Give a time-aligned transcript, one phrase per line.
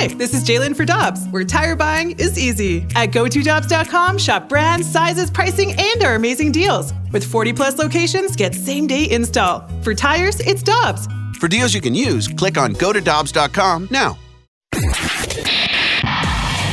[0.00, 2.86] Hi, this is Jalen for Dobbs, where tire buying is easy.
[2.96, 6.94] At GoToDobbs.com, shop brands, sizes, pricing, and our amazing deals.
[7.12, 9.68] With 40 plus locations, get same day install.
[9.82, 11.06] For tires, it's Dobbs.
[11.38, 14.16] For deals you can use, click on go to Dobbs.com now.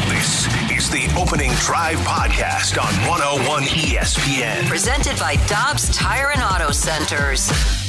[0.08, 4.70] This is the Opening Drive Podcast on 101 ESPN.
[4.70, 7.87] Presented by Dobbs Tire and Auto Centers.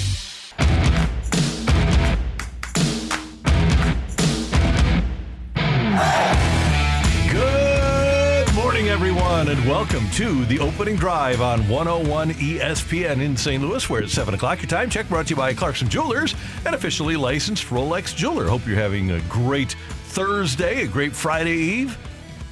[8.99, 13.63] Everyone, and welcome to the opening drive on 101 ESPN in St.
[13.63, 14.61] Louis, where it's 7 o'clock.
[14.61, 16.35] Your time check brought to you by Clarkson Jewelers,
[16.67, 18.49] an officially licensed Rolex jeweler.
[18.49, 21.97] Hope you're having a great Thursday, a great Friday Eve.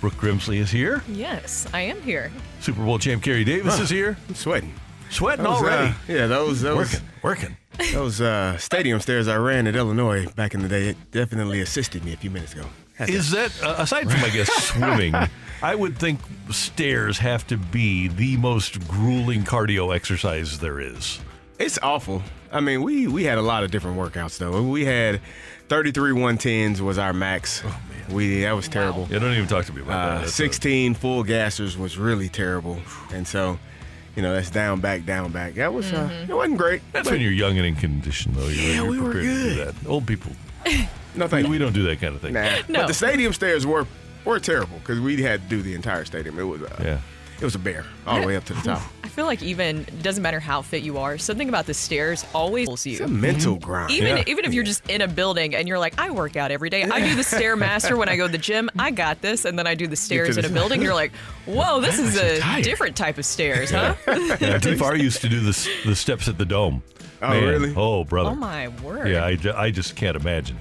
[0.00, 1.02] Brooke Grimsley is here.
[1.08, 2.30] Yes, I am here.
[2.60, 4.16] Super Bowl champ Kerry Davis is here.
[4.28, 4.72] I'm sweating.
[5.10, 5.88] Sweating Those, already.
[5.88, 7.56] uh, yeah, those those working, working.
[7.92, 12.04] those uh, stadium stairs I ran at Illinois back in the day it definitely assisted
[12.04, 12.66] me a few minutes ago.
[12.96, 15.14] Had to- Is that, uh, aside from, I guess, swimming,
[15.62, 16.20] I would think
[16.50, 21.20] stairs have to be the most grueling cardio exercise there is.
[21.58, 22.22] It's awful.
[22.52, 24.62] I mean, we we had a lot of different workouts though.
[24.62, 25.20] We had
[25.68, 27.62] 33 110s was our max.
[27.64, 29.08] Oh man, we that was terrible.
[29.10, 30.16] Yeah, don't even talk to me about that.
[30.16, 32.78] Uh, That's a- 16 full gassers was really terrible,
[33.12, 33.58] and so.
[34.14, 35.56] You know, that's down, back, down, back.
[35.56, 36.80] That was, uh, it wasn't great.
[36.94, 38.48] That's when you're young and in condition, though.
[38.48, 39.74] You're, Yeah, you're we were prepared to do good.
[39.74, 39.86] that.
[39.86, 40.32] Old people,
[41.16, 41.58] No, we, thank we you.
[41.58, 42.34] don't do that kind of thing.
[42.34, 42.50] Nah.
[42.68, 42.80] No.
[42.80, 43.86] But the stadium stairs were
[44.24, 46.38] were terrible because we had to do the entire stadium.
[46.38, 47.00] It was uh, Yeah.
[47.40, 48.82] it was a bear all the way up to the top.
[49.04, 52.26] I feel like even it doesn't matter how fit you are, something about the stairs
[52.34, 53.08] always pulls It's a you.
[53.08, 53.92] mental grind.
[53.92, 54.24] Even Yeah.
[54.26, 56.82] even if you're just in a building and you're like, I work out every day.
[56.82, 58.68] I do the stairmaster when I go to the gym.
[58.78, 60.82] I got this, and then I do the stairs in a building.
[60.82, 61.12] You're like,
[61.46, 62.64] whoa, this is a tired.
[62.64, 63.94] different type of stairs, huh?
[64.40, 66.82] Yeah, Too far used to do the, the steps at the dome.
[67.22, 67.74] Oh, Man, really?
[67.76, 68.30] Oh, brother.
[68.30, 69.08] Oh my word.
[69.08, 70.58] Yeah, I, ju- I just can't imagine.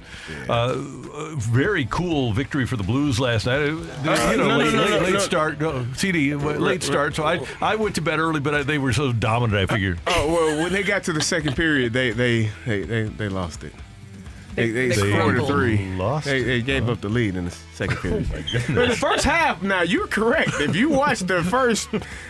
[0.48, 3.58] Uh, uh, very cool victory for the Blues last night.
[3.60, 5.18] Uh, you know, no, no, late, no, late, no, late no.
[5.18, 5.60] start.
[5.60, 7.14] No, CD, uh, late start.
[7.14, 9.70] So I I went to bed early, but I, they were so dominant.
[9.70, 9.98] I figured.
[10.06, 13.62] Oh well, when they got to the second period, they they they they, they lost
[13.62, 13.72] it.
[14.54, 15.94] They, they, They scored a three.
[15.96, 16.92] Lost They, they gave it?
[16.92, 18.26] up the lead in the second period.
[18.74, 20.50] But the first half, now you're correct.
[20.60, 21.88] If you watch the first,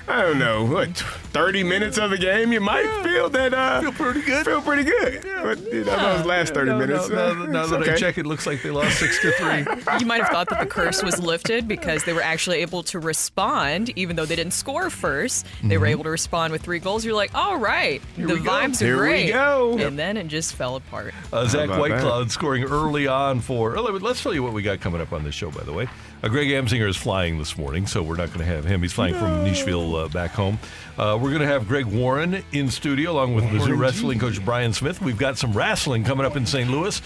[0.09, 3.93] I don't know, what, 30 minutes of the game, you might feel that uh, Feel
[3.93, 4.45] pretty good.
[4.45, 5.23] Feel pretty good.
[5.43, 7.95] But you know, those last 30 No, no, minutes, now, uh, now it's that I
[7.97, 9.65] check, it looks like they lost six to three.
[10.01, 12.99] You might have thought that the curse was lifted because they were actually able to
[12.99, 17.05] respond, even though they didn't score 1st They were able to respond with three goals.
[17.05, 18.45] You're like, all right, the Mm-hmm.
[18.45, 18.51] go.
[18.51, 19.33] vibes are Here we great.
[19.33, 19.79] go.
[19.79, 21.15] And then it just fell apart.
[21.33, 21.69] Uh, Zach?
[21.71, 23.77] Whitecloud scoring early on for.
[23.77, 25.73] oh, let- Let's tell you what we got coming up on this show, by the
[25.73, 25.89] way.
[26.23, 28.83] Uh, Greg Amsinger is flying this morning, so we're not going to have him.
[28.83, 30.59] He's flying from Nashville uh, back home.
[30.99, 34.73] Uh, we're going to have Greg Warren in studio along with Mizzou wrestling coach Brian
[34.73, 35.01] Smith.
[35.01, 36.71] We've got some wrestling coming up in St.
[36.71, 37.01] Louis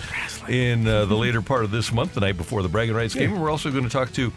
[0.49, 3.33] in uh, the later part of this month, the night before the Bragging Rights game.
[3.33, 4.33] And we're also going to talk to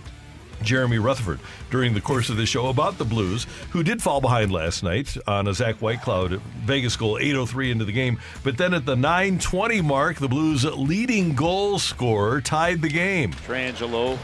[0.64, 4.52] Jeremy Rutherford during the course of the show about the Blues, who did fall behind
[4.52, 8.20] last night on a Zach Whitecloud Vegas goal, 8:03 into the game.
[8.44, 13.34] But then at the 9:20 mark, the Blues' leading goal scorer tied the game.
[13.46, 14.18] Trangelo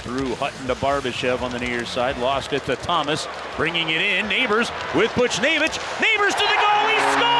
[0.00, 2.16] through Hutton to Barbashev on the near side.
[2.18, 3.28] Lost it to Thomas.
[3.56, 4.28] Bringing it in.
[4.28, 5.78] Neighbours with Butch Navich.
[6.00, 6.88] Neighbours to the goal.
[6.88, 7.39] He scores!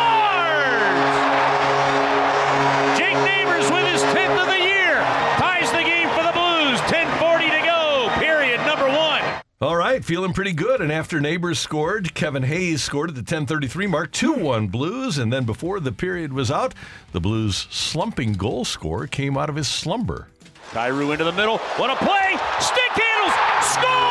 [9.62, 10.81] All right, feeling pretty good.
[10.81, 15.19] And after Neighbours scored, Kevin Hayes scored at the 10:33 mark, 2-1 Blues.
[15.19, 16.72] And then before the period was out,
[17.12, 20.28] the Blues' slumping goal scorer came out of his slumber.
[20.71, 21.59] Kyrou into the middle.
[21.76, 22.38] What a play!
[22.59, 23.34] Stick handles!
[23.66, 24.09] Score!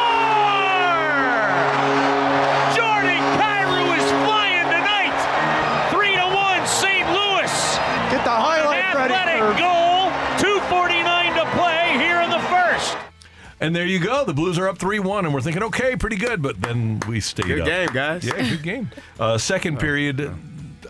[13.61, 14.23] And there you go.
[14.23, 16.41] The Blues are up 3-1, and we're thinking, okay, pretty good.
[16.41, 17.67] But then we stayed Good up.
[17.67, 18.23] game, guys.
[18.23, 18.91] Yeah, good game.
[19.19, 20.33] Uh, second period,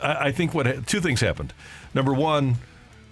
[0.02, 1.53] I, I think what two things happened.
[1.94, 2.56] Number one,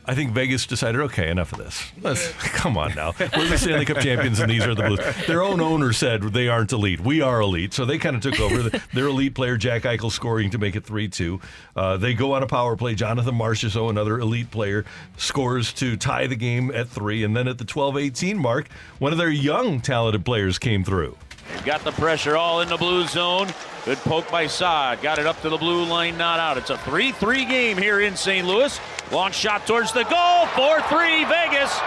[0.10, 1.92] I think Vegas decided, okay, enough of this.
[2.02, 3.14] Let's come on now.
[3.20, 5.00] We're the Stanley Cup champions, and these are the Blues.
[5.28, 7.02] Their own owner said they aren't elite.
[7.02, 8.70] We are elite, so they kind of took over.
[8.94, 11.42] Their elite player Jack Eichel scoring to make it three-two.
[11.76, 12.96] Uh, they go on a power play.
[12.96, 14.86] Jonathan Marchessault, another elite player,
[15.18, 19.18] scores to tie the game at three, and then at the 12-18 mark, one of
[19.18, 21.18] their young talented players came through.
[21.50, 23.48] They've got the pressure all in the blue zone.
[23.86, 25.02] Good poke by Saad.
[25.02, 26.58] Got it up to the blue line, not out.
[26.58, 28.46] It's a 3 3 game here in St.
[28.46, 28.80] Louis.
[29.12, 30.46] Long shot towards the goal.
[30.48, 31.80] 4 3 Vegas.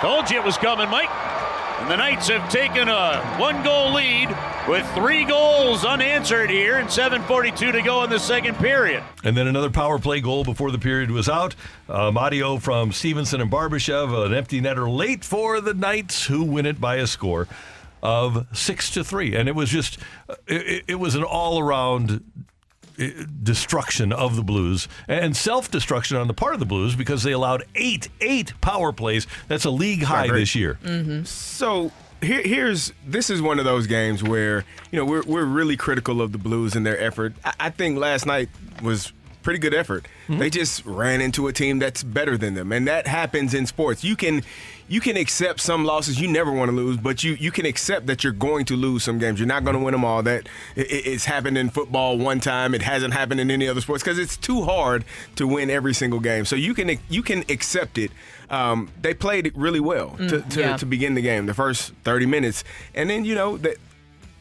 [0.00, 1.08] Told you it was coming, Mike.
[1.80, 4.34] And the Knights have taken a one goal lead
[4.66, 9.02] with three goals unanswered here and 7.42 to go in the second period.
[9.24, 11.54] And then another power play goal before the period was out.
[11.88, 16.66] Um, Mario from Stephenson and Barbashev, an empty netter late for the Knights, who win
[16.66, 17.46] it by a score
[18.06, 19.34] of six to three.
[19.34, 19.98] And it was just,
[20.46, 22.22] it, it was an all around
[23.00, 23.10] eh,
[23.42, 27.64] destruction of the Blues and self-destruction on the part of the Blues because they allowed
[27.74, 29.26] eight eight power plays.
[29.48, 30.78] That's a league high this year.
[30.84, 31.24] Mm-hmm.
[31.24, 31.90] So
[32.22, 36.22] here, here's this is one of those games where you know we're we're really critical
[36.22, 37.34] of the Blues and their effort.
[37.44, 38.48] I, I think last night
[38.82, 39.12] was
[39.46, 40.08] pretty good effort.
[40.40, 44.02] They just ran into a team that's better than them, and that happens in sports.
[44.02, 44.42] You can
[44.88, 46.20] you can accept some losses.
[46.20, 49.04] You never want to lose, but you you can accept that you're going to lose
[49.04, 49.38] some games.
[49.38, 50.24] You're not going to win them all.
[50.24, 52.74] That it, it's happened in football one time.
[52.74, 55.04] It hasn't happened in any other sports because it's too hard
[55.36, 56.44] to win every single game.
[56.44, 58.10] So you can you can accept it.
[58.50, 60.76] Um, they played really well to, to, yeah.
[60.76, 62.64] to begin the game, the first 30 minutes,
[62.96, 63.76] and then you know that.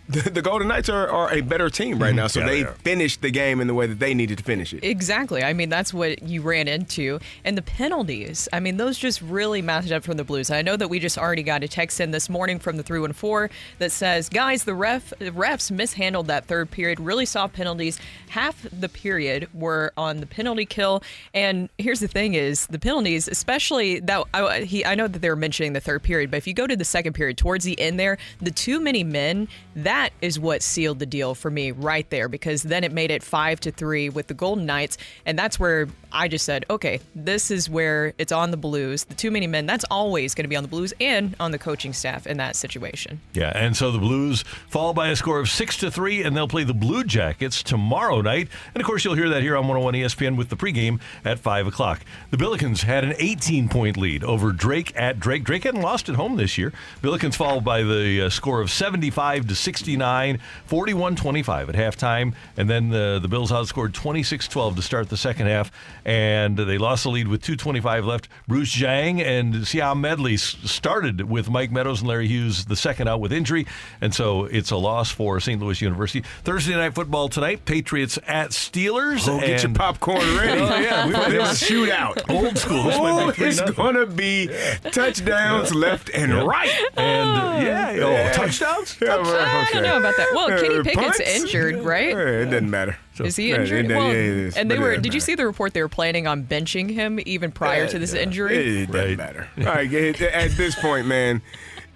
[0.08, 2.18] The, the Golden Knights are, are a better team right mm-hmm.
[2.18, 4.74] now, so Yeah, they finished the game in the way that they needed to finish
[4.74, 4.84] it.
[4.84, 5.44] Exactly.
[5.44, 7.20] I mean, that's what you ran into.
[7.44, 10.52] And the penalties, I mean, those just really matched up from the Blues.
[10.52, 13.56] I know that we just already got a text in this morning from the 314
[13.80, 18.00] that says, guys, the ref the refs mishandled that third period, really saw penalties.
[18.36, 21.02] Half the period were on the penalty kill.
[21.34, 25.30] And here's the thing is the penalties, especially that I, he, I know that they
[25.30, 27.80] were mentioning the third period, but if you go to the second period, towards the
[27.80, 29.48] end there, the too many men,
[29.78, 33.24] that is what sealed the deal for me right there because then it made it
[33.24, 34.98] five to three with the Golden Knights.
[35.26, 39.06] And that's where I just said, okay, this is where it's on the Blues.
[39.06, 41.60] The too many men, that's always going to be on the Blues and on the
[41.60, 43.22] coaching staff in that situation.
[43.34, 46.50] Yeah, and so the Blues fall by a score of six to three, and they'll
[46.50, 50.38] play the Blue Jackets tomorrow And of course, you'll hear that here on 101 ESPN
[50.38, 52.02] with the pregame at five o'clock.
[52.32, 55.44] The Billikens had an 18-point lead over Drake at Drake.
[55.44, 56.74] Drake hadn't lost at home this year.
[57.02, 60.40] Billikens followed by the uh, score of 75 to 69,
[60.70, 65.72] 41-25 at halftime, and then the the Bills outscored 26-12 to start the second half,
[66.04, 68.28] and they lost the lead with 2:25 left.
[68.48, 73.20] Bruce Zhang and Siam Medley started with Mike Meadows and Larry Hughes the second out
[73.20, 73.66] with injury,
[74.02, 75.62] and so it's a loss for St.
[75.62, 76.26] Louis University.
[76.44, 79.26] Thursday night football tonight: Patriots at Steelers.
[79.26, 80.62] Go get your popcorn ready.
[80.66, 82.30] Oh, yeah, we were- There's a shootout.
[82.30, 82.84] Old school.
[82.84, 84.50] This Oh, it's gonna be
[84.92, 86.70] touchdowns left and right.
[86.98, 87.96] And uh, yeah,
[88.32, 88.98] oh, touchdowns.
[89.02, 90.28] Yeah, well, I don't know about that.
[90.34, 91.20] Well, Kenny Uh, Pickett's punts?
[91.20, 92.10] injured, right?
[92.18, 92.98] It doesn't matter.
[93.20, 93.86] Is he Yeah, injured?
[93.86, 94.90] it- yeah, well, it is, and they were.
[94.92, 95.74] doesn't Did you see the report?
[95.74, 98.84] They were planning on benching him even prior to this injury.
[98.84, 99.18] It doesn't Right.
[99.18, 99.48] matter.
[99.60, 99.92] All right,
[100.22, 101.42] at this point, man.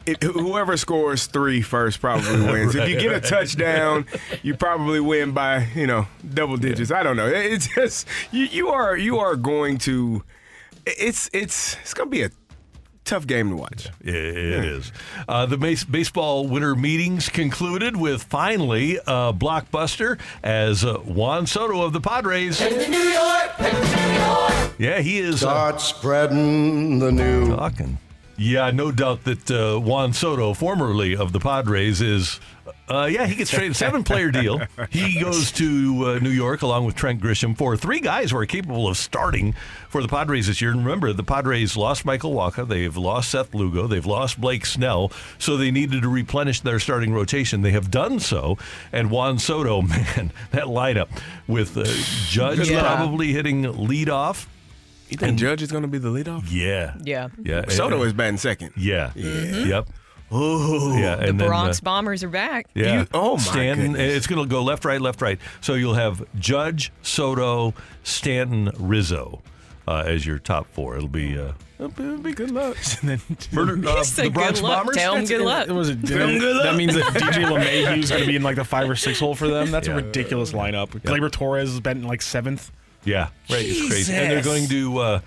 [0.06, 2.74] It, whoever scores three first probably wins.
[2.75, 4.06] If you get a touchdown,
[4.42, 6.92] you probably win by you know double digits.
[6.92, 7.28] I don't know.
[7.28, 10.24] It's just you, you are you are going to.
[10.86, 12.31] It's it's it's gonna be a
[13.06, 13.88] tough game to watch.
[14.01, 14.92] It it is.
[15.28, 21.81] Uh, the base- baseball winter meetings concluded with finally a blockbuster as uh, Juan Soto
[21.84, 22.60] of the Padres.
[24.80, 27.50] Yeah, he is uh, Start spreading the news.
[27.50, 27.98] talking.
[28.39, 32.39] Yeah, no doubt that uh, Juan Soto, formerly of the Padres, is.
[32.88, 34.59] Uh, yeah, he gets traded seven player deal.
[34.89, 38.47] He goes to uh, New York along with Trent Grisham for three guys who are
[38.47, 39.53] capable of starting
[39.89, 40.71] for the Padres this year.
[40.71, 45.12] And remember, the Padres lost Michael Wacha, they've lost Seth Lugo, they've lost Blake Snell,
[45.38, 47.62] so they needed to replenish their starting rotation.
[47.62, 48.57] They have done so.
[48.91, 51.09] And Juan Soto, man, that lineup
[51.47, 51.83] with uh,
[52.27, 52.81] Judge Yeah.
[52.81, 54.47] probably hitting leadoff.
[55.10, 56.44] You think Judge is gonna be the leadoff?
[56.50, 57.30] Yeah, Yeah.
[57.44, 57.68] yeah.
[57.70, 58.74] Soto is batting second.
[58.78, 59.12] Yeah.
[59.16, 59.90] Yep.
[60.32, 61.16] Oh, Yeah.
[61.16, 62.68] The and then, Bronx uh, Bombers are back.
[62.75, 63.00] yeah.
[63.01, 63.94] You- oh, my Stanton.
[63.94, 64.13] goodness.
[64.16, 65.39] It's going to go left, right, left, right.
[65.60, 67.74] So you'll have Judge, Soto,
[68.04, 69.42] Stanton, Rizzo
[69.88, 70.96] uh, as your top four.
[70.98, 71.39] It'll be.
[71.39, 72.78] Uh, it'll be, good luck.
[73.01, 74.78] And then Murder, uh, He said the Bronx good luck.
[74.78, 74.96] Bombers.
[74.98, 75.68] Tell him good luck.
[75.68, 76.63] it was a, Tell 'em good luck.
[76.66, 79.20] that means that DJ LeMahieu is going to be in like the five or six
[79.20, 79.72] hole for them.
[79.72, 79.94] That's Yeah.
[79.94, 80.89] a ridiculous lineup.
[80.89, 82.72] Gleyber Torres has been in like seventh.
[83.06, 83.65] Yeah, right.
[83.65, 84.13] It's crazy.
[84.13, 85.20] And they're going to uh,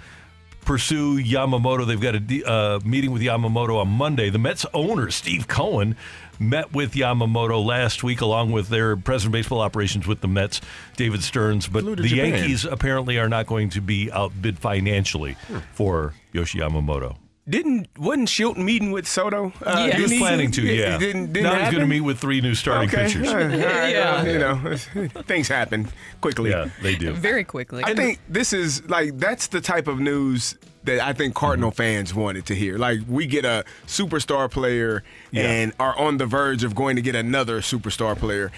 [0.64, 1.86] pursue Yamamoto.
[1.86, 4.30] They've got a de- uh, meeting with Yamamoto on Monday.
[4.30, 5.96] The Mets owner, Steve Cohen,
[6.38, 10.60] met with Yamamoto last week along with their president of baseball operations with the Mets,
[10.96, 11.68] David Stearns.
[11.68, 12.34] But the Japan.
[12.34, 15.36] Yankees apparently are not going to be outbid financially
[15.72, 17.16] for Yoshi Yamamoto.
[17.48, 19.52] Didn't wasn't Shilton meeting with Soto?
[19.66, 19.96] Uh, Yeah.
[19.96, 20.94] He was didn't planning to, It- yeah.
[20.94, 23.06] It didn't, didn't now he's going to meet with three new starting okay.
[23.06, 23.28] pitchers.
[23.28, 24.22] All right, all right, Yeah.
[24.22, 24.76] well, you know,
[25.22, 25.88] things happen
[26.20, 26.50] quickly.
[26.50, 27.12] Yeah, they do.
[27.14, 27.82] Very quickly.
[27.84, 31.76] I think this is like that's the type of news that I think Cardinal Mm-hmm.
[31.76, 32.78] fans wanted to hear.
[32.78, 35.42] Like we get a superstar player Yeah.
[35.50, 38.52] and are on the verge of going to get another superstar player.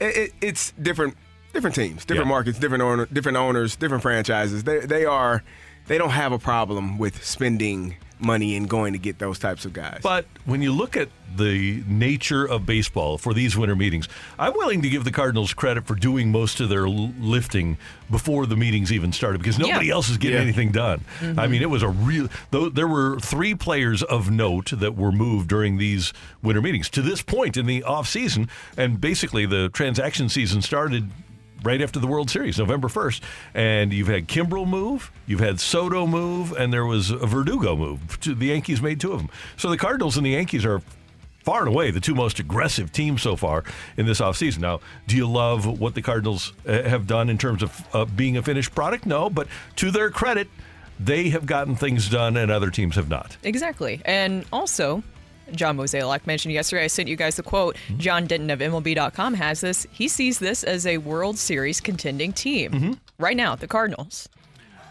[0.00, 1.16] It, it, it's different,
[1.52, 2.34] different teams, different Yeah.
[2.34, 4.62] markets, different owner, different owners, different franchises.
[4.62, 5.42] They they are.
[5.88, 9.72] They don't have a problem with spending money and going to get those types of
[9.72, 10.00] guys.
[10.02, 14.08] But when you look at the nature of baseball for these winter meetings,
[14.40, 17.76] I'm willing to give the Cardinals credit for doing most of their lifting
[18.10, 19.92] before the meetings even started because nobody Yeah.
[19.94, 20.42] else is getting Yeah.
[20.42, 21.04] anything done.
[21.20, 21.38] Mm-hmm.
[21.38, 22.28] I mean, it was a real.
[22.50, 27.02] Though there were three players of note that were moved during these winter meetings to
[27.02, 31.08] this point in the off season, and basically the transaction season started
[31.62, 33.20] right after the World Series, November 1st.
[33.54, 38.20] And you've had Kimbrel move, you've had Soto move, and there was a Verdugo move.
[38.20, 39.30] The Yankees made two of them.
[39.56, 40.82] So the Cardinals and the Yankees are
[41.48, 43.64] far and away the two most aggressive teams so far
[43.96, 44.58] in this offseason.
[44.58, 48.36] Now, do you love what the Cardinals uh, have done in terms of uh, being
[48.36, 49.06] a finished product?
[49.06, 50.48] No, but to their credit,
[51.00, 53.36] they have gotten things done and other teams have not.
[53.44, 54.02] Exactly.
[54.04, 55.02] And also,
[55.52, 57.76] John Mozeliak mentioned yesterday, I sent you guys the quote.
[57.96, 59.86] John Denton of MLB.com has this.
[59.90, 62.98] He sees this as a World Series contending team.
[63.18, 64.28] Right now, the Cardinals.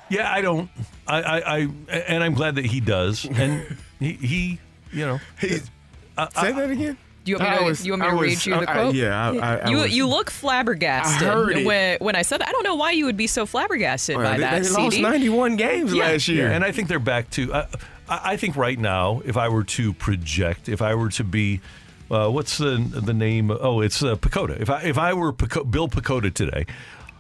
[0.10, 0.70] Yeah, I don't.
[1.08, 1.68] I, I, I
[2.08, 3.26] and I'm glad that he does.
[3.38, 4.60] And he, he
[4.94, 5.70] you know, He's-
[6.18, 6.98] I, Say that again.
[7.26, 8.72] Do you want me to, was- you want me to was- read you the I-
[8.72, 8.96] I- quote?
[8.96, 11.66] yeah, I- I- I you was- you look flabbergasted I heard it.
[11.66, 12.48] when when I said that.
[12.48, 14.64] I don't know why you would be so flabbergasted Well, by they, that.
[14.64, 16.04] they lost 91 games Yeah.
[16.06, 16.48] last year.
[16.50, 17.52] Yeah, and I think they're back to.
[17.54, 17.68] Uh,
[18.10, 21.62] I think right now, if I were to project, if I were to be,
[22.10, 23.52] uh, what's the the name?
[23.52, 24.62] Oh, it's uh, PECOTA.
[24.62, 26.66] If I if I were Bill Pecota today,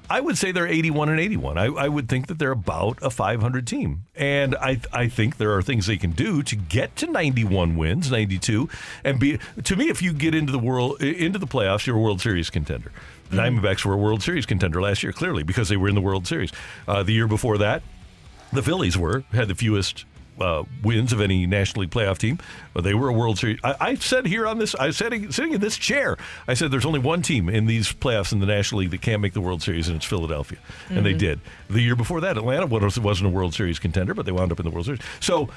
[0.09, 1.57] I would say they're 81 and 81.
[1.57, 5.53] I, I would think that they're about a 500 team, and I I think there
[5.53, 8.69] are things they can do to get to 91 wins, 92,
[9.03, 9.39] and be.
[9.63, 12.49] To me, if you get into the world into the playoffs, you're a World Series
[12.49, 12.91] contender.
[13.29, 16.01] The Diamondbacks were a World Series contender last year, clearly because they were in the
[16.01, 16.53] World Series.
[16.87, 17.83] Uh, the year before that,
[18.53, 20.05] the Phillies were had the fewest
[20.39, 22.39] uh, wins of any National League playoff team,
[22.73, 23.59] but they were a World Series.
[23.63, 26.17] I, I said here on this, I said sitting in this chair,
[26.47, 29.21] I said there's only one team in these playoffs in the National League that can't
[29.21, 31.39] make the World Series, and it's Philadelphia, and they did.
[31.69, 34.59] The year before that, Atlanta was- wasn't a World Series contender, but they wound up
[34.59, 35.01] in the World Series.
[35.19, 35.49] So.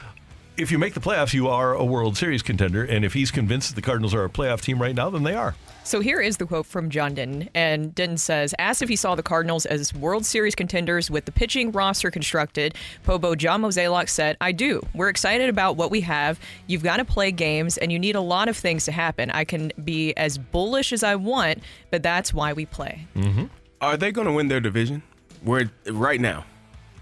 [0.60, 3.70] If you make the playoffs, you are a World Series contender, and if he's convinced
[3.70, 5.54] that the Cardinals are a playoff team right now, then they are.
[5.84, 7.48] So here is the quote from John Denton.
[7.54, 11.32] And Denton says, asked if he saw the Cardinals as World Series contenders with the
[11.32, 12.74] pitching roster constructed,
[13.04, 14.82] Pobo John Mozeliak said, I do.
[14.94, 16.38] We're excited about what we have.
[16.66, 19.30] You've got to play games, and you need a lot of things to happen.
[19.30, 23.06] I can be as bullish as I want, but that's why we play.
[23.16, 23.46] Mm-hmm.
[23.80, 25.02] Are they going to win their division?
[25.42, 26.44] Where right now?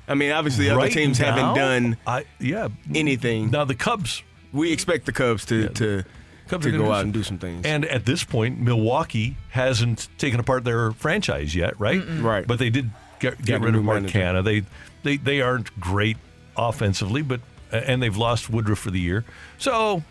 [0.09, 3.51] I mean, obviously, other teams now, haven't done I, yeah, anything.
[3.51, 4.23] Now the Cubs
[4.53, 6.05] We expect the Cubs to to,
[6.49, 7.67] Cubs to go out and do some things.
[7.67, 12.03] And at this point, Milwaukee hasn't taken apart their franchise yet, right?
[12.21, 12.47] Right.
[12.47, 14.19] But they did get, Got get rid new of manager.
[14.19, 14.43] Marcana.
[14.43, 14.65] They,
[15.03, 16.17] they they aren't great
[16.57, 19.25] offensively, but and they've lost Woodruff for the year.
[19.59, 20.03] So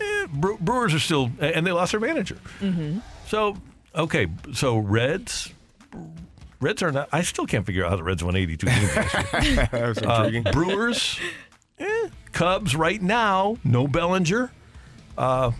[0.00, 2.36] eh, Brewers are still, and they lost their manager.
[2.60, 2.98] Mm-hmm.
[3.26, 3.56] So
[3.94, 5.54] okay, so Reds.
[6.60, 7.08] Reds are not.
[7.12, 8.96] I still can't figure out how the Reds won 82 games.
[8.96, 9.68] last year.
[9.72, 10.42] That's Uh, intriguing.
[10.52, 11.18] Brewers,
[11.78, 14.50] eh, Cubs right now, no Bellinger,
[15.16, 15.52] uh,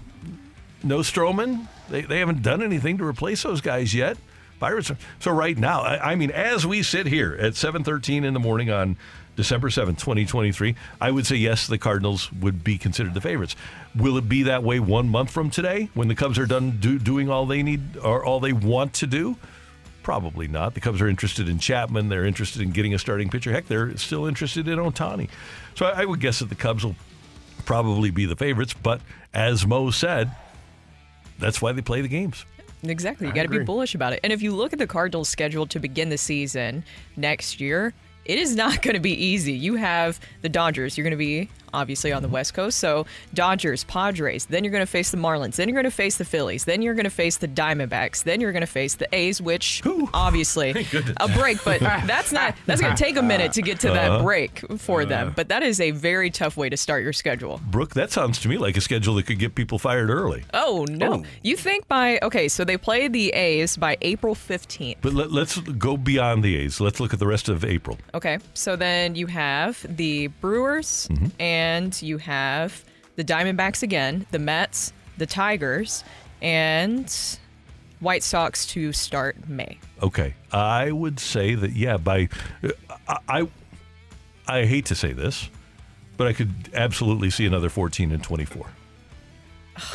[0.83, 1.69] no Stroman.
[1.89, 4.17] They, they haven't done anything to replace those guys yet.
[4.61, 4.91] Pirates.
[4.91, 8.41] Are, so right now, I, I mean, as we sit here at 7:13 in the
[8.41, 8.97] morning on
[9.37, 13.55] December 7th, 2023, I would say yes, the Cardinals would be considered the favorites.
[13.95, 16.99] Will it be that way one month from today when the Cubs are done do,
[16.99, 19.37] doing all they need or all they want to do?
[20.09, 20.73] Probably not.
[20.73, 22.09] The Cubs are interested in Chapman.
[22.09, 23.53] They're interested in getting a starting pitcher.
[23.53, 25.29] Heck, they're still interested in Ohtani.
[25.75, 26.97] So I, I would guess that the Cubs will
[27.67, 28.73] probably be the favorites.
[28.73, 29.03] But
[29.35, 30.31] as Mo said,
[31.39, 32.47] that's why they play the games.
[32.83, 33.27] Exactly.
[33.27, 34.21] You got to be bullish about it.
[34.25, 36.85] And if you look at the Cardinals' schedule to begin the season
[37.19, 37.93] next year,
[38.25, 39.53] it is not going to be easy.
[39.53, 40.97] You have the Dodgers.
[40.97, 42.79] You're going to be obviously on the West Coast.
[42.79, 44.47] So Dodgers, Padres.
[44.47, 45.57] Then you're going to face the Marlins.
[45.57, 46.65] Then you're going to face the Phillies.
[46.65, 48.25] Then you're going to face the Diamondbacks.
[48.25, 49.83] Then you're going to face the A's, which
[50.15, 50.71] obviously
[51.19, 54.19] a break, but that's not that's going to take a minute to get to Uh-huh.
[54.19, 55.33] that break for them.
[55.35, 57.61] But that is a very tough way to start your schedule.
[57.71, 60.45] Brooke, that sounds to me like a schedule that could get people fired early.
[60.55, 61.25] Oh no!
[61.43, 62.49] You think by okay?
[62.49, 64.97] So they play the A's by April 15th.
[65.01, 66.81] But let, let's go beyond the A's.
[66.81, 67.99] Let's look at the rest of April.
[68.15, 71.09] Okay, so then you have the Brewers
[71.39, 71.58] and
[72.01, 72.85] you have
[73.17, 76.05] the Diamondbacks again, the Mets, the Tigers,
[76.41, 77.13] and
[78.01, 79.79] White Sox to start May.
[80.03, 81.97] Okay, I would say that yeah.
[81.97, 82.29] By
[82.63, 82.69] uh,
[83.09, 83.49] I, I,
[84.47, 85.51] I hate to say this,
[86.17, 88.67] but I could absolutely see another fourteen and twenty-four.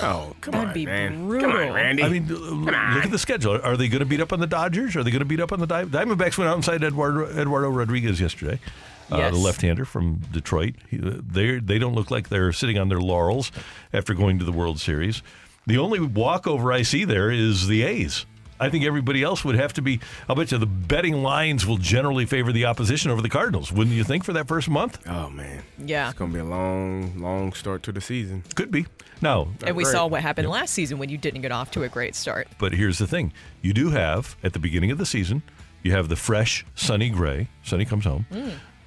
[0.02, 1.12] oh, come That'd on, be man.
[1.12, 1.52] Come brutal.
[1.52, 2.04] on, Randy.
[2.04, 3.60] I mean, look at the schedule.
[3.62, 4.96] Are they going to beat up on the Dodgers?
[4.96, 6.38] Are they going to beat up on the Diamondbacks?
[6.38, 8.60] Went out and signed Eduardo, Eduardo Rodriguez yesterday,
[9.12, 9.34] uh, Yes.
[9.34, 10.76] the left-hander from Detroit.
[10.92, 13.52] They they don't look like they're sitting on their laurels
[13.94, 15.22] after going to the World Series.
[15.68, 18.26] The only walkover I see there is the A's.
[18.60, 20.00] I think everybody else would have to be.
[20.30, 23.74] I'll bet you the betting lines will generally favor the opposition over the Cardinals.
[23.74, 25.00] Wouldn't you think for that first month?
[25.08, 26.10] Oh man, Yeah.
[26.10, 28.44] it's gonna be a long, long start to the season.
[28.56, 28.86] Could be.
[29.22, 29.92] No, And we Right.
[29.92, 32.48] saw what happened last season when you didn't get off to a great start.
[32.58, 35.42] But here's the thing: you do have at the beginning of the season,
[35.82, 37.50] you have the fresh, Sonny Gray.
[37.64, 38.26] Sonny comes home.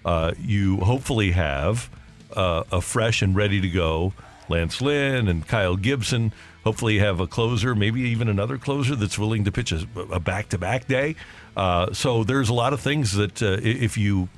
[0.06, 1.90] Uh, you hopefully have
[2.34, 4.12] uh, a fresh and ready to go
[4.48, 6.32] Lance Lynn and Kyle Gibson.
[6.62, 10.20] Hopefully, you have a closer, maybe even another closer that's willing to pitch a, a
[10.20, 11.16] back-to-back day.
[11.56, 14.28] Uh, so there's a lot of things that uh, if you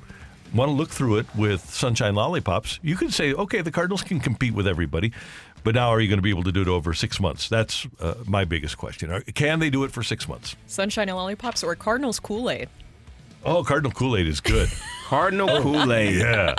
[0.53, 4.19] want to look through it with sunshine lollipops, you can say, okay, the Cardinals can
[4.19, 5.13] compete with everybody.
[5.63, 7.49] But now, are you going to be able to do it over six months?
[7.49, 9.21] That's uh, my biggest question.
[9.35, 10.55] Can they do it for six months?
[10.67, 12.69] Sunshine and lollipops or Cardinals Kool Aid.
[13.45, 14.69] Oh, Cardinal Kool Aid is good.
[15.05, 16.55] Cardinal oh, Kool Aid, yeah.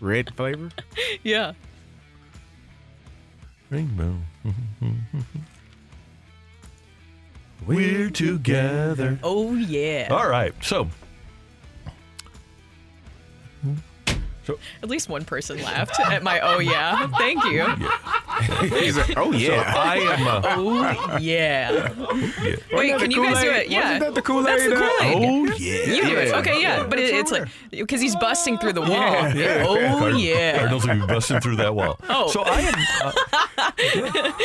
[0.00, 0.70] red flavor.
[1.22, 1.52] Yeah.
[3.70, 4.16] Rainbow.
[7.66, 9.18] We're together.
[9.22, 10.08] Oh yeah.
[10.10, 10.52] All right.
[10.62, 10.88] So,
[14.44, 17.06] so At least one person laughed at my oh yeah.
[17.18, 17.64] Thank you.
[18.78, 19.72] He's like, oh so yeah.
[19.76, 20.26] I am.
[20.26, 21.18] Uh, Oh yeah.
[21.18, 21.88] yeah.
[22.72, 23.68] Wait, that can the you guys do it?
[23.68, 23.82] Yeah.
[23.84, 24.46] Wasn't that the Kool-Aid?
[24.46, 25.50] That's the uh, Kool-Aid.
[25.50, 25.94] Oh yeah.
[25.94, 26.28] You do it.
[26.28, 26.38] Yeah.
[26.38, 26.86] Okay, yeah.
[26.86, 28.90] But it, it's like because he's busting through the wall.
[28.92, 29.64] Oh yeah.
[29.66, 30.58] Oh Card- yeah.
[30.58, 31.98] Cardinals will be busting through that wall.
[32.08, 32.28] Oh.
[32.28, 32.74] So I am.
[33.04, 33.12] Uh,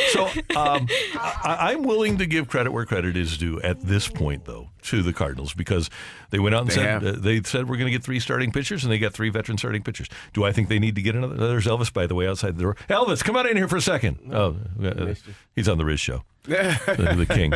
[0.12, 0.24] so
[0.58, 4.68] um, I, I'm willing to give credit where credit is due at this point, though,
[4.82, 5.90] to the Cardinals because
[6.30, 8.52] they went out and They said uh, they said we're going to get three starting
[8.52, 10.08] pitchers, and they got three veteran starting pitchers.
[10.32, 11.34] Do I think they need to get another?
[11.34, 12.76] There's Elvis, by the way, outside the door.
[12.88, 14.18] Elvis, come on in here for a second.
[14.32, 15.14] Oh, uh,
[15.54, 16.24] he's on the Riz show.
[16.44, 17.52] the, the King.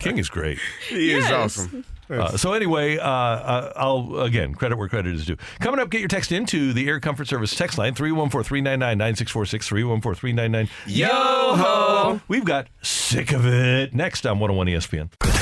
[0.00, 0.58] King is great.
[0.88, 1.84] He is awesome.
[2.10, 5.36] Uh, so anyway, uh, uh, I'll again credit where credit is due.
[5.60, 11.08] Coming up, get your text into the Air Comfort Service text line 314-399-9646 314-399 Yo
[11.08, 12.20] ho.
[12.28, 15.41] We've got sick of it next on 101 ESPN.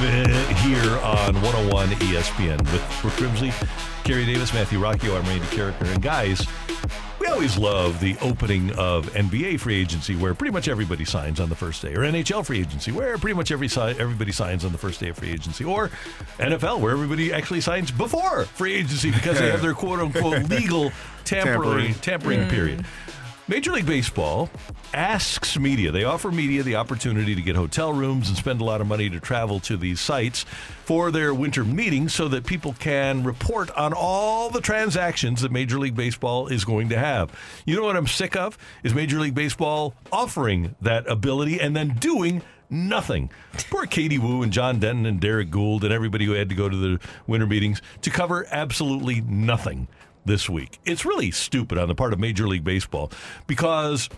[0.00, 3.52] Here on 101 ESPN with Brooke Grimsley,
[4.02, 6.46] Kerry Davis, Matthew Rocchio, I'm Randy Karraker, and guys.
[7.18, 11.50] We always love the opening of NBA free agency, where pretty much everybody signs on
[11.50, 14.72] the first day, or NHL free agency, where pretty much every si- everybody signs on
[14.72, 15.90] the first day of free agency, or
[16.38, 20.92] NFL, where everybody actually signs before free agency because they have their quote unquote legal
[21.24, 22.48] tampering tampering mm.
[22.48, 22.86] period.
[23.50, 24.48] Major League Baseball
[24.94, 28.80] asks media, they offer media the opportunity to get hotel rooms and spend a lot
[28.80, 30.44] of money to travel to these sites
[30.84, 35.80] for their winter meetings so that people can report on all the transactions that Major
[35.80, 37.32] League Baseball is going to have.
[37.66, 38.56] You know what I'm sick of?
[38.84, 43.30] Is Major League Baseball offering that ability and then doing nothing.
[43.68, 46.68] Poor Katie Woo and John Denton and Derrick Goold and everybody who had to go
[46.68, 49.88] to the winter meetings to cover absolutely nothing
[50.24, 50.78] this week.
[50.84, 53.10] It's really stupid on the part of Major League Baseball
[53.46, 54.08] because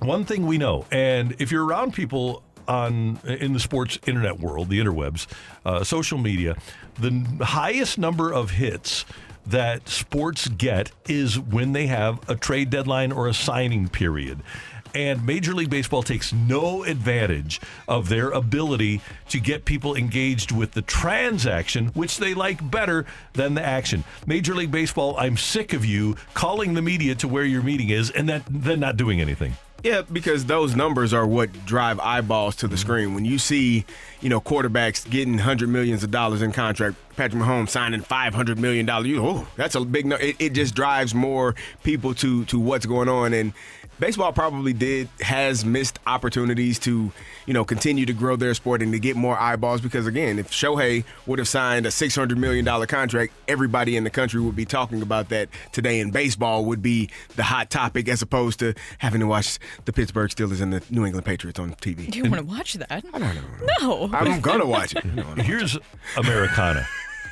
[0.00, 4.68] one thing we know, and if you're around people on in the sports internet world,
[4.68, 5.26] the interwebs,
[5.64, 6.56] uh, social media,
[6.98, 9.04] the n- highest number of hits
[9.46, 14.42] that sports get is when they have a trade deadline or a signing period.
[14.94, 20.72] And Major League Baseball takes no advantage of their ability to get people engaged with
[20.72, 24.04] the transaction, which they like better than the action.
[24.26, 28.10] Major League Baseball, I'm sick of you calling the media to where your meeting is
[28.10, 29.54] and that, then not doing anything.
[29.84, 32.80] Yeah, because those numbers are what drive eyeballs to the mm-hmm.
[32.80, 33.14] screen.
[33.14, 33.84] When you see,
[34.22, 38.58] you know, quarterbacks getting hundred millions of dollars in contract, Patrick Mahomes signing five hundred
[38.58, 40.06] million dollars, you oh, that's a big.
[40.06, 43.52] No- it, it just drives more people to to what's going on, and
[43.98, 47.12] baseball probably did has missed opportunities to,
[47.46, 49.80] you know, continue to grow their sport and to get more eyeballs.
[49.80, 54.04] Because again, if Shohei would have signed a six hundred million dollar contract, everybody in
[54.04, 58.08] the country would be talking about that today, and baseball would be the hot topic
[58.08, 61.74] as opposed to having to watch the Pittsburgh Steelers and the New England Patriots on
[61.74, 62.10] TV.
[62.10, 62.92] Do you want to watch that?
[62.92, 63.42] I don't know.
[63.80, 64.10] No.
[64.12, 65.04] I'm gonna watch it.
[65.40, 65.78] Here's
[66.16, 66.86] Americana.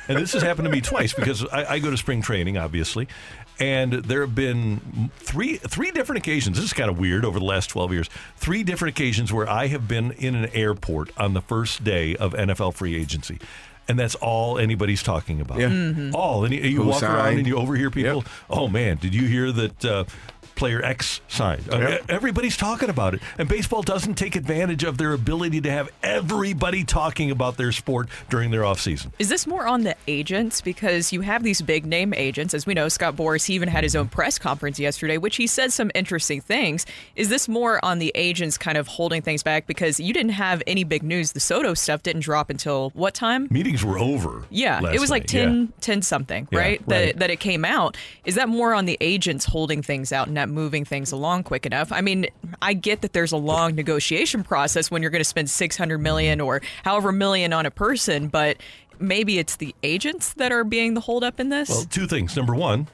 [0.07, 3.07] And this has happened to me twice because I, I go to spring training, obviously,
[3.59, 6.57] and there have been three three different occasions.
[6.57, 8.09] This is kind of weird over the last twelve years.
[8.35, 12.33] Three different occasions where I have been in an airport on the first day of
[12.33, 13.39] NFL free agency.
[13.85, 15.59] And that's all anybody's talking about.
[15.59, 15.67] Yeah.
[15.67, 16.13] Mhm.
[16.13, 16.45] All.
[16.45, 18.23] And you, you walk around and you overhear people.
[18.49, 19.83] Oh man, did you hear that?
[19.85, 20.03] Uh,
[20.63, 21.67] player X signed.
[21.69, 23.21] Uh, Everybody's talking about it.
[23.37, 28.07] And baseball doesn't take advantage of their ability to have everybody talking about their sport
[28.29, 29.11] during their offseason.
[29.19, 30.61] Is this more on the agents?
[30.61, 32.53] Because you have these big name agents.
[32.53, 35.47] As we know, Scott Boras he even had his own press conference yesterday, which he
[35.47, 36.85] said some interesting things.
[37.17, 39.67] Is this more on the agents kind of holding things back?
[39.67, 41.33] Because you didn't have any big news.
[41.33, 43.49] The Soto stuff didn't drop until what time?
[43.51, 44.45] Meetings were over.
[44.49, 45.27] Yeah, it was like night.
[45.27, 45.67] 10, Yeah.
[45.81, 46.79] 10 something, Yeah, right?
[46.79, 46.87] right.
[46.87, 47.97] That, that it came out.
[48.23, 51.65] Is that more on the agents holding things out and not moving things along quick
[51.65, 51.91] enough?
[51.91, 52.27] I mean,
[52.61, 56.39] I get that there's a long negotiation process when you're going to spend 600 million
[56.41, 58.57] or however million on a person, but
[58.99, 61.69] maybe it's the agents that are being the holdup in this.
[61.69, 62.35] Well, two things.
[62.37, 62.87] Number one,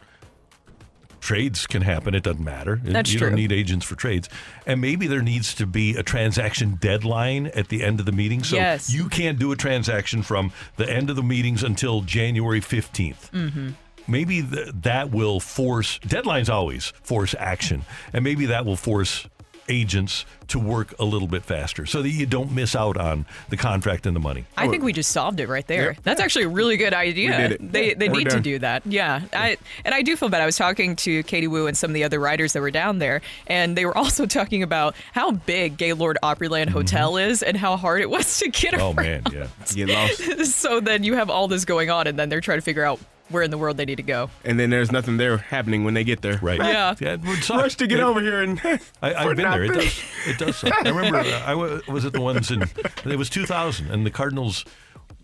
[1.20, 2.16] trades can happen.
[2.16, 2.80] It doesn't matter.
[2.82, 3.30] That's you true.
[3.30, 4.30] don't need agents for trades.
[4.66, 8.44] And maybe there needs to be a transaction deadline at the end of the meeting.
[8.44, 8.90] So Yes.
[8.94, 13.30] you can't do a transaction from the end of the meetings until January 15th.
[13.32, 13.70] mm-hmm.
[14.10, 17.84] Maybe th- that will force, deadlines always force action.
[18.14, 19.28] And maybe that will force
[19.72, 23.56] agents to work a little bit faster so that you don't miss out on the
[23.58, 24.44] contract and the money.
[24.58, 25.96] I think we just solved it right there.
[26.02, 27.30] That's actually a really good idea.
[27.30, 27.72] We did it.
[27.72, 28.82] They they We're need to do that.
[28.88, 29.22] Yeah.
[29.32, 30.42] I and I do feel bad.
[30.42, 32.98] I was talking to Katie Woo and some of the other writers that were down
[32.98, 37.78] there, and they were also talking about how big Gaylord Opryland Hotel is and how
[37.78, 38.82] hard it was to get Mm-hmm.
[38.82, 38.96] Oh, around.
[38.96, 39.48] man, yeah.
[39.76, 40.46] Get lost.
[40.56, 43.00] so then you have all this going on, and then they're trying to figure out
[43.30, 44.30] where in the world they need to go.
[44.44, 46.40] And then there's nothing there happening when they get there.
[46.42, 46.60] Right.
[46.60, 46.96] Yeah.
[47.00, 47.50] Yeah, it would.
[47.50, 48.60] Rush to get It- over here and
[49.02, 49.64] I, I've been there.
[49.64, 50.02] It does.
[50.28, 50.56] It does.
[50.58, 50.74] Suck.
[50.86, 52.64] I remember uh, I was at the ones in.
[53.06, 54.66] It was 2000, and the Cardinals.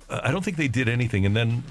[0.09, 1.63] Uh, I don't think they did anything, and then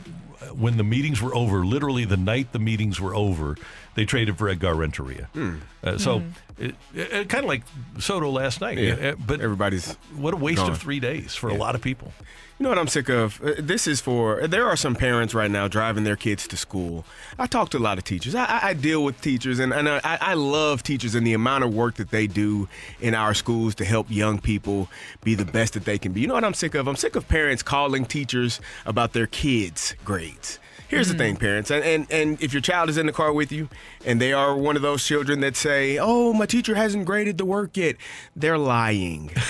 [0.43, 3.57] uh, when the meetings were over, literally the night the meetings were over,
[3.95, 5.29] they traded for Edgar Renteria.
[5.33, 5.57] Hmm.
[5.83, 6.23] Uh, so,
[6.59, 7.63] it, it, kind of like
[7.99, 8.79] Soto last night.
[8.79, 8.95] Yeah.
[8.95, 10.71] Uh, but everybody's what a waste gone.
[10.71, 12.13] of three days for a lot of people.
[12.59, 13.43] You know what I'm sick of?
[13.43, 14.47] Uh, This is for.
[14.47, 17.05] There are some parents right now driving their kids to school.
[17.37, 18.35] I talk to a lot of teachers.
[18.37, 21.65] I, I, I deal with teachers, and, and I, I love teachers and the amount
[21.65, 22.69] of work that they do
[23.01, 24.89] in our schools to help young people
[25.25, 26.21] be the best that they can be.
[26.21, 26.87] You know what I'm sick of?
[26.87, 30.61] I'm sick of parents calling teachers about their kids' grades.
[30.89, 31.41] Here's the thing, mm.
[31.41, 33.69] parents, and, and and if your child is in the car with you,
[34.05, 37.45] and they are one of those children that say, "Oh, my teacher hasn't graded the
[37.45, 37.97] work yet,"
[38.37, 39.31] they're lying.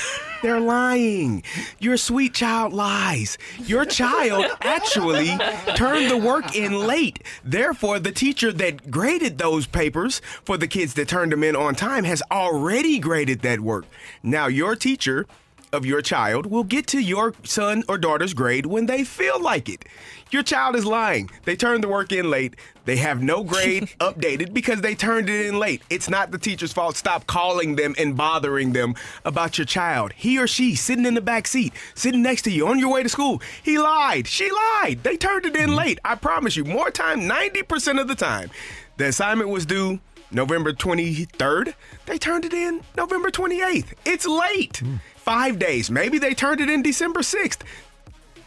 [0.45, 1.43] They're lying.
[1.79, 3.39] Your sweet child lies.
[3.61, 5.39] Your child actually
[5.75, 7.23] turned the work in late.
[7.43, 11.75] Therefore, the teacher that graded those papers for the kids that turned them in on
[11.75, 13.87] time has already graded that work.
[14.23, 15.27] Now, your teacher
[15.75, 19.69] of your child will get to your son or daughter's grade when they feel like
[19.69, 19.85] it.
[20.31, 21.29] Your child is lying.
[21.45, 22.57] They turned the work in late.
[22.87, 25.83] They have no grade updated because they turned it in late.
[25.91, 26.97] It's not the teacher's fault.
[26.97, 30.13] Stop calling them and bothering them about your child.
[30.15, 33.03] He or she sitting in the back seat, sitting next to you on your way
[33.03, 33.43] to school.
[33.63, 34.27] He lied.
[34.27, 35.01] She lied.
[35.03, 35.79] They turned it in mm-hmm.
[35.79, 35.99] late.
[36.05, 38.51] I promise you, more time, 90% of the time.
[38.97, 40.01] The assignment was due
[40.35, 41.75] November 23rd.
[42.07, 43.95] They turned it in November 28th.
[44.05, 44.79] It's late.
[44.79, 44.97] Hmm.
[45.17, 45.91] Five days.
[45.91, 47.61] Maybe they turned it in December 6th.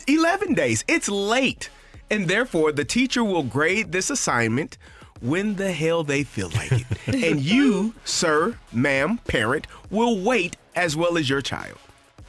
[0.07, 0.83] 11 days.
[0.87, 1.69] It's late.
[2.09, 4.77] And therefore, the teacher will grade this assignment
[5.21, 6.85] when the hell they feel like it.
[7.07, 11.77] and you, sir, ma'am, parent, will wait as well as your child.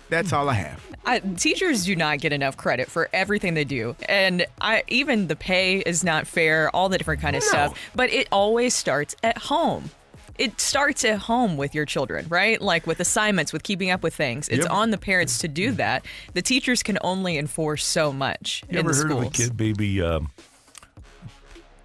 [0.09, 0.81] That's all I have.
[1.07, 5.37] I, teachers do not get enough credit for everything they do, and I even the
[5.37, 6.75] pay is not fair.
[6.75, 7.49] All the different kind of No.
[7.49, 9.91] stuff, but it always starts at home.
[10.39, 12.61] It starts at home with your children, right?
[12.61, 14.49] Like with assignments, with keeping up with things.
[14.49, 14.71] It's Yep.
[14.71, 16.05] on the parents to do that.
[16.35, 19.25] The teachers can only enforce so much You in ever the heard schools.
[19.27, 20.31] of a kid maybe um,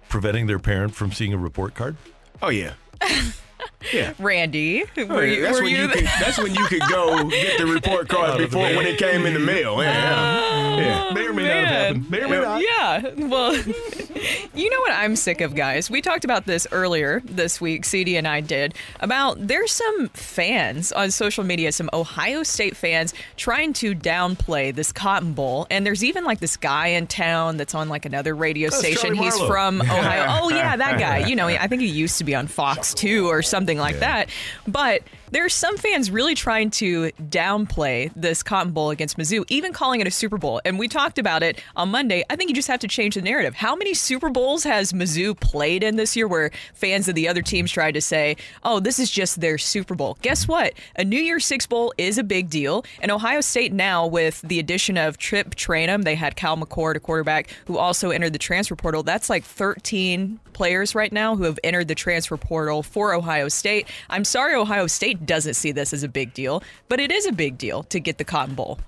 [0.08, 1.96] preventing their parent from seeing a report card?
[2.42, 2.74] Oh, yeah.
[3.92, 4.12] Yeah.
[4.18, 6.64] Randy, Oh, were yeah, you, that's were when you you the- could, that's when you
[6.66, 9.82] could go get the report card of before when it came in the mail.
[9.82, 10.76] Yeah.
[10.78, 11.06] yeah.
[11.10, 12.10] Oh, may or may not have happened.
[12.10, 12.60] May or may not.
[12.62, 13.26] Yeah.
[13.28, 13.54] Well,
[14.54, 15.90] you know what I'm sick of, guys?
[15.90, 17.84] We talked about this earlier this week.
[17.84, 23.12] CD and I did about there's some fans on social media, some Ohio State fans
[23.36, 27.74] trying to downplay this Cotton Bowl, and there's even like this guy in town that's
[27.74, 29.14] on like another radio That's station.
[29.14, 30.26] He's from Ohio.
[30.42, 31.14] Oh yeah, that guy.
[31.34, 34.28] You know, I think he used to be on Fox 2 or something like that.
[34.66, 35.02] But
[35.34, 40.06] there's some fans really trying to downplay this Cotton Bowl against Mizzou, even calling it
[40.06, 40.60] a Super Bowl.
[40.64, 42.22] And we talked about it on Monday.
[42.30, 43.54] I think you just have to change the narrative.
[43.54, 47.42] How many Super Bowls has Mizzou played in this year where fans of the other
[47.42, 50.16] teams tried to say, oh, this is just their Super Bowl?
[50.22, 50.74] Guess what?
[50.94, 52.84] A New Year's Six Bowl is a big deal.
[53.00, 57.00] And Ohio State now, with the addition of Trip Trainum, they had Kyle McCord, a
[57.00, 59.02] quarterback, who also entered the transfer portal.
[59.02, 63.88] That's like 13 players right now who have entered the transfer portal for Ohio State.
[64.08, 67.32] I'm sorry Ohio State doesn't see this as a big deal, but it is a
[67.32, 68.78] big deal to get the Cotton Bowl.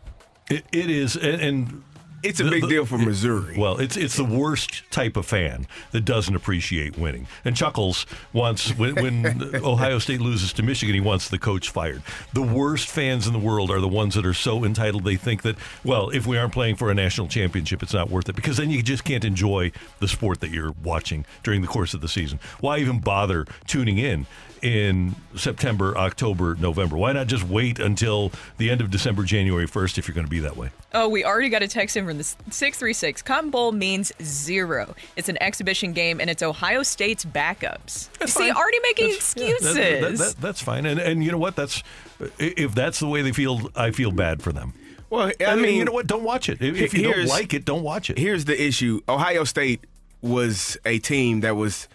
[0.51, 1.83] It, it is, and, and
[2.22, 3.57] It's a big deal for Missouri.
[3.59, 7.27] Well, it's it's the worst type of fan that doesn't appreciate winning.
[7.44, 12.03] And Chuckles wants when, when Ohio State loses to Michigan, he wants the coach fired.
[12.33, 15.42] The worst fans in the world are the ones that are so entitled they think
[15.42, 18.57] that well, if we aren't playing for a national championship, it's not worth it because
[18.57, 19.70] then you just can't enjoy
[20.01, 22.40] the sport that you're watching during the course of the season.
[22.61, 24.27] Why even bother tuning in?
[24.62, 26.97] In September, October, November?
[26.97, 30.31] Why not just wait until the end of December, January 1st if you're going to
[30.31, 30.71] be that way?
[30.92, 33.23] Oh, we already got a text in from the 636.
[33.23, 34.95] Cotton Bowl means zero.
[35.16, 38.09] It's an exhibition game, and it's Ohio State's backups.
[38.19, 38.53] That's See, fine.
[38.53, 39.75] already making That's- yeah, excuses.
[39.75, 40.87] that- that- that- that's fine.
[40.87, 41.57] And, and you know what?
[41.57, 41.83] That's
[42.38, 44.73] If that's the way they feel, I feel bad for them.
[45.11, 46.07] Well, I And mean, you know what?
[46.07, 46.61] Don't watch it.
[46.62, 48.19] If, if you don't like it, don't watch it.
[48.19, 49.85] Here's the issue: Ohio State
[50.23, 51.87] was a team that was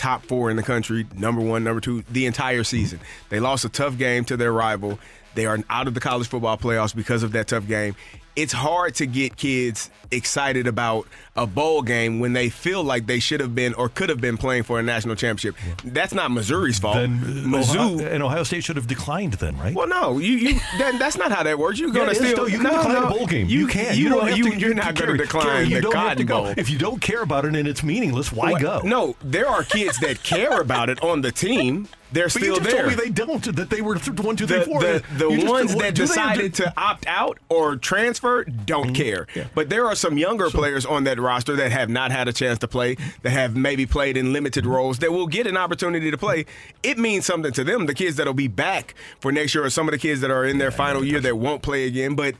[0.00, 2.98] top four in the country, number one, number two, the entire season.
[3.28, 4.98] They lost a tough game to their rival.
[5.34, 7.94] They are out of the college football playoffs because of that tough game.
[8.36, 13.20] It's hard to get kids excited about a bowl game when they feel like they
[13.20, 15.56] should have been or could have been playing for a national championship.
[15.84, 16.96] That's not Missouri's fault.
[16.96, 19.74] Then uh, Mizzou Ohio, and Ohio State should have declined then, right?
[19.74, 21.78] Well, no, you you that, that's not how that works.
[21.78, 23.46] You're Yeah, gonna still you can no, decline no, a bowl game.
[23.48, 23.96] You, You, can.
[23.96, 24.58] You, You, don't you, to.
[24.58, 26.42] You're not gonna decline Gary, you the don't Cotton go.
[26.44, 26.54] Bowl.
[26.56, 28.80] If you don't care about it and it's meaningless, why What- go?
[28.84, 31.88] No, there are kids that care about it on the team.
[32.12, 32.86] They're But still you just there.
[32.86, 33.56] told me they don't.
[33.56, 34.80] That they were one, two, three, the, four.
[34.80, 38.94] the, the just- ones what- that decided to opt out or transfer don't mm-hmm.
[38.94, 39.26] care.
[39.54, 42.58] But there are some younger players on that roster that have not had a chance
[42.60, 44.72] to play, that have maybe played in limited mm-hmm.
[44.72, 46.46] roles, that will get an opportunity to play.
[46.82, 49.88] It means something to them, the kids that'll be back for next year, or some
[49.88, 52.14] of the kids that are in their final year that won't play again.
[52.14, 52.34] But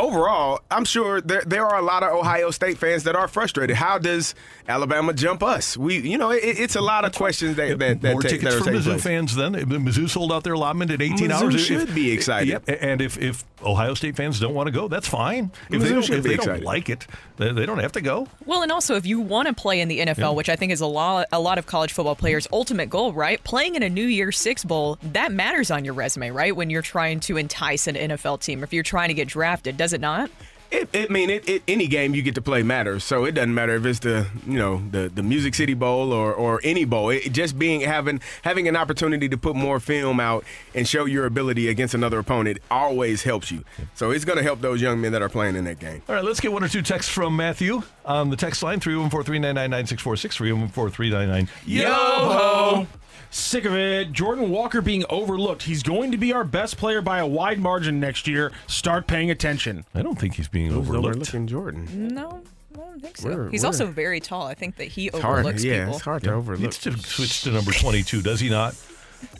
[0.00, 3.76] overall, I'm sure there there are a lot of Ohio State fans that are frustrated.
[3.76, 4.34] How does
[4.68, 5.76] Alabama jump us?
[5.76, 8.54] We, you know, it, it's a lot of questions that that, that More take, tickets
[8.56, 9.02] that for Mizzou place.
[9.02, 9.54] fans then.
[9.54, 11.54] Mizzou sold out their allotment in 18 Mizzou hours.
[11.54, 12.48] If- should be excited.
[12.48, 12.64] Yep.
[12.80, 15.50] And if, if Ohio State fans don't want to go, that's fine.
[15.70, 18.26] If they don't, if they don't like it, they, they don't have to go.
[18.46, 20.80] Well, and also if you want to play in the NFL, which I think is
[20.80, 23.42] a lot, a lot of college football players' ultimate goal, right?
[23.44, 26.54] Playing in a New Year's Six bowl that matters on your resume, right?
[26.54, 29.92] When you're trying to entice an NFL team, if you're trying to get drafted, does
[29.92, 30.30] it not?
[30.70, 33.02] It, it I mean, it, it, any game you get to play matters.
[33.04, 36.32] So it doesn't matter if it's the you know the, the Music City Bowl or,
[36.32, 37.10] or any bowl.
[37.10, 41.26] It, just being having having an opportunity to put more film out and show your
[41.26, 43.64] ability against another opponent always helps you.
[43.94, 46.02] So it's going to help those young men that are playing in that game.
[46.08, 49.24] All right, let's get one or two texts from Matthew on the text line 314
[49.24, 52.86] 399 9646 314 399 Yo ho!
[53.30, 54.12] Sick of it.
[54.12, 55.62] Jordan Walker being overlooked.
[55.62, 58.50] He's going to be our best player by a wide margin next year.
[58.66, 59.84] Start paying attention.
[59.94, 61.16] I don't think he's being Who's overlooked.
[61.16, 62.08] overlooking Jordan?
[62.08, 62.42] No,
[62.74, 63.28] I don't think so.
[63.28, 64.46] We're- He's we're- also very tall.
[64.46, 65.46] I think that he It's hard.
[65.60, 65.94] Yeah, people.
[65.94, 66.60] it's hard to overlook.
[66.60, 68.74] Needs to switch to number 22, does he not?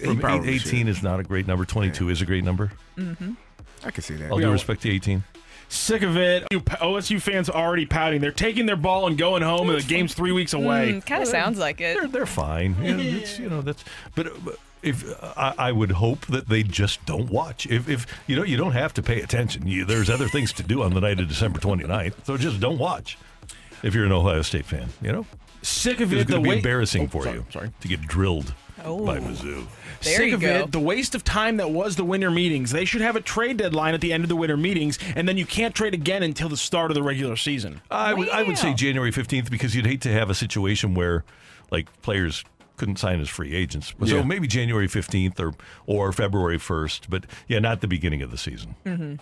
[0.05, 1.65] From probably 18 is not a great number.
[1.65, 2.71] 22 is a great number.
[2.99, 3.33] Mm-hmm.
[3.83, 4.31] I can see that.
[4.31, 5.25] All due respect to 18.
[5.73, 6.47] Sick of it.
[6.51, 8.21] You OSU fans already pouting.
[8.21, 10.93] They're taking their ball and going home, and the game's three weeks away.
[10.95, 11.97] Mm, kind of sounds like it.
[11.97, 12.75] They're, they're fine.
[12.83, 13.85] You know, it's, you know that's.
[14.17, 14.33] But uh,
[14.83, 15.05] if
[15.39, 17.67] I, I would hope that they just don't watch.
[17.67, 19.67] If, if you know, you don't have to pay attention.
[19.69, 22.25] You, there's other things to do on the night of December 29th.
[22.25, 23.17] So just don't watch.
[23.85, 25.25] If you're an Ohio State fan, you know
[25.63, 26.17] Sick of it.
[26.19, 26.33] it's it.
[26.33, 27.71] going The to be way- embarrassing Oh, for sorry, you Sorry.
[27.81, 29.05] to get drilled Oh.
[29.05, 29.67] by Mizzou.
[30.03, 30.49] There Sick you of go.
[30.61, 30.73] it.
[30.73, 32.71] The waste of time that was the winter meetings.
[32.71, 35.37] They should have a trade deadline at the end of the winter meetings, and then
[35.37, 37.83] you can't trade again until the start of the regular season.
[37.91, 41.25] I would I would say January 15th because you'd hate to have a situation where
[41.71, 42.45] like players
[42.79, 43.93] couldn't sign as free agents.
[44.07, 44.23] So Yeah.
[44.23, 45.53] maybe January 15th or
[45.87, 48.77] or February 1st, but yeah, not the beginning of the season.
[48.87, 49.15] Mm-hmm.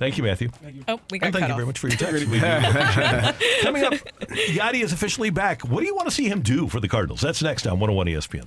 [0.00, 0.48] Thank you, Matthew.
[0.88, 1.56] Oh, we got And thank cut you off.
[1.56, 2.26] very much for your text.
[2.30, 3.62] We do appreciate it.
[3.62, 5.60] Coming up, Yadi is officially back.
[5.62, 7.20] What do you want to see him do for the Cardinals?
[7.20, 8.46] That's next on 101 ESPN.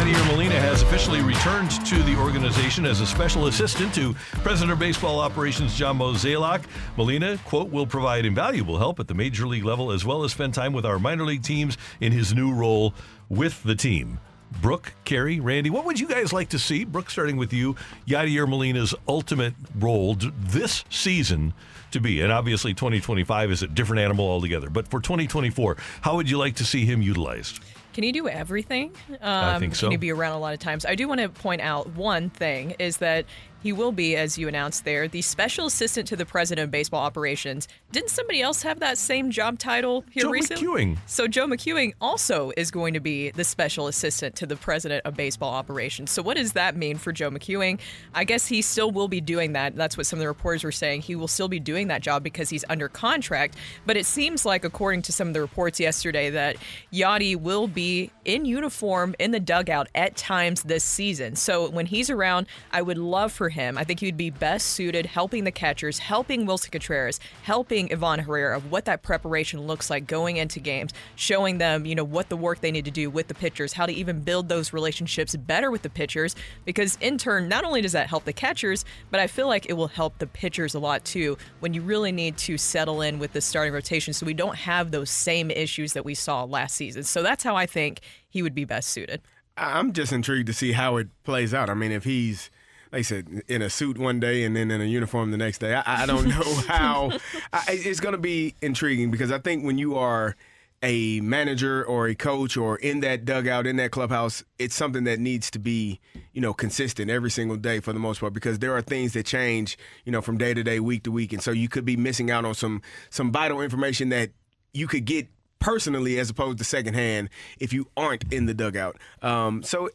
[0.00, 4.78] Yadier Molina has officially returned to the organization as a special assistant to President of
[4.78, 6.62] Baseball Operations John Mozeliak.
[6.96, 10.54] Molina, quote, will provide invaluable help at the major league level as well as spend
[10.54, 12.94] time with our minor league teams in his new role
[13.28, 14.18] with the team.
[14.62, 16.86] Brooke, Carrie, Randy, what would you guys like to see?
[16.86, 21.52] Brooke, starting with you, Yadier Molina's ultimate role this season
[21.90, 22.22] to be.
[22.22, 24.70] And obviously, 2025 is a different animal altogether.
[24.70, 27.60] But for 2024, how would you like to see him utilized?
[27.92, 28.92] Can he do everything?
[29.08, 29.86] Um, I think so.
[29.86, 30.86] Can he be around a lot of times?
[30.86, 33.24] I do want to point out one thing is that
[33.62, 37.02] he will be, as you announced there, the special assistant to the president of baseball
[37.02, 37.68] operations.
[37.92, 40.66] Didn't somebody else have that same job title here Joe recently?
[40.66, 40.98] McEwing.
[41.06, 45.14] So Joe McEwing also is going to be the special assistant to the president of
[45.14, 46.10] baseball operations.
[46.10, 47.80] So what does that mean for Joe McEwing?
[48.14, 49.76] I guess he still will be doing that.
[49.76, 51.02] That's what some of the reporters were saying.
[51.02, 53.56] He will still be doing that job because he's under contract.
[53.84, 56.56] But it seems like, according to some of the reports yesterday, that
[56.92, 61.36] Yadi will be in uniform in the dugout at times this season.
[61.36, 63.76] So when he's around, I would love for him.
[63.76, 68.20] I think he would be best suited helping the catchers, helping Willson Contreras, helping Ivan
[68.20, 72.28] Herrera of what that preparation looks like going into games, showing them, you know, what
[72.28, 75.36] the work they need to do with the pitchers, how to even build those relationships
[75.36, 76.34] better with the pitchers.
[76.64, 79.74] Because in turn, not only does that help the catchers, but I feel like it
[79.74, 83.32] will help the pitchers a lot too when you really need to settle in with
[83.32, 87.02] the starting rotation so we don't have those same issues that we saw last season.
[87.02, 89.20] So that's how I think he would be best suited.
[89.56, 91.68] I'm just intrigued to see how it plays out.
[91.68, 92.50] I mean, if he's
[92.92, 95.58] like I said, in a suit one day and then in a uniform the next
[95.58, 97.12] day, I, I don't know how.
[97.52, 100.36] I, it's going to be intriguing because I think when you are
[100.82, 105.18] a manager or a coach or in that dugout in that clubhouse, it's something that
[105.20, 106.00] needs to be
[106.32, 109.26] you know consistent every single day for the most part because there are things that
[109.26, 111.96] change you know from day to day, week to week, and so you could be
[111.96, 114.30] missing out on some some vital information that
[114.72, 118.96] you could get personally as opposed to secondhand if you aren't in the dugout.
[119.20, 119.90] Um, so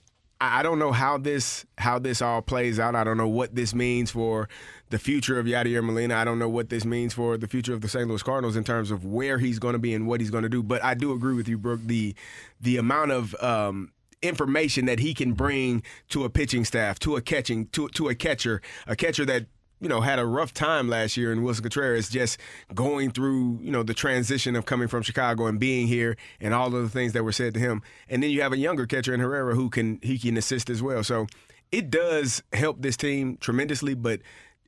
[0.52, 2.96] I don't know how this how this all plays out.
[2.96, 4.50] I don't know what this means for
[4.90, 6.16] the future of Yadier Molina.
[6.16, 8.08] I don't know what this means for the future of the St.
[8.08, 10.50] Louis Cardinals in terms of where he's going to be and what he's going to
[10.50, 10.64] do.
[10.64, 11.82] But I do agree with you, Brooke.
[11.84, 12.16] The
[12.62, 17.22] the amount of um, information that he can bring to a pitching staff, to a
[17.22, 19.48] catching, to to a catcher, a catcher that
[19.80, 22.40] you know had a rough time last year and Willson Contreras, just
[22.74, 26.68] going through you know the transition of coming from Chicago and being here, and all
[26.68, 27.82] of the things that were said to him.
[28.10, 30.82] And then you have a younger catcher in Herrera who can he can assist as
[30.82, 31.04] well.
[31.04, 31.28] So
[31.72, 34.22] it does help this team tremendously, but.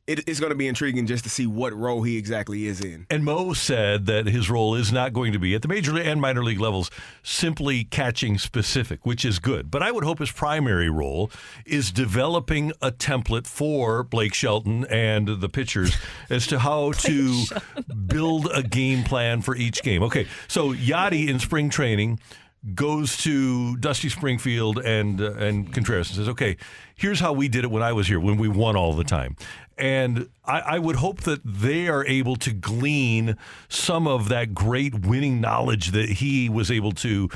[0.07, 3.05] It, it's going to be intriguing just to see what role he exactly is in.
[3.09, 6.21] And Mo said that his role is not going to be at the major and
[6.21, 6.89] minor league levels
[7.23, 9.69] simply catching specific, which is good.
[9.69, 11.29] But I would hope his primary role
[11.65, 15.95] is developing a template for Blake Shelton and the pitchers
[16.29, 17.43] as to how to
[18.07, 20.03] build a game plan for each game.
[20.03, 22.19] Okay, so Yadi in spring training
[22.75, 26.57] goes to Dusty Springfield and uh, and Contreras and says, "Okay,
[26.95, 29.35] here's how we did it when I was here, when we won all the time."
[29.77, 33.37] And I, I would hope that they are able to glean
[33.69, 37.29] some of that great winning knowledge that he was able to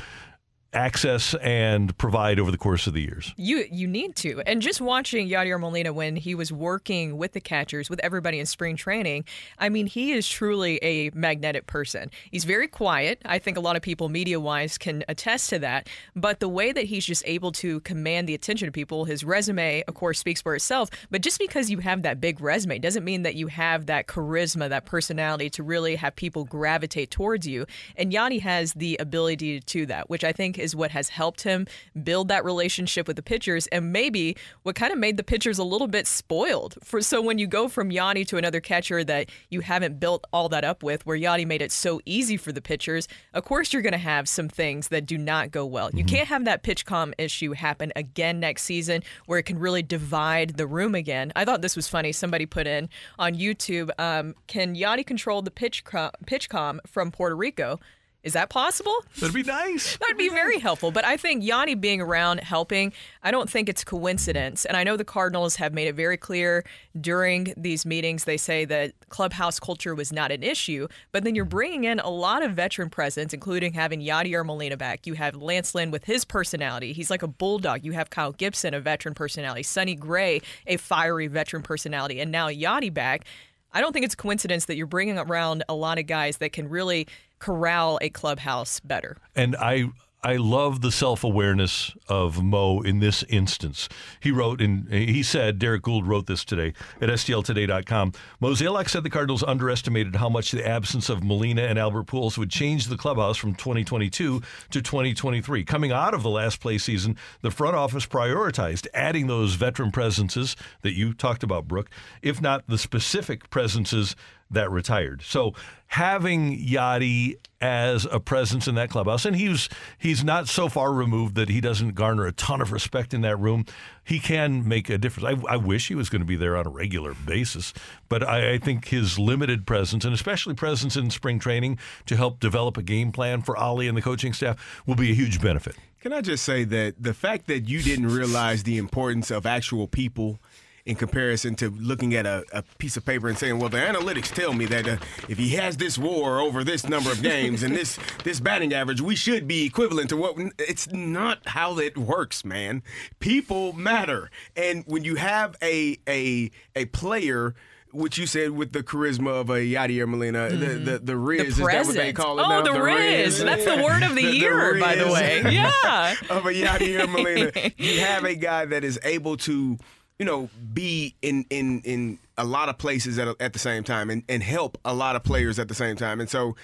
[0.72, 3.34] access and provide over the course of the years.
[3.36, 4.42] You you need to.
[4.46, 8.46] And just watching Yadier Molina when he was working with the catchers, with everybody in
[8.46, 9.24] spring training,
[9.58, 12.10] I mean, he is truly a magnetic person.
[12.30, 13.20] He's very quiet.
[13.24, 15.88] I think a lot of people media wise can attest to that.
[16.16, 19.84] But the way that he's just able to command the attention of people, his resume,
[19.86, 20.88] of course, speaks for itself.
[21.10, 24.68] But just because you have that big resume doesn't mean that you have that charisma,
[24.68, 27.66] that personality to really have people gravitate towards you.
[27.96, 31.42] And Yadi has the ability to do that, which I think is what has helped
[31.42, 31.66] him
[32.02, 35.64] build that relationship with the pitchers and maybe what kind of made the pitchers a
[35.64, 36.76] little bit spoiled.
[36.82, 40.48] For so when you go from Yadi to another catcher that you haven't built all
[40.50, 43.82] that up with, where Yadi made it so easy for the pitchers, of course you're
[43.82, 45.90] going to have some things that do not go well.
[45.92, 50.56] You can't have that PitchCom issue happen again next season where it can really divide
[50.56, 51.32] the room again.
[51.34, 52.12] I thought this was funny.
[52.12, 57.34] Somebody put in on YouTube, um, can Yadi control the PitchCom, pitch com from Puerto
[57.34, 57.80] Rico?
[58.22, 59.04] Is that possible?
[59.18, 59.96] That'd be nice.
[60.00, 60.92] That'd be very helpful.
[60.92, 64.64] But I think Yadi being around helping, I don't think it's coincidence.
[64.64, 66.64] And I know the Cardinals have made it very clear
[67.00, 68.24] during these meetings.
[68.24, 70.86] They say that clubhouse culture was not an issue.
[71.10, 75.06] But then you're bringing in a lot of veteran presence, including having Yadier Molina back.
[75.06, 76.92] You have Lance Lynn with his personality.
[76.92, 77.84] He's like a bulldog.
[77.84, 79.64] You have Kyle Gibson, a veteran personality.
[79.64, 82.20] Sonny Gray, a fiery veteran personality.
[82.20, 83.24] And now Yadi back.
[83.72, 86.52] I don't think it's a coincidence that you're bringing around a lot of guys that
[86.52, 87.06] can really
[87.38, 89.16] corral a clubhouse better.
[89.34, 89.86] And I
[90.24, 93.88] I love the self awareness of Mo in this instance.
[94.20, 98.12] He wrote, and he said, Derrick Goold wrote this today at STLtoday.com.
[98.40, 102.50] Mozeliak said the Cardinals underestimated how much the absence of Molina and Albert Pujols would
[102.50, 105.64] change the clubhouse from 2022 to 2023.
[105.64, 110.54] Coming out of the last play season, the front office prioritized adding those veteran presences
[110.82, 111.90] that you talked about, Brooke,
[112.22, 114.14] if not the specific presences
[114.52, 115.22] that retired.
[115.22, 115.54] So
[115.88, 121.34] having Yadi as a presence in that clubhouse, and he's he's not so far removed
[121.36, 123.64] that he doesn't garner a ton of respect in that room.
[124.04, 125.42] He can make a difference.
[125.48, 127.72] I, I wish he was going to be there on a regular basis,
[128.08, 132.40] but I, I think his limited presence, and especially presence in spring training to help
[132.40, 135.76] develop a game plan for Oli and the coaching staff, will be a huge benefit.
[136.00, 139.86] Can I just say that the fact that you didn't realize the importance of actual
[139.86, 140.40] people
[140.84, 144.32] in comparison to looking at a, a piece of paper and saying, well, the analytics
[144.34, 144.96] tell me that uh,
[145.28, 149.00] if he has this war over this number of games and this this batting average,
[149.00, 150.36] we should be equivalent to what.
[150.58, 152.82] It's not how it works, man.
[153.20, 157.54] People matter, and when you have a a a player
[157.92, 161.56] which you said with the charisma of a Yadier Molina, the, the the rizz, is
[161.58, 162.62] that what they call it Oh, now?
[162.62, 163.44] the rizz.
[163.44, 165.42] That's the word of the year, by the way.
[165.52, 166.14] Yeah.
[166.30, 167.52] of a Yadier Molina.
[167.76, 169.76] You have a guy that is able to,
[170.18, 174.10] you know, be in in in a lot of places at, at the same time
[174.10, 176.20] and, and help a lot of players at the same time.
[176.20, 176.56] And so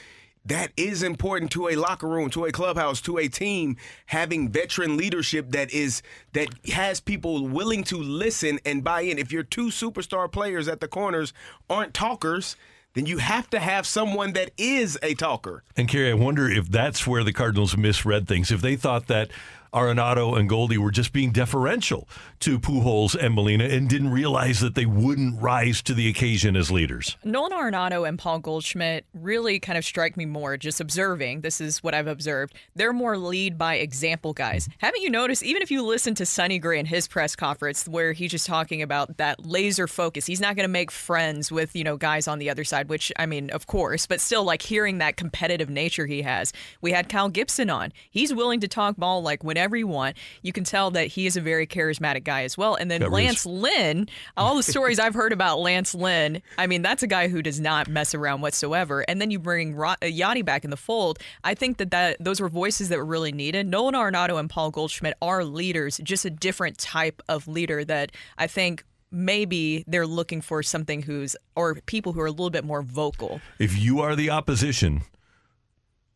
[0.45, 3.77] that is important to a locker room, to a clubhouse, to a team
[4.07, 9.19] having veteran leadership that is that has people willing to listen and buy in.
[9.19, 11.33] If your two superstar players at the corners
[11.69, 12.57] aren't talkers,
[12.95, 15.63] then you have to have someone that is a talker.
[15.77, 18.51] And Carey, I wonder if that's where the Cardinals misread things.
[18.51, 19.31] If they thought that
[19.73, 22.09] Arenado and Goldie were just being deferential
[22.41, 26.71] to Pujols and Molina and didn't realize that they wouldn't rise to the occasion as
[26.71, 27.17] leaders.
[27.25, 31.41] Nolan Arenado and Paul Goldschmidt really kind of strike me more just observing.
[31.41, 32.55] This is what I've observed.
[32.75, 34.69] They're more lead by example guys.
[34.79, 38.13] Haven't you noticed, even if you listen to Sonny Gray in his press conference where
[38.13, 41.85] he's just talking about that laser focus, he's not going to make friends with, you
[41.85, 44.99] know, guys on the other side, which, I mean, of course, but still like hearing
[44.99, 46.53] that competitive nature he has.
[46.81, 47.93] We had Kyle Gibson on.
[48.11, 50.17] He's willing to talk ball like whenever you want.
[50.43, 52.77] You can tell that he is a very charismatic guy as well.
[52.77, 56.69] And then That Lance is- Lynn, all the stories I've heard about Lance Lynn, I
[56.69, 59.01] mean, that's a guy who does not mess around whatsoever.
[59.09, 59.97] And then you bring uh,
[60.45, 61.19] back in the fold.
[61.43, 63.67] I think that, that those were voices that were really needed.
[63.67, 68.47] Nolan Arenado and Paul Goldschmidt are leaders, just a different type of leader that I
[68.47, 72.83] think maybe they're looking for something who's, or people who are a little bit more
[72.83, 73.41] vocal.
[73.59, 75.03] If you are the opposition,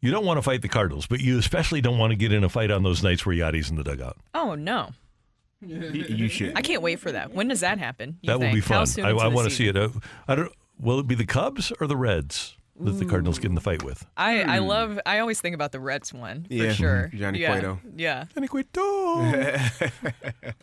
[0.02, 2.44] you don't want to fight the Cardinals, but you especially don't want to get in
[2.44, 4.18] a fight on those nights where Yadi's in the dugout.
[4.34, 4.90] Oh, no.
[5.64, 6.58] You should.
[6.58, 7.32] I can't wait for that.
[7.32, 8.18] When does that happen?
[8.20, 8.86] you that will be fun.
[9.00, 9.76] I, I want to see it.
[9.76, 9.90] Uh,
[10.26, 10.52] I don't.
[10.78, 13.84] Will it be the Cubs or the Reds that the Cardinals get in the fight
[13.84, 14.04] with?
[14.16, 16.70] I, I love I always think about the Reds one Yeah.
[16.70, 17.10] for sure.
[17.14, 17.18] Mhm.
[17.20, 17.52] Johnny yeah.
[17.52, 17.78] Cueto.
[17.94, 18.24] Yeah.
[18.34, 18.80] Johnny Cueto.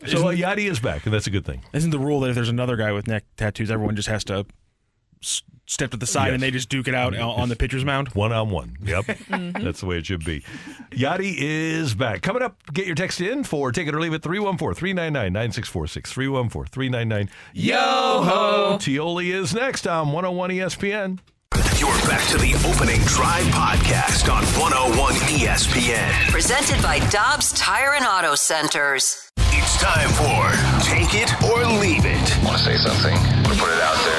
[0.08, 1.62] so uh, Yadi is back, and that's a good thing.
[1.72, 4.40] Isn't the rule that if there's another guy with neck tattoos, everyone just has to
[4.40, 4.46] s-
[5.22, 6.34] step to the side Yes.
[6.36, 8.10] and they just duke it out on on the pitcher's mound?
[8.16, 8.78] One on one.
[8.84, 9.06] Yep.
[9.30, 9.64] Mm-hmm.
[9.64, 10.44] That's the way it should be.
[10.92, 12.22] Yadi is back.
[12.24, 16.12] Coming up, get your text in for Take It or Leave It 314 399 9646.
[16.12, 18.78] 314 399 Yo ho!
[18.80, 21.20] Tioli is next on 101 ESPN.
[21.80, 26.12] You're back to the opening drive podcast on 101 ESPN.
[26.32, 29.30] Presented by Dobbs Tire and Auto Centers.
[29.52, 30.52] It's time for
[30.90, 32.44] Take It or Leave It.
[32.44, 33.14] Want to say something?
[33.14, 34.19] Want to put it out there?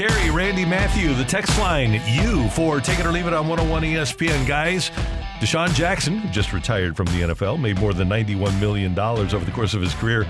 [0.00, 3.82] Carey, Randy, Matthew, the text line, you for Take It or Leave It on 101
[3.82, 4.48] ESPN.
[4.48, 4.88] Guys,
[5.40, 9.50] DeSean Jackson, who just retired from the NFL, made more than $91 million over the
[9.50, 10.26] course of his career.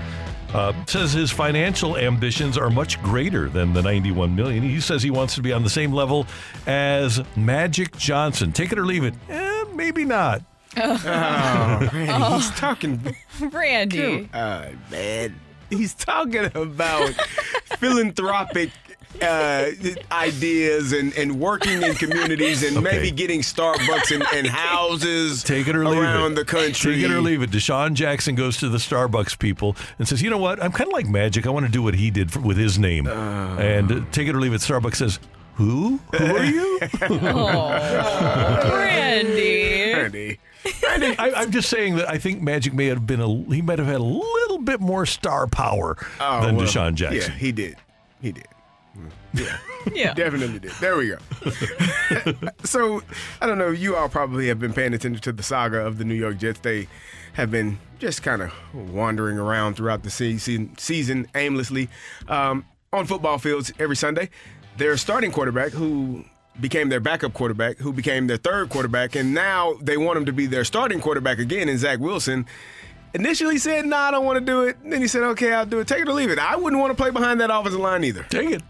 [0.53, 4.61] Uh, says his financial ambitions are much greater than the 91 million.
[4.61, 6.27] He says he wants to be on the same level
[6.67, 8.51] as Magic Johnson.
[8.51, 9.13] Take it or leave it.
[9.29, 10.41] Eh, maybe not.
[10.75, 13.15] Oh, man, he's talking.
[13.39, 14.27] Randy.
[14.33, 17.07] Uh, man, he's talking about
[17.79, 18.71] philanthropic
[19.21, 19.71] uh,
[20.11, 22.83] ideas and, and working in communities and Okay.
[22.97, 26.35] maybe getting Starbucks and, and houses Take it or leave around it.
[26.35, 26.95] the country.
[26.95, 27.51] Take it or leave it.
[27.51, 30.61] DeSean Jackson goes to the Starbucks people and says, "You know what?
[30.63, 31.45] I'm kind of like Magic.
[31.45, 34.35] I want to do what he did for, with his name." and uh, take it
[34.35, 34.61] or leave it.
[34.61, 35.19] Starbucks says,
[35.55, 35.99] "Who?
[36.17, 39.93] Who are you?" Oh, Randy.
[39.93, 40.39] Randy.
[41.17, 43.87] I, I'm just saying that I think Magic may have been a he might have
[43.87, 47.31] had a little bit more star power Oh, than well, DeSean Jackson.
[47.33, 47.77] Yeah, he did.
[48.21, 48.45] He did.
[49.33, 49.57] Yeah.
[49.95, 50.13] Yeah.
[50.13, 50.73] Definitely did.
[50.73, 51.17] There we go.
[52.63, 53.01] so,
[53.41, 53.69] I don't know.
[53.69, 56.59] You all probably have been paying attention to the saga of the New York Jets.
[56.59, 56.87] They
[57.33, 61.89] have been just kind of wandering around throughout the season, season aimlessly
[62.27, 62.63] um,
[62.93, 64.29] on football fields every Sunday.
[64.77, 66.25] Their starting quarterback, who
[66.59, 70.33] became their backup quarterback, who became their third quarterback, and now they want him to
[70.33, 72.45] be their starting quarterback again in Zach Wilson.
[73.13, 75.65] Initially said, "No, nah, I don't want to do it." Then he said, "Okay, I'll
[75.65, 75.87] do it.
[75.87, 78.23] Take it or leave it." I wouldn't want to play behind that offensive line either.
[78.29, 78.61] Take it.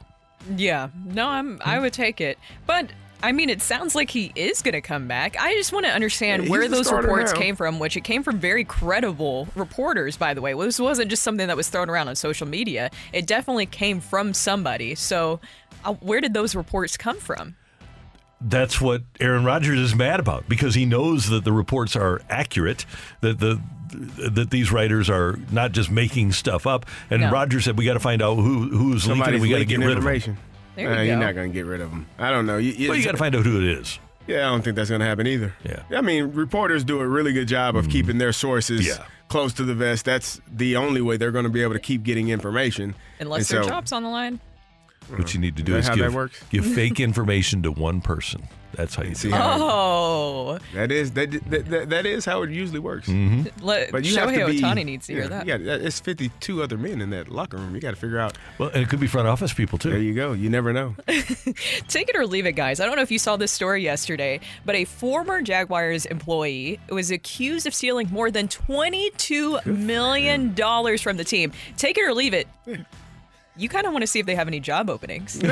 [0.55, 1.61] Yeah, no, I'm.
[1.63, 2.91] I would take it, but
[3.23, 5.35] I mean, it sounds like he is going to come back.
[5.39, 7.39] I just want to understand Yeah, where those reports now.
[7.39, 10.53] came from, which it came from very credible reporters, by the way.
[10.53, 12.89] This wasn't just something that was thrown around on social media.
[13.13, 14.95] It definitely came from somebody.
[14.95, 15.39] So,
[15.85, 17.55] uh, where did those reports come from?
[18.43, 22.87] That's what Aaron Rodgers is mad about because he knows that the reports are accurate,
[23.21, 23.61] that the
[23.91, 26.85] that these writers are not just making stuff up.
[27.09, 27.31] And No.
[27.31, 29.65] Rodgers said we got to find out who who's leaking Somebody's and we got to
[29.65, 29.97] get rid of them.
[30.13, 30.37] information.
[30.75, 32.05] There Uh, you You're not going to get rid of them.
[32.17, 32.57] I don't know.
[32.57, 33.99] You, Well, you got to find out who it is.
[34.27, 35.53] Yeah, I don't think that's going to happen either.
[35.63, 35.81] Yeah.
[35.91, 39.03] I mean, reporters do a really good job of keeping their sources Yeah.
[39.27, 40.05] close to the vest.
[40.05, 42.95] That's the only way they're going to be able to keep getting information.
[43.19, 44.39] Unless And their so- job's on the line.
[45.09, 46.41] What you need to do Is is how give, that works?
[46.51, 48.43] give fake information to one person.
[48.73, 49.35] That's how you See it.
[49.35, 53.07] Oh, That is that, that, that, that is how it usually works.
[53.07, 53.65] Mm-hmm.
[53.65, 54.61] let, But you have to be.
[54.61, 55.45] Ohtani needs to hear yeah, that.
[55.45, 57.75] Yeah, it's 52 other men in that locker room.
[57.75, 58.37] You got to figure out.
[58.57, 59.89] Well, and it could be front office people too.
[59.89, 60.33] There you go.
[60.33, 60.95] You never know.
[61.07, 62.79] Take it or leave it, guys.
[62.79, 67.11] I don't know if you saw this story yesterday, but a former Jaguars employee was
[67.11, 70.55] accused of stealing more than $22 million
[70.97, 71.51] from the team.
[71.77, 72.47] Take it or leave it.
[73.57, 75.37] You kind of want to see if they have any job openings.
[75.39, 75.49] Take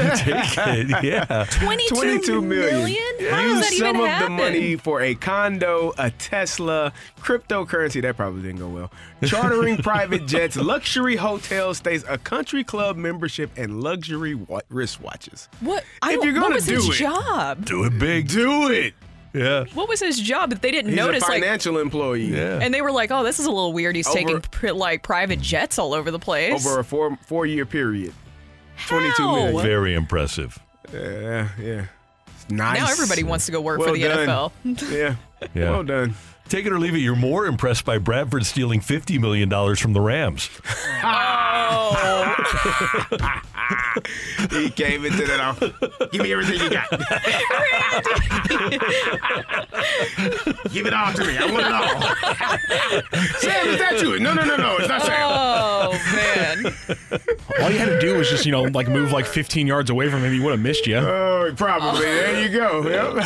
[0.57, 1.45] it, yeah.
[1.51, 2.95] 22, 22 million.
[3.29, 4.37] How Use does that some even of happen?
[4.37, 8.01] the money for a condo, a Tesla, cryptocurrency.
[8.01, 8.91] That probably didn't go well.
[9.25, 15.47] Chartering private jets, luxury hotel stays, a country club membership, and luxury wa- wristwatches.
[15.59, 15.83] What?
[16.01, 17.65] I If don't, you're what gonna was his it- job?
[17.65, 18.29] Do it big.
[18.29, 18.93] Do it.
[19.33, 19.65] Yeah.
[19.73, 21.23] What was his job that they didn't He's notice?
[21.23, 22.25] a like, financial employee.
[22.35, 22.59] Yeah.
[22.61, 23.95] and they were like, "Oh, this is a little weird.
[23.95, 27.45] He's Over- taking pri- like private jets all over the place." Over a four four
[27.45, 28.13] year period.
[28.87, 29.57] Twenty-two How?
[29.59, 30.57] Very impressive.
[30.93, 31.85] Yeah, yeah.
[32.35, 32.79] It's nice.
[32.79, 34.27] Now everybody wants to go work for the done.
[34.27, 34.51] NFL.
[34.91, 35.15] Yeah.
[35.53, 35.69] Yeah.
[35.71, 36.15] Well done.
[36.49, 36.99] Take it or leave it.
[36.99, 40.49] You're more impressed by Bradford stealing $50 million from the Rams.
[41.03, 42.35] Oh,
[44.49, 45.59] He came into that off.
[46.11, 46.89] Give me everything you got.
[50.71, 51.37] Give it all to me.
[51.37, 52.01] I want it all.
[53.39, 54.19] Sam, is that you?
[54.19, 54.77] No, no, no, no.
[54.77, 55.29] It's not Sam.
[55.31, 56.73] oh man!
[57.61, 60.09] All you had to do was just, you know, like move like 15 yards away
[60.09, 60.33] from him.
[60.33, 60.97] He would have missed you.
[60.97, 62.01] Oh, probably.
[62.01, 62.87] There you go.
[62.89, 63.25] Yep.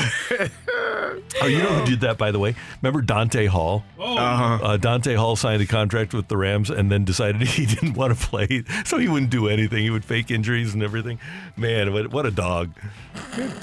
[1.42, 2.56] Oh, you know who did that, by the way?
[2.82, 3.84] Remember Dante Hall?
[4.00, 4.66] Uh-huh.
[4.66, 8.18] Uh, Dante Hall signed a contract with the Rams and then decided he didn't want
[8.18, 9.84] to play, so he wouldn't do anything.
[9.84, 11.20] He would fake injuries and everything.
[11.56, 12.72] Man, what, what a dog!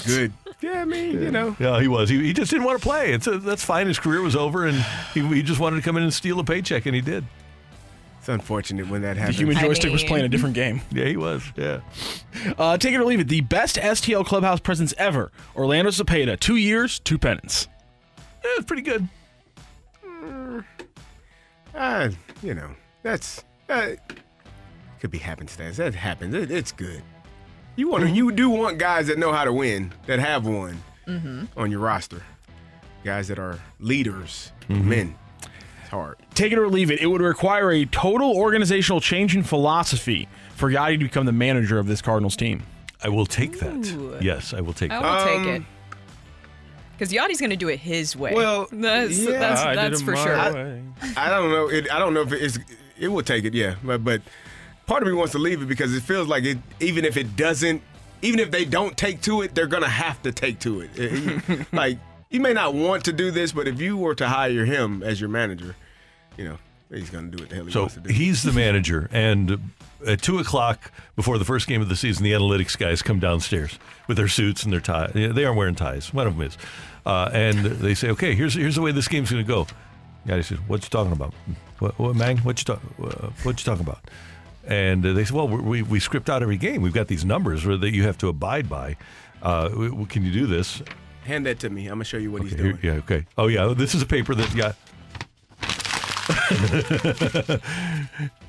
[0.05, 0.31] Good.
[0.61, 1.57] Yeah, I mean, you know.
[1.59, 2.07] Yeah, he was.
[2.09, 3.11] He, he just didn't want to play.
[3.11, 3.87] It's that's fine.
[3.87, 4.77] His career was over, and
[5.13, 7.25] he, he just wanted to come in and steal a paycheck, and he did.
[8.19, 9.37] It's unfortunate when that happens.
[9.37, 9.57] The happens.
[9.57, 10.81] human I joystick was playing a different game.
[10.91, 11.43] Yeah, he was.
[11.57, 11.81] Yeah.
[12.57, 13.27] Uh, take it or leave it.
[13.27, 15.29] The best STL clubhouse presence ever.
[15.57, 16.39] Orlando Cepeda.
[16.39, 17.67] Two years, two pennants.
[18.17, 19.09] Yeah, it's pretty good.
[21.73, 22.09] Uh,
[22.43, 22.69] you know,
[23.03, 23.91] that's uh,
[24.99, 25.77] could be happenstance.
[25.77, 26.33] That happens.
[26.35, 27.01] It, it's good.
[27.75, 30.81] You want to, you do want guys that know how to win, that have won
[31.57, 32.21] on your roster.
[33.03, 35.15] Guys that are leaders, men.
[35.81, 36.17] It's hard.
[36.35, 36.99] Take it or leave it.
[36.99, 41.79] It would require a total organizational change in philosophy for Yadi to become the manager
[41.79, 42.61] of this Cardinals team.
[43.03, 43.87] I will take that.
[43.93, 44.17] Ooh.
[44.21, 45.03] Yes, I will take that.
[45.03, 45.25] I that.
[45.25, 45.67] will Um, take it.
[47.01, 48.31] Because Yadi's going to do it his way.
[48.31, 49.39] Well, that's yeah.
[49.39, 50.35] that's, I that's for sure.
[50.53, 50.83] way.
[51.17, 51.67] I don't know.
[51.67, 52.59] It, I don't know if it's.
[52.99, 53.73] It will take it, yeah.
[53.83, 54.21] But but
[54.85, 56.59] part of me wants to leave it because it feels like it.
[56.79, 57.81] Even if it doesn't,
[58.21, 60.91] even if they don't take to it, they're gonna have to take to it.
[60.93, 61.97] It- like
[62.29, 65.19] you may not want to do this, but if you were to hire him as
[65.19, 65.75] your manager,
[66.37, 66.59] you know
[66.91, 68.13] he's gonna do what the hell he So wants to do.
[68.13, 69.71] he's the manager, and
[70.05, 73.79] at two o'clock before the first game of the season, the analytics guys come downstairs
[74.07, 75.07] with their suits and their tie.
[75.07, 76.13] They aren't wearing ties.
[76.13, 76.57] One of them is,
[77.05, 79.67] uh, and they say, "Okay, here's here's the way this game's going to go."
[80.25, 81.33] Yeah, he says, "What you talking about?
[81.79, 82.37] What, what Mang?
[82.39, 82.81] What you talk?
[83.01, 83.99] Uh, what you talking about?"
[84.67, 86.81] And uh, they said, "Well, we we script out every game.
[86.81, 88.97] We've got these numbers that you have to abide by.
[89.41, 89.69] Uh,
[90.09, 90.81] can you do this?"
[91.25, 91.85] Hand that to me.
[91.85, 92.79] I'm gonna show you what he's Here- doing.
[92.81, 92.91] yeah.
[92.93, 93.25] Okay.
[93.37, 93.73] Oh yeah.
[93.75, 94.73] This is a paper that yeah.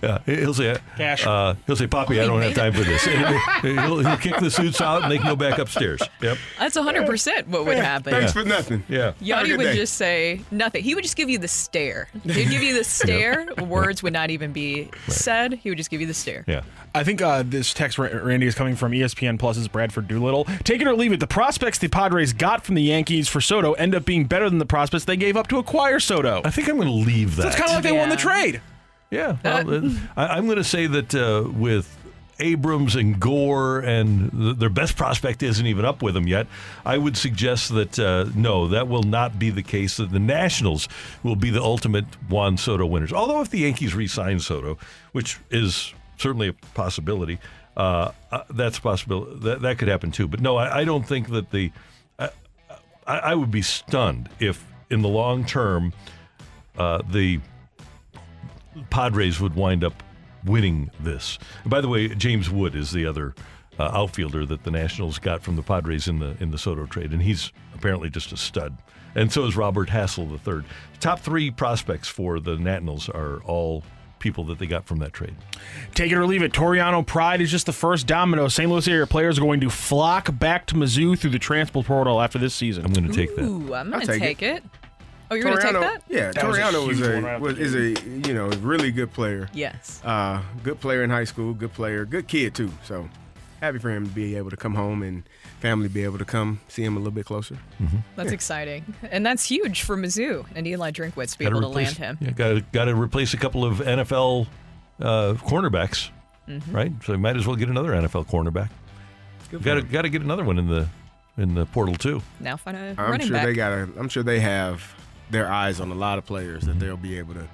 [0.02, 1.24] Yeah, he'll say, Cash.
[1.24, 3.04] Uh, he'll say, "Poppy, I don't have time for this."
[3.62, 6.00] He'll, he'll kick the suits out, and they can go back upstairs.
[6.20, 6.38] Yep.
[6.58, 8.12] That's 100% what would happen.
[8.12, 8.82] Thanks for nothing.
[8.88, 9.12] Yeah.
[9.12, 9.76] Have a Yadi would day.
[9.76, 10.82] just say nothing.
[10.82, 12.08] He would just give you the stare.
[12.24, 13.46] He'd give you the stare.
[13.62, 15.52] Words would not even be said.
[15.54, 16.44] He would just give you the stare.
[16.48, 16.62] Yeah.
[16.96, 20.44] I think uh, this text, Randy, is coming from ESPN Plus's Bradford Doolittle.
[20.64, 21.20] Take it or leave it.
[21.20, 24.58] The prospects the Padres got from the Yankees for Soto end up being better than
[24.58, 26.42] the prospects they gave up to acquire Soto.
[26.44, 27.42] I think I'm going to leave that.
[27.42, 28.60] So it's kind of like they won the trade.
[29.10, 31.98] Yeah, well, uh, I, I'm going to say that uh, with
[32.40, 36.46] Abrams and Gore, and th- their best prospect isn't even up with them yet.
[36.84, 39.98] I would suggest that uh, no, that will not be the case.
[39.98, 40.88] That the Nationals
[41.22, 43.12] will be the ultimate Juan Soto winners.
[43.12, 44.78] Although if the Yankees re-sign Soto,
[45.12, 47.38] which is certainly a possibility,
[47.76, 49.40] uh, uh, that's a possibility.
[49.40, 50.26] That that could happen too.
[50.26, 51.70] But no, I, I don't think that the.
[52.18, 52.30] I,
[53.06, 55.92] I I would be stunned if, in the long term,
[56.78, 57.40] uh, the
[58.90, 60.02] Padres would wind up
[60.44, 61.38] winning this.
[61.66, 63.34] By the way, James Wood is the other
[63.78, 67.12] uh, outfielder that the Nationals got from the Padres in the in the Soto trade,
[67.12, 68.76] and he's apparently just a stud.
[69.14, 70.62] And so is Robert Hassel III.
[71.00, 73.84] Top three prospects for the Nationals are all
[74.18, 75.34] people that they got from that trade.
[75.94, 76.52] Take it or leave it.
[76.52, 78.48] Toriano Pride is just the first domino.
[78.48, 78.70] St.
[78.70, 82.38] Louis area players are going to flock back to Mizzou through the transfer portal after
[82.38, 82.86] this season.
[82.86, 83.42] I'm going to take that.
[83.42, 84.56] Ooh, I'm going to take take, it.
[84.58, 84.64] it.
[85.32, 86.02] Oh, you're going to take that?
[86.08, 87.88] Yeah, That was a Toriano was a, one right off was, is a
[88.28, 89.48] you know really good player.
[89.54, 90.00] Yes.
[90.04, 92.70] Uh, good player in high school, good player, good kid too.
[92.84, 93.08] So
[93.60, 95.22] happy for him to be able to come home and
[95.60, 97.56] family be able to come see him a little bit closer.
[98.16, 98.94] That's exciting.
[99.10, 102.18] And that's huge for Mizzou and Eli Drinkwitz to be Gotta able to replace- land
[102.18, 102.26] him.
[102.28, 104.46] Yeah, got to got to replace a couple of NFL
[105.00, 106.10] uh, cornerbacks,
[106.48, 106.62] Mhm.
[106.74, 106.92] right?
[107.04, 108.68] So they might as well get another NFL cornerback.
[109.62, 110.88] Got to got to get another one in the
[111.38, 112.20] in the portal too.
[112.40, 113.46] Now find a I'm running sure back.
[113.46, 113.68] they got.
[113.70, 114.82] to I'm sure they have
[115.32, 117.48] their eyes on a lot of players that they'll be able to.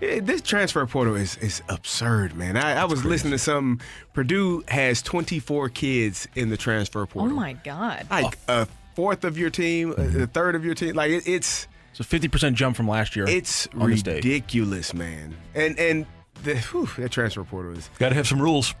[0.00, 2.56] Yeah, this transfer portal is is absurd, man.
[2.56, 3.80] I, I was listening to some.
[4.12, 7.32] Purdue has 24 kids in the transfer portal.
[7.32, 8.06] oh my God.
[8.10, 10.94] Like a fourth of your team, a- a third of your team.
[10.94, 13.26] Like it, it's It's a 50% jump from last year.
[13.26, 14.16] it's on this day.
[14.16, 15.34] ridiculous, man.
[15.54, 16.04] And and
[16.44, 17.88] the whew, that transfer portal is.
[17.98, 18.74] Got to have some rules.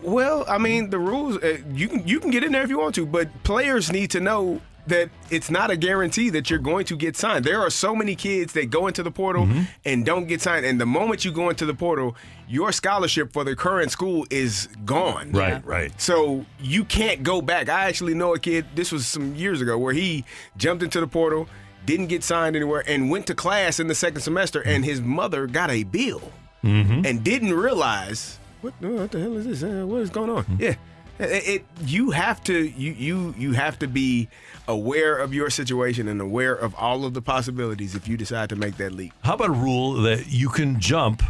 [0.00, 2.78] Well, I mean, the rules uh, you can you can get in there if you
[2.78, 6.84] want to, but players need to know that it's not a guarantee that you're going
[6.86, 7.44] to get signed.
[7.44, 9.62] There are so many kids that go into the portal Mm-hmm.
[9.84, 12.16] and don't get signed, and the moment you go into the portal,
[12.48, 15.32] your scholarship for the current school is gone.
[15.32, 15.92] Right, right.
[16.00, 17.68] So you can't go back.
[17.68, 18.66] I actually know a kid.
[18.74, 20.24] This was some years ago where he
[20.56, 21.48] jumped into the portal,
[21.86, 25.46] didn't get signed anywhere, and went to class in the second semester, and his mother
[25.46, 26.32] got a bill
[26.64, 27.06] Mm-hmm.
[27.06, 29.62] and didn't realize what, what the hell is this?
[29.62, 30.44] Uh, what is going on?
[30.58, 30.74] Yeah.
[31.18, 34.28] It, it you have to you you you have to be
[34.68, 38.56] aware of your situation and aware of all of the possibilities if you decide to
[38.56, 39.12] make that leap.
[39.24, 41.22] How about a rule that you can jump,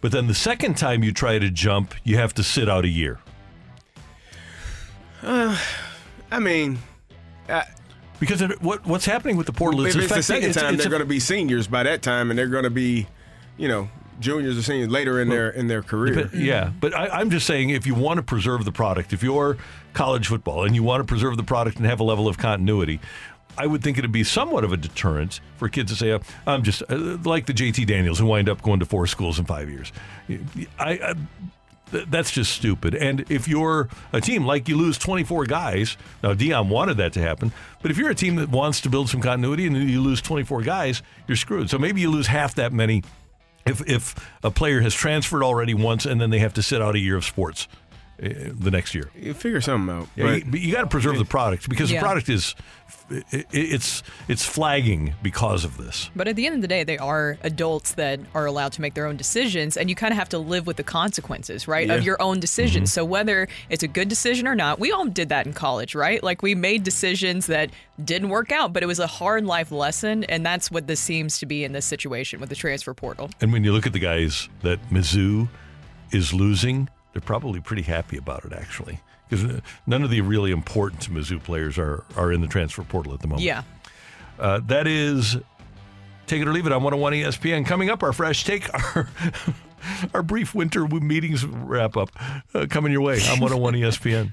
[0.00, 2.88] but then the second time you try to jump, you have to sit out a
[2.88, 3.18] year?
[5.22, 5.58] Uh,
[6.30, 6.78] I mean,
[7.48, 7.62] uh,
[8.20, 10.82] Because it, what what's happening with the portal is if it's the second time, it's
[10.84, 13.06] they're going to be seniors by that time, and they're going to be,
[13.56, 13.88] you know,
[14.20, 16.30] juniors or seniors later in their in their career.
[16.34, 19.56] Yeah, but I, I'm just saying if you want to preserve the product, if you're
[19.92, 23.00] college football and you want to preserve the product and have a level of continuity,
[23.56, 26.62] I would think it'd be somewhat of a deterrent for kids to say, "Oh, "I'm
[26.62, 29.68] just uh, like the JT Daniels who wind up going to four schools in five
[29.70, 29.92] years."
[30.78, 31.14] I, I
[31.90, 32.94] th- that's just stupid.
[32.94, 37.20] And if you're a team like you lose 24 guys, now Deion wanted that to
[37.20, 37.52] happen,
[37.82, 40.62] but if you're a team that wants to build some continuity and you lose 24
[40.62, 41.70] guys, you're screwed.
[41.70, 43.02] So maybe you lose half that many
[43.66, 46.94] if if a player has transferred already once and then they have to sit out
[46.94, 47.68] a year of sports
[48.18, 49.10] the next year.
[49.18, 50.08] You figure something out.
[50.16, 52.00] Yeah, but you, you got to preserve the product because Yeah.
[52.00, 52.54] the product is
[53.10, 56.10] it, it's it's flagging because of this.
[56.14, 58.94] But at the end of the day, they are adults that are allowed to make
[58.94, 61.94] their own decisions, and you kind of have to live with the consequences, right, Yeah.
[61.94, 62.90] of your own decisions.
[62.90, 62.94] Mhm.
[62.94, 66.22] So whether it's a good decision or not, we all did that in college, right?
[66.22, 67.70] Like we made decisions that
[68.02, 71.38] didn't work out, but it was a hard life lesson, and that's what this seems
[71.40, 73.30] to be in this situation with the transfer portal.
[73.40, 75.48] And when you look at the guys that Mizzou
[76.12, 81.08] is losing, they're probably pretty happy about it actually, because none of the really important
[81.08, 83.44] Mizzou players are are in the transfer portal at the moment.
[83.44, 83.62] Yeah.
[84.38, 85.36] Uh, that is
[86.26, 87.64] take it or leave it on 101 ESPN.
[87.64, 89.08] Coming up, our fresh take, our
[90.14, 92.10] our brief winter meetings wrap up
[92.52, 94.32] uh, coming your way on 101 ESPN.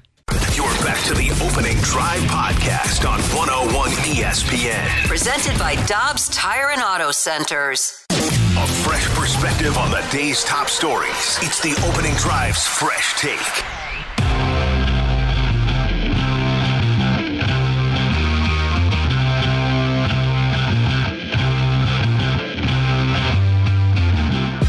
[0.56, 5.06] You're back to the opening drive podcast on 101 ESPN.
[5.06, 8.06] Presented by Dobbs Tire and Auto Centers.
[8.54, 11.38] A fresh perspective on the day's top stories.
[11.40, 13.38] It's the opening drive's fresh take.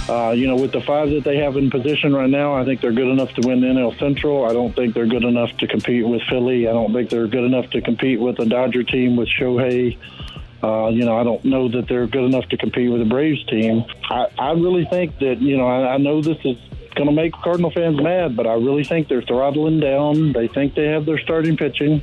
[0.09, 2.79] Uh, you know, with the five that they have in position right now, I think
[2.79, 4.45] they're good enough to win the NL Central.
[4.45, 6.69] I don't think they're good enough to compete with Philly.
[6.69, 9.97] I don't think they're good enough to compete with a Dodger team with Shohei.
[10.63, 13.43] Uh, you know, I don't know that they're good enough to compete with the Braves
[13.47, 13.83] team.
[14.09, 16.57] I, I really think that, you know, I, I know this is
[16.95, 20.31] going to make Cardinal fans mad, but I really think they're throttling down.
[20.31, 22.01] They think they have their starting pitching,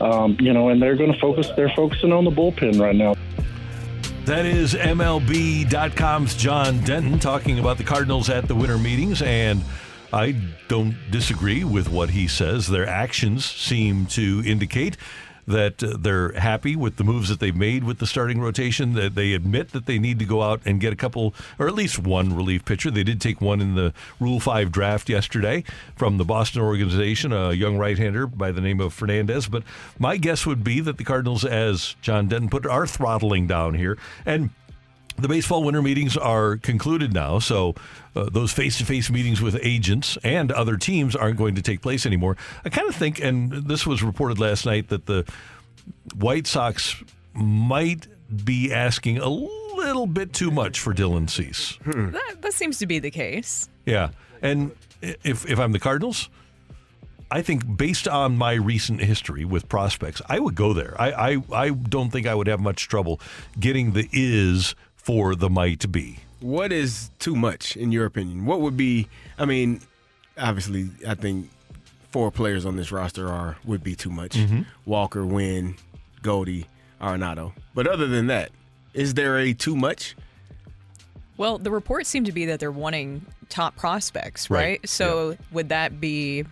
[0.00, 1.50] um, you know, and they're going to focus.
[1.56, 3.14] They're focusing on the bullpen right now.
[4.24, 9.62] That is MLB.com's John Denton talking about the Cardinals at the winter meetings, and
[10.12, 10.36] I
[10.68, 12.68] don't disagree with what he says.
[12.68, 14.96] Their actions seem to indicate
[15.50, 18.94] that they're happy with the moves that they've made with the starting rotation.
[18.94, 21.74] That they admit that they need to go out and get a couple, or at
[21.74, 22.90] least one relief pitcher.
[22.90, 25.64] They did take one in the Rule Five draft yesterday
[25.96, 29.48] from the Boston organization, a young right-hander by the name of Fernandez.
[29.48, 29.62] But
[29.98, 33.74] my guess would be that the Cardinals, as John Denton put, it, are throttling down
[33.74, 34.50] here and.
[35.20, 37.74] The baseball winter meetings are concluded now, so
[38.16, 41.82] uh, those face to face meetings with agents and other teams aren't going to take
[41.82, 42.36] place anymore.
[42.64, 45.24] I kind of think, and this was reported last night, that the
[46.14, 47.02] White Sox
[47.34, 48.06] might
[48.44, 51.78] be asking a little bit too much for Dylan Cease.
[51.84, 53.68] That, that seems to be the case.
[53.86, 54.10] Yeah,
[54.42, 56.28] and if if I'm the Cardinals,
[57.30, 60.94] I think based on my recent history with prospects, I would go there.
[61.00, 63.20] I I, I don't think I would have much trouble
[63.58, 64.74] getting the is
[65.10, 66.20] for the might be.
[66.38, 68.46] What is too much in your opinion?
[68.46, 69.08] What would be?
[69.40, 69.80] I mean,
[70.38, 71.50] obviously, I think
[72.12, 74.36] four players on this roster are would be too much.
[74.36, 74.66] Mhm.
[74.86, 75.74] Walker, Winn,
[76.22, 76.66] Goldie,
[77.02, 77.52] Arenado.
[77.74, 78.52] But other than that,
[78.94, 80.14] is there a too much?
[81.36, 84.88] Well, the reports seem to be that they're wanting top prospects, Right, right?
[84.88, 86.44] So would that be,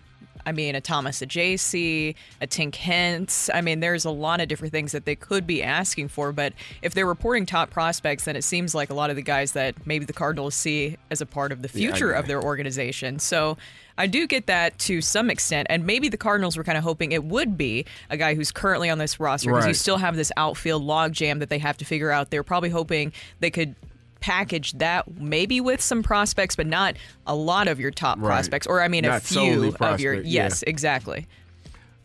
[0.45, 3.49] I mean, a Thomas Saggese, a Tink Hence?
[3.53, 6.31] I mean, there's a lot of different things that they could be asking for.
[6.31, 9.51] But if they're reporting top prospects, then it seems like a lot of the guys
[9.53, 13.19] that maybe the Cardinals see as a part of the Yeah, future of their organization.
[13.19, 13.57] So
[13.97, 15.67] I do get that to some extent.
[15.69, 18.89] And maybe the Cardinals were kind of hoping it would be a guy who's currently
[18.89, 22.11] on this roster because you still have this outfield logjam that they have to figure
[22.11, 22.29] out.
[22.29, 23.75] They're probably hoping they could
[24.19, 26.95] package that maybe with some prospects, but not
[27.25, 28.27] a lot of your top Right.
[28.27, 29.71] prospects, or I mean, a Not solely few of your.
[30.13, 30.43] prospect, yeah.
[30.43, 31.27] Yes, exactly.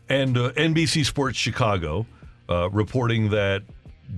[0.07, 2.05] And uh, NBC Sports Chicago
[2.49, 3.63] uh, reporting that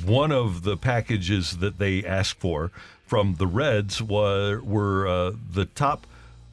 [0.06, 2.72] one of the packages that they asked for
[3.06, 6.06] from the Reds were, were uh, the top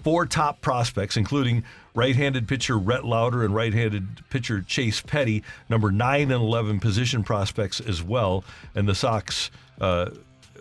[0.05, 1.65] four top prospects, including
[1.97, 7.81] right-handed pitcher Rhett Lowder and right-handed pitcher Chase Petty, number nine and eleven position prospects
[7.81, 8.45] as well.
[8.75, 9.51] And the Sox.
[9.81, 10.11] Uh,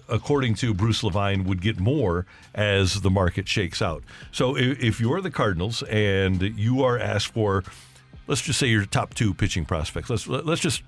[0.09, 4.03] according to Bruce Levine, would get more as the market shakes out.
[4.31, 7.63] So if, if you're the Cardinals and you are asked for,
[8.27, 10.09] let's just say your top two pitching prospects.
[10.09, 10.83] Let's let's just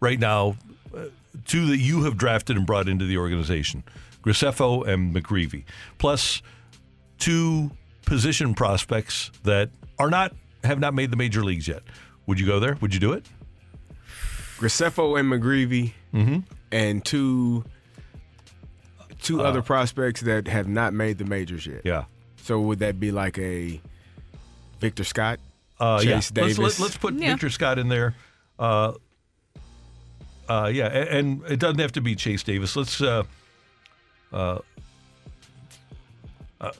[0.00, 0.56] right now
[0.96, 1.04] uh,
[1.44, 3.82] two that you have drafted and brought into the organization,
[4.22, 5.64] Graceffo and McGreevy,
[5.98, 6.42] plus
[7.18, 7.70] two
[8.06, 11.82] position prospects that are not have not made the major leagues yet.
[12.26, 12.76] Would you go there?
[12.80, 13.26] Would you do it?
[14.58, 16.38] Graceffo and McGreevy, Mm-hmm.
[16.72, 17.64] and two
[19.20, 21.82] two Uh, other prospects that have not made the majors yet.
[21.84, 22.04] Yeah.
[22.42, 23.80] So would that be like a
[24.80, 25.40] Victor Scott,
[25.80, 26.14] Uh, Chase yeah.
[26.14, 26.80] Let's, Davis?
[26.80, 27.32] let, us put Yeah.
[27.32, 28.14] Victor Scott in there.
[28.58, 28.92] Uh,
[30.48, 32.74] uh, yeah, a- and, it doesn't have to be Chase Davis.
[32.76, 33.00] Let's.
[33.00, 33.24] Uh,
[34.32, 34.58] uh,
[36.60, 36.70] uh,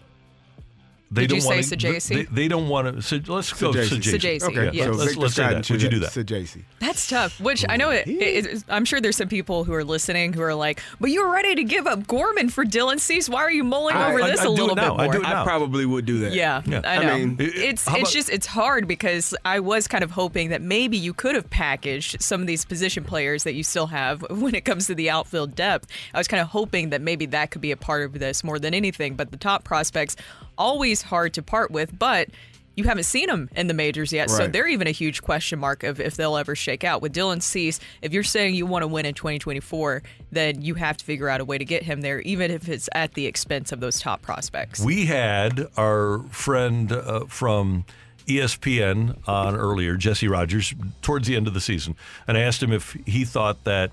[1.10, 1.62] they Did you don't say wanna-
[1.96, 2.08] Saggese?
[2.08, 3.32] They, they don't want to.
[3.32, 3.88] let's go Saggese.
[4.02, 4.40] Saggese.
[4.42, 4.84] Saggese, Yeah, yes.
[4.84, 5.70] so let's, Victor let's say that.
[5.70, 6.10] Would you do that?
[6.10, 6.62] Saggese.
[6.80, 7.40] That's tough.
[7.40, 10.42] Which I know it, it, it- I'm sure there's some people who are listening who
[10.42, 13.26] are like, "But you were ready to give up Gorman for Dylan Cease.
[13.28, 14.96] Why are you mulling I- over I- this I'd a little it now.
[14.96, 15.40] bit I'd more?" do it now.
[15.40, 16.32] I probably would do that.
[16.34, 16.82] Yeah, Yeah.
[16.84, 17.18] I I know.
[17.18, 20.60] mean, it's how it's about- just it's hard because I was kind of hoping that
[20.60, 24.54] maybe you could have packaged some of these position players that you still have when
[24.54, 25.86] it comes to the outfield depth.
[26.12, 28.58] I was kind of hoping that maybe that could be a part of this more
[28.58, 29.14] than anything.
[29.14, 30.16] But the top prospects
[30.58, 32.28] always hard to part with, but.
[32.74, 35.82] You haven't seen them in the majors yet, so they're even a huge question mark
[35.82, 37.02] of if they'll ever shake out.
[37.02, 40.96] With Dylan Cease, if you're saying you want to win in 2024, then you have
[40.98, 43.72] to figure out a way to get him there, even if it's at the expense
[43.72, 44.78] of those top prospects.
[44.78, 47.84] We had our friend uh, from
[48.28, 51.96] ESPN on earlier, Jesse Rogers, towards the end of the season,
[52.28, 53.90] and I asked him if he thought that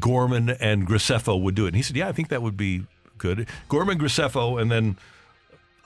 [0.00, 1.68] Gorman and Graceffo would do it.
[1.68, 2.84] And he said, "Yeah, I think that would be
[3.18, 3.46] good.
[3.68, 4.96] Gorman, Graceffo, and then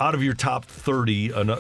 [0.01, 1.57] out of your top thirty, uh,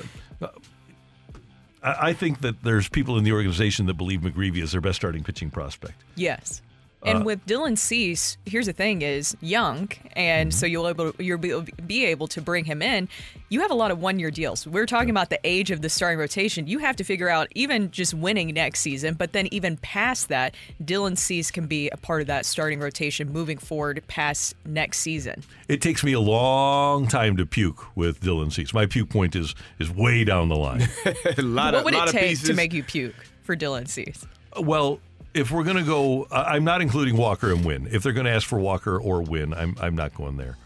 [1.83, 4.97] I I think that there's people in the organization that believe McGreevy is their best
[4.97, 6.03] starting pitching prospect.
[6.17, 6.63] Yes.
[7.05, 10.59] And Uh, with Dylan Cease, here's the thing: is young, and Mm-hmm.
[10.59, 11.55] so you'll able you'll be,
[11.87, 13.09] be able to bring him in.
[13.51, 14.67] You have a lot of one year deals.
[14.67, 16.67] We're talking about the age of the starting rotation.
[16.67, 20.55] You have to figure out even just winning next season, but then even past that,
[20.85, 25.45] Dylan Cease can be a part of that starting rotation moving forward past next season.
[25.69, 28.75] It takes me a long time to puke with Dylan Cease.
[28.75, 30.83] My puke point is is way down the line.
[31.39, 34.27] a lot what would it take to make you puke for Dylan Cease?
[34.61, 34.99] well,
[35.35, 37.89] if we're going to go, I'm not including Walker and Winn.
[37.91, 40.57] If they're going to ask for Walker or Winn, I'm I'm not going there.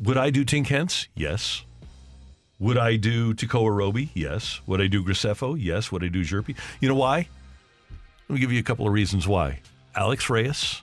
[0.00, 1.08] Would I do Tink Hence?
[1.14, 1.62] Yes.
[2.58, 4.10] Would I do Tekoah Roby?
[4.14, 4.60] Yes.
[4.66, 5.56] Would I do Graceffo?
[5.58, 5.90] Yes.
[5.92, 6.56] Would I do Jerpy?
[6.80, 7.28] You know why?
[8.28, 9.60] Let me give you a couple of reasons why.
[9.94, 10.82] Alex Reyes,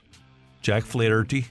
[0.62, 1.46] Jack Flaherty.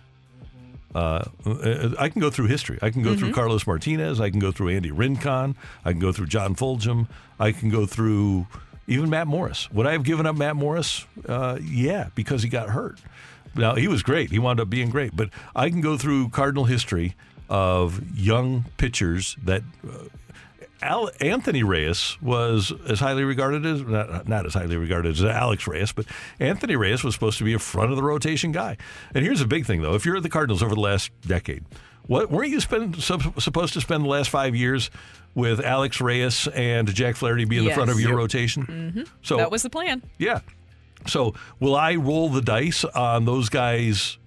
[0.96, 2.80] Uh, uh, I can go through history.
[2.82, 3.34] I can go through Mhm.
[3.36, 4.20] Carlos Martinez.
[4.20, 5.56] I can go through Andy Rincon.
[5.86, 7.08] I can go through John Fulgham.
[7.40, 8.48] I can go through
[8.90, 9.72] even Matt Morris.
[9.72, 11.06] Would I have given up Matt Morris?
[11.28, 13.00] Uh, yeah, because he got hurt.
[13.56, 14.32] Now he was great.
[14.32, 15.16] He wound up being great.
[15.16, 17.16] But I can go through Cardinal history
[17.50, 19.64] of young pitchers that.
[19.88, 20.06] Uh,
[20.82, 25.68] Al- Anthony Reyes was as highly regarded as not, not as highly regarded as Alex
[25.68, 26.06] Reyes, but
[26.40, 28.78] Anthony Reyes was supposed to be a front of the rotation guy.
[29.14, 31.66] And here's a big thing though: if you're at the Cardinals over the last decade,
[32.10, 34.90] what weren't you spend, sup- supposed to spend the last five years
[35.36, 38.18] with Alex Reyes and Jack Flaherty be in the front of your Yep.
[38.18, 38.64] rotation?
[38.64, 40.02] hmm So that was the plan.
[40.18, 40.40] yeah.
[41.08, 44.18] So will I roll the dice on those guys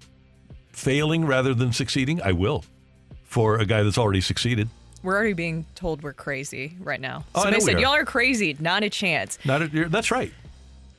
[0.71, 2.21] failing rather than succeeding?
[2.21, 2.63] I will
[3.23, 4.69] for a guy that's already succeeded.
[5.03, 7.25] We're already being told we're crazy right now.
[7.35, 7.81] Oh, I Somebody know said.
[7.81, 8.55] Y'all are crazy.
[8.59, 9.37] Not a chance.
[9.45, 10.31] Not a, you're- that's right.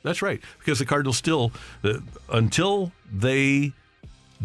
[0.03, 0.39] That's right.
[0.59, 1.51] Because the Cardinals still,
[1.83, 1.93] uh,
[2.29, 3.73] until they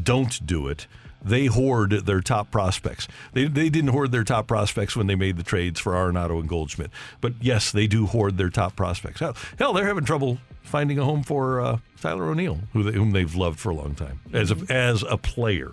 [0.02, 0.86] don't do it,
[1.22, 3.08] they hoard their top prospects.
[3.32, 6.48] They, they didn't hoard their top prospects when they made the trades for Arenado and
[6.48, 6.90] Goldschmidt.
[7.20, 9.20] But yes, they do hoard their top prospects.
[9.20, 13.10] Hell, hell they're having trouble finding a home for uh, Tyler O'Neill, who they, whom
[13.10, 15.72] they've loved for a long time as a, as a player.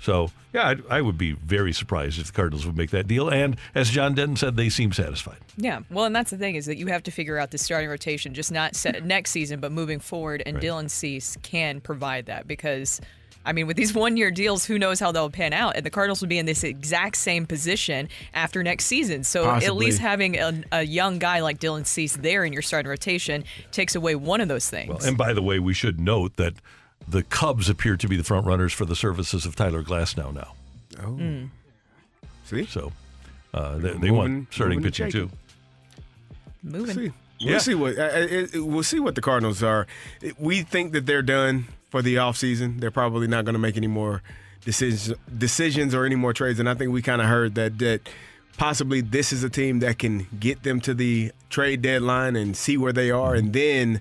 [0.00, 3.28] So, yeah, I, I would be very surprised if the Cardinals would make that deal.
[3.28, 5.38] And as John Denton said, they seem satisfied.
[5.56, 5.80] Yeah.
[5.90, 8.32] Well, and that's the thing is that you have to figure out the starting rotation,
[8.32, 10.42] just not set next season, but moving forward.
[10.46, 13.00] And Dylan Cease can provide that because,
[13.44, 15.76] I mean, with these one year deals, who knows how they'll pan out.
[15.76, 19.24] And the Cardinals will be in this exact same position after next season.
[19.24, 22.90] So at least having a, a young guy like Dylan Cease there in your starting
[22.90, 24.88] rotation takes away one of those things.
[24.90, 26.54] Well, and by the way, we should note that
[27.06, 30.30] the Cubs appear to be the front runners for the services of Tyler Glass now.
[30.30, 30.52] Now,
[31.00, 31.12] Oh.
[31.12, 31.48] Mm.
[32.44, 32.64] See?
[32.66, 32.92] So
[33.54, 35.30] uh, they, they Moving- want starting pitching and too.
[36.62, 36.94] Moving.
[36.94, 37.12] See.
[37.40, 37.58] We'll Yeah.
[37.58, 39.86] see what uh, it, it- we'll see what the Cardinals are.
[40.38, 42.80] We think that they're done for the offseason.
[42.80, 44.22] They're probably not going to make any more
[44.64, 46.60] decisions decisions or any more trades.
[46.60, 48.08] And I think we kind of heard that that
[48.56, 52.76] possibly this is a team that can get them to the trade deadline and see
[52.76, 54.00] where they are, and then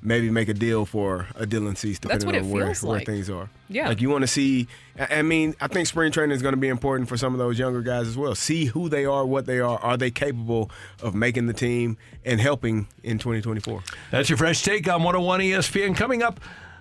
[0.00, 3.28] maybe make a deal for a Dylan Cease, That's depending on where, feels where things
[3.28, 3.50] are.
[3.68, 3.88] Yeah.
[3.88, 4.68] like you want to see.
[4.98, 7.38] I I mean, I think spring training is going to be important for some of
[7.38, 8.34] those younger guys as well.
[8.34, 9.78] See who they are, what they are.
[9.78, 10.70] Are they capable
[11.02, 13.82] of making the team and helping in 2024?
[14.10, 15.96] That's your fresh take on 101 ESPN.
[15.96, 16.40] Coming up,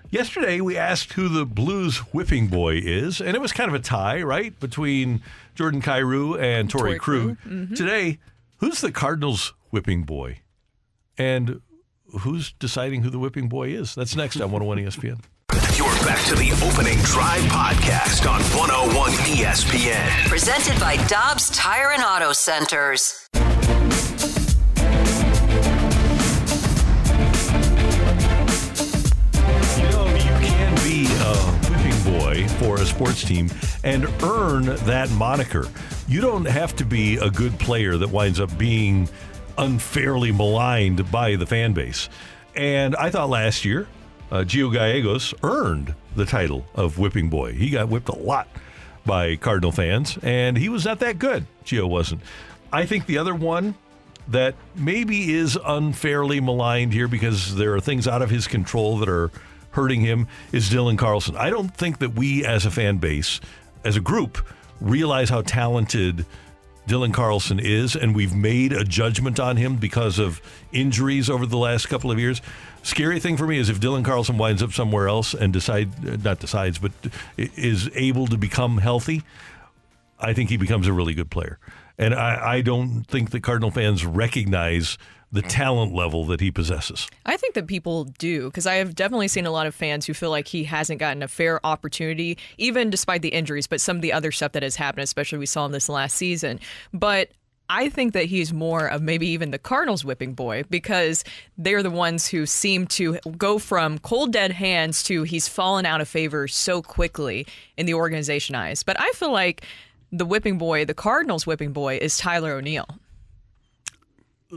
[0.09, 3.79] yesterday we asked who the Blues whipping boy is, and it was kind of a
[3.83, 5.21] tie, right, between
[5.55, 7.37] Jordan Kyrou and Torrey Torrey Krug.
[7.41, 7.75] Krug, mhm.
[7.75, 8.19] Today,
[8.57, 10.39] who's the Cardinals whipping boy?
[11.17, 11.61] And
[12.21, 13.95] who's deciding who the whipping boy is?
[13.95, 15.23] That's next on 101 ESPN.
[15.77, 20.27] You're back to the opening drive podcast on 101 ESPN.
[20.27, 23.27] Presented by Dobbs Tire and Auto Centers.
[32.47, 33.49] For a sports team
[33.83, 35.67] and earn that moniker.
[36.07, 39.09] You don't have to be a good player that winds up being
[39.57, 42.09] unfairly maligned by the fan base.
[42.55, 43.87] And I thought last year,
[44.31, 47.53] uh, Gio Gallegos earned the title of whipping boy.
[47.53, 48.47] He got whipped a lot
[49.05, 51.45] by Cardinal fans, and he was not that good.
[51.65, 52.21] Gio wasn't.
[52.71, 53.75] I think the other one
[54.27, 59.07] that maybe is unfairly maligned here because there are things out of his control that
[59.07, 59.31] are
[59.77, 61.37] hurting him is Dylan Carlson.
[61.37, 63.39] I don't think that we as a fan base,
[63.83, 64.39] as a group,
[64.81, 66.25] realize how talented
[66.87, 71.59] Dylan Carlson is, and we've made a judgment on him because of injuries over the
[71.59, 72.41] last couple of years.
[72.81, 76.39] Scary thing for me is if Dylan Carlson winds up somewhere else and decide not
[76.39, 76.91] decides, but
[77.37, 79.21] is able to become healthy.
[80.19, 81.59] I think he becomes a really good player.
[81.99, 84.97] And I, I don't think the Cardinal fans recognize
[85.31, 85.49] the mm.
[85.49, 87.07] talent level that he possesses.
[87.25, 90.13] I think that people do because I have definitely seen a lot of fans who
[90.13, 94.01] feel like he hasn't gotten a fair opportunity, even despite the injuries, but some of
[94.01, 96.59] the other stuff that has happened, especially we saw in this last season.
[96.93, 97.31] But
[97.69, 101.25] I think that he's more of maybe even the Cardinals whipping boy because
[101.57, 105.99] they're the ones who seem to go from cold dead hands to he's fallen out
[105.99, 108.83] of favor so quickly in the organization eyes.
[108.83, 109.65] But I feel like
[110.13, 112.87] the whipping boy, the Cardinals whipping boy, is Tyler O'Neill.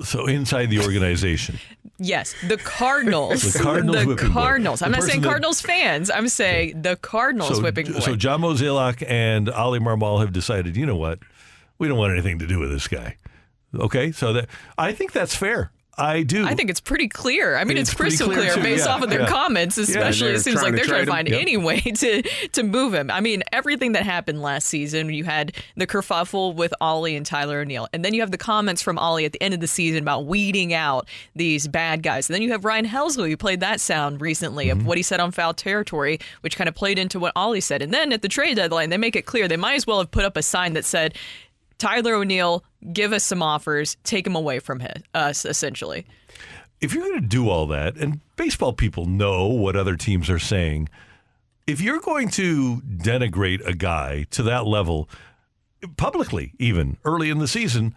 [0.04, 1.58] So inside the organization.
[2.02, 3.52] Yes, the Cardinals.
[3.52, 4.16] The Cardinals The.
[4.32, 4.80] Cardinals.
[4.80, 6.10] I'm The not saying person that- Cardinals fans.
[6.10, 7.98] I'm saying the Cardinals so, whipping boy.
[8.00, 11.18] so John Mozeliak and Oli Marmol have decided, you know what?
[11.78, 13.18] We don't want anything to do with this guy.
[13.74, 15.72] Okay, so that I think that's fair.
[16.00, 16.46] I do.
[16.46, 17.56] I think it's pretty clear.
[17.56, 19.28] I mean, It's it's, pretty crystal clear, clear, too, based yeah, off of their yeah.
[19.28, 20.28] comments, especially.
[20.28, 21.34] they're it seems like they're trying to trade find him.
[21.40, 22.22] any way to
[22.52, 23.10] to move him.
[23.10, 27.60] I mean, everything that happened last season, you had the kerfuffle with Oli and Tyler
[27.60, 30.02] O'Neill, and then you have the comments from Oli at the end of the season
[30.02, 32.28] about weeding out these bad guys.
[32.28, 34.80] And then you have Ryan Helsley, who played that sound recently Mm-hmm.
[34.80, 37.82] of what he said on foul territory, which kind of played into what Oli said.
[37.82, 40.10] And then at the trade deadline, they make it clear they might as well have
[40.10, 41.16] put up a sign that said.
[41.80, 42.62] Tyler O'Neill,
[42.92, 46.06] give us some offers, take him away from hi- us, essentially.
[46.80, 50.38] if you're going to do all that, and baseball people know what other teams are
[50.38, 50.88] saying,
[51.66, 55.08] if you're going to denigrate a guy to that level,
[55.96, 57.94] publicly, even early in the season,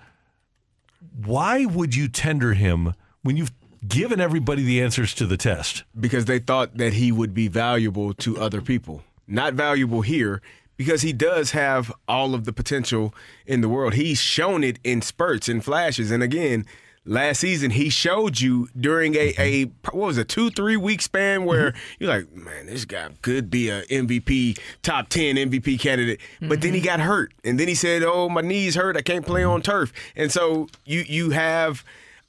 [1.26, 3.52] why would you tender him when you've
[3.88, 5.84] given everybody the answers to the test?
[6.00, 9.04] because they thought that he would be valuable to other people.
[9.28, 10.42] Not valuable here
[10.78, 13.14] because he does have all of the potential
[13.46, 13.94] in the world.
[13.94, 16.12] He's shown it in spurts and flashes.
[16.12, 16.66] And again,
[17.06, 21.46] last season he showed you during a, a what was it, two, three week span
[21.46, 22.04] where mm-hmm.
[22.04, 26.20] you're like, man, this guy could be a MVP, top 10 MVP candidate.
[26.42, 26.86] But then he mm-hmm.
[26.86, 27.34] got hurt.
[27.44, 28.98] And then he said, Oh, my knees hurt.
[28.98, 29.94] I can't play on turf.
[30.16, 31.84] And so you you have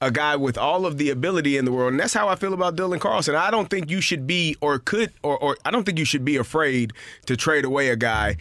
[0.05, 1.93] a guy with all of the ability in the world.
[1.93, 3.35] And that's how I feel about Dylan Carlson.
[3.35, 6.27] I don't think you should be or could or, or I don't think you should
[6.27, 6.93] be afraid
[7.25, 8.37] to trade away a guy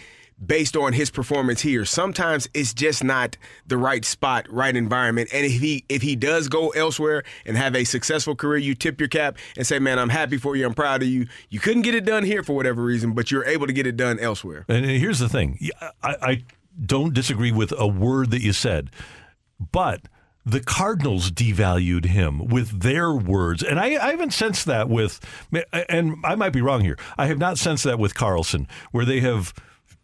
[0.45, 1.85] based on his performance here.
[1.85, 5.29] Sometimes it's just not the right spot, right environment.
[5.33, 8.99] And if he if he does go elsewhere and have a successful career, you tip
[8.99, 10.65] your cap and say, "Man, I'm happy for you.
[10.65, 11.27] I'm proud of you.
[11.49, 13.95] You couldn't get it done here for whatever reason, but you're able to get it
[13.95, 16.43] done elsewhere." And here's the thing I, I
[16.85, 18.89] don't disagree with a word that you said,
[19.71, 20.01] but
[20.45, 23.63] the Cardinals devalued him with their words.
[23.63, 25.19] And I, I haven't sensed that with,
[25.71, 29.21] and I might be wrong here, I have not sensed that with Carlson, where they
[29.21, 29.53] have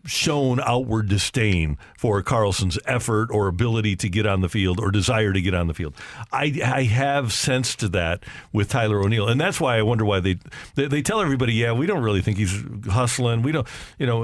[0.10, 5.34] shown outward disdain for Carlson's effort or ability to get on the field or desire
[5.34, 5.93] to get on the field.
[6.32, 10.39] I, I have sensed that with Tyler O'Neill, and that's why I wonder why they,
[10.76, 13.41] they they tell everybody, yeah, we don't really think he's hustling.
[13.41, 14.22] We don't, you know,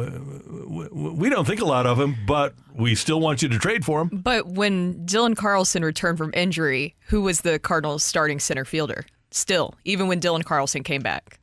[0.67, 3.86] we, we don't think a lot of him, but we still want you to trade
[3.86, 4.09] for him.
[4.11, 9.05] But when Dylan Carlson returned from injury, who was the Cardinals' starting center fielder?
[9.31, 11.39] Still, even when Dylan Carlson came back.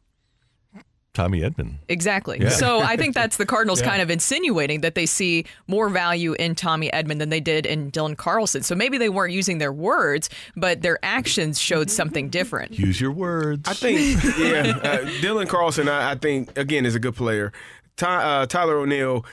[1.14, 1.74] Tommy Edman.
[1.88, 2.38] Exactly.
[2.40, 2.48] Yeah.
[2.48, 3.88] So I think that's the Cardinals Yeah.
[3.90, 7.90] kind of insinuating that they see more value in Tommy Edman than they did in
[7.90, 8.62] Dylan Carlson.
[8.62, 12.78] So maybe they weren't using their words, but their actions showed something different.
[12.78, 13.68] Use your words.
[13.68, 17.52] I think, yeah, uh, Dylan Carlson, I, I think again is a good player.
[17.98, 19.26] Ty, uh, Tyler O'Neill,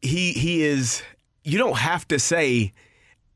[0.00, 1.02] he he is.
[1.44, 2.72] You don't have to say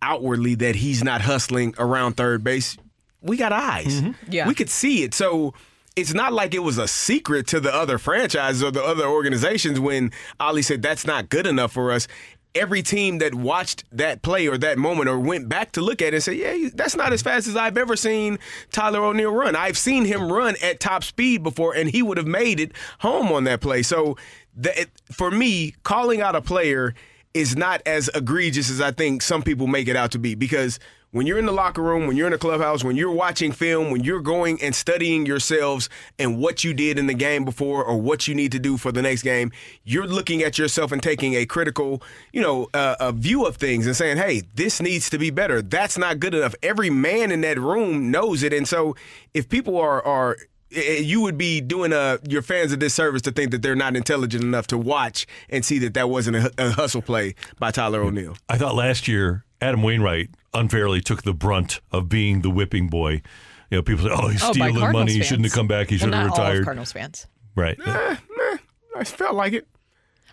[0.02, 2.76] outwardly that he's not hustling around third base.
[3.22, 4.02] We got eyes.
[4.28, 4.48] Yeah.
[4.48, 5.14] we could see it.
[5.14, 5.54] So.
[5.96, 9.80] It's not like it was a secret to the other franchises or the other organizations
[9.80, 12.06] when Oli said that's not good enough for us.
[12.54, 16.08] Every team that watched that play or that moment or went back to look at
[16.08, 18.38] it and say, yeah, that's not as fast as I've ever seen
[18.72, 19.56] Tyler O'Neill run.
[19.56, 23.32] I've seen him run at top speed before, and he would have made it home
[23.32, 23.82] on that play.
[23.82, 24.16] So,
[24.54, 26.94] the, it, for me, calling out a player
[27.34, 30.78] is not as egregious as I think some people make it out to be because
[31.16, 33.90] when you're in the locker room, when you're in the clubhouse, when you're watching film,
[33.90, 35.88] when you're going and studying yourselves
[36.18, 38.92] and what you did in the game before or what you need to do for
[38.92, 39.50] the next game,
[39.82, 42.02] you're looking at yourself and taking a critical,
[42.34, 45.62] you know, uh, a view of things and saying, "Hey, this needs to be better.
[45.62, 48.94] That's not good enough." Every man in that room knows it, and so
[49.32, 50.36] if people are are
[50.70, 53.74] eh, eh, you would be doing uh, your fans a disservice to think that they're
[53.74, 57.70] not intelligent enough to watch and see that that wasn't a, a hustle play by
[57.70, 58.36] Tyler O'Neill.
[58.50, 63.22] I thought last year Adam Wainwright unfairly took the brunt of being the whipping boy.
[63.70, 65.12] You know, people say, "Oh, he's Oh, stealing Cardinals money.
[65.14, 65.88] He shouldn't have come back.
[65.88, 67.26] He Well, should have not all of retired." Cardinals fans.
[67.54, 67.78] Right.
[67.84, 69.66] I felt like it.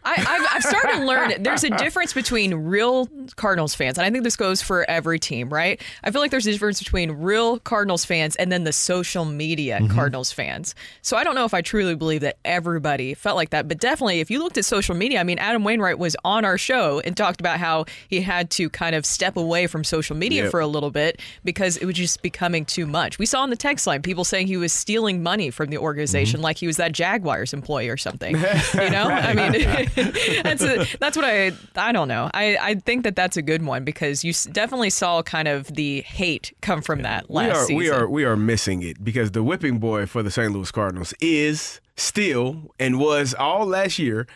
[0.06, 4.10] I, I've, I've started to learn there's a difference between real Cardinals fans, and I
[4.12, 5.82] think this goes for every team, right?
[6.04, 9.80] I feel like there's a difference between real Cardinals fans and then the social media
[9.80, 9.94] Mm-hmm.
[9.96, 10.76] Cardinals fans.
[11.02, 14.20] So I don't know if I truly believe that everybody felt like that, but definitely
[14.20, 17.16] if you looked at social media, I mean, Adam Wainwright was on our show and
[17.18, 20.52] talked about how he had to kind of step away from social media Yep.
[20.52, 23.18] for a little bit because it was just becoming too much.
[23.20, 26.38] We saw on the text line people saying he was stealing money from the organization
[26.38, 26.44] Mm-hmm.
[26.44, 28.36] like he was that Jaguars employee or something.
[28.74, 29.90] You know, I mean,
[30.44, 32.30] that's a, that's what I I don't know.
[32.34, 36.02] I, I think that that's a good one because you definitely saw kind of the
[36.02, 37.76] hate come from that last we are season.
[37.78, 40.52] we are we are missing it because the whipping boy for the St.
[40.52, 44.28] Louis Cardinals is still and was all last year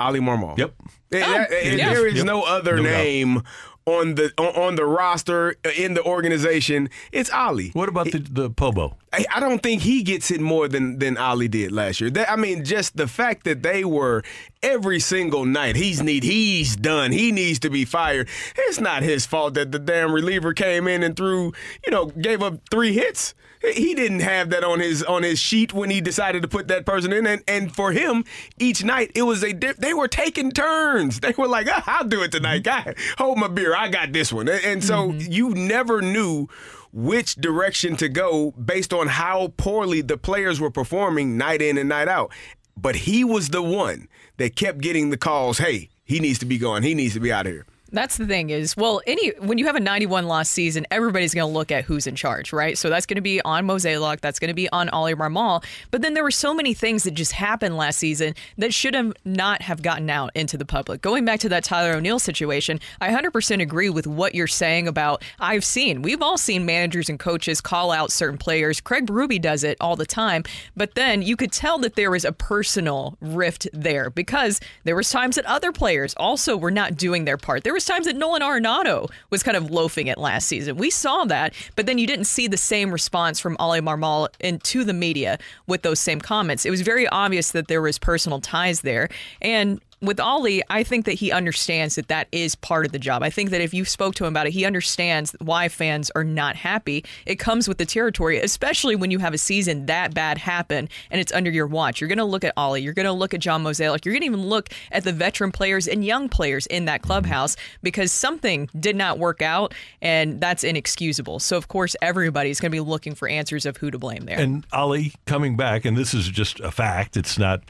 [0.00, 0.56] Oli Marmol.
[0.58, 0.74] Yep.
[0.80, 0.88] And-
[1.24, 1.92] Oh, and yeah.
[1.92, 2.24] There is Yep.
[2.24, 2.92] no other No doubt.
[2.92, 3.42] name
[3.84, 6.88] on the on, on the roster uh, in the organization.
[7.12, 7.68] It's Oli.
[7.74, 8.96] What about the, the Pobo?
[9.12, 12.10] I, I don't think he gets it more than than Oli did last year.
[12.10, 14.22] That, I mean, just the fact that they were
[14.62, 15.76] every single night.
[15.76, 16.22] He's need.
[16.22, 17.12] He's done.
[17.12, 18.28] He needs to be fired.
[18.56, 21.52] It's not his fault that the damn reliever came in and threw.
[21.84, 23.34] You know, gave up three hits.
[23.60, 26.84] He didn't have that on his on his sheet when he decided to put that
[26.84, 27.26] person in.
[27.26, 28.24] And and for him,
[28.58, 29.52] each night it was a.
[29.52, 31.20] Diff- they were taking turns.
[31.20, 32.64] They were like, "Ah, I'll do it tonight.
[32.64, 33.76] Guy, hold my beer.
[33.76, 34.48] I got this one.
[34.48, 36.48] And, and so you never knew
[36.92, 41.88] which direction to go based on how poorly the players were performing night in and
[41.88, 42.30] night out.
[42.76, 46.58] But he was the one that kept getting the calls, hey, he needs to be
[46.58, 46.82] gone.
[46.82, 47.66] He needs to be out of here.
[47.92, 51.46] That's the thing is, well, any when you have a 91 loss season, everybody's going
[51.46, 52.78] to look at who's in charge, right?
[52.78, 55.62] So that's going to be on Mozeliak, that's going to be on Oli Marmol.
[55.90, 59.12] But then there were so many things that just happened last season that should have
[59.26, 61.02] not have gotten out into the public.
[61.02, 65.22] Going back to that Tyler O'Neill situation, I 100% agree with what you're saying about
[65.38, 66.00] I've seen.
[66.00, 68.80] We've all seen managers and coaches call out certain players.
[68.80, 72.24] Craig Berube does it all the time, but then you could tell that there was
[72.24, 77.26] a personal rift there because there was times that other players also were not doing
[77.26, 77.64] their part.
[77.64, 80.76] There was times that Nolan Arenado was kind of loafing it last season.
[80.76, 84.84] We saw that, but then you didn't see the same response from Oli Marmol into
[84.84, 86.64] the media with those same comments.
[86.64, 89.08] It was very obvious that there was personal ties there.
[89.40, 93.22] And with Oli, I think that he understands that that is part of the job.
[93.22, 96.24] I think that if you spoke to him about it, he understands why fans are
[96.24, 97.04] not happy.
[97.24, 101.20] It comes with the territory, especially when you have a season that bad happen and
[101.20, 102.00] it's under your watch.
[102.00, 102.82] You're going to look at Oli.
[102.82, 104.04] You're going to look at John Mozeliak.
[104.04, 107.56] You're going to even look at the veteran players and young players in that clubhouse
[107.82, 111.38] because something did not work out and that's inexcusable.
[111.38, 114.38] So, of course, everybody's going to be looking for answers of who to blame there.
[114.38, 117.62] And Oli coming back, and this is just a fact, it's not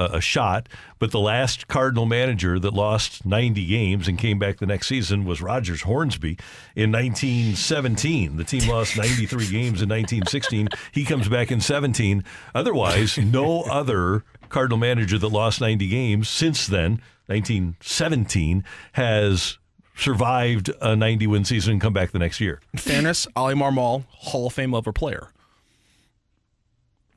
[0.00, 4.58] a, a shot, but the last Cardinal manager that lost 90 games and came back
[4.58, 6.38] the next season was Rogers Hornsby
[6.74, 8.36] in 1917.
[8.36, 10.68] The team lost 93 games in 1916.
[10.92, 12.24] He comes back in 17.
[12.54, 19.58] Otherwise, no other Cardinal manager that lost 90 games since then, 1917, has
[19.94, 22.60] survived a 90 win season and come back the next year.
[22.72, 25.28] In fairness, Oli Marmol, Hall of Fame level player.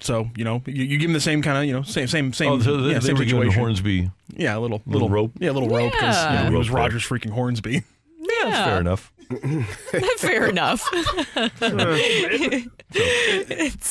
[0.04, 2.34] So you know, you, you give him the same kind of you know same same
[2.34, 3.60] same Oh, so they, yeah, they same were giving situation.
[3.60, 5.32] Hornsby Yeah, a little little rope.
[5.40, 6.40] Yeah, a little rope because Yeah.
[6.40, 6.78] you know, he was Rope.
[6.78, 7.84] Rogers freaking Hornsby.
[8.26, 9.12] Yeah, that's fair enough.
[10.18, 10.88] Fair enough.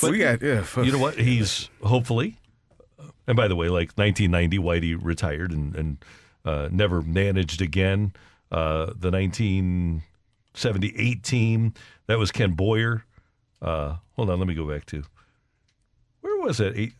[0.03, 0.65] we got, yeah.
[0.77, 1.19] You know what?
[1.19, 2.37] He's hopefully,
[3.27, 5.97] and by the way, like 1990, Whitey retired and, and
[6.45, 8.13] uh, never managed again.
[8.51, 11.75] Uh, the 1978 team,
[12.07, 13.05] that was Ken Boyer.
[13.61, 15.07] Uh, hold on, let me go back to where
[16.43, 16.77] was that?
[16.77, 16.95] Eight,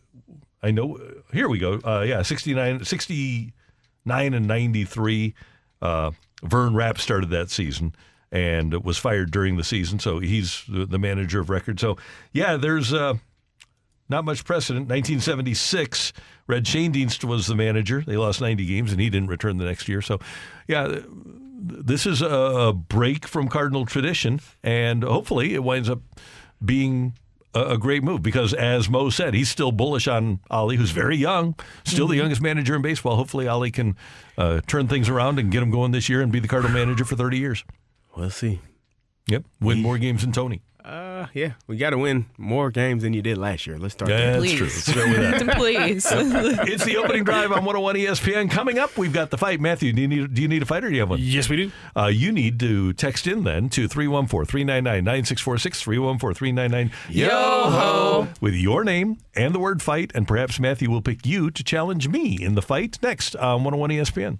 [0.61, 0.99] I know.
[1.31, 1.79] Here we go.
[1.83, 5.33] Uh, yeah, 69, 69 and 93.
[5.81, 6.11] Uh,
[6.43, 7.93] Vern Rapp started that season
[8.31, 11.79] and was fired during the season, so he's the, manager of record.
[11.79, 11.97] So,
[12.31, 13.15] yeah, there's uh,
[14.09, 14.87] not much precedent.
[14.87, 16.13] 1976,
[16.47, 18.03] Red Schoendienst was the manager.
[18.05, 20.01] They lost 90 games, and he didn't return the next year.
[20.01, 20.19] So,
[20.67, 21.01] yeah,
[21.63, 26.01] this is a break from Cardinal tradition, and hopefully it winds up
[26.63, 27.13] being
[27.53, 31.17] a, a great move because, as Mo said, he's still bullish on Oli, who's very
[31.17, 33.15] young, still the youngest manager in baseball.
[33.15, 33.95] Hopefully, Oli can
[34.37, 37.05] uh, turn things around and get him going this year and be the Cardinal manager
[37.05, 37.63] for 30 years.
[38.15, 38.59] We'll see.
[39.27, 40.61] Yep, win more games than Tony.
[40.83, 43.77] Uh, yeah, we got to win more games than you did last year.
[43.77, 44.11] Let's start.
[44.11, 44.41] Yeah, there.
[44.41, 44.65] that's true.
[44.65, 45.55] Let's go with that.
[45.57, 46.05] Please.
[46.11, 48.51] it's the opening drive on 101 ESPN.
[48.51, 49.61] Coming up, we've got the fight.
[49.61, 51.19] Matthew, do you need, do you need a fight or do you have one?
[51.21, 51.71] Yes, we do.
[51.95, 58.27] Uh, you need to text in then to 314 399 9646 314 399 Yo ho.
[58.41, 62.09] with your name and the word fight, and perhaps Matthew will pick you to challenge
[62.09, 64.39] me in the fight next on 101 ESPN.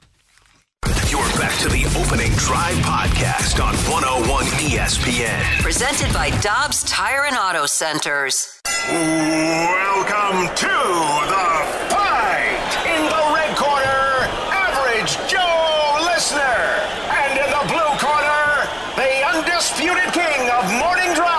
[0.85, 5.61] You're back to the opening drive podcast on 101 ESPN.
[5.61, 8.59] Presented by Dobbs Tire and Auto Centers.
[8.89, 10.75] Welcome to
[11.31, 11.47] the
[11.87, 12.67] fight.
[12.83, 16.41] In the red corner, average Joe Listener.
[17.15, 18.67] And in the blue corner,
[18.99, 21.32] the undisputed king of morning drive.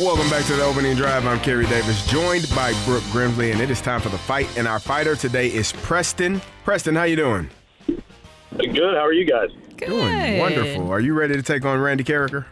[0.00, 1.26] Welcome back to the opening drive.
[1.26, 4.48] I'm Carey Davis, joined by Brooke Grimsley, and it is time for the fight.
[4.56, 6.40] And our fighter today is Preston.
[6.64, 7.50] Preston, how you doing?
[7.86, 8.78] Good.
[8.78, 9.50] How are you guys?
[9.76, 10.90] Doing wonderful.
[10.90, 12.46] Are you ready to take on Randy Karraker?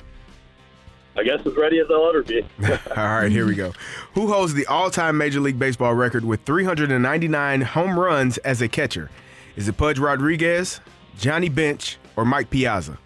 [1.17, 2.43] I guess as ready as I'll ever be.
[2.95, 3.73] All right, here we go.
[4.13, 9.11] Who holds the all-time Major League Baseball record with 399 home runs as a catcher?
[9.57, 10.83] Is it Pudge Rodriguez,
[11.19, 12.99] Johnny Bench, or Mike Piazza?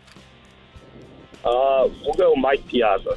[1.44, 3.16] Uh, we'll go Mike Piazza.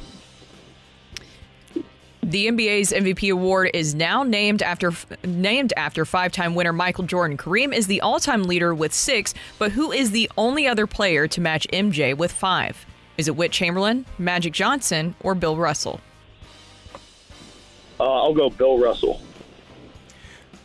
[2.26, 4.92] The NBA's MVP award is now named after
[5.24, 7.36] named after five-time winner Michael Jordan.
[7.36, 11.40] Kareem is the all-time leader with six, but who is the only other player to
[11.40, 12.84] match MJ with five?
[13.16, 16.00] Is it Wilt Chamberlain, Magic Johnson, or Bill Russell?
[18.00, 19.22] Uh, I'll go Bill Russell.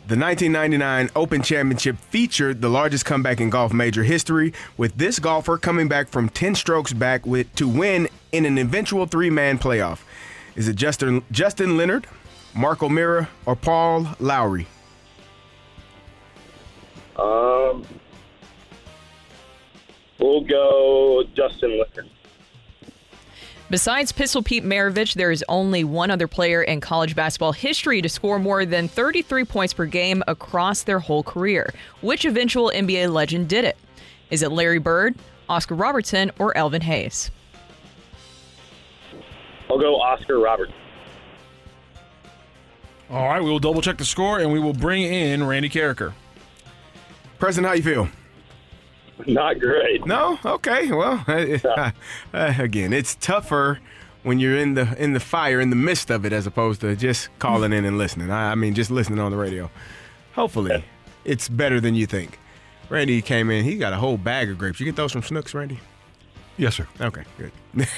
[0.08, 5.58] The 1999 Open Championship featured the largest comeback in golf major history, with this golfer
[5.58, 10.00] coming back from 10 strokes back with, to win in an eventual three man playoff.
[10.54, 12.06] Is it Justin, Justin Leonard,
[12.54, 14.66] Mark O'Meara, or Paul Lawrie?
[17.16, 17.86] Um,
[20.18, 22.10] we'll go Justin Leonard.
[23.70, 28.08] Besides Pistol Pete Maravich, there is only one other player in college basketball history to
[28.10, 31.72] score more than 33 points per game across their whole career.
[32.02, 33.78] Which eventual NBA legend did it?
[34.28, 35.14] Is it Larry Bird,
[35.48, 37.30] Oscar Robertson, or Elvin Hayes?
[39.72, 40.72] I'll go Oscar Roberts.
[43.08, 46.12] All right, we will double check the score and we will bring in Randy Karraker.
[47.38, 48.08] President, how you feel?
[49.26, 50.04] Not great.
[50.04, 50.38] No.
[50.44, 50.92] Okay.
[50.92, 51.90] Well, uh,
[52.34, 53.80] again, it's tougher
[54.24, 56.94] when you're in the in the fire, in the midst of it, as opposed to
[56.94, 58.30] just calling in and listening.
[58.30, 59.70] I, I mean, just listening on the radio.
[60.34, 60.84] Hopefully,
[61.24, 62.38] it's better than you think.
[62.90, 63.64] Randy came in.
[63.64, 64.80] He got a whole bag of grapes.
[64.80, 65.80] You get those from Schnucks, Randy?
[66.62, 66.86] Yes, sir.
[67.00, 67.50] Okay, good.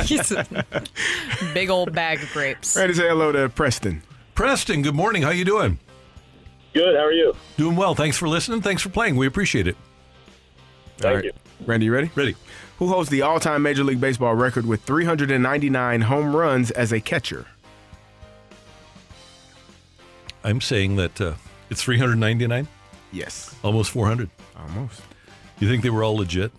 [0.06, 0.44] He's a
[1.54, 2.76] big old bag of grapes.
[2.76, 4.02] Randy, say hello to Preston.
[4.34, 5.22] Preston, good morning.
[5.22, 5.78] How you doing?
[6.74, 6.96] Good.
[6.96, 7.36] How are you?
[7.56, 7.94] Doing well.
[7.94, 8.60] Thanks for listening.
[8.60, 9.14] Thanks for playing.
[9.14, 9.76] We appreciate it.
[10.96, 11.32] Thank you.
[11.64, 12.10] Randy, you ready?
[12.16, 12.34] Ready.
[12.80, 17.46] Who holds the all-time Major League Baseball record with 399 home runs as a catcher?
[20.42, 21.34] I'm saying that uh,
[21.70, 22.66] it's 399,
[23.12, 23.54] Yes.
[23.62, 24.28] almost 400.
[24.56, 25.02] Almost.
[25.60, 26.50] You think they were all legit?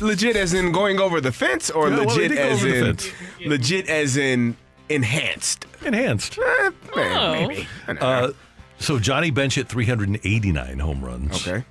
[0.00, 2.58] Legit as in going over the fence, or Yeah, well, they legit did go as
[2.62, 3.10] over the in fence.
[3.46, 4.56] legit as in
[4.88, 5.66] enhanced?
[5.84, 6.38] Enhanced.
[6.38, 7.32] Eh, man, Oh.
[7.48, 7.66] maybe.
[7.88, 8.32] Uh,
[8.78, 11.46] so Johnny Bench at 389 home runs.
[11.46, 11.64] Okay.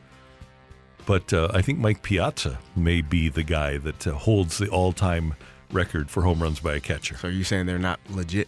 [1.06, 5.34] But uh, I think Mike Piazza may be the guy that uh, holds the all-time
[5.72, 7.18] record for home runs by a catcher.
[7.18, 8.48] So you're saying they're not legit?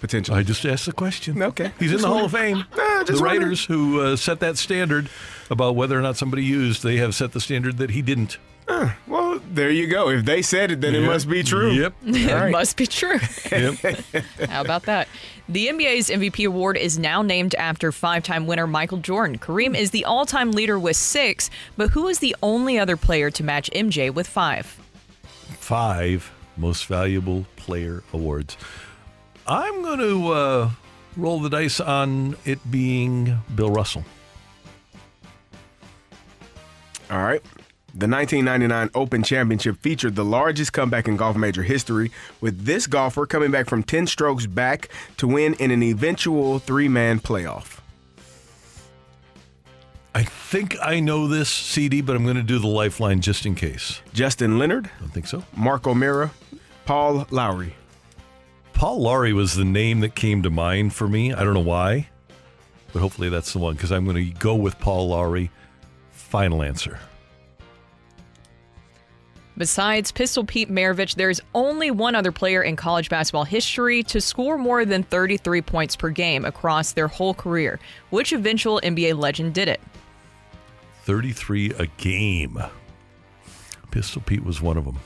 [0.00, 0.38] Potentially.
[0.38, 1.42] I just asked the question.
[1.42, 1.72] Okay.
[1.78, 2.64] He's in Just the Hall of Fame.
[2.74, 3.42] Ah, the just wondering.
[3.42, 5.08] writers who uh, set that standard
[5.50, 8.36] about whether or not somebody used, they have set the standard that he didn't.
[8.66, 10.08] Well, there you go.
[10.08, 11.70] If they said it, then it must be true.
[11.70, 11.94] Yep.
[12.06, 12.50] it All right.
[12.52, 13.18] must be true.
[13.50, 13.74] Yep.
[14.48, 15.08] How about that?
[15.48, 19.38] The NBA's MVP award is now named after five time winner Michael Jordan.
[19.38, 23.30] Kareem is the all time leader with six, but who is the only other player
[23.32, 24.66] to match MJ with five?
[25.58, 28.56] Five most valuable player awards.
[29.46, 30.70] I'm going to uh,
[31.16, 34.04] roll the dice on it being Bill Russell.
[37.10, 37.42] All right.
[37.96, 42.10] The 1999 Open Championship featured the largest comeback in golf major history,
[42.40, 44.88] with this golfer coming back from 10 strokes back
[45.18, 47.78] to win in an eventual three man playoff.
[50.12, 53.54] I think I know this CD, but I'm going to do the lifeline just in
[53.54, 54.00] case.
[54.12, 55.44] Justin Leonard, I don't think so.
[55.54, 56.32] Mark O'Meara,
[56.86, 57.74] Paul Lawrie.
[58.72, 61.32] Paul Lawrie was the name that came to mind for me.
[61.32, 62.08] I don't know why,
[62.92, 65.52] but hopefully that's the one because I'm going to go with Paul Lawrie.
[66.10, 66.98] Final answer.
[69.56, 74.58] Besides Pistol Pete Maravich, there's only one other player in college basketball history to score
[74.58, 77.78] more than 33 points per game across their whole career.
[78.10, 79.80] Which eventual NBA legend did it?
[81.04, 82.58] 33 a game.
[83.92, 84.98] Pistol Pete was one of them.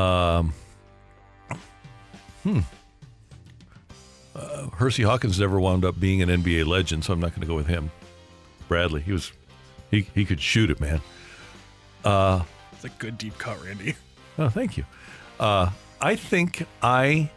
[0.00, 0.54] Um,
[2.44, 2.60] hmm.
[4.34, 7.46] Uh, Hersey Hawkins never wound up being an NBA legend, so I'm not going to
[7.46, 7.90] go with him.
[8.68, 9.32] Bradley, he was,
[9.90, 11.02] he he could shoot it, man.
[12.04, 12.42] Uh,
[12.72, 13.94] It's a good deep cut, Randy.
[14.38, 14.86] Oh, thank you.
[15.38, 15.68] Uh,
[16.00, 17.30] I think I.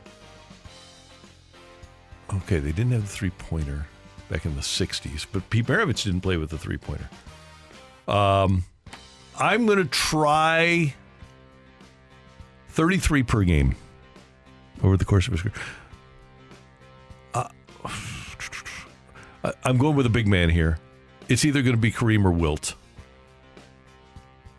[2.33, 3.85] Okay, they didn't have the three pointer
[4.29, 7.09] back in the 60s, but Pete Maravich didn't play with the three pointer.
[8.07, 8.63] Um,
[9.37, 10.95] I'm going to try
[12.69, 13.75] 33 per game
[14.81, 15.53] over the course of his career.
[17.33, 17.49] Uh,
[19.65, 20.79] I'm going with a big man here.
[21.27, 22.75] It's either going to be Kareem or Wilt.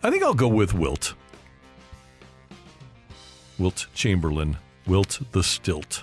[0.02, 1.14] I think I'll go with Wilt.
[3.58, 4.58] Wilt Chamberlain.
[4.86, 6.02] Wilt the Stilt.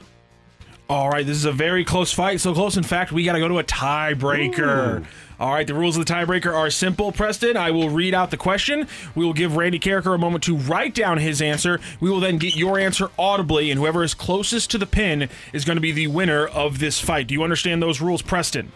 [0.90, 2.42] All right, this is a very close fight.
[2.42, 5.06] So close, in fact, we got to go to a tiebreaker.
[5.40, 7.56] All right, the rules of the tiebreaker are simple, Preston.
[7.56, 8.88] I will read out the question.
[9.16, 11.80] We will give Randy Karraker a moment to write down his answer.
[12.00, 15.66] We will then get your answer audibly, and whoever is closest to the pin is
[15.66, 17.28] going to be the winner of this fight.
[17.28, 18.72] Do you understand those rules, Preston?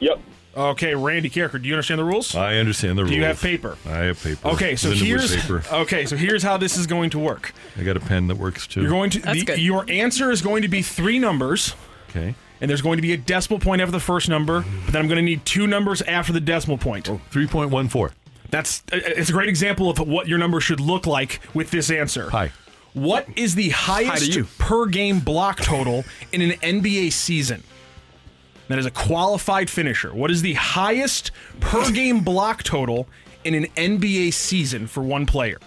[0.00, 0.20] Yep.
[0.56, 2.34] Okay, Randy Karraker, do you understand the rules?
[2.34, 3.10] I understand the rules.
[3.10, 3.76] Do you have paper?
[3.86, 4.48] I have paper.
[4.48, 5.62] Okay, so here's paper.
[5.72, 7.52] okay, so here's how this is going to work.
[7.76, 8.82] I got a pen that works too.
[8.82, 11.74] You're going to the, your answer is going to be three numbers.
[12.10, 12.34] Okay.
[12.60, 15.08] And there's going to be a decimal point after the first number, but then I'm
[15.08, 17.10] going to need two numbers after the decimal point.
[17.10, 18.12] Oh, 3.14.
[18.50, 21.90] That's uh, it's a great example of what your number should look like with this
[21.90, 22.30] answer.
[22.30, 22.52] Hi.
[22.92, 24.44] What is the highest you.
[24.58, 27.64] per game block total in an NBA season?
[28.68, 30.14] That is a qualified finisher.
[30.14, 31.30] What is the highest
[31.60, 33.06] per game block total
[33.44, 35.58] in an NBA season for one player?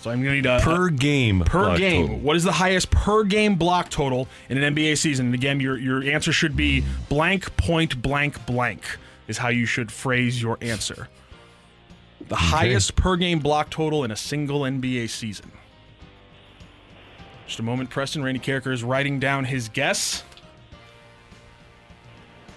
[0.00, 2.06] So I'm going to need a Per game per game.
[2.06, 2.20] total.
[2.20, 5.26] What is the highest per game block total in an NBA season?
[5.26, 8.84] And again, your your answer should be blank point blank blank
[9.26, 11.08] is how you should phrase your answer.
[12.28, 15.50] The highest per game block total in a single NBA season.
[17.46, 18.22] Just a moment, Preston.
[18.22, 20.22] Randy Karraker is writing down his guess.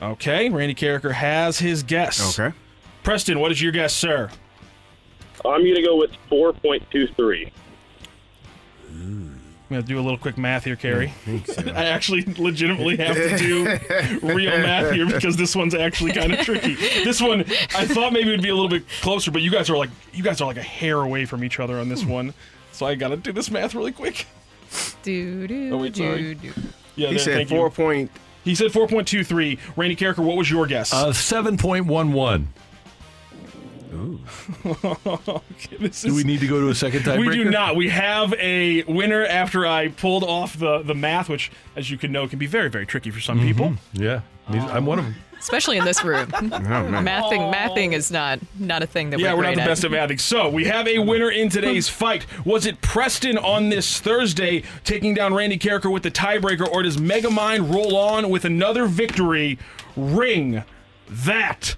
[0.01, 2.37] Okay, Randy Karraker has his guess.
[2.39, 2.55] Okay.
[3.03, 4.29] Preston, what is your guess, sir?
[5.45, 7.51] I'm going to go with 4.23.
[8.89, 11.13] I'm going to do a little quick math here, Carey.
[11.67, 13.63] I actually legitimately have to do
[14.27, 16.75] real math here because this one's actually kind of tricky.
[16.75, 17.41] This one,
[17.75, 19.89] I thought maybe it would be a little bit closer, but you guys are like
[20.13, 22.33] you guys are like a hair away from each other on this one.
[22.73, 24.25] So I got to do this math really quick.
[25.03, 26.35] Do, do, Oh, wait, sorry.
[26.35, 26.61] do, do.
[26.97, 28.11] Yeah, He there- said thank four point.
[28.43, 29.59] He said 4.23.
[29.75, 30.93] Randy Karraker, what was your guess?
[30.93, 32.47] Uh, 7.11.
[34.65, 37.27] okay, this Do is- we need to go to a second tiebreaker?
[37.27, 37.75] We do not.
[37.75, 42.11] We have a winner after I pulled off the, the math, which, as you can
[42.11, 43.73] know, can be very, very tricky for some people.
[43.93, 44.21] Yeah.
[44.49, 45.15] Me- I'm one of them.
[45.41, 46.31] Especially in this room.
[46.71, 49.67] Oh, mathing, mathing is not not a thing that Yeah, we're we're not the at.
[49.67, 50.19] best at mathing.
[50.19, 52.25] So we have a winner in today's fight.
[52.45, 56.97] Was it Preston on this Thursday taking down Randy Karraker with the tiebreaker, or does
[56.97, 59.57] Megamind roll on with another victory?
[59.97, 60.63] Ring
[61.09, 61.75] that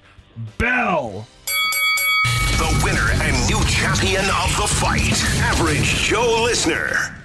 [0.57, 1.27] bell.
[2.57, 7.22] The winner and new champion of the fight, Average Joe Listener.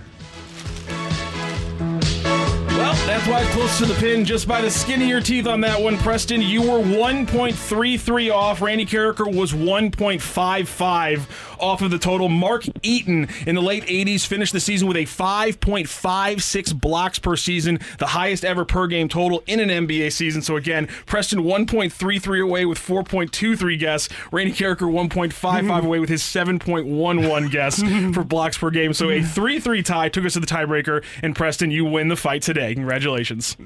[2.89, 5.47] Well, that's why it's close to the pin, just by the skin of your teeth
[5.47, 6.40] on that one, Preston.
[6.40, 8.62] You were 1.33 off.
[8.62, 11.27] Randy Karraker was 1.55
[11.60, 12.28] off of the total.
[12.28, 17.78] Mark Eaton in the late 80s finished the season with a 5.56 blocks per season,
[17.98, 20.43] the highest ever per game total in an NBA season.
[20.43, 24.09] So again, Preston 1.33 away with 4.23 guess.
[24.32, 27.82] Randy Karraker 1.55 away with his 7.11 guess
[28.14, 28.93] for blocks per game.
[28.93, 32.43] So a 3-3 tie took us to the tiebreaker, and Preston, you win the fight
[32.43, 32.74] today.
[32.74, 33.56] Congratulations.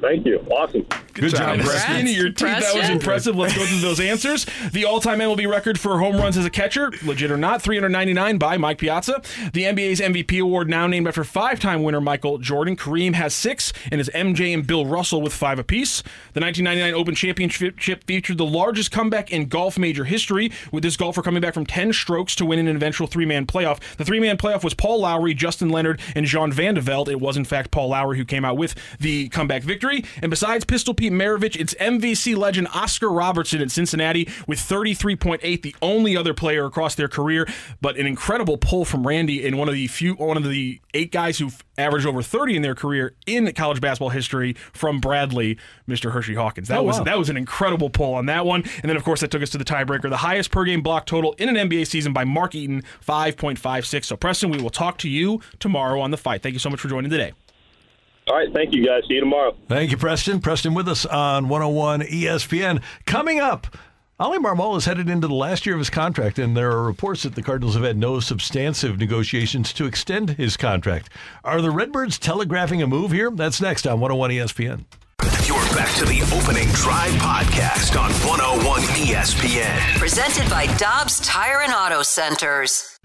[0.00, 0.38] Thank you.
[0.50, 0.86] Awesome.
[1.12, 2.06] Good job, And Preston.
[2.06, 3.36] your teeth, that was impressive.
[3.36, 4.46] Let's go through those answers.
[4.72, 8.56] The all-time MLB record for home runs as a catcher, legit or not, 399 by
[8.56, 9.20] Mike Piazza.
[9.52, 12.76] The NBA's MVP award now named after five-time winner Michael Jordan.
[12.76, 16.02] Kareem has six, and is MJ and Bill Russell with five apiece.
[16.32, 21.22] The 1999 Open Championship featured the largest comeback in golf major history, with this golfer
[21.22, 23.80] coming back from 10 strokes to win an eventual three-man playoff.
[23.96, 27.08] The three-man playoff was Paul Lawrie, Justin Leonard, and Jean Van de Velde.
[27.10, 29.89] It was, in fact, Paul Lawrie who came out with the comeback victory.
[30.22, 35.74] And besides Pistol Pete Maravich, it's MVC legend Oscar Robertson at Cincinnati with 33.8, the
[35.82, 37.46] only other player across their career.
[37.80, 41.12] But an incredible pull from Randy in one of the few, one of the eight
[41.12, 45.56] guys who've averaged over 30 in their career in college basketball history from Bradley,
[45.88, 46.12] Mr.
[46.12, 46.68] Hersey Hawkins.
[46.68, 47.04] That Oh, was wow.
[47.04, 48.62] that was an incredible pull on that one.
[48.82, 51.06] And then of course that took us to the tiebreaker, the highest per game block
[51.06, 54.04] total in an NBA season by Mark Eaton, 5.56.
[54.04, 56.42] So Preston, we will talk to you tomorrow on the fight.
[56.42, 57.32] Thank you so much for joining today.
[58.30, 58.52] All right.
[58.52, 59.02] Thank you, guys.
[59.08, 59.56] See you tomorrow.
[59.68, 60.40] Thank you, Preston.
[60.40, 62.80] Preston with us on 101 ESPN.
[63.04, 63.66] Coming up,
[64.20, 67.24] Oli Marmol is headed into the last year of his contract, and there are reports
[67.24, 71.08] that the Cardinals have had no substantive negotiations to extend his contract.
[71.42, 73.32] Are the Redbirds telegraphing a move here?
[73.32, 74.84] That's next on 101 ESPN.
[75.48, 79.98] You're back to the opening drive podcast on 101 ESPN.
[79.98, 83.00] Presented by Dobbs Tire and Auto Centers.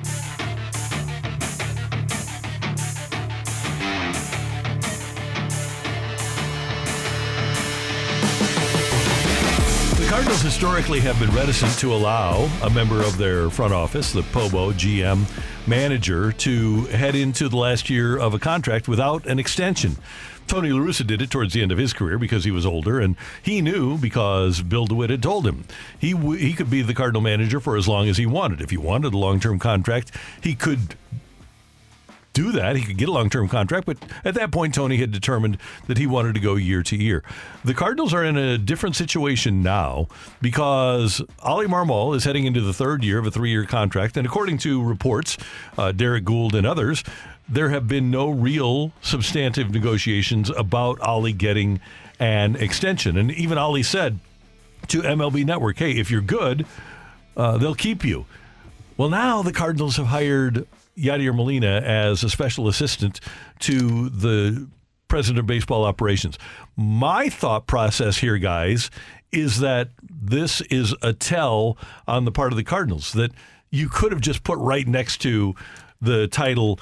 [10.08, 14.72] Cardinals historically have been reticent to allow a member of their front office, the POBO
[14.74, 15.26] GM
[15.68, 19.98] manager, to head into the last year of a contract without an extension.
[20.48, 23.00] Tony La Russa did it towards the end of his career because he was older,
[23.00, 25.66] and he knew because Bill DeWitt had told him
[26.00, 28.62] he w- he could be the Cardinal manager for as long as he wanted.
[28.62, 30.12] If he wanted a long term contract,
[30.42, 30.96] he could
[32.36, 32.76] do that.
[32.76, 35.58] He could get a long term contract, but at that point, Tony had determined
[35.88, 37.24] that he wanted to go year to year.
[37.64, 40.08] The Cardinals are in a different situation now
[40.42, 44.18] because Oli Marmol is heading into the third year of a three year contract.
[44.18, 45.38] And according to reports,
[45.78, 47.04] uh, Derrick Goold and others,
[47.48, 51.80] there have been no real substantive negotiations about Oli getting
[52.20, 53.18] an extension.
[53.18, 54.20] And even Oli said
[54.90, 56.66] to MLB Network, hey, if you're good,
[57.38, 58.26] uh, they'll keep you.
[58.98, 63.20] Well, now the Cardinals have hired Yadier Molina as a special assistant
[63.60, 64.68] to the
[65.08, 66.38] president of baseball operations.
[66.76, 68.90] My thought process here, guys,
[69.32, 71.78] is that this is a tell
[72.08, 73.32] on the part of the Cardinals that
[73.70, 75.54] you could have just put right next to
[76.02, 76.80] the title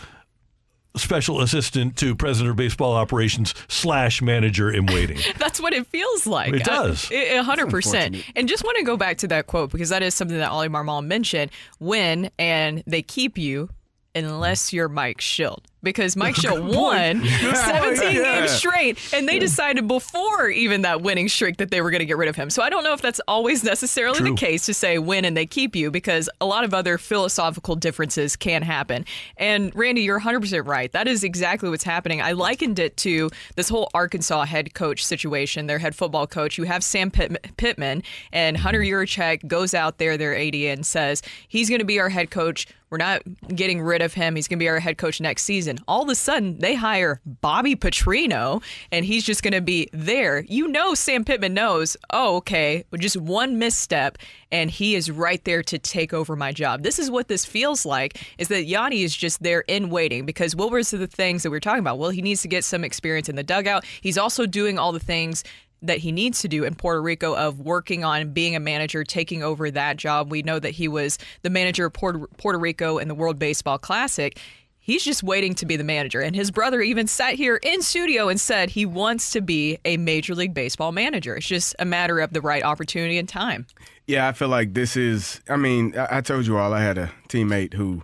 [0.95, 5.17] special assistant to president of baseball operations slash manager in waiting.
[5.39, 6.53] That's what it feels like.
[6.53, 7.11] It does.
[7.11, 8.17] A hundred percent.
[8.35, 10.69] And just want to go back to that quote because that is something that Oli
[10.69, 11.49] Marmol mentioned.
[11.79, 13.69] When and they keep you
[14.15, 15.59] unless you're Mike Shildt.
[15.81, 17.53] Because Mike Shildt won Yeah.
[17.55, 18.39] 17 Yeah.
[18.39, 22.05] games straight, and they decided before even that winning streak that they were going to
[22.05, 22.49] get rid of him.
[22.49, 24.29] So I don't know if that's always necessarily True.
[24.29, 27.75] the case to say win and they keep you, because a lot of other philosophical
[27.75, 29.03] differences can happen.
[29.35, 30.89] And Randy, you're 100% right.
[30.93, 32.21] That is exactly what's happening.
[32.21, 36.57] I likened it to this whole Arkansas head coach situation, their head football coach.
[36.57, 41.21] You have Sam Pitt- Pittman, and Hunter Yurachek goes out there, their AD, and says
[41.45, 42.67] he's going to be our head coach.
[42.93, 44.35] We're not getting rid of him.
[44.35, 45.79] He's going to be our head coach next season.
[45.87, 48.61] All of a sudden, they hire Bobby Petrino,
[48.91, 50.41] and he's just going to be there.
[50.41, 54.19] You know, Sam Pittman knows, oh, okay, just one misstep,
[54.51, 56.83] and he is right there to take over my job.
[56.83, 60.55] This is what this feels like, is that Yadi is just there in waiting because
[60.55, 61.97] what were the things that we are talking about?
[61.97, 63.85] Well, he needs to get some experience in the dugout.
[64.01, 65.43] He's also doing all the things
[65.83, 69.43] that he needs to do in Puerto Rico of working on being a manager, taking
[69.43, 70.31] over that job.
[70.31, 74.39] We know that he was the manager of Puerto, Rico in the World Baseball Classic.
[74.79, 76.19] He's just waiting to be the manager.
[76.19, 79.97] And his brother even sat here in studio and said he wants to be a
[79.97, 81.35] Major League Baseball manager.
[81.35, 83.65] It's just a matter of the right opportunity and time.
[84.07, 85.39] Yeah, I feel like this is.
[85.47, 86.73] I mean, I told you all.
[86.73, 88.03] I had a teammate who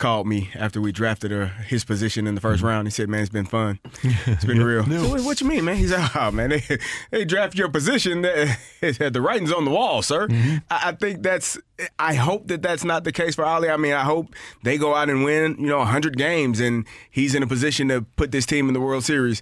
[0.00, 2.66] called me after we drafted her, his position in the 1st mm-hmm.
[2.66, 2.88] round.
[2.88, 3.78] He said, "Man, it's been fun.
[4.26, 5.76] It's been real." So what, you mean, man?
[5.76, 6.78] He said, "Oh, man, they,
[7.10, 8.22] they draft your position.
[8.80, 10.56] The writing's on the wall, sir." Mm-hmm.
[10.70, 11.58] I, I think that's.
[11.98, 13.70] I hope that that's not the case for Oli.
[13.70, 17.34] I mean, I hope they go out and win, you know, 100 games, and he's
[17.34, 19.40] in a position to put this team in the World Series.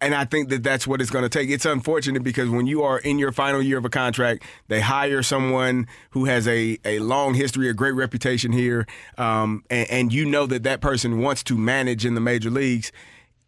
[0.00, 1.48] And I think that that's what it's going to take.
[1.48, 5.22] It's unfortunate because when you are in your final year of a contract, they hire
[5.22, 8.86] someone who has a, a long history, a great reputation here,
[9.16, 12.92] um, and, and you know that that person wants to manage in the major leagues.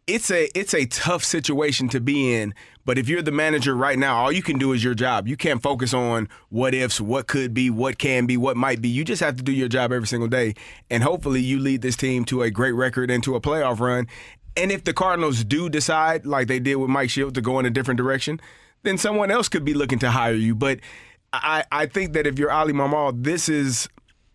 [0.07, 2.55] It's a it's a tough situation to be in.
[2.89, 5.29] But if you're the manager right now, all you can do is your job.
[5.29, 8.89] You can't focus on what ifs, what could be, what can be, what might be.
[8.89, 10.55] You just have to do your job every single day.
[10.89, 14.07] And hopefully you lead this team to a great record and to a playoff run.
[14.59, 17.67] And if the Cardinals do decide, like they did with Mike Shildt, to go in
[17.67, 18.41] a different direction,
[18.83, 20.57] then someone else could be looking to hire you.
[20.57, 20.81] But
[21.33, 23.89] I, I think that if you're Oli Marmol, this is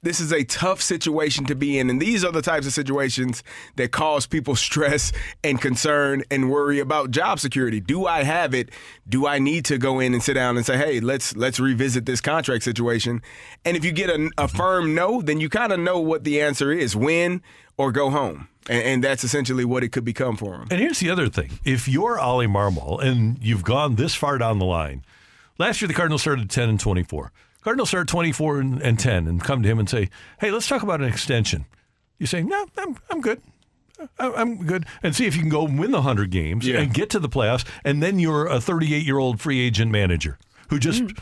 [0.03, 1.89] this is a tough situation to be in.
[1.89, 3.41] And these are the types of situations
[3.77, 5.11] that cause people stress
[5.43, 7.79] and concern and worry about job security.
[7.79, 8.69] Do I have it?
[9.07, 12.05] Do I need to go in and sit down and say, hey, let's let's revisit
[12.05, 13.21] this contract situation?
[13.65, 16.41] And if you get a, a firm no, then you kind of know what the
[16.41, 17.41] answer is win
[17.77, 18.49] or go home.
[18.69, 20.67] And, and that's essentially what it could become for him.
[20.69, 24.59] And here's the other thing: if you're Oli Marmol and you've gone this far down
[24.59, 25.03] the line,
[25.57, 27.31] last year the Cardinals started 10 and 24.
[27.63, 30.09] Cardinals start 24 and, and 10 and come to him and say,
[30.39, 31.65] "Hey, let's talk about an extension."
[32.19, 33.41] You say, "No, I'm I'm good."
[34.19, 36.79] I'm good, and see if you can go win the hundred games Yeah.
[36.79, 40.37] and get to the playoffs, and then you're a 38 year old free agent manager
[40.69, 41.17] who just mm.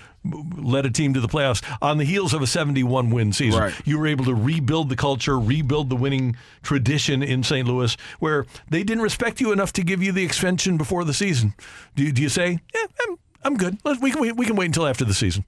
[0.57, 3.59] led a team to the playoffs on the heels of a 71 win season.
[3.59, 3.73] Right.
[3.85, 7.67] You were able to rebuild the culture, rebuild the winning tradition in St.
[7.67, 11.53] Louis, where they didn't respect you enough to give you the extension before the season.
[11.95, 13.77] Do you, do you say, "Yeah, I'm I'm good.
[13.83, 15.45] Let's, we can wait, we can wait until after the season."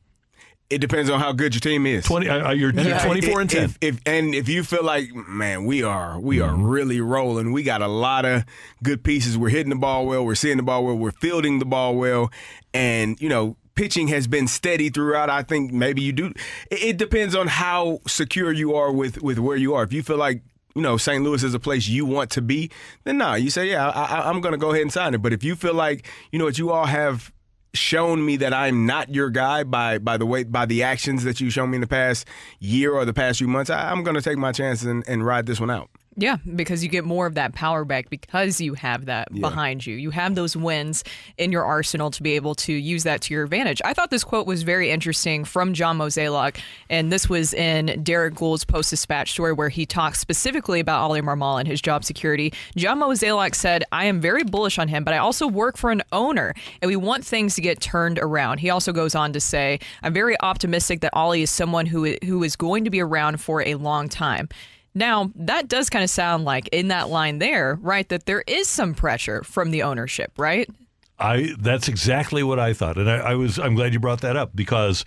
[0.70, 2.06] It depends on how good your team is.
[2.06, 3.64] 20, uh, you're, you're 24 and 10.
[3.64, 6.66] If, if, and if you feel like, man, we are we are Mm-hmm.
[6.66, 7.52] really rolling.
[7.52, 8.44] We got a lot of
[8.82, 9.38] good pieces.
[9.38, 10.26] We're hitting the ball well.
[10.26, 10.96] We're seeing the ball well.
[10.96, 12.32] We're fielding the ball well.
[12.74, 15.30] And you know, pitching has been steady throughout.
[15.30, 16.28] I think maybe you do.
[16.72, 19.84] It, it depends on how secure you are with with where you are.
[19.84, 20.42] If you feel like
[20.76, 21.24] you know, St.
[21.24, 22.72] Louis is a place you want to be,
[23.04, 25.22] then nah, you say, yeah, I, I, I'm going to go ahead and sign it.
[25.22, 27.32] But if you feel like, you know what, you all have
[27.74, 31.42] shown me that I'm not your guy by by the way by the actions that
[31.42, 32.28] you've shown me in the past
[32.60, 35.26] year or the past few months, I, I'm going to take my chances and, and
[35.26, 35.90] ride this one out.
[36.16, 39.42] Yeah, because you get more of that power back because you have that Yeah.
[39.42, 39.96] behind you.
[39.96, 41.04] You have those wins
[41.38, 43.82] in your arsenal to be able to use that to your advantage.
[43.84, 46.58] I thought this quote was very interesting from John Mozeliak,
[46.90, 51.22] and this was in Derrick Goold's Post Dispatch story where he talks specifically about Oli
[51.22, 52.54] Marmol and his job security.
[52.76, 56.04] John Mozeliak said, I am very bullish on him, but I also work for an
[56.12, 58.60] owner, and we want things to get turned around.
[58.60, 62.44] He also goes on to say, I'm very optimistic that Oli is someone who, who
[62.44, 64.48] is going to be around for a long time.
[64.96, 68.68] Now, that does kind of sound like in that line there, right, that there is
[68.68, 70.70] some pressure from the ownership, right?
[71.20, 74.36] I that's exactly what I thought, and I, I was I'm glad you brought that
[74.36, 75.06] up because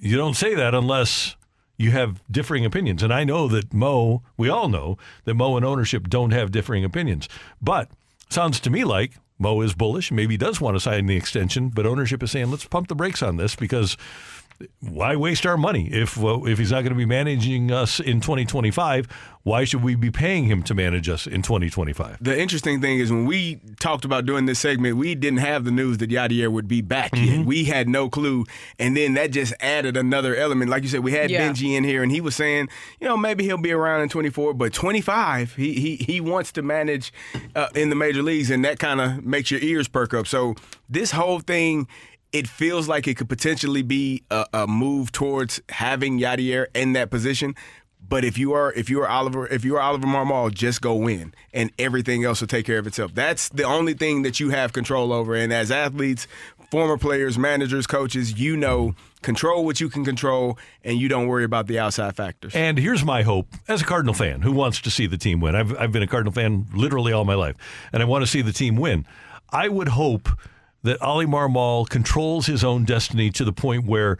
[0.00, 1.36] you don't say that unless
[1.78, 3.02] you have differing opinions.
[3.02, 6.84] And I know that Mo, we all know that Mo and ownership don't have differing
[6.84, 7.28] opinions.
[7.62, 7.90] But
[8.28, 11.86] sounds to me like Mo is bullish, maybe does want to sign the extension, but
[11.86, 13.96] ownership is saying let's pump the brakes on this because
[14.80, 18.20] why waste our money if uh, if he's not going to be managing us in
[18.20, 19.06] 2025?
[19.44, 22.18] Why should we be paying him to manage us in 2025?
[22.20, 25.70] The interesting thing is when we talked about doing this segment, we didn't have the
[25.70, 27.46] news that Yadier would be back yet.
[27.46, 28.44] We had no clue,
[28.78, 30.70] and then that just added another element.
[30.70, 31.48] Like you said, we had Yeah.
[31.50, 32.68] Bengie in here, and he was saying,
[33.00, 36.62] you know, maybe he'll be around in 24, but 25, he he he wants to
[36.62, 37.12] manage
[37.54, 40.26] uh, in the major leagues, and that kind of makes your ears perk up.
[40.26, 40.56] So
[40.90, 41.86] this whole thing.
[42.32, 47.10] It feels like it could potentially be a, a move towards having Yadier in that
[47.10, 47.54] position.
[48.06, 50.94] But if you are if you are Oliver if you are Oliver Marmol, just go
[50.94, 53.14] win, and everything else will take care of itself.
[53.14, 55.34] That's the only thing that you have control over.
[55.34, 56.26] And as athletes,
[56.70, 61.44] former players, managers, coaches, you know, control what you can control, and you don't worry
[61.44, 62.54] about the outside factors.
[62.54, 65.54] And here's my hope as a Cardinal fan who wants to see the team win.
[65.54, 67.56] I've, I've been a Cardinal fan literally all my life,
[67.92, 69.06] and I want to see the team win.
[69.50, 70.28] I would hope
[70.88, 74.16] that Oli Marmol controls his own destiny to the point where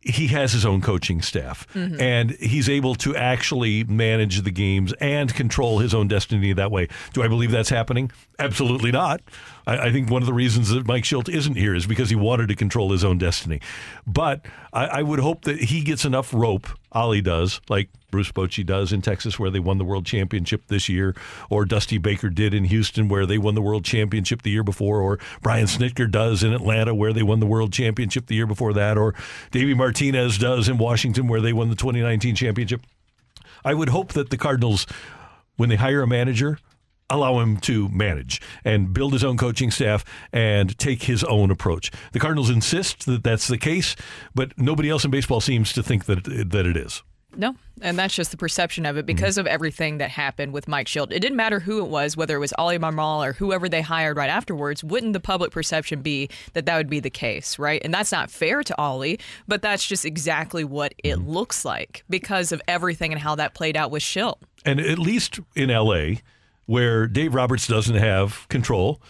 [0.00, 2.00] he has his own coaching staff Mhm.
[2.00, 6.86] and he's able to actually manage the games and control his own destiny that way.
[7.12, 8.10] Do I believe that's happening?
[8.38, 9.20] Absolutely not.
[9.68, 12.16] I, I think one of the reasons that Mike Shildt isn't here is because he
[12.16, 13.60] wanted to control his own destiny.
[14.06, 14.40] But
[14.72, 18.92] I, I would hope that he gets enough rope, Oli does, like Bruce Bochy does
[18.92, 21.14] in Texas, where they won the world championship this year,
[21.50, 25.00] or Dusty Baker did in Houston, where they won the world championship the year before,
[25.00, 28.72] or Brian Snitker does in Atlanta, where they won the world championship the year before
[28.72, 29.14] that, or
[29.50, 32.80] Davey Martinez does in Washington, where they won the 2019 championship.
[33.64, 34.86] I would hope that the Cardinals,
[35.56, 36.58] when they hire a manager,
[37.10, 41.90] allow him to manage and build his own coaching staff and take his own approach.
[42.12, 43.96] The Cardinals insist that that's the case,
[44.34, 47.02] but nobody else in baseball seems to think that that it is.
[47.36, 49.06] No, and that's just the perception of it Mm-hmm.
[49.06, 51.12] because of everything that happened with Mike Shildt.
[51.12, 54.16] It didn't matter who it was, whether it was Oli Marmol or whoever they hired
[54.16, 54.82] right afterwards.
[54.82, 57.82] Wouldn't the public perception be that that would be the case, right?
[57.84, 61.28] And that's not fair to Oli, but that's just exactly what it Mm-hmm.
[61.30, 64.38] looks like because of everything and how that played out with Shildt.
[64.64, 66.16] And at least in LA,
[66.68, 69.00] where Dave Roberts doesn't have control,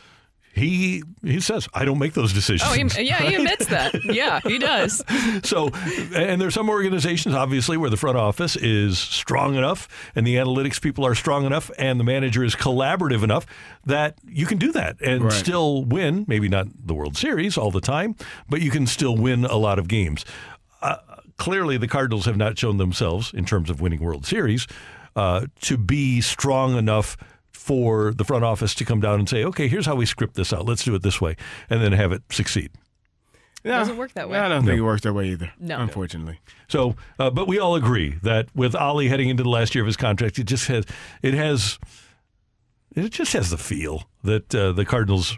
[0.54, 3.94] he he says, "I don't make those decisions." Oh, he, yeah, he admits that.
[4.04, 5.02] Yeah, he does.
[5.42, 5.70] so,
[6.14, 10.80] and there's some organizations, obviously, where the front office is strong enough and the analytics
[10.80, 13.44] people are strong enough and the manager is collaborative enough
[13.84, 15.32] that you can do that and Right.
[15.32, 16.24] still win.
[16.28, 18.14] Maybe not the World Series all the time,
[18.48, 20.24] but you can still win a lot of games.
[20.80, 20.96] Uh,
[21.38, 24.66] clearly, the Cardinals have not shown themselves, in terms of winning World Series,
[25.16, 27.16] uh, to be strong enough
[27.68, 30.52] for the front office to come down and say, okay, here's how we script this
[30.54, 30.64] out.
[30.64, 31.36] Let's do it this way,
[31.68, 32.70] and then have it succeed.
[33.62, 34.38] Yeah, doesn't work that way.
[34.38, 34.84] I don't think No.
[34.84, 35.52] it works that way either.
[35.60, 35.78] No.
[35.80, 36.38] unfortunately.
[36.68, 39.86] So, uh, but we all agree that with Oli heading into the last year of
[39.86, 40.84] his contract, it just has
[41.22, 41.78] it has
[42.96, 45.36] it just has the feel that uh, the Cardinals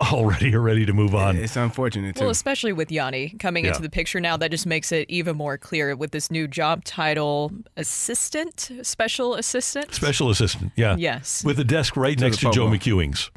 [0.00, 1.36] already are ready to move on.
[1.36, 2.22] It's unfortunate too.
[2.22, 3.70] Well, especially with Yadi coming Yeah.
[3.70, 6.84] into the picture now, that just makes it even more clear with this new job
[6.84, 9.94] title assistant, special assistant.
[9.94, 11.44] Special assistant, yeah, Yes.
[11.44, 13.30] with a desk right To next to Joe McEwing's.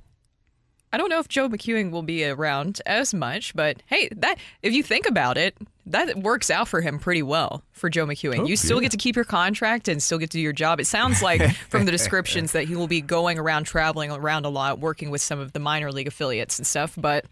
[0.94, 4.74] I don't know if Joe McEwing will be around as much, but hey, that if
[4.74, 5.57] you think about it,
[5.88, 8.41] that works out for him pretty well for Joe McEwing.
[8.41, 8.84] Oh, you still yeah.
[8.84, 10.80] get to keep your contract and still get to do your job.
[10.80, 14.49] It sounds like from the descriptions that he will be going around, traveling around a
[14.49, 16.94] lot, working with some of the minor league affiliates and stuff.
[16.95, 17.26] But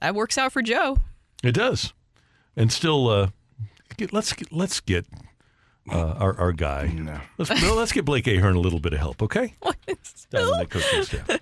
[0.00, 0.98] that works out for Joe.
[1.42, 1.92] It does,
[2.56, 3.30] and still, uh,
[3.96, 5.06] get, let's get, let's get
[5.90, 6.86] uh, our our guy.
[6.94, 7.20] No.
[7.36, 9.54] Let's well, let's get Blake Ahern a little bit of help, okay?
[10.30, 11.40] Down in that coaching staff.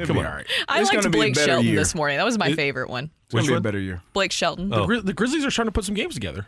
[0.00, 0.26] It'll Come be on.
[0.26, 0.46] all right.
[0.68, 1.76] I It's liked gonna be a Blake better Shelton year.
[1.76, 2.16] this morning.
[2.18, 3.04] That was my It- favorite one.
[3.26, 3.62] It's gonna Which be a one?
[3.62, 4.02] better year.
[4.12, 4.72] Blake Shelton.
[4.72, 4.80] Oh.
[4.80, 6.46] The, Gri- the Grizzlies are starting to put some games together.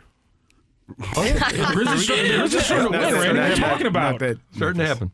[1.15, 1.33] Oh, yeah.
[1.49, 3.29] The Grizzlies, are starting- the Grizzlies are starting to win, Randy.
[3.29, 4.11] What are you talking about?
[4.13, 5.11] Not that, Starting to happen.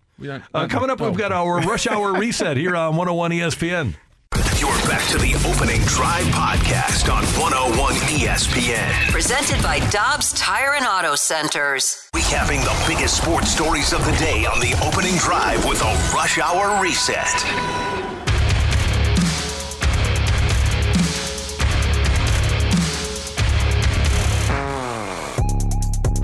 [0.54, 3.96] Uh, coming up, we've got our rush hour reset here on 101 ESPN.
[4.60, 9.10] You're back to the opening drive podcast on 101 ESPN.
[9.12, 12.10] Presented by Dobbs Tire and Auto Centers.
[12.14, 16.38] Recapping the biggest sports stories of the day on the opening drive with a rush
[16.40, 17.89] hour reset.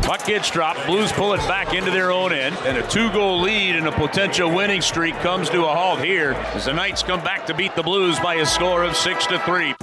[0.05, 0.85] Puck gets dropped.
[0.85, 2.55] Blues pull it back into their own end.
[2.65, 6.33] And a two goal lead and a potential winning streak comes to a halt here
[6.53, 9.39] as the Knights come back to beat the Blues by a score of 6 to
[9.39, 9.73] 3.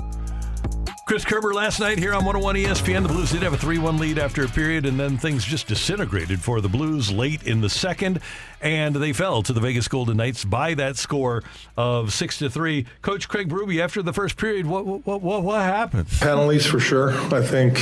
[1.12, 3.02] Chris Kerber last night here on 101 ESPN.
[3.02, 5.66] The Blues did have a 3 1 lead after a period, and then things just
[5.66, 8.18] disintegrated for the Blues late in the second,
[8.62, 11.43] and they fell to the Vegas Golden Knights by that score
[11.76, 12.86] of 6 to 3.
[13.02, 16.09] Coach Craig Berube, after the first period, what, what, what, what happened?
[16.18, 17.12] Penalties for sure.
[17.30, 17.76] I think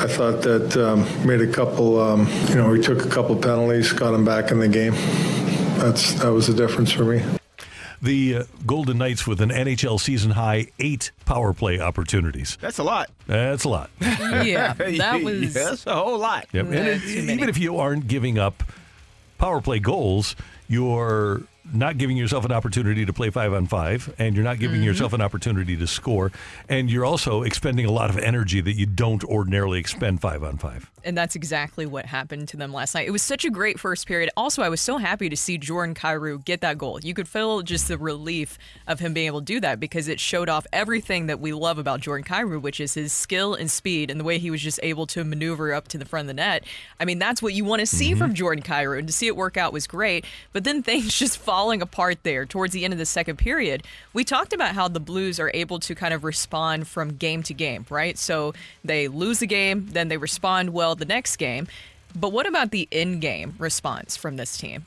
[0.00, 2.02] I thought that um, made a couple.
[2.02, 4.94] Um, you know, we took a couple penalties, got them back in the game.
[5.78, 7.22] That's that was the difference for me.
[8.04, 12.58] The uh, Golden Knights with an NHL season high eight power play opportunities.
[12.60, 13.10] That's a lot.
[13.26, 13.90] That's a lot.
[14.00, 16.46] Yeah, that was- That's a whole lot.
[16.52, 16.66] Yep.
[16.66, 18.62] And it- even if you aren't giving up
[19.38, 20.36] power play goals,
[20.68, 24.76] you're not giving yourself an opportunity to play five on five, and you're not giving
[24.80, 24.84] Mm-hmm.
[24.86, 26.30] yourself an opportunity to score,
[26.68, 30.58] and you're also expending a lot of energy that you don't ordinarily expend five on
[30.58, 30.90] five.
[31.04, 33.06] And that's exactly what happened to them last night.
[33.06, 34.30] It was such a great first period.
[34.36, 37.00] Also, I was so happy to see Jordan Kyrou get that goal.
[37.00, 40.18] You could feel just the relief of him being able to do that because it
[40.18, 44.10] showed off everything that we love about Jordan Kyrou, which is his skill and speed
[44.10, 46.34] and the way he was just able to maneuver up to the front of the
[46.34, 46.64] net.
[46.98, 48.18] I mean, that's what you want to see mm-hmm.
[48.18, 50.24] from Jordan Kyrou, and to see it work out was great.
[50.52, 53.84] But then things just falling apart there towards the end of the second period.
[54.12, 57.54] We talked about how the Blues are able to kind of respond from game to
[57.54, 58.16] game, right?
[58.16, 58.54] So
[58.84, 61.68] they lose the game, then they respond well the next game.
[62.14, 64.84] But what about the in game response from this team?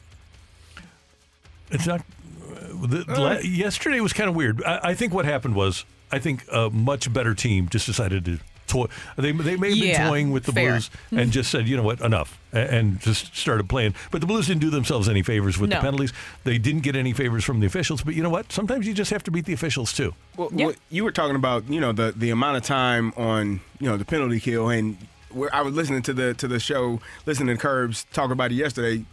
[1.70, 2.00] It's not.
[2.02, 4.64] uh, The, la- yesterday was kind of weird.
[4.64, 8.40] I, I think what happened was I think a much better team just decided to
[8.68, 8.86] toy.
[9.18, 10.72] They they may have been Yeah, toying with the fair.
[10.72, 13.94] Blues and just said, you know what, enough, a- and just started playing.
[14.12, 15.76] But the Blues didn't do themselves any favors with No.
[15.78, 16.14] the penalties.
[16.46, 18.02] They didn't get any favors from the officials.
[18.04, 18.54] But you know what?
[18.54, 20.14] Sometimes you just have to beat the officials too.
[20.38, 23.90] Well, what you were talking about, you know, the the amount of time on, you
[23.90, 24.98] know, the penalty kill, and
[25.38, 28.56] where I was listening to the to the show, listening to Curbs talk about it
[28.56, 29.06] yesterday.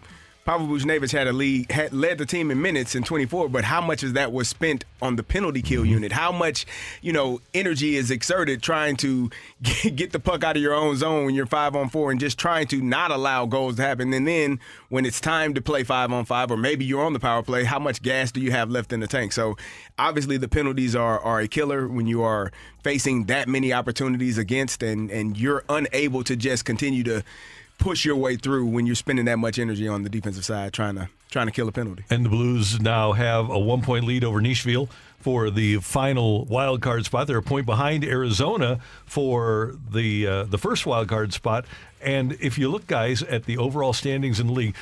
[0.45, 3.81] Pavel Buchnevich had a lead, had led the team in minutes in 24, but how
[3.81, 6.13] much of that was spent on the penalty kill unit?
[6.13, 6.67] How much,
[7.01, 9.31] you know, energy is exerted trying to
[9.95, 12.39] get the puck out of your own zone when you're five on four and just
[12.39, 14.13] trying to not allow goals to happen?
[14.13, 14.61] And then
[14.91, 17.65] when it's time to play five on five, or maybe you're on the power play,
[17.65, 19.33] how much gas do you have left in the tank?
[19.33, 19.57] So
[19.99, 22.53] obviously the penalties are, are a killer when you are
[22.83, 27.25] facing that many opportunities against and, and you're unable to just continue to
[27.79, 30.95] push your way through when you're spending that much energy on the defensive side trying
[30.97, 32.05] to trying to kill a penalty.
[32.11, 34.89] And the Blues now have a one point lead over Nashville
[35.19, 37.27] for the final wild card spot.
[37.27, 41.65] They're a point behind Arizona for the uh, the first wild card spot.
[42.01, 44.77] And if you look, guys, at the overall standings in the league,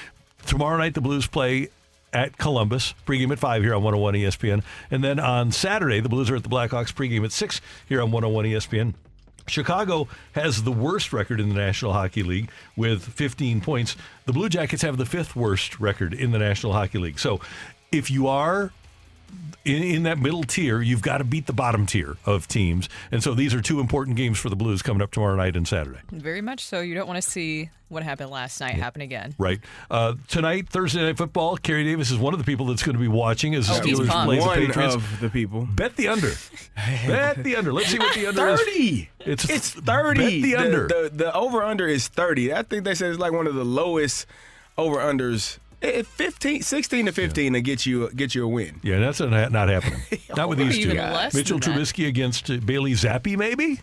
[0.47, 1.69] tomorrow night the Blues play
[2.13, 4.63] at Columbus, pregame at 5 here on 101 ESPN.
[4.91, 8.11] And then on Saturday, the Blues are at the Blackhawks, pregame at 6 here on
[8.11, 8.95] 101 ESPN.
[9.47, 13.97] Chicago has the worst record in the National Hockey League with 15 points.
[14.27, 17.19] The Blue Jackets have the fifth worst record in the National Hockey League.
[17.19, 17.41] So
[17.91, 18.73] if you are
[19.65, 22.89] in, in that middle tier, you've got to beat the bottom tier of teams.
[23.11, 25.67] And so these are two important games for the Blues coming up tomorrow night and
[25.67, 26.01] Saturday.
[26.11, 26.81] Very much so.
[26.81, 29.35] You don't want to see what happened last night happen again.
[29.39, 29.61] Right.
[29.91, 33.01] Uh, tonight, Thursday Night Football, Carey Davis is one of the people that's going to
[33.01, 34.95] be watching as the Oh, Steelers play the One Patriots.
[34.95, 35.69] of the people.
[35.71, 36.31] Bet the under.
[37.07, 37.73] Bet the under.
[37.73, 38.61] Let's see what the under is.
[38.61, 39.11] 30.
[39.27, 40.21] It's, It's 30.
[40.21, 40.89] Bet the under.
[40.89, 42.55] The, the, over under is 30.
[42.55, 44.27] I think they said it's like one of the lowest
[44.79, 45.59] over unders.
[45.83, 48.79] 15, 16 to 15 to get you get you a win.
[48.83, 50.01] Yeah, that's not not happening.
[50.37, 50.93] Not with these two.
[50.93, 51.75] Even Mitchell than.
[51.75, 53.81] Trubisky against uh, Bailey Zappe, maybe.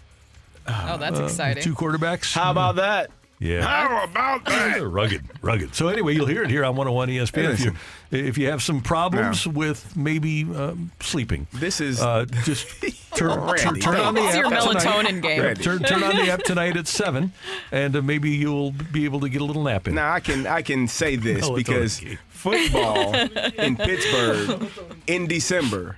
[0.67, 1.63] Oh, that's Uh, exciting.
[1.63, 2.33] Two quarterbacks.
[2.33, 3.11] How about that?
[3.41, 3.61] Yeah.
[3.61, 4.81] How about that?
[4.83, 5.73] rugged, rugged.
[5.73, 7.53] So anyway, you'll hear it here on 101 ESPN.
[7.53, 7.73] If you
[8.11, 12.67] if you have some problems with maybe um, sleeping, This is uh, just
[13.15, 14.83] turn, turn, Randy, turn on the It's app your tonight.
[14.83, 15.41] melatonin game.
[15.41, 17.31] Yeah, turn, turn on the app tonight at seven,
[17.71, 19.95] and uh, maybe you'll be able to get a little nap in.
[19.95, 22.17] Now I can I can say this Melatonin because game.
[22.27, 23.13] football
[23.57, 24.69] in Pittsburgh
[25.07, 25.95] in December,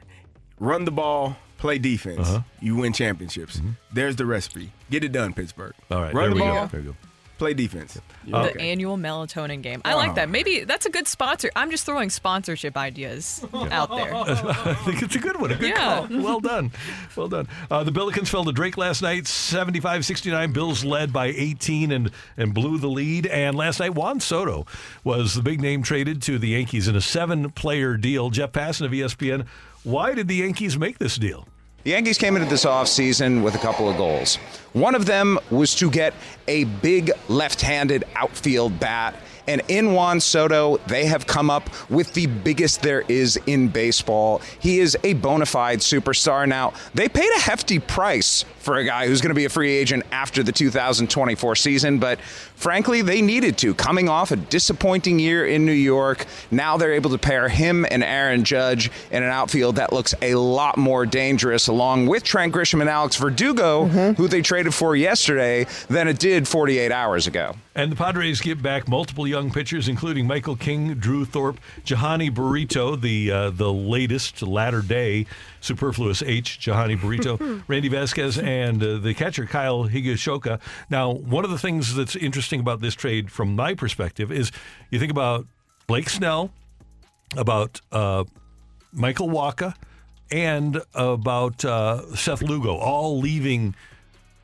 [0.59, 2.41] run the ball, play defense, Uh-huh.
[2.59, 3.59] you win championships.
[3.91, 4.73] There's the recipe.
[4.91, 5.73] Get it done, Pittsburgh.
[5.85, 5.93] Mm-hmm.
[5.95, 6.67] All right, run there the we ball, go.
[6.67, 6.95] There we go.
[7.41, 7.99] Play defense.
[8.27, 9.81] The annual melatonin game.
[9.83, 10.29] I like that.
[10.29, 11.49] Maybe that's a good sponsor.
[11.55, 14.13] I'm just throwing sponsorship ideas out there.
[14.15, 15.51] I think it's a good one.
[15.51, 16.05] A good Yeah.
[16.07, 16.21] call.
[16.21, 16.71] Well done.
[17.15, 17.47] Well done.
[17.71, 20.53] Uh, the Billikens fell to Drake last night, 75-69.
[20.53, 23.25] Bills led by 18 and, and blew the lead.
[23.25, 24.67] And last night, Juan Soto
[25.03, 28.29] was the big name traded to the Yankees in a seven-player deal.
[28.29, 29.47] Jeff Passan of ESPN,
[29.83, 31.47] why did the Yankees make this deal?
[31.83, 34.35] The Yankees came into this offseason with a couple of goals.
[34.73, 36.13] One of them was to get
[36.47, 39.15] a big left handed outfield bat.
[39.47, 44.41] And in Juan Soto, they have come up with the biggest there is in baseball.
[44.59, 46.47] He is a bona fide superstar.
[46.47, 49.71] Now, they paid a hefty price for a guy who's going to be a free
[49.71, 53.73] agent after the 2024 season, but frankly, they needed to.
[53.73, 58.03] Coming off a disappointing year in New York, now they're able to pair him and
[58.03, 62.81] Aaron Judge in an outfield that looks a lot more dangerous, along with Trent Grisham
[62.81, 64.13] and Alex Verdugo, mm-hmm.
[64.13, 67.55] who they traded for yesterday, than it did 48 hours ago.
[67.73, 72.95] And the Padres get back multiple young pitchers, including Michael King, Drew Thorpe, Jhony Brito,
[72.95, 75.25] the uh, the latest latter day
[75.61, 77.37] superfluous H, Jhony Brito,
[77.67, 80.59] Randy Vasquez, and uh, the catcher Kyle Higashioka.
[80.89, 84.51] Now, one of the things that's interesting about this trade, from my perspective, is
[84.89, 85.47] you think about
[85.87, 86.51] Blake Snell,
[87.37, 88.25] about uh,
[88.91, 89.73] Michael Wacha,
[90.31, 93.75] and about uh, Seth Lugo, all leaving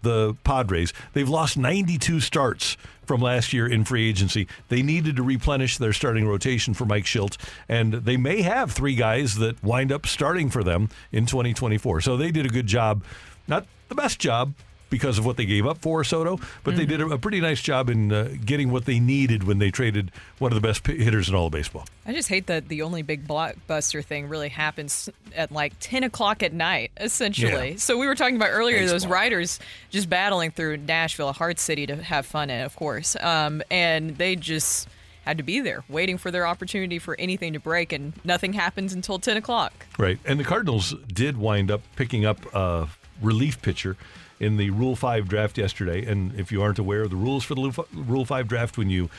[0.02, 0.94] the Padres.
[1.14, 4.48] They've lost 92 starts from last year in free agency.
[4.68, 7.38] They needed to replenish their starting rotation for Mike Shildt,
[7.70, 12.02] and they may have three guys that wind up starting for them in 2024.
[12.02, 13.04] So they did a good job.
[13.48, 14.54] Not the best job
[14.90, 17.90] because of what they gave up for Soto, but they did a, pretty nice job
[17.90, 21.36] in uh, getting what they needed when they traded one of the best hitters in
[21.36, 21.86] all of baseball.
[22.06, 26.44] I just hate that the only big blockbuster thing really happens at like 10 o'clock
[26.44, 27.72] at night, essentially.
[27.72, 27.78] Yeah.
[27.78, 29.12] So we were talking about earlier those Baseball.
[29.12, 29.60] riders
[29.90, 33.16] just battling through Nashville, a hard city to have fun in, of course.
[33.20, 34.88] Um, and they just
[35.28, 38.94] had to be there, waiting for their opportunity for anything to break, and nothing happens
[38.94, 39.86] until 10 o'clock.
[39.98, 40.18] Right.
[40.24, 42.88] And the Cardinals did wind up picking up a
[43.22, 43.98] relief pitcher
[44.40, 46.06] in the Rule 5 draft yesterday.
[46.06, 49.10] And if you aren't aware of the rules for the Rule 5 draft, when you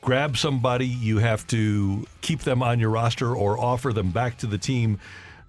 [0.00, 4.46] grab somebody, you have to keep them on your roster or offer them back to
[4.46, 4.98] the team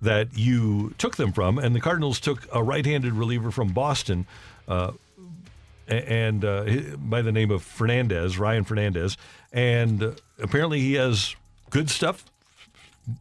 [0.01, 1.57] that you took them from.
[1.57, 4.25] And the Cardinals took a right handed reliever from Boston.
[4.67, 4.91] Uh,
[5.87, 6.65] and uh,
[6.97, 9.17] by the name of Fernandez, Ryan Fernandez,
[9.51, 11.35] and uh, apparently he has
[11.69, 12.30] good stuff.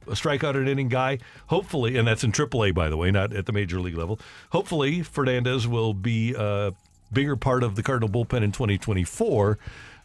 [0.06, 1.18] A strikeout an inning guy.
[1.48, 4.18] Hopefully, and that's in AAA, by the way, not at the major league level.
[4.50, 6.72] Hopefully, Fernandez will be a
[7.12, 9.58] bigger part of the Cardinal bullpen in 2024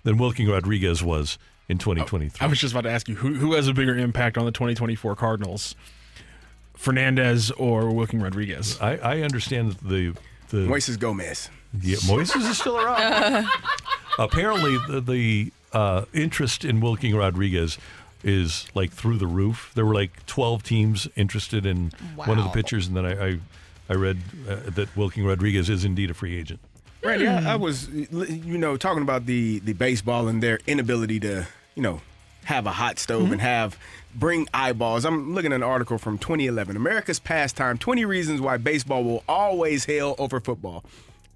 [0.04, 1.38] than Wilking Rodriguez was
[1.68, 2.46] in 2023.
[2.46, 4.52] I was just about to ask you who who has a bigger impact on the
[4.52, 5.76] 2024 Cardinals,
[6.76, 8.80] Fernandez or Wilking Rodriguez?
[8.82, 10.16] I, I understand the
[10.50, 11.50] the Moises Gomez.
[11.82, 13.48] Yeah, Moises is still around.
[14.20, 17.78] Apparently, the, the uh, interest in Wilking Rodriguez
[18.26, 19.72] is like through the roof.
[19.76, 22.54] There were like 12 teams interested in one of the Wow.
[22.54, 23.40] pitchers, and then I I,
[23.90, 24.18] I read
[24.50, 26.60] uh, that Wilking Rodriguez is indeed a free agent.
[27.04, 31.46] Randy, I, I was, you know, talking about the the baseball and their inability to,
[31.76, 32.02] you know,
[32.46, 33.78] have a hot stove and have
[34.16, 35.06] bring eyeballs.
[35.06, 39.86] I'm looking at an article from 2011, America's pastime: 20 reasons why baseball will always
[39.86, 40.84] hail over football.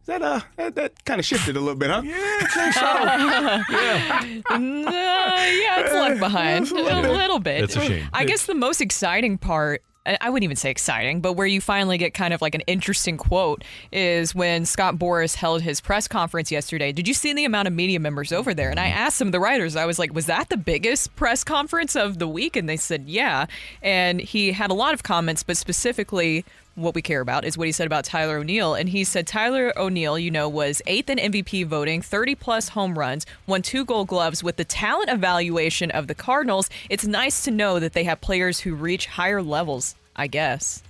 [0.10, 2.02] Is that uh that, that kind of shifted a little bit, huh?
[2.06, 3.64] yeah.
[4.24, 7.12] yeah, yeah it's left behind It's a a little bit.
[7.12, 7.64] little bit.
[7.64, 8.10] It's a shame.
[8.12, 9.84] I guess the most exciting part.
[10.08, 12.62] I I wouldn't even say exciting, but where you finally get kind of like an
[12.62, 16.92] interesting quote is when Scott Boras held his press conference yesterday.
[16.92, 18.72] Did you see the amount of media members over there?
[18.72, 21.44] And I asked some of the writers, I was like, was that the biggest press
[21.44, 22.56] conference of the week?
[22.56, 23.46] And they said, yeah.
[23.84, 26.46] And he had a lot of comments, but specifically,
[26.80, 28.74] what we care about is what he said about Tyler O'Neill.
[28.74, 32.98] And he said Tyler O'Neill, you know, was eighth in MVP voting, 30 plus home
[32.98, 36.70] runs, won two gold gloves with the talent evaluation of the Cardinals.
[36.90, 40.82] It's nice to know that they have players who reach higher levels, I guess.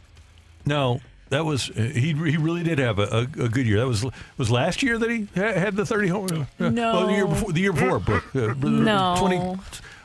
[0.65, 2.13] No, that was uh, he.
[2.13, 3.79] He really did have a, a, a good year.
[3.79, 4.05] That was
[4.37, 6.47] was last year that he had the 30 home.
[6.59, 6.93] uh, No.
[6.93, 7.51] well, the year before.
[7.53, 7.99] The year before.
[8.35, 9.15] Uh, No.
[9.19, 9.57] 20,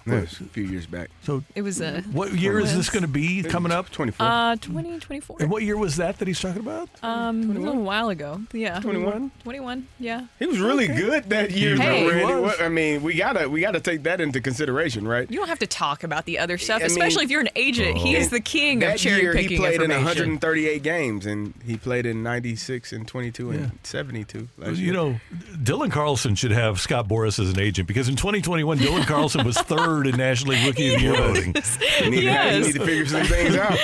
[0.07, 1.09] That was a few years back.
[1.23, 2.03] So It was a.
[2.13, 3.91] what year is this going to be coming up?
[3.91, 4.27] 24.
[4.27, 5.37] Uh, 2024.
[5.41, 6.89] And what year was that that he's talking about?
[7.03, 8.43] Um, a little while ago.
[8.53, 8.81] Yeah.
[8.81, 9.31] 21?
[9.43, 10.27] 21, yeah.
[10.39, 12.05] He was really good that year, Hey.
[12.05, 12.41] though, He Randy.
[12.43, 12.61] was.
[12.61, 15.31] I mean, we gotta we gotta take that into consideration, right?
[15.31, 17.49] You don't have to talk about the other stuff, I mean- especially if you're an
[17.57, 17.97] agent.
[17.99, 21.55] He is the king of that cherry year, picking he played in 138 games, and
[21.65, 24.49] he played in 96 and 22 and 72.
[24.59, 24.93] last You year.
[24.93, 25.21] know,
[25.63, 29.57] Dylan Carlson should have Scott Boras as an agent because in 2021, Dylan Carlson was
[29.73, 31.55] third third in National League Rookie of the Year voting.
[32.05, 33.79] You need, to, you need to figure some things out.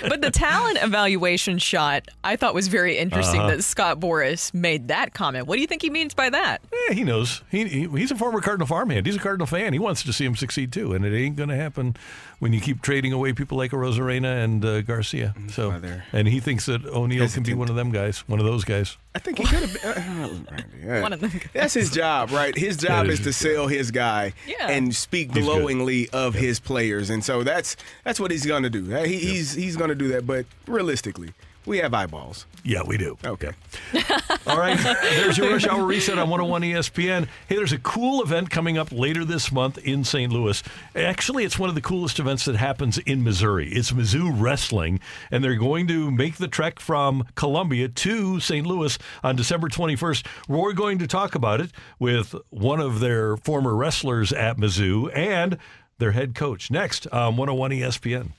[0.08, 3.50] but the talent evaluation shot I thought was very interesting Uh-huh.
[3.56, 5.46] that Scott Boras made that comment.
[5.46, 6.60] What do you think he means by that?
[6.88, 7.42] Yeah, he knows.
[7.50, 9.06] He, he he's a former Cardinal farmhand.
[9.06, 9.72] He's a Cardinal fan.
[9.72, 11.96] He wants to see him succeed too, and it ain't going to happen
[12.38, 15.34] when you keep trading away people like Arozarena and uh, Garcia.
[15.50, 15.80] So,
[16.12, 18.96] and he thinks that O'Neill can be one of them guys, one of those guys.
[19.14, 20.46] I think he could have been.
[20.54, 21.00] Uh, yeah.
[21.02, 21.32] One of them.
[21.54, 22.56] That's his job, right?
[22.56, 24.68] His job That is is to his sell his guy Yeah.
[24.68, 25.44] and speak He's good.
[25.44, 28.84] glowingly of his players, and so that's that's what he's going to do.
[28.84, 31.32] He, He's he's going to do that, but realistically,
[31.66, 32.46] we have eyeballs.
[32.64, 33.18] Yeah, we do.
[33.24, 33.50] Okay.
[34.46, 37.28] All right, there's your rush hour reset on 101 ESPN.
[37.48, 40.32] Hey, there's a cool event coming up later this month in St.
[40.32, 40.62] Louis.
[40.94, 43.68] Actually, it's one of the coolest events that happens in Missouri.
[43.68, 48.66] It's Mizzou Wrestling, and they're going to make the trek from Columbia to St.
[48.66, 50.26] Louis on December 21st.
[50.48, 55.58] We're going to talk about it with one of their former wrestlers at Mizzou and
[55.98, 58.30] their head coach next on 101 ESPN.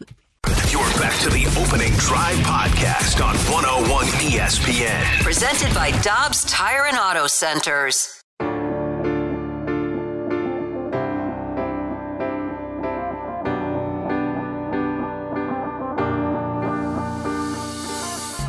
[0.97, 5.21] You're back to the opening drive podcast on 101 ESPN.
[5.21, 8.23] Presented by Dobbs Tire and Auto Centers.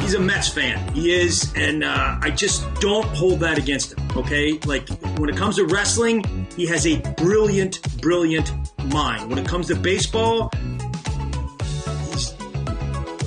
[0.00, 0.90] He's a Mets fan.
[0.94, 4.08] He is, and uh, I just don't hold that against him.
[4.16, 4.88] Okay, like
[5.18, 6.24] when it comes to wrestling,
[6.56, 8.54] he has a brilliant, brilliant
[8.86, 9.28] mind.
[9.28, 10.87] When it comes to baseball, he's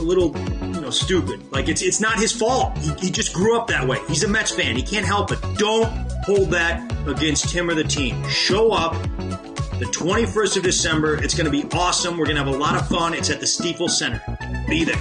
[0.01, 1.51] a little, you know, stupid.
[1.51, 2.77] Like it's it's not his fault.
[2.79, 3.99] He, he just grew up that way.
[4.07, 4.75] He's a Mets fan.
[4.75, 5.39] He can't help it.
[5.57, 5.87] Don't
[6.25, 8.27] hold that against him or the team.
[8.27, 8.93] Show up.
[9.79, 11.23] The 21st of December.
[11.23, 12.17] It's going to be awesome.
[12.17, 13.15] We're going to have a lot of fun.
[13.15, 14.21] It's at the Stifel Center.
[14.69, 14.95] Be there.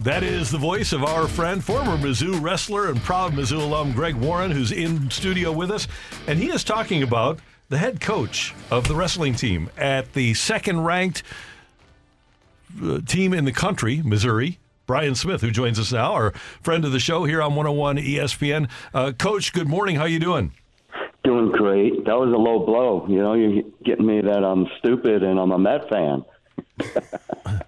[0.00, 4.16] That is the voice of our friend, former Mizzou wrestler and proud Mizzou alum Greg
[4.16, 5.88] Warren, who's in studio with us.
[6.26, 7.38] And he is talking about
[7.70, 11.22] the head coach of the wrestling team at the second ranked
[13.06, 14.58] team in the country, Missouri.
[14.86, 18.68] Brian Smith, who joins us now, our friend of the show here on 101 ESPN.
[18.92, 19.96] Uh, coach, good morning.
[19.96, 20.52] How you doing?
[21.22, 22.04] Doing great.
[22.04, 23.06] That was a low blow.
[23.08, 26.24] You know, you're getting me that I'm stupid and I'm a Met fan.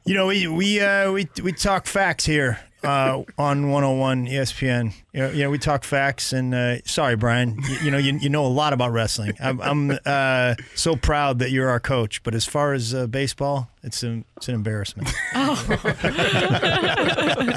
[0.05, 4.93] You know, we we uh, we we talk facts here uh, on 101 ESPN.
[5.12, 6.32] You know, you know, we talk facts.
[6.32, 9.35] And uh, sorry, Brian, you, you know, you, you know a lot about wrestling.
[9.40, 12.23] I'm, I'm uh, so proud that you're our coach.
[12.23, 15.12] But as far as uh, baseball, it's an it's an embarrassment.
[15.35, 15.55] Oh.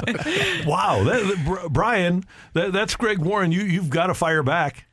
[0.66, 3.50] Wow, that, that- Brian, that, that's Greg Warren.
[3.52, 4.86] You you've got to fire back.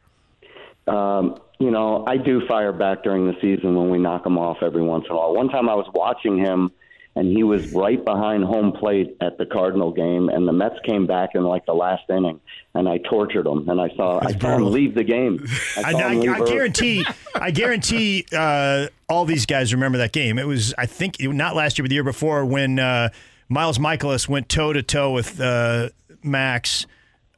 [0.87, 4.57] Um, you know, I do fire back during the season when we knock him off
[4.61, 5.33] every once in a while.
[5.33, 6.71] One time I was watching him,
[7.17, 11.07] and he was right behind home plate at the Cardinal game, and the Mets came
[11.07, 12.39] back in like the last inning,
[12.75, 15.43] and I tortured him, and I saw I saw him leave the game.
[15.77, 17.03] I, I, I, I guarantee,
[17.33, 20.37] I guarantee, uh, all these guys remember that game.
[20.37, 23.09] It was, I think, not last year, but the year before when uh,
[23.49, 25.89] Miles Mikolas went toe to toe with uh,
[26.21, 26.85] Max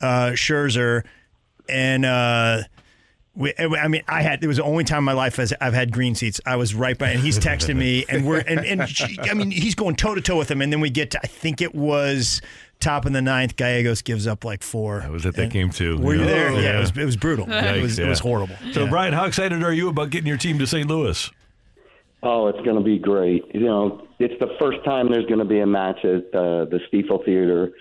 [0.02, 1.06] uh, Scherzer,
[1.70, 2.64] and uh,
[3.36, 5.74] we, I mean, I had it was the only time in my life as I've
[5.74, 6.42] had green seats.
[6.46, 8.82] I was right by, and he's texting me, and we're and, and
[9.22, 11.28] I mean, he's going toe to toe with him, and then we get to I
[11.28, 12.42] think it was.
[12.80, 15.02] Top in the ninth, Gallegos gives up like four.
[15.02, 15.98] I was at that game too.
[15.98, 16.50] Were you there?
[16.54, 16.78] Yeah, yeah.
[16.78, 17.44] it was it was brutal.
[17.46, 18.56] it Yikes, was it was horrible.
[18.72, 18.90] So, Yeah.
[18.90, 20.88] Brian, how excited are you about getting your team to St.
[20.88, 21.30] Louis?
[22.24, 23.44] Oh, it's going to be great.
[23.54, 26.80] You know, it's the first time there's going to be a match at uh, the
[26.90, 27.72] Stifel Theater,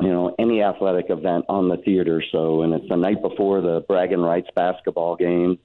[0.00, 2.22] you know, any athletic event on the theater.
[2.30, 5.58] So, and it's the night before the Bragging Rights basketball game.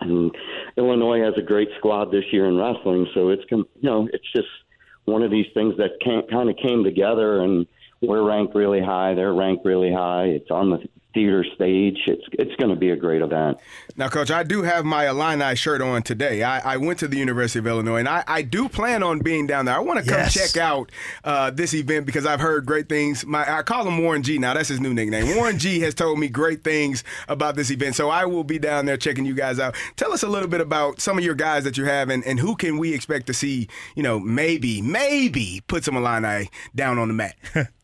[0.00, 0.34] And
[0.76, 3.06] Illinois has a great squad this year in wrestling.
[3.14, 4.48] So it's, you know, it's just
[5.04, 7.66] one of these things that can, kind of came together and
[8.00, 9.14] we're ranked really high.
[9.14, 10.24] They're ranked really high.
[10.24, 11.98] It's on the theater stage.
[12.06, 13.58] It's, it's going to be a great event.
[13.96, 16.42] Now, Coach, I do have my Illini shirt on today.
[16.42, 19.46] I, I went to the University of Illinois, and I, I do plan on being
[19.46, 19.74] down there.
[19.74, 20.34] I want to come Yes.
[20.34, 20.90] check out
[21.24, 23.24] uh, this event because I've heard great things.
[23.26, 24.38] My I call him Warren G.
[24.38, 25.36] Now that's his new nickname.
[25.36, 25.80] Warren G.
[25.80, 29.24] has told me great things about this event, so I will be down there checking
[29.24, 29.74] you guys out.
[29.96, 32.38] Tell us a little bit about some of your guys that you have, and, and
[32.38, 33.68] who can we expect to see?
[33.96, 37.34] You know, maybe maybe put some Illini down on the mat.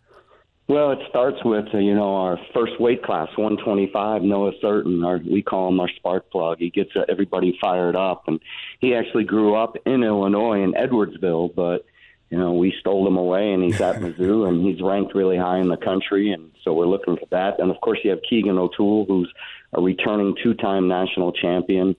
[0.69, 4.23] Well, it starts with uh, you know our first weight class, 125.
[4.23, 6.59] Noah Surtin, our we call him our spark plug.
[6.59, 8.41] He gets uh, everybody fired up, and
[8.81, 11.87] he actually grew up in Illinois in Edwardsville, but
[12.31, 15.59] you know we stole him away, and he's at Mizzou, and he's ranked really high
[15.59, 17.61] in the country, and so we're looking for that.
[17.61, 19.33] And of course, you have Keegan O'Toole, who's
[19.73, 21.95] a returning two-time national champion,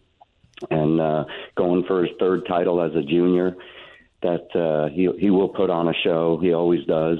[0.69, 1.23] and uh,
[1.55, 3.55] going for his third title as a junior.
[4.23, 6.37] That uh, he he will put on a show.
[6.41, 7.19] He always does.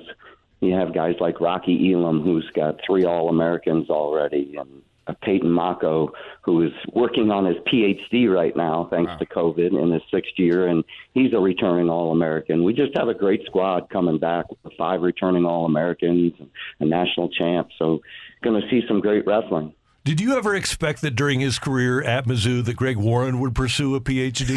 [0.59, 5.49] You have guys like Rocky Elam, who's got three All Americans already, and uh, Peyton
[5.49, 6.09] Mocco,
[6.41, 10.67] who is working on his PhD right now, thanks to COVID, in his sixth year,
[10.67, 12.63] and he's a returning All American.
[12.63, 16.34] We just have a great squad coming back with five returning All Americans,
[16.79, 17.69] a national champ.
[17.77, 18.01] So,
[18.43, 19.73] going to see some great wrestling.
[20.03, 23.93] Did you ever expect that during his career at Mizzou that Greg Warren would pursue
[23.95, 24.55] a PhD?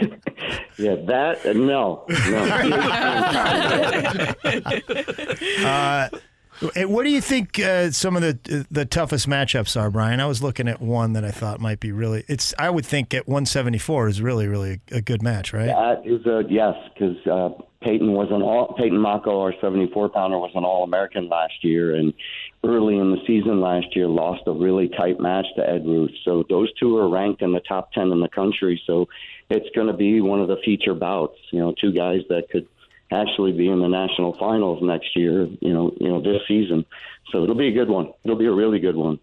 [0.78, 2.04] Yeah, that uh, no,
[5.64, 6.08] no.
[6.62, 10.20] Uh, what do you think uh, some of the the toughest matchups are, Brian?
[10.20, 12.24] I was looking at one that I thought might be really.
[12.28, 15.66] It's I would think at 174 is really really a good match, right?
[15.66, 17.50] That is a yes, because uh,
[17.82, 21.94] Peyton was an all Peyton Mocco, our 74 pounder, was an All American last year,
[21.94, 22.12] and
[22.64, 26.12] early in the season last year lost a really tight match to Ed Ruth.
[26.24, 28.80] So those two are ranked in the top 10 in the country.
[28.86, 29.08] So
[29.50, 31.38] it's going to be one of the feature bouts.
[31.50, 32.68] You know, two guys that could
[33.10, 35.46] actually be in the national finals next year.
[35.60, 36.86] You know, you know this season.
[37.30, 38.12] So it'll be a good one.
[38.24, 39.18] It'll be a really good one.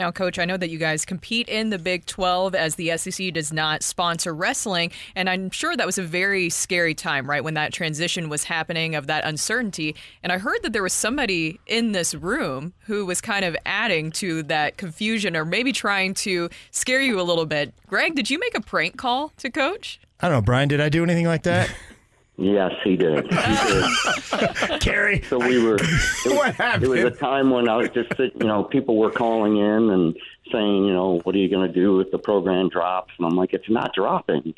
[0.00, 3.34] Now, Coach, I know that you guys compete in the Big 12 as the SEC
[3.34, 4.92] does not sponsor wrestling.
[5.14, 8.94] And I'm sure that was a very scary time, right, when that transition was happening
[8.94, 9.94] of that uncertainty.
[10.22, 14.10] And I heard that there was somebody in this room who was kind of adding
[14.12, 17.74] to that confusion or maybe trying to scare you a little bit.
[17.86, 20.00] Greg, did you make a prank call to Coach?
[20.18, 20.70] I don't know, Brian.
[20.70, 21.70] Did I do anything like that?
[22.40, 23.30] Yes, he did.
[23.30, 24.80] He did.
[24.80, 25.22] Carey.
[25.28, 25.76] So we were.
[26.24, 26.84] It was, What happened?
[26.84, 28.40] It was a time when I was just sitting.
[28.40, 30.16] You know, people were calling in and
[30.50, 33.12] saying, you know, what are you going to do if the program drops?
[33.18, 34.54] And I'm like, it's not dropping.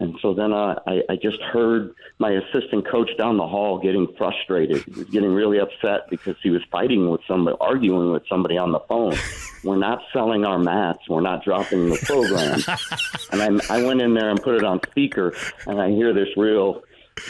[0.00, 4.08] And so then uh, I, I just heard my assistant coach down the hall getting
[4.16, 4.82] frustrated.
[4.84, 8.72] He was getting really upset because he was fighting with somebody, arguing with somebody on
[8.72, 9.14] the phone.
[9.62, 11.00] We're not selling our mats.
[11.06, 12.60] We're not dropping the program.
[13.44, 15.34] and I, I went in there and put it on speaker,
[15.66, 16.82] and I hear this real.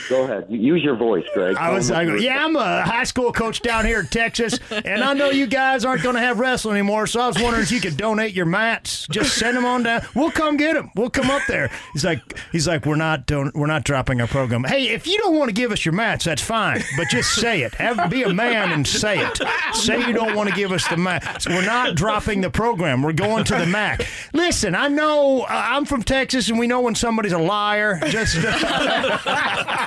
[0.09, 0.47] Go ahead.
[0.49, 1.57] Use your voice, Greg.
[1.57, 5.03] I was, I go, yeah, I'm a high school coach down here in Texas, and
[5.03, 7.07] I know you guys aren't going to have wrestling anymore.
[7.07, 9.07] So I was wondering if you could donate your mats.
[9.09, 10.03] Just send them on down.
[10.15, 10.91] We'll come get them.
[10.95, 11.71] We'll come up there.
[11.93, 12.21] He's like,
[12.53, 14.65] he's like, we're not, we're not dropping our program.
[14.65, 17.62] Hey, if you don't want to give us your mats, that's fine, but just say
[17.62, 17.75] it.
[17.75, 19.41] Have be a man and say it.
[19.75, 21.47] Say you don't want to give us the mats.
[21.47, 23.03] We're not dropping the program.
[23.03, 24.07] We're going to the MAC.
[24.33, 28.01] Listen, I know uh, I'm from Texas, and we know when somebody's a liar.
[28.09, 28.37] Just.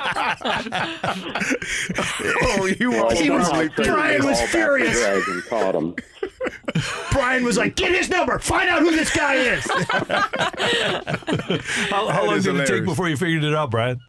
[2.56, 4.98] oh, you Well, He was- I Brian was ball back to furious.
[5.00, 5.94] Greg and caught him.
[7.12, 8.38] Brian was like, "Get his number.
[8.38, 9.64] Find out who this guy is."
[11.90, 14.00] How, how long is did it take before you figured it out, Brian?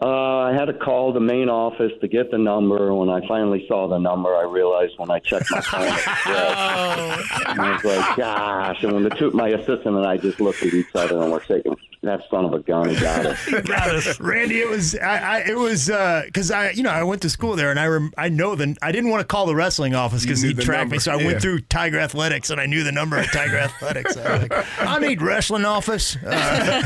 [0.00, 2.94] Uh, I had to call the main office to get the number.
[2.94, 6.06] When I finally saw the number, I realized when I checked my phone, it was
[7.46, 10.62] and I was like, "Gosh!" And when the two, my assistant and I just looked
[10.62, 11.76] at each other and we're shaking.
[12.04, 14.20] That son of a gun, got he got it.
[14.20, 17.56] Randy, it was I, I it was because I you know I went to school
[17.56, 20.22] there and I rem, I know the I didn't want to call the wrestling office
[20.22, 21.26] because he knew the tracked me, so I yeah.
[21.26, 24.16] went through Tiger Athletics and I knew the number of Tiger Athletics.
[24.16, 26.16] I like, I need wrestling office.
[26.24, 26.82] Uh,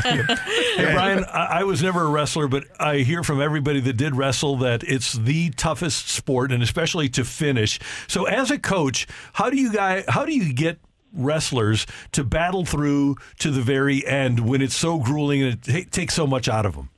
[0.75, 4.15] Hey, Brian, I, I was never a wrestler, but I hear from everybody that did
[4.15, 7.79] wrestle that it's the toughest sport, and especially to finish.
[8.07, 10.79] So, as a coach, how do you guys, how do you get
[11.13, 15.89] wrestlers to battle through to the very end when it's so grueling and it ta-
[15.91, 16.89] takes so much out of them?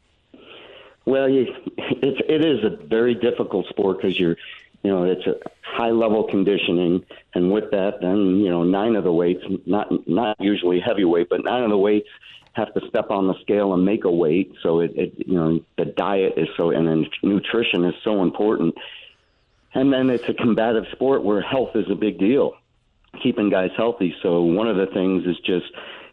[1.06, 1.46] Well, you,
[1.78, 4.38] it's it is a very difficult sport because you're,
[4.82, 7.06] you know, it's a high level conditioning,
[7.36, 11.44] and with that, then you know, nine of the weights, not not usually heavyweight, but
[11.44, 12.10] nine of the weights
[12.56, 14.54] have to step on the scale and make a weight.
[14.64, 18.76] So it, it you know, the diet is so, and then nutrition is so important.
[19.74, 22.54] And then it's a combative sport where health is a big deal,
[23.22, 24.16] keeping guys healthy.
[24.24, 25.66] So one of the things is just,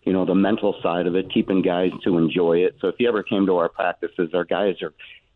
[0.02, 2.74] you know, the mental side of it, keeping guys to enjoy it.
[2.81, 4.93] So if you ever came to our practices, our guys are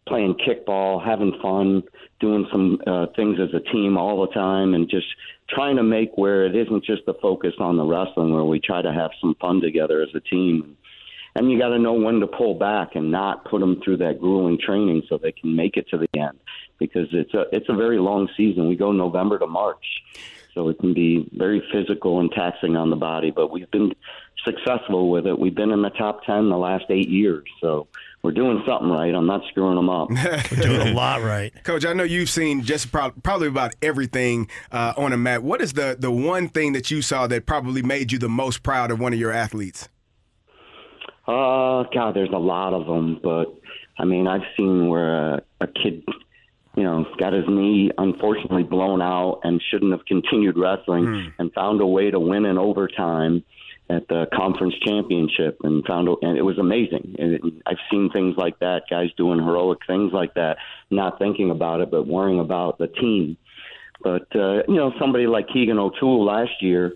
[0.08, 1.84] playing kickball, having fun,
[2.18, 5.06] doing some uh, things as a team all the time, and just
[5.48, 8.82] trying to make where it isn't just the focus on the wrestling, where we try
[8.82, 10.76] to have some fun together as a team.
[11.36, 14.18] And you got to know when to pull back and not put them through that
[14.18, 16.38] grueling training so they can make it to the end,
[16.78, 18.68] because it's a it's a very long season.
[18.68, 19.84] We go November to March,
[20.54, 23.30] so it can be very physical and taxing on the body.
[23.30, 23.92] But we've been
[24.46, 25.38] successful with it.
[25.38, 27.86] We've been in the top ten the last eight years, so
[28.22, 29.14] we're doing something right.
[29.14, 30.10] I'm not screwing them up.
[30.50, 31.52] We're doing a lot right.
[31.64, 35.44] Coach, I know you've seen just pro- probably about everything uh, on a mat.
[35.44, 38.64] What is the, the one thing that you saw that probably made you the most
[38.64, 39.88] proud of one of your athletes?
[41.26, 43.46] Uh, God, there's a lot of them, but
[43.98, 46.04] I mean, I've seen where a, a kid,
[46.76, 51.80] you know, got his knee unfortunately blown out and shouldn't have continued wrestling and found
[51.80, 53.42] a way to win in overtime
[53.88, 57.16] at the conference championship and found a, and it was amazing.
[57.18, 60.58] And it, I've seen things like that, guys doing heroic things like that,
[60.90, 63.36] not thinking about it, but worrying about the team.
[64.02, 66.94] But uh, you know, somebody like Keegan O'Toole last year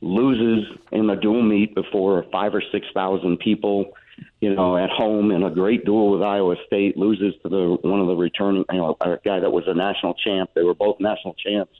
[0.00, 3.92] loses in a dual meet before five or six thousand people.
[4.40, 8.00] You know, at home in a great duel with Iowa State, loses to the one
[8.00, 10.50] of the returning, you know, a guy that was a national champ.
[10.54, 11.72] They were both national champs.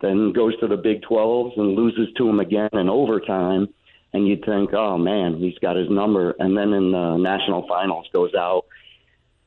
[0.00, 3.68] Then goes to the Big 12s and loses to him again in overtime.
[4.12, 6.34] And you'd think, oh man, he's got his number.
[6.38, 8.66] And then in the national finals goes out,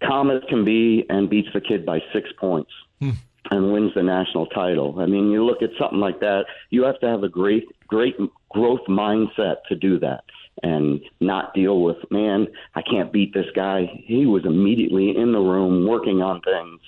[0.03, 3.11] calm as can be, and beats the kid by six points hmm.
[3.51, 4.99] And wins the national title.
[4.99, 8.15] I mean, you look at something like that, you have to have a great, great
[8.49, 10.23] growth mindset to do that
[10.63, 14.01] and not deal with, man, I can't beat this guy.
[14.05, 16.79] He was immediately in the room working on things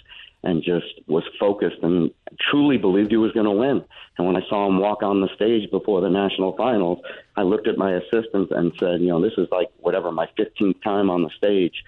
[0.43, 3.83] and just was focused and truly believed he was going to win.
[4.17, 6.99] And when I saw him walk on the stage before the national finals,
[7.35, 10.81] I looked at my assistants and said, you know, this is like whatever my 15th
[10.83, 11.83] time on the stage,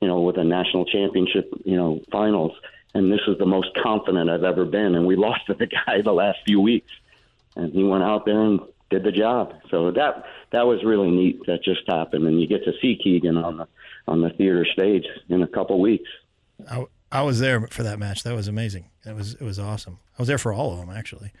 [0.00, 2.52] you know, with a national championship, you know, finals.
[2.94, 4.94] And this is the most confident I've ever been.
[4.94, 6.90] And we lost to the guy the last few weeks.
[7.56, 8.60] And he went out there and
[8.90, 9.54] did the job.
[9.70, 11.40] So that that was really neat.
[11.46, 13.68] That just happened, and you get to see Keegan on the
[14.06, 16.08] on the theater stage in a couple weeks.
[16.68, 18.24] I, I was there for that match.
[18.24, 18.90] That was amazing.
[19.06, 19.98] It was it was awesome.
[20.18, 21.32] I was there for all of them actually.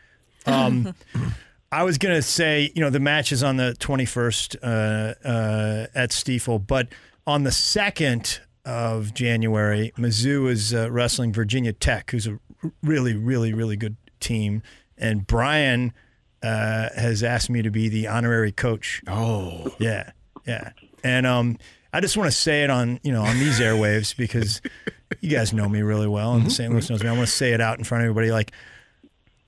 [0.46, 0.94] Um,
[1.72, 5.86] I was gonna say, you know, the match is on the twenty first uh, uh,
[5.94, 6.88] at Stifel, but
[7.26, 12.38] on the second of January, Mizzou is uh, wrestling Virginia Tech, who's a
[12.82, 14.62] really, really, really good team,
[14.98, 15.92] and Brian
[16.42, 19.02] uh, has asked me to be the honorary coach.
[19.06, 20.10] Oh, yeah,
[20.46, 20.72] yeah,
[21.02, 21.58] and um,
[21.92, 24.60] I just want to say it on you know on these airwaves because
[25.20, 26.70] you guys know me really well, and the St.
[26.70, 27.08] Louis knows me.
[27.08, 28.52] I want to say it out in front of everybody, like.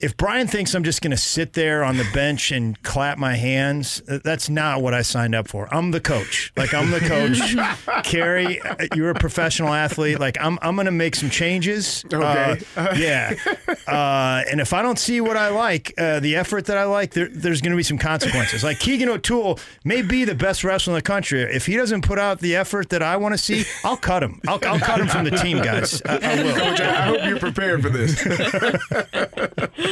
[0.02, 3.36] If Brian thinks I'm just going to sit there on the bench and clap my
[3.36, 5.72] hands, uh, that's not what I signed up for.
[5.72, 6.52] I'm the coach.
[6.56, 8.02] Like I'm the coach.
[8.04, 10.18] Carey, uh, you're a professional athlete.
[10.18, 12.04] Like I'm, I'm going to make some changes.
[12.12, 12.60] Okay.
[12.76, 13.34] Uh, yeah.
[13.86, 17.12] Uh, and if I don't see what I like, uh, the effort that I like,
[17.12, 18.64] there, there's going to be some consequences.
[18.64, 21.42] Like Keegan O'Toole may be the best wrestler in the country.
[21.42, 24.40] If he doesn't put out the effort that I want to see, I'll cut him.
[24.48, 26.02] I'll, I'll cut him from the team, guys.
[26.02, 26.54] I, I will.
[26.54, 28.20] Coach, I hope you're prepared for this.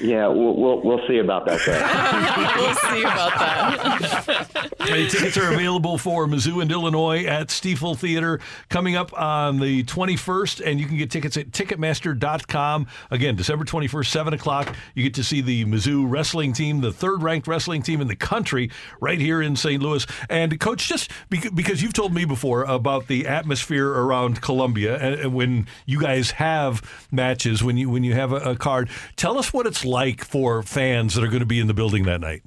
[0.00, 1.60] Yeah, we'll we'll, we'll see about that.
[2.60, 4.70] We'll see about that.
[4.80, 9.84] Hey, tickets are available for Mizzou and Illinois at Stifel Theater coming up on the
[9.84, 12.86] 21st, and you can get tickets at Ticketmaster.com.
[13.10, 14.74] Again, December 21st, 7 o'clock.
[14.94, 18.16] You get to see the Mizzou wrestling team, the third ranked wrestling team in the
[18.16, 18.70] country,
[19.00, 19.82] right here in St.
[19.82, 20.06] Louis.
[20.28, 25.34] And, Coach, just because you've told me before about the atmosphere around Columbia and, and
[25.34, 29.52] when you guys have matches, when you, when you have a, a card, tell us
[29.52, 32.42] what it's like for fans that are going to be in the building that night.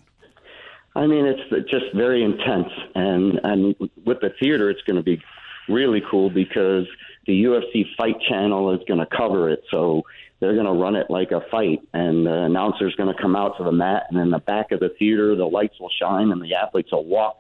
[0.95, 3.75] I mean, it's just very intense, and and
[4.05, 5.21] with the theater, it's going to be
[5.67, 6.85] really cool because
[7.25, 9.63] the UFC Fight Channel is going to cover it.
[9.71, 10.03] So
[10.39, 13.57] they're going to run it like a fight, and the announcer's going to come out
[13.57, 16.41] to the mat, and in the back of the theater, the lights will shine, and
[16.41, 17.37] the athletes will walk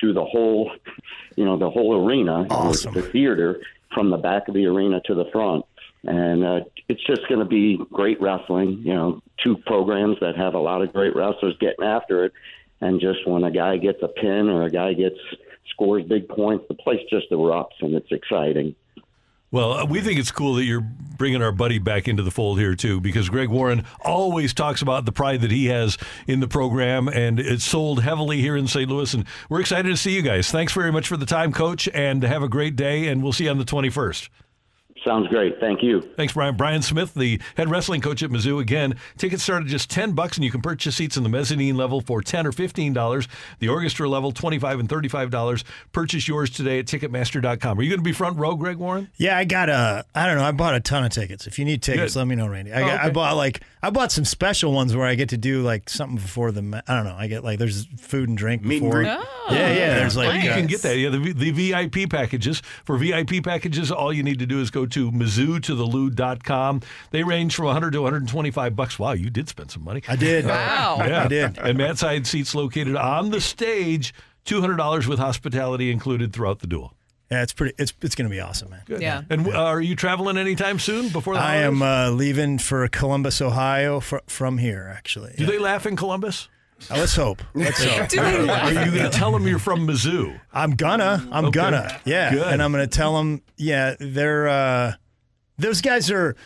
[0.00, 0.70] through the whole,
[1.36, 2.94] you know, the whole arena, Awesome.
[2.94, 3.60] the theater,
[3.92, 5.64] from the back of the arena to the front.
[6.06, 8.82] And uh, it's just going to be great wrestling.
[8.84, 12.32] You know, two programs that have a lot of great wrestlers getting after it.
[12.80, 15.16] And just when a guy gets a pin or a guy gets
[15.70, 18.74] scores big points, the place just erupts and it's exciting.
[19.50, 22.58] Well, uh, we think it's cool that you're bringing our buddy back into the fold
[22.58, 26.48] here too, because Greg Warren always talks about the pride that he has in the
[26.48, 28.90] program, and it's sold heavily here in St.
[28.90, 29.14] Louis.
[29.14, 30.50] And we're excited to see you guys.
[30.50, 33.06] Thanks very much for the time, Coach, and have a great day.
[33.06, 34.28] And we'll see you on the 21st.
[35.04, 35.60] Sounds great.
[35.60, 36.00] Thank you.
[36.16, 36.56] Thanks, Brian.
[36.56, 38.60] Brian Smith, the head wrestling coach at Mizzou.
[38.60, 41.76] Again, tickets start at just ten bucks, and you can purchase seats in the mezzanine
[41.76, 43.28] level for ten or fifteen dollars.
[43.58, 45.62] The orchestra level, twenty-five and thirty-five dollars.
[45.92, 47.78] Purchase yours today at Ticketmaster.com.
[47.78, 49.10] Are you going to be front row, Greg Warren?
[49.16, 50.04] Yeah, I got a.
[50.14, 50.44] I don't know.
[50.44, 51.46] I bought a ton of tickets.
[51.46, 52.20] If you need tickets, Good.
[52.20, 52.72] let me know, Randy.
[52.72, 55.36] I, Oh, got, I bought like I bought some special ones where I get to
[55.36, 56.62] do like something before the.
[56.62, 57.14] ma- I don't know.
[57.18, 59.02] I get like there's food and drink Meet and before.
[59.02, 59.10] greet.
[59.10, 59.94] Oh, yeah, yeah.
[59.96, 60.96] There's like you uh, can get that.
[60.96, 62.62] Yeah, the, the VIP packages.
[62.86, 66.80] For VIP packages, all you need to do is go to mizzou to the loo.com.
[67.10, 68.98] They range from 100 to 125 bucks.
[68.98, 70.02] Wow, you did spend some money.
[70.08, 70.46] I did.
[70.46, 70.96] Wow.
[71.00, 71.24] Yeah.
[71.24, 71.58] I did.
[71.58, 74.14] And mat side seats located on the stage,
[74.46, 76.94] $200 with hospitality included throughout the duel.
[77.30, 77.74] Yeah, it's pretty.
[77.78, 78.82] It's it's gonna be awesome, man.
[78.86, 79.00] Good.
[79.00, 79.22] Yeah.
[79.30, 83.40] And uh, are you traveling anytime soon before the I am uh, leaving for Columbus,
[83.40, 84.92] Ohio, fr- from here.
[84.94, 86.48] Actually, Do they laugh in Columbus?
[86.90, 87.40] Uh, let's hope.
[87.54, 88.08] Let's hope.
[88.08, 90.38] Do Are you going to tell them you're from Mizzou?
[90.52, 91.26] I'm gonna.
[91.32, 91.52] I'm Okay.
[91.60, 92.00] gonna.
[92.04, 92.30] Yeah.
[92.34, 92.52] Good.
[92.52, 93.40] And I'm gonna tell them.
[93.56, 94.48] Yeah, they're.
[94.48, 94.92] uh
[95.58, 96.36] Those guys are.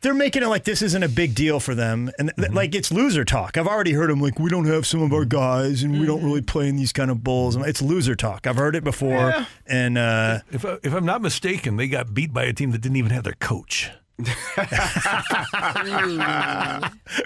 [0.00, 2.92] They're making it like this isn't a big deal for them, and th- like it's
[2.92, 3.56] loser talk.
[3.56, 6.22] I've already heard them like we don't have some of our guys, and we don't
[6.22, 7.56] really play in these kind of bowls.
[7.56, 8.46] It's loser talk.
[8.46, 9.34] I've heard it before,
[9.66, 12.80] and uh, If, I, if I'm not mistaken, they got beat by a team that
[12.80, 13.90] didn't even have their coach.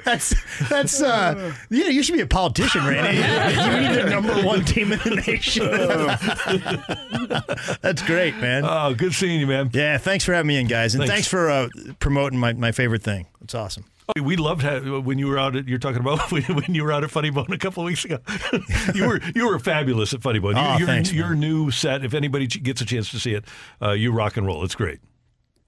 [0.04, 0.34] That's
[0.68, 3.16] that's uh you know you should be a politician, Randy.
[3.18, 5.70] you need the number one team in the nation.
[7.82, 8.64] that's great, man.
[8.66, 9.70] Oh, good seeing you, man.
[9.72, 11.12] Yeah, thanks for having me in, guys, and Thanks.
[11.12, 13.26] thanks, for uh, promoting my, my favorite thing.
[13.42, 13.84] It's awesome.
[14.08, 15.66] Oh, We loved ha- when you were out at.
[15.68, 18.04] You're talking about when, when you were out at Funny Bone a couple of weeks
[18.04, 18.18] ago.
[18.94, 20.54] you were you were fabulous at Funny Bone.
[20.56, 22.04] Oh, your, thanks, your new set.
[22.04, 23.44] If anybody gets a chance to see it,
[23.80, 24.62] uh, you rock and roll.
[24.64, 24.98] It's great.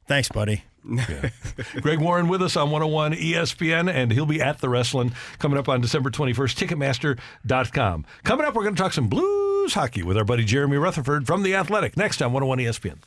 [0.06, 0.64] Thanks, buddy.
[0.86, 1.30] Yeah.
[1.80, 5.68] Greg Warren with us on 101 ESPN, and he'll be at the wrestling coming up
[5.68, 6.66] on December 21st.
[6.66, 8.04] Ticketmaster.com.
[8.24, 11.42] Coming up, we're going to talk some blues hockey with our buddy Jeremy Rutherford from
[11.42, 12.98] The Athletic next on 101 ESPN.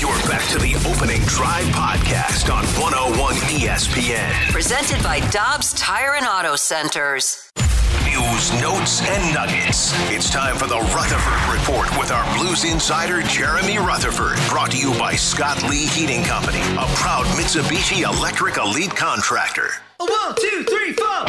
[0.00, 4.52] You're back to the opening drive podcast on 101 ESPN.
[4.52, 7.50] Presented by Dobbs Tire and Auto Centers.
[8.06, 9.92] News, notes, and nuggets.
[10.10, 14.38] It's time for the Rutherford Report with our Blues insider, Jeremy Rutherford.
[14.48, 19.70] Brought to you by Scott Lee Heating Company, a proud Mitsubishi Electric Elite contractor.
[19.98, 21.24] One, two, three, four.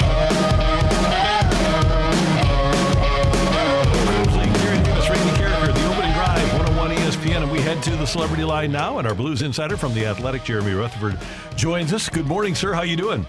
[4.83, 8.71] Davis, Randy Karraker, the opening drive, 101 ESPN, and we head to the celebrity line
[8.71, 11.17] now, and our Blues insider from The Athletic, Jeremy Rutherford,
[11.55, 12.07] joins us.
[12.07, 12.73] Good morning, sir.
[12.73, 13.25] How you doing?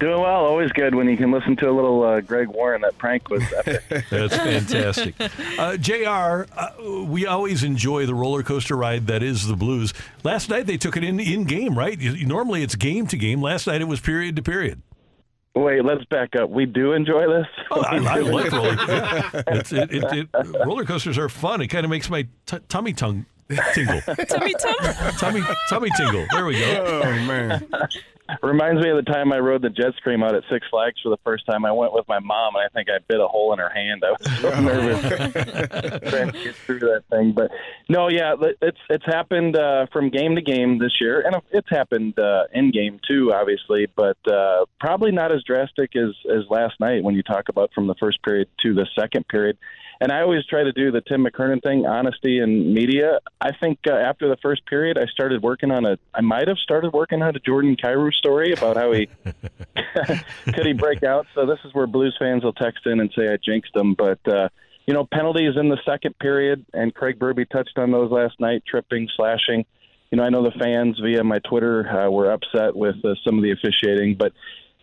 [0.00, 0.46] Doing well.
[0.46, 2.80] Always good when you can listen to a little uh, Greg Warren.
[2.80, 3.82] That prank was epic.
[4.10, 5.14] That's fantastic.
[5.58, 9.92] Uh, JR, uh, we always enjoy the roller coaster ride that is the Blues.
[10.24, 11.98] Last night they took it in in game, right?
[12.00, 13.42] You- Normally it's game to game.
[13.42, 14.80] Last night it was period to period.
[15.54, 16.48] Wait, let's back up.
[16.48, 17.46] We do enjoy this.
[17.70, 18.76] Oh, I, I like roller
[19.48, 21.60] it's, it, it, it, Roller coasters are fun.
[21.60, 23.26] It kind of makes my t- tummy tongue
[23.74, 24.00] tingle.
[24.00, 24.74] tummy tum.
[25.18, 26.24] tummy tummy tingle.
[26.32, 27.02] There we go.
[27.04, 27.66] Oh man.
[28.42, 31.10] Reminds me of the time I rode the jet stream out at Six Flags for
[31.10, 31.64] the first time.
[31.64, 34.02] I went with my mom, and I think I bit a hole in her hand.
[34.04, 37.32] I was so nervous trying to get through that thing.
[37.32, 37.50] But
[37.88, 42.18] no, yeah, it's it's happened uh, from game to game this year, and it's happened
[42.18, 43.86] uh, in game too, obviously.
[43.94, 47.86] But uh, probably not as drastic as as last night when you talk about from
[47.86, 49.58] the first period to the second period.
[50.02, 53.18] And I always try to do the Tim McKernan thing, honesty in media.
[53.38, 55.98] I think uh, after the first period, I started working on a.
[56.14, 59.08] I might have started working on a Jordan Kyrou story about how he
[60.44, 61.26] could he break out.
[61.34, 63.92] So this is where Blues fans will text in and say I jinxed him.
[63.92, 64.48] But uh,
[64.86, 68.62] you know, penalties in the second period, and Craig Berube touched on those last night:
[68.66, 69.66] tripping, slashing.
[70.10, 73.36] You know, I know the fans via my Twitter uh, were upset with uh, some
[73.36, 74.32] of the officiating, but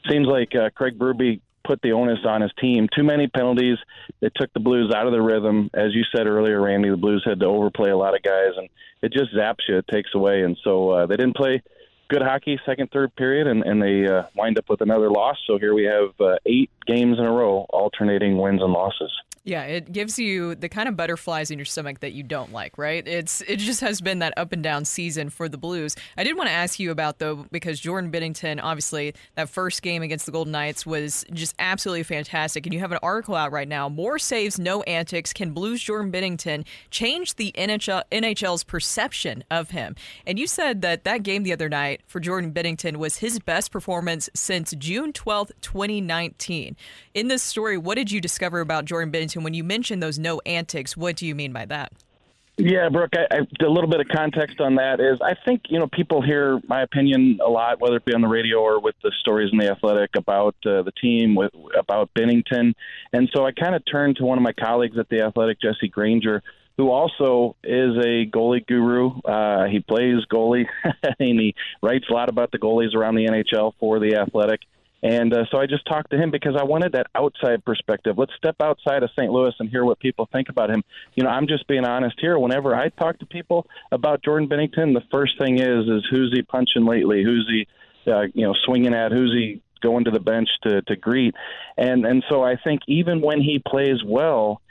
[0.07, 2.87] seems like uh, Craig Berube put the onus on his team.
[2.95, 3.77] Too many penalties.
[4.21, 5.69] It took the Blues out of the rhythm.
[5.73, 8.69] As you said earlier, Randy, the Blues had to overplay a lot of guys, and
[9.01, 9.77] it just zaps you.
[9.77, 10.41] It takes away.
[10.41, 11.61] And so uh, they didn't play
[12.09, 15.37] good hockey second, third period, and, and they uh, wind up with another loss.
[15.45, 19.11] So here we have uh, eight games in a row, alternating wins and losses.
[19.47, 22.77] Yeah, it gives you the kind of butterflies in your stomach that you don't like,
[22.77, 23.07] right?
[23.07, 25.95] It's it just has been that up and down season for the Blues.
[26.17, 30.03] I did want to ask you about though because Jordan Binnington, obviously that first game
[30.03, 33.69] against the Golden Knights was just absolutely fantastic, and you have an article out right
[33.69, 35.31] now: more saves, no antics.
[35.31, 39.95] Can Blues Jordan Binnington change the NHL NHL's perception of him?
[40.25, 43.71] And you said that that game the other night for Jordan Binnington was his best
[43.71, 46.75] performance since June twelfth, twenty nineteen.
[47.13, 50.39] In this story, what did you discover about Jordan Binnington when you mention those no
[50.45, 50.95] antics?
[50.95, 51.93] What do you mean by that?
[52.59, 55.77] Yeah, Brooke, I, I, a little bit of context on that is I think, you
[55.77, 58.95] know, people hear my opinion a lot, whether it be on the radio or with
[59.03, 62.73] the stories in the athletic about uh, the team, with about Binnington.
[63.13, 65.87] And so I kind of turned to one of my colleagues at the athletic, Jesse
[65.87, 66.41] Granger,
[66.77, 69.19] who also is a goalie guru.
[69.21, 70.65] Uh, he plays goalie
[71.19, 71.53] and he
[71.83, 74.61] writes a lot about the goalies around the NHL for the athletic.
[75.03, 78.17] And uh, so I just talked to him because I wanted that outside perspective.
[78.17, 79.31] Let's step outside of St.
[79.31, 80.83] Louis and hear what people think about him.
[81.15, 82.39] You know, I'm just being honest here.
[82.39, 86.41] Whenever I talk to people about Jordan Binnington, the first thing is is who's he
[86.41, 87.23] punching lately?
[87.23, 89.11] Who's he, uh, you know, swinging at?
[89.11, 91.35] Who's he going to the bench to to greet?
[91.77, 94.61] And and so I think even when he plays well,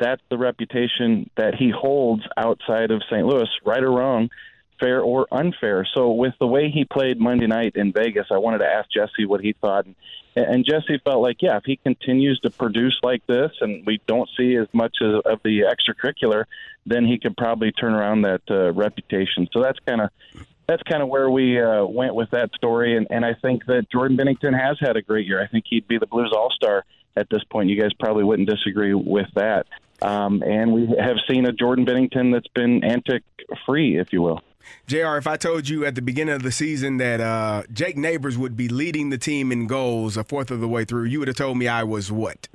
[0.00, 3.24] that's the reputation that he holds outside of St.
[3.24, 4.30] Louis, right or wrong
[4.78, 5.86] fair or unfair.
[5.94, 9.26] So with the way he played Monday night in Vegas, I wanted to ask Jesse
[9.26, 9.86] what he thought.
[9.86, 9.94] And,
[10.34, 14.28] and Jesse felt like, yeah, if he continues to produce like this and we don't
[14.36, 16.44] see as much of, of the extracurricular,
[16.84, 19.48] then he could probably turn around that uh, reputation.
[19.52, 20.10] So that's kind of
[20.66, 22.96] that's kind of where we uh, went with that story.
[22.96, 25.40] And, and I think that Jordan Binnington has had a great year.
[25.40, 26.84] I think he'd be the Blues All Star
[27.16, 27.70] at this point.
[27.70, 29.66] You guys probably wouldn't disagree with that.
[30.02, 33.22] Um, and we have seen a Jordan Binnington that's been antic
[33.64, 34.42] free, if you will.
[34.86, 38.38] JR, if I told you at the beginning of the season that uh, Jake Neighbours
[38.38, 41.28] would be leading the team in goals a fourth of the way through, you would
[41.28, 42.48] have told me I was what?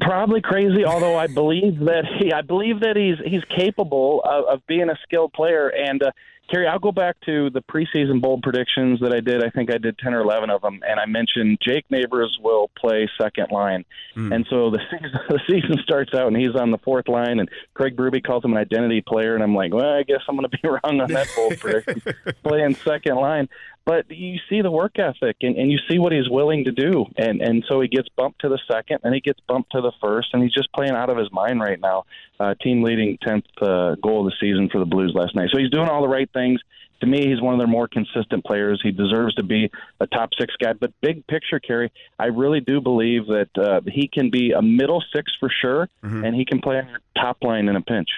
[0.00, 4.66] Probably crazy, although I believe that he, I believe that he's he's capable of, of
[4.66, 5.68] being a skilled player.
[5.68, 6.10] And uh,
[6.48, 9.42] Carey, I'll go back to the preseason bold predictions that I did.
[9.42, 12.70] I think I did 10 or 11 of them, and I mentioned Jake Neighbours will
[12.78, 13.84] play second line.
[14.14, 14.32] Hmm.
[14.32, 17.48] And so the season, the season starts out, and he's on the fourth line, and
[17.74, 20.48] Craig Berube calls him an identity player, and I'm like, well, I guess I'm going
[20.48, 22.02] to be wrong on that bold prediction,
[22.44, 23.48] playing second line.
[23.86, 27.06] But you see the work ethic, and, and you see what he's willing to do,
[27.16, 29.92] and and so he gets bumped to the second, and he gets bumped to the
[30.02, 32.04] first, and he's just playing out of his mind right now.
[32.40, 35.58] Uh, team leading tenth uh, goal of the season for the Blues last night, so
[35.58, 36.60] he's doing all the right things.
[37.00, 38.80] To me, he's one of their more consistent players.
[38.82, 40.72] He deserves to be a top six guy.
[40.72, 45.04] But big picture, Carey, I really do believe that uh, he can be a middle
[45.14, 45.88] six for sure,
[46.24, 48.08] and he can play on your top line in a pinch.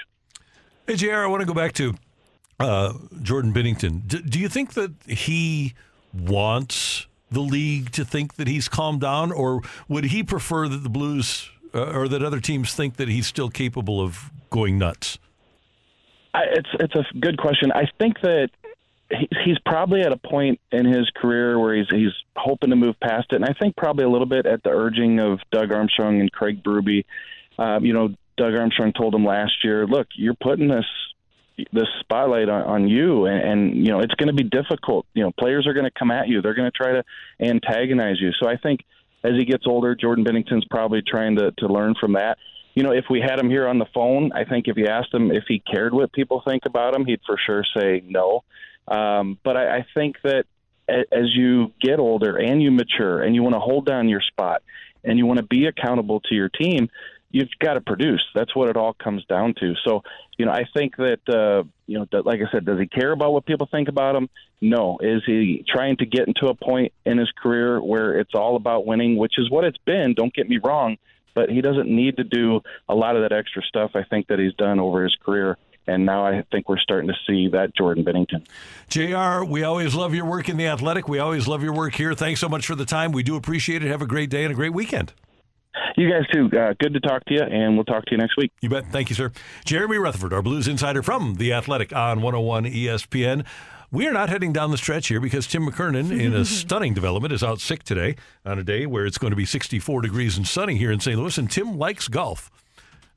[0.87, 1.95] Hey, JR, I want to go back to
[2.61, 4.07] uh, Jordan Binnington.
[4.07, 5.75] D- do you think that he
[6.13, 10.89] wants the league to think that he's calmed down, or would he prefer that the
[10.89, 15.19] Blues uh, or that other teams think that he's still capable of going nuts?
[16.35, 17.73] I, it's it's a good question.
[17.73, 18.51] I think that
[19.11, 22.99] he, he's probably at a point in his career where he's he's hoping to move
[23.01, 26.21] past it, and I think probably a little bit at the urging of Doug Armstrong
[26.21, 27.05] and Craig Berube.
[27.59, 30.87] Um, you know, Doug Armstrong told him last year, "Look, you're putting this
[31.73, 35.07] this spotlight on, on you, and, and you know it's going to be difficult.
[35.15, 37.05] You know, players are going to come at you; they're going to try to
[37.41, 38.31] antagonize you.
[38.41, 38.81] So I think
[39.25, 42.39] as he gets older, Jordan Binnington's probably trying to to learn from that."
[42.75, 45.13] you know, if we had him here on the phone, I think if you asked
[45.13, 48.45] him if he cared what people think about him, he'd for sure say no.
[48.87, 50.45] Um, but I, I think that
[50.89, 54.63] as you get older and you mature and you want to hold down your spot
[55.03, 56.89] and you want to be accountable to your team,
[57.31, 58.25] you've got to produce.
[58.35, 59.75] That's what it all comes down to.
[59.85, 60.03] So,
[60.39, 63.33] you know, I think that, uh, you know, like I said, does he care about
[63.33, 64.29] what people think about him?
[64.61, 64.99] No.
[65.01, 68.87] Is he trying to get into a point in his career where it's all about
[68.87, 70.15] winning, which is what it's been?
[70.15, 70.97] Don't get me wrong
[71.39, 74.41] but he doesn't need to do a lot of that extra stuff I think that
[74.41, 75.57] he's done over his career.
[75.87, 78.45] And now I think we're starting to see that Jordan Binnington.
[78.89, 81.07] JR, we always love your work in the athletic.
[81.07, 82.13] We always love your work here.
[82.13, 83.13] Thanks so much for the time.
[83.13, 83.89] We do appreciate it.
[83.89, 85.13] Have a great day and a great weekend.
[85.97, 86.51] You guys too.
[86.57, 88.53] Uh, good to talk to you, and we'll talk to you next week.
[88.61, 88.87] You bet.
[88.91, 89.33] Thank you, sir.
[89.65, 93.45] Jeremy Rutherford, our Blues insider from The Athletic on 101 ESPN.
[93.91, 97.33] We are not heading down the stretch here because Tim McKernan, in a stunning development,
[97.33, 100.47] is out sick today on a day where it's going to be 64 degrees and
[100.47, 101.19] sunny here in St.
[101.19, 102.51] Louis, and Tim likes golf.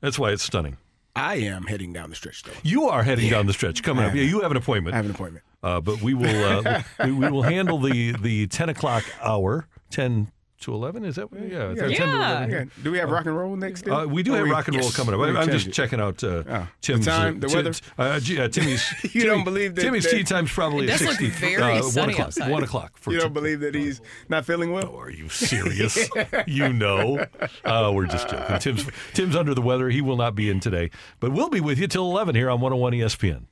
[0.00, 0.78] That's why it's stunning.
[1.14, 2.52] I am heading down the stretch, though.
[2.62, 4.14] You are heading down the stretch coming I up.
[4.14, 4.94] Yeah, you have an appointment.
[4.94, 5.44] I have an appointment.
[5.62, 10.32] Uh, but we will uh, we, we will handle the the 10 o'clock hour, 10
[10.62, 11.04] to 11.
[11.04, 11.72] Is that yeah?
[11.72, 11.74] Yeah.
[11.74, 12.50] 10 to 11.
[12.50, 12.64] Yeah.
[12.82, 13.86] Do we have rock and roll next?
[13.88, 14.96] Uh, we do Oh, have rock and roll yes.
[14.96, 15.20] coming up.
[15.20, 15.72] I, I'm just it.
[15.72, 16.68] checking out uh, Oh.
[16.80, 17.72] Timm's The time, the uh, weather?
[17.98, 18.84] Uh, uh, Timmy's.
[19.02, 21.46] You Timmy- don't believe that- Timmy's that- tea time's probably It at does look 60.
[21.46, 22.26] very uh, one sunny o'clock.
[22.28, 22.50] outside.
[22.50, 22.92] One o'clock.
[22.96, 24.90] For You don't believe that he's not feeling well?
[24.94, 26.08] Oh, are you serious?
[26.46, 27.24] you know.
[27.64, 28.58] Uh, we're just joking.
[28.58, 29.88] Tim's Tim's under the weather.
[29.90, 30.90] He will not be in today,
[31.20, 33.44] but we'll be with you till 11 here on 101 ESPN.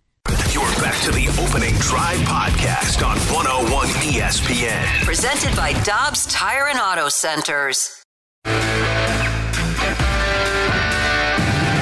[0.80, 5.04] You're back to the opening drive podcast on 101 ESPN.
[5.04, 8.02] Presented by Dobbs Tire and Auto Centers.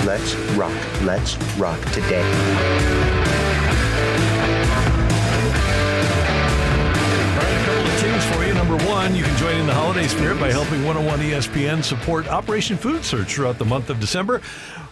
[0.04, 1.02] Let's rock.
[1.02, 2.28] Let's rock today.
[7.68, 8.54] couple of things for you.
[8.54, 12.76] Number one, you can join in the holiday spirit by helping 101 ESPN support Operation
[12.76, 14.40] Food Search throughout the month of December.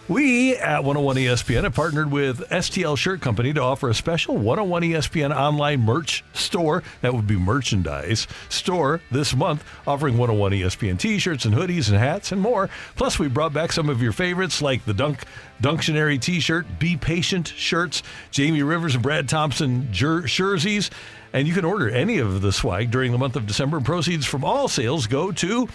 [0.09, 4.83] We at 101 ESPN have partnered with STL Shirt Company to offer a special 101
[4.83, 6.81] ESPN online merch store.
[7.01, 12.31] That would be merchandise store this month, offering 101 ESPN t-shirts and hoodies and hats
[12.31, 12.69] and more.
[12.95, 15.25] Plus, we brought back some of your favorites like the Dunk
[15.61, 18.01] Dunctionary t-shirt, Be Patient shirts,
[18.31, 20.89] Jamie Rivers and Brad Thompson jer- jerseys.
[21.33, 23.81] And you can order any of the swag during the month of December.
[23.81, 25.67] Proceeds from all sales go to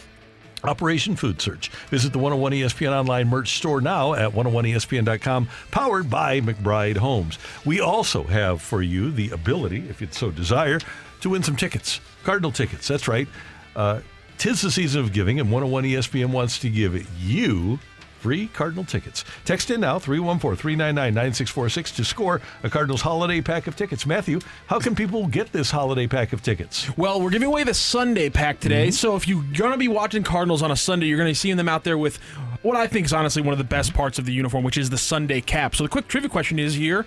[0.64, 1.68] Operation Food Search.
[1.89, 7.39] Visit the 101 ESPN online merch store now at 101ESPN.com, powered by McBride Homes.
[7.64, 10.80] We also have for you the ability, if you so desire,
[11.20, 12.01] to win some tickets.
[12.24, 13.28] Cardinal tickets, that's right.
[13.74, 14.01] Uh,
[14.39, 17.78] tis the season of giving, and 101 ESPN wants to give you
[18.23, 19.24] free Cardinal tickets.
[19.44, 24.07] Text in now, 314 399 9646 to score a Cardinals holiday pack of tickets.
[24.07, 24.39] Matthew,
[24.69, 26.89] how can people get this holiday pack of tickets?
[26.97, 28.86] Well, we're giving away the Sunday pack today.
[28.86, 28.93] Mm-hmm.
[28.93, 31.53] So if you're going to be watching Cardinals on a Sunday, you're going to see
[31.53, 32.19] them out there with
[32.62, 34.89] what I think is honestly one of the best parts of the uniform, which is
[34.90, 35.74] the Sunday cap.
[35.74, 37.05] So the quick trivia question is here.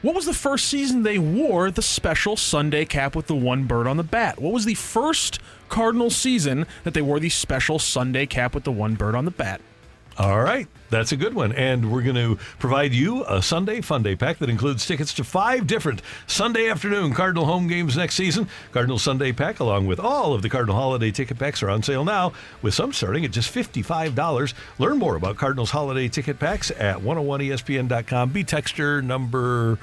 [0.00, 3.86] What was the first season they wore the special Sunday cap with the one bird
[3.86, 4.40] on the bat?
[4.40, 5.38] What was the first
[5.68, 9.30] Cardinal season that they wore the special Sunday cap with the one bird on the
[9.30, 9.60] bat?
[10.18, 11.52] All right, that's a good one.
[11.52, 15.24] And we're going to provide you a Sunday Fun Day pack that includes tickets to
[15.24, 18.48] five different Sunday afternoon Cardinal home games next season.
[18.72, 22.02] Cardinal Sunday pack, along with all of the Cardinal holiday ticket packs, are on sale
[22.02, 22.32] now,
[22.62, 24.54] with some starting at just $55.
[24.78, 28.30] Learn more about Cardinals holiday ticket packs at 101ESPN.com.
[28.30, 29.78] Be texter number.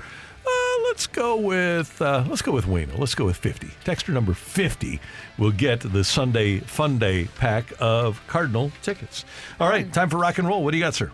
[0.93, 2.99] Let's go with uh, let's go with Wayno.
[2.99, 3.65] Let's go with 50.
[3.83, 4.99] Texter number 50
[5.39, 9.25] will get the Sunday Fun Day pack of Cardinal tickets.
[9.59, 10.63] All right, time for rock and roll.
[10.63, 11.11] What do you got, sir?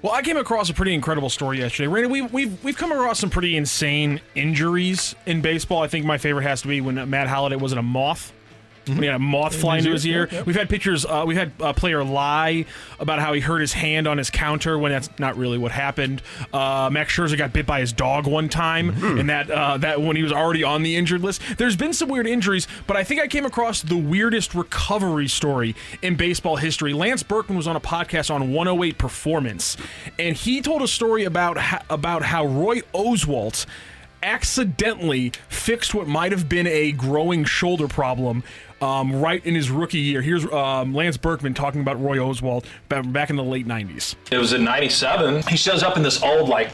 [0.00, 1.88] Well, I came across a pretty incredible story yesterday.
[1.88, 5.82] Randy, we've, we've, we've come across some pretty insane injuries in baseball.
[5.82, 8.32] I think my favorite has to be when Matt Holliday wasn't a moth.
[8.88, 9.94] When he had a moth In fly his into ear?
[9.94, 10.20] his ear.
[10.22, 10.46] Yep, yep.
[10.46, 11.04] We've had pictures.
[11.06, 12.64] Uh, we've had a player lie
[12.98, 16.22] about how he hurt his hand on his counter when that's not really what happened.
[16.52, 20.16] Uh, Max Scherzer got bit by his dog one time, and that uh, that when
[20.16, 21.40] he was already on the injured list.
[21.58, 25.74] There's been some weird injuries, but I think I came across the weirdest recovery story
[26.02, 26.92] in baseball history.
[26.92, 29.76] Lance Berkman was on a podcast on 108 Performance,
[30.18, 33.66] and he told a story about ho- about how Roy Oswalt
[34.22, 38.42] accidentally fixed what might have been a growing shoulder problem
[38.80, 40.22] um, right in his rookie year.
[40.22, 44.14] Here's um, Lance Berkman talking about Roy Oswalt ba- back in the late 90s.
[44.30, 45.42] It was in 97.
[45.48, 46.70] He shows up in this old, like,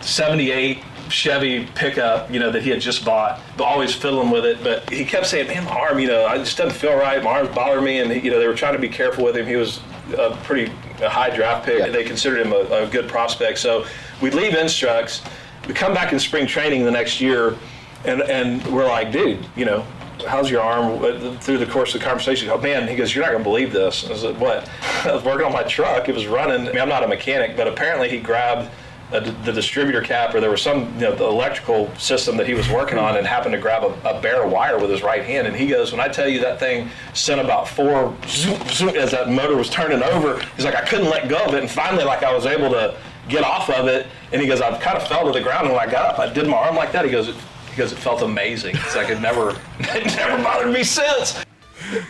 [0.00, 0.78] 78
[1.08, 4.62] Chevy pickup, you know, that he had just bought, but always fiddling with it.
[4.62, 7.22] But he kept saying, man, my arm, you know, I just doesn't feel right.
[7.22, 8.00] My arm's bothering me.
[8.00, 9.46] And, you know, they were trying to be careful with him.
[9.46, 9.80] He was
[10.18, 11.92] a pretty a high draft pick.
[11.92, 13.58] They considered him a, a good prospect.
[13.58, 13.86] So
[14.20, 15.22] we leave Instructs.
[15.68, 17.56] We come back in spring training the next year,
[18.04, 19.84] and, and we're like, dude, you know,
[20.26, 22.48] how's your arm Uh, through the course of the conversation?
[22.50, 24.08] Oh man, he goes, you're not gonna believe this.
[24.10, 24.68] I said, what?
[25.04, 26.08] I was working on my truck.
[26.08, 26.68] It was running.
[26.68, 28.70] I mean, I'm not a mechanic, but apparently he grabbed
[29.12, 32.54] a, the distributor cap, or there was some you know the electrical system that he
[32.54, 35.46] was working on, and happened to grab a, a bare wire with his right hand.
[35.46, 39.12] And he goes, when I tell you that thing sent about four zoom, zoom, as
[39.12, 42.04] that motor was turning over, he's like, I couldn't let go of it, and finally,
[42.04, 42.96] like I was able to
[43.28, 44.06] get off of it.
[44.32, 46.18] And he goes, I kind of fell to the ground, and when I got up,
[46.18, 47.04] I did my arm like that.
[47.04, 47.34] He goes.
[47.76, 48.74] He goes, it felt amazing.
[48.74, 49.50] It's like it never,
[49.80, 51.44] it never bothered me since.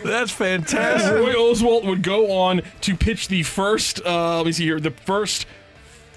[0.04, 1.12] That's fantastic.
[1.12, 4.92] Roy Oswalt would go on to pitch the first, uh, let me see here, the
[4.92, 5.44] first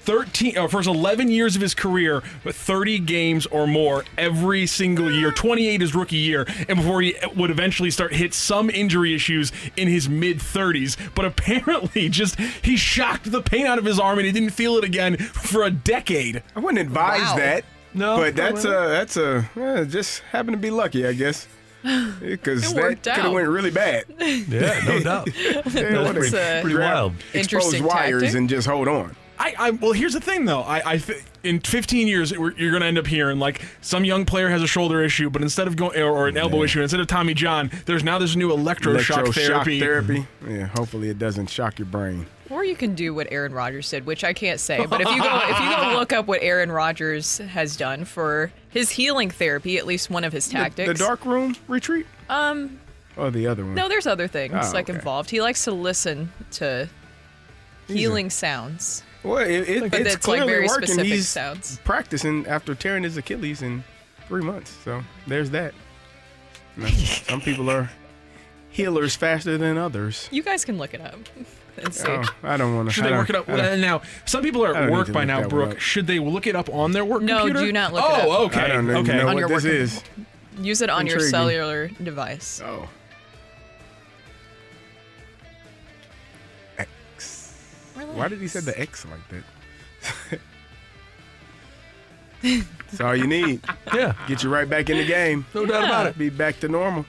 [0.02, 5.10] 13, or first 11 years of his career, with 30 games or more every single
[5.10, 9.50] year, 28 his rookie year, and before he would eventually start hit some injury issues
[9.76, 10.96] in his mid 30s.
[11.16, 14.76] But apparently, just he shocked the pain out of his arm and he didn't feel
[14.76, 16.44] it again for a decade.
[16.54, 17.36] I wouldn't advise Wow.
[17.36, 17.64] that.
[17.94, 21.46] No, but that's a that's a eh, just happened to be lucky, I guess.
[22.20, 23.32] Because that worked could have out.
[23.32, 24.04] went really bad.
[24.18, 25.28] Yeah, no doubt.
[25.36, 27.12] Yeah, That's would've a Pretty grabbed wild.
[27.32, 27.34] Exposed
[27.74, 28.38] Interesting wires tactic.
[28.38, 29.16] and just hold on.
[29.38, 30.60] I, I well, here's the thing though.
[30.60, 34.04] I, I th- in 15 years we're, you're going to end up hearing like some
[34.04, 36.82] young player has a shoulder issue, but instead of going or, or an elbow issue,
[36.82, 39.80] instead of Tommy John, there's now there's a new electroshock Electroshock therapy.
[39.80, 40.26] therapy.
[40.46, 42.26] Yeah, hopefully it doesn't shock your brain.
[42.50, 44.84] Or you can do what Aaron Rodgers did, which I can't say.
[44.84, 48.50] But if you go if you go look up what Aaron Rodgers has done for
[48.70, 50.88] his healing therapy, at least one of his tactics.
[50.88, 52.80] the dark room retreat Um,
[53.16, 53.74] or the other one?
[53.74, 54.98] no, there's other things Oh, like okay.
[54.98, 55.30] involved.
[55.30, 56.88] He likes to listen to
[57.86, 59.02] healing sounds.
[59.22, 60.86] Well, it, it, But it's it's, like, clearly very working.
[60.88, 61.78] specific He's sounds.
[61.84, 63.84] practicing after tearing his Achilles in
[64.28, 64.76] three months.
[64.84, 65.74] So there's that.
[66.76, 67.90] You know, some people are
[68.70, 70.28] healers faster than others.
[70.32, 71.16] You guys can look it up
[71.82, 72.08] and see.
[72.08, 72.92] Oh, I don't want to.
[72.92, 73.48] Should they work it up?
[73.48, 75.72] Now, some people are at work by now, Brooke.
[75.72, 75.78] up.
[75.78, 77.60] Should they look it up on their work No, computer?
[77.60, 78.40] do not look oh, it up.
[78.52, 78.60] okay.
[78.60, 79.18] I don't okay.
[79.18, 80.02] know On what your this work is.
[80.58, 82.60] Use it on your cellular device.
[82.64, 82.88] Oh.
[86.78, 87.56] X.
[88.14, 90.40] Why did he say the X like that?
[92.90, 93.60] That's all you need.
[93.94, 94.14] Yeah.
[94.28, 95.44] Get you right back in the game.
[95.52, 96.16] No doubt about it.
[96.16, 97.04] Be back to normal.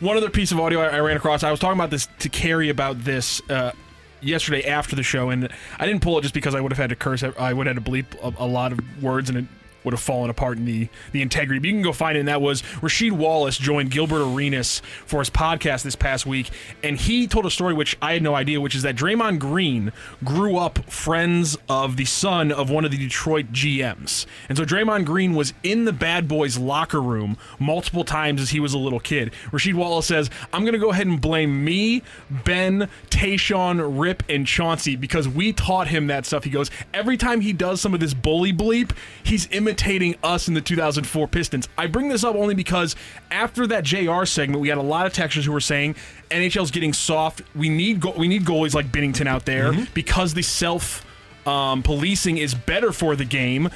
[0.00, 1.42] One other piece of audio I, I ran across.
[1.42, 3.72] I was talking about this to Carey about this uh,
[4.20, 5.48] yesterday after the show, and
[5.78, 7.22] I didn't pull it just because I would have had to curse.
[7.22, 9.44] I would have had to bleep a, a lot of words, and it
[9.86, 11.60] would have fallen apart in the the integrity.
[11.60, 12.20] But you can go find it.
[12.20, 16.50] And that was Rasheed Wallace joined Gilbert Arenas for his podcast this past week,
[16.82, 19.92] and he told a story which I had no idea, which is that Draymond Green
[20.24, 25.06] grew up friends of the son of one of the Detroit GMs, and so Draymond
[25.06, 29.00] Green was in the Bad Boys locker room multiple times as he was a little
[29.00, 29.32] kid.
[29.52, 34.46] Rasheed Wallace says, "I'm going to go ahead and blame me, Ben, Tayshaun, Rip, and
[34.46, 38.00] Chauncey because we taught him that stuff." He goes, "Every time he does some of
[38.00, 38.90] this bully bleep,
[39.22, 39.46] he's
[39.76, 42.96] imitating us in the 2004 Pistons." I bring this up only because
[43.30, 45.96] after that JR segment, we had a lot of texters who were saying
[46.30, 47.42] NHL's getting soft.
[47.54, 51.04] We need go- we need goalies like Binnington out there because the self
[51.46, 53.70] um, policing is better for the game.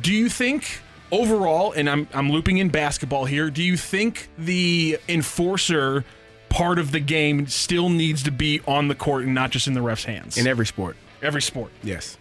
[0.00, 4.98] Do you think overall, and I'm I'm looping in basketball here, do you think the
[5.08, 6.04] enforcer
[6.48, 9.74] part of the game still needs to be on the court and not just in
[9.74, 10.36] the ref's hands?
[10.38, 10.96] In every sport.
[11.22, 11.70] Every sport.
[11.82, 12.16] Yes.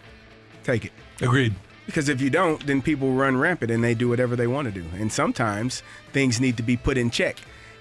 [0.64, 0.92] Take it.
[1.22, 1.56] Agreed.
[1.90, 4.72] Because if you don't, then people run rampant and they do whatever they want to
[4.72, 4.86] do.
[4.94, 5.82] And sometimes
[6.14, 7.38] things need to be put in check.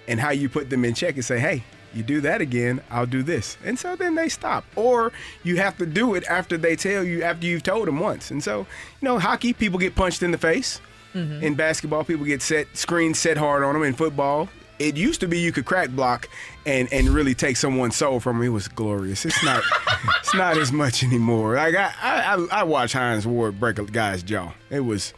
[0.08, 1.62] And how you put them in check is say, hey,
[1.92, 3.58] you do that again, I'll do this.
[3.62, 4.64] And so then they stop.
[4.76, 5.12] Or
[5.44, 8.30] you have to do it after they tell you, after you've told them once.
[8.30, 8.66] And so, you
[9.02, 10.80] know, hockey, people get punched in the face.
[11.14, 11.42] Mhm.
[11.42, 13.82] In basketball, people get set screens set hard on them.
[13.82, 14.48] In football,
[14.78, 16.28] it used to be you could crack block
[16.66, 18.46] and and really take someone's soul from them.
[18.46, 19.24] It was glorious.
[19.24, 19.62] It's not
[20.20, 21.56] it's not as much anymore.
[21.56, 24.52] Like I I, I, I watched Hines Ward break a guy's jaw.
[24.70, 25.14] It was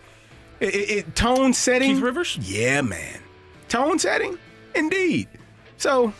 [0.60, 1.94] it, it, it tone setting.
[1.94, 2.38] Keith Rivers.
[2.40, 3.20] Yeah, man.
[3.68, 4.38] Tone setting,
[4.74, 5.28] indeed.
[5.76, 6.12] So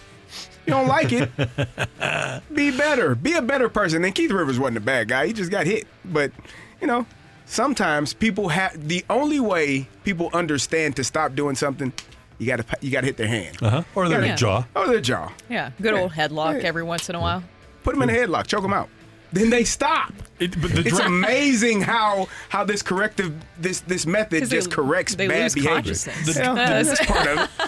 [0.66, 1.30] you don't like it.
[2.54, 3.14] be better.
[3.14, 4.04] Be a better person.
[4.04, 5.26] And Keith Rivers wasn't a bad guy.
[5.26, 5.86] He just got hit.
[6.04, 6.32] But,
[6.80, 7.06] you know,
[7.44, 11.92] sometimes people have the only way people understand to stop doing something,
[12.40, 13.56] you gotta you gotta hit their hand.
[13.62, 13.82] Uh-huh.
[13.94, 14.34] Or their Yeah.
[14.34, 14.64] jaw.
[14.74, 15.30] Or their jaw.
[15.48, 17.44] Yeah, good old headlock every once in a while.
[17.84, 18.88] Put them in a headlock, choke them out.
[19.32, 20.12] Then they stop.
[20.40, 24.70] but the it's dra- amazing how how this corrective this this method 'Cause they- just
[24.72, 25.74] corrects they bad lose behavior.
[25.76, 26.36] consciousness.
[26.36, 26.54] Yeah, The-
[26.84, 27.50] that's part of it.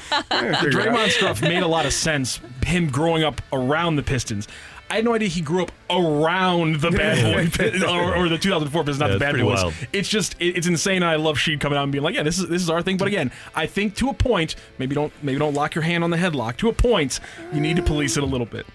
[0.50, 0.86] The figure it.
[0.88, 2.40] Draymond stuff made a lot of sense.
[2.66, 4.48] Him growing up around the Pistons.
[4.92, 8.36] I had no idea he grew up around the bad boy Pistons, or, or the
[8.36, 9.62] 2004 Pistons, not Yeah, the it's bad pretty boys.
[9.62, 9.74] wild.
[9.92, 11.02] It's just it, it's insane.
[11.02, 12.98] I love Sheed coming out and being like, "Yeah, this is this is our thing."
[12.98, 16.10] But again, I think to a point, maybe don't maybe don't lock your hand on
[16.10, 16.56] the headlock.
[16.58, 17.20] To a point,
[17.54, 18.66] you need to police it a little bit.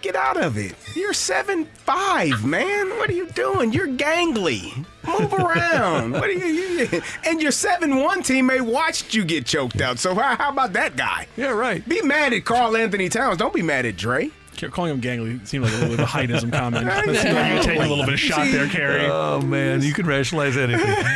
[0.00, 0.76] Get out of it.
[0.94, 2.90] You're seven five, man.
[2.90, 3.72] What are you doing?
[3.72, 4.86] You're gangly.
[5.04, 6.12] Move around.
[6.12, 7.02] what are you, you?
[7.24, 9.98] And your seven one teammate watched you get choked out.
[9.98, 11.26] So how, how about that guy?
[11.36, 11.86] Yeah, right.
[11.88, 13.38] Be mad at Karl Anthony Towns.
[13.38, 14.30] Don't be mad at Dre.
[14.56, 16.86] Calling him gangly seemed like a little bit of a heightism comment.
[16.86, 19.06] That seemed like you taking a little bit of shot there, Carey.
[19.06, 20.86] Oh man, you can rationalize anything.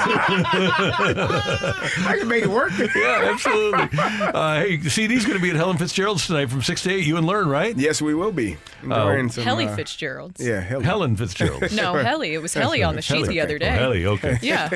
[2.02, 2.72] I can make it work.
[2.78, 3.88] yeah, absolutely.
[3.98, 7.04] Uh, hey, CD's going to be at Helen Fitzgerald's tonight from six to eight.
[7.06, 7.76] You and Learn, right?
[7.76, 8.56] Yes, we will be.
[8.82, 10.44] Enjoying some, Helly uh, Fitzgerald's.
[10.44, 10.84] Yeah, Helly.
[10.84, 11.70] Helen Fitzgerald.
[11.80, 12.34] No, Helly.
[12.34, 13.70] It was Helly on the sheet the other day.
[13.70, 14.38] Oh, Helly, okay.
[14.42, 14.68] Yeah.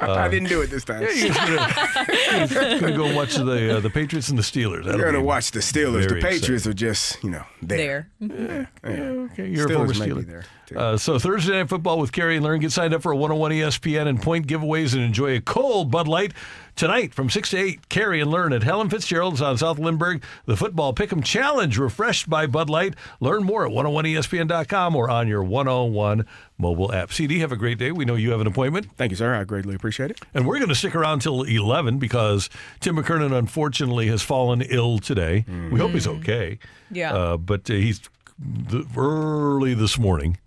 [0.00, 1.02] I didn't do it this time.
[1.02, 4.84] Yeah, you're just gonna, gonna go watch the uh, the Patriots and the Steelers.
[4.84, 6.02] That'll You're gonna be watch the Steelers.
[6.02, 8.10] The very Patriots are just, you know, there.
[8.18, 8.28] There.
[8.28, 8.90] Mm-hmm.
[8.90, 9.00] Yeah,
[9.30, 9.48] okay.
[9.48, 10.26] You're Steelers a former may be Steeler.
[10.26, 10.44] there,
[10.76, 12.60] Uh, so Thursday night football with Carey and Learn.
[12.60, 16.08] Get signed up for a 101 ESPN and point giveaways and enjoy a cold Bud
[16.08, 16.32] Light
[16.76, 17.88] tonight from 6 to 8.
[17.88, 20.22] Carey and Learn at Helen Fitzgerald's on South Lindbergh.
[20.46, 22.94] The Football Pick'em Challenge refreshed by Bud Light.
[23.20, 26.26] Learn more at 101ESPN.com or on your 101
[26.58, 27.12] mobile app.
[27.12, 27.92] CD, have a great day.
[27.92, 28.88] We know you have an appointment.
[28.96, 29.34] Thank you, sir.
[29.34, 30.20] I greatly appreciate it.
[30.34, 32.48] And we're going to stick around till 11 because
[32.80, 35.44] Tim McKernan unfortunately has fallen ill today.
[35.70, 36.58] We hope he's okay.
[36.90, 37.14] Yeah.
[37.14, 38.00] Uh, but uh, he's
[38.38, 40.38] the, early this morning.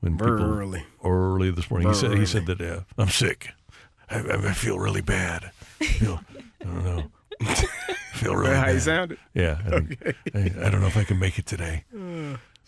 [0.00, 0.84] When people, Early.
[1.04, 3.50] early this morning, he said he said that uh, I'm sick.
[4.08, 5.50] I, I I feel really bad.
[5.80, 6.20] I feel,
[6.60, 7.04] I don't know.
[7.42, 7.54] I
[8.14, 8.82] feel really How you bad.
[8.82, 9.18] sounded?
[9.34, 9.58] Yeah.
[9.66, 9.96] I, don't-
[10.34, 11.84] I, I don't know if I can make it today.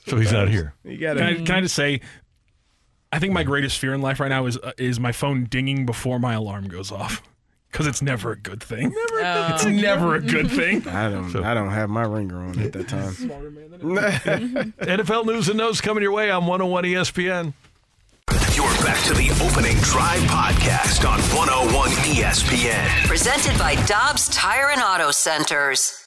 [0.06, 0.74] So he's not here.
[0.84, 2.00] You got Can I, can I just say,
[3.12, 5.86] I think my greatest fear in life right now is uh, is my phone dinging
[5.86, 7.22] before my alarm goes off.
[7.73, 8.93] Because it's never a good thing.
[8.94, 9.51] Oh.
[9.55, 10.86] It's never a good thing.
[10.89, 11.35] I don't.
[11.36, 13.12] I don't have my ringer on at that time.
[14.78, 17.55] NFL news and notes coming your way on 101 ESPN.
[18.55, 23.07] You're back to the opening drive podcast on 101 ESPN.
[23.07, 26.05] Presented by Dobbs Tire and Auto Centers.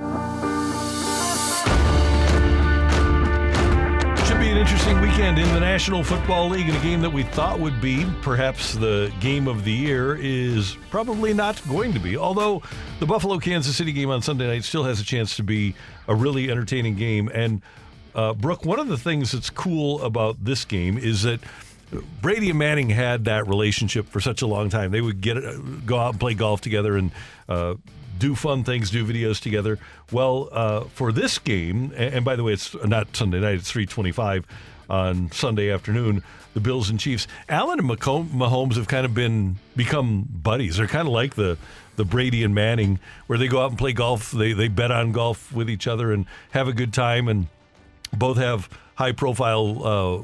[4.56, 7.82] An interesting weekend in the National Football League, and a game that we thought would
[7.82, 12.16] be perhaps the game of the year is probably not going to be.
[12.16, 12.64] Although
[13.02, 15.76] the Buffalo Kansas City game on Sunday night still has a chance to be
[16.08, 17.30] a really entertaining game.
[17.34, 17.62] And
[18.14, 21.42] uh, Brooke, one of the things that's cool about this game is that
[22.22, 24.92] Brady and Manning had that relationship for such a long time.
[24.92, 27.12] They would get uh, go out and play golf together and
[27.50, 27.76] uh,
[28.18, 29.80] do fun things, do videos together.
[30.12, 33.86] Well, uh, for this game, and, by the way, it's not Sunday night; it's three
[33.86, 34.46] twenty-five
[34.90, 36.24] on Sunday afternoon.
[36.54, 37.28] The Bills and Chiefs.
[37.50, 40.78] Allen and Mahomes have kind of been become buddies.
[40.78, 41.58] They're kind of like the
[41.98, 44.32] the Brady and Manning, where they go out and play golf.
[44.32, 47.48] They they bet on golf with each other and have a good time and
[48.14, 50.24] both have high profile uh,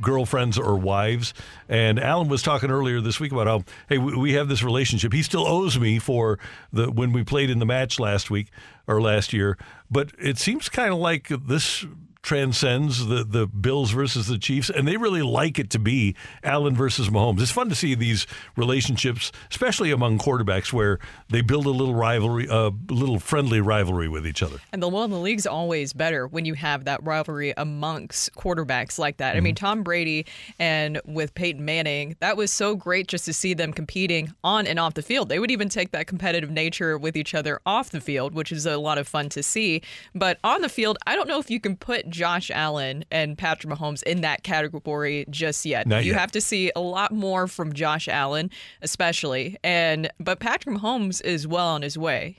[0.00, 1.34] girlfriends or wives.
[1.68, 5.12] And Allen was talking earlier this week about how, hey, we, have this relationship.
[5.12, 6.38] He still owes me for
[6.72, 8.48] the when we played in the match last week
[8.86, 9.56] or last year.
[9.90, 11.86] But it seems kind of like this
[12.24, 16.74] transcends the, the Bills versus the Chiefs, and they really like it to be Allen
[16.74, 17.40] versus Mahomes.
[17.40, 18.26] It's fun to see these
[18.56, 20.98] relationships, especially among quarterbacks, where
[21.28, 24.56] they build a little rivalry, a little friendly rivalry with each other.
[24.72, 29.18] And the well, the league's always better when you have that rivalry amongst quarterbacks like
[29.18, 29.36] that.
[29.36, 29.58] I mean, mhm.
[29.58, 30.24] Tom Brady
[30.58, 34.78] and with Peyton Manning, that was so great just to see them competing on and
[34.78, 35.28] off the field.
[35.28, 38.64] They would even take that competitive nature with each other off the field, which is
[38.64, 39.82] a lot of fun to see.
[40.14, 43.72] But on the field, I don't know if you can put Josh Allen and Patrick
[43.72, 45.86] Mahomes in that category just yet.
[45.86, 46.20] Not you yet.
[46.20, 48.50] have to see a lot more from Josh Allen,
[48.82, 49.56] especially.
[49.64, 52.38] And but Patrick Mahomes is well on his way.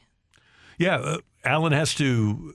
[0.77, 2.53] Yeah, uh, Allen has to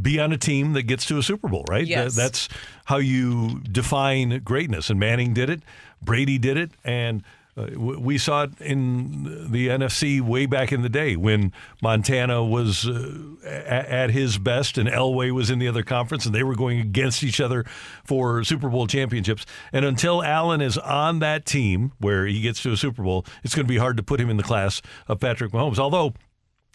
[0.00, 1.86] be on a team that gets to a Super Bowl, right?
[1.86, 2.14] Yes.
[2.14, 2.48] That- that's
[2.84, 4.90] how you define greatness.
[4.90, 5.62] And Manning did it,
[6.02, 7.22] Brady did it, and
[7.56, 12.84] Uh, we saw it in the NFC way back in the day when Montana was
[12.88, 13.12] uh,
[13.44, 16.80] a- at his best and Elway was in the other conference and they were going
[16.80, 17.64] against each other
[18.04, 19.46] for Super Bowl championships.
[19.72, 23.54] And until Allen is on that team where he gets to a Super Bowl, it's
[23.54, 25.78] going to be hard to put him in the class of Patrick Mahomes.
[25.78, 26.12] Although,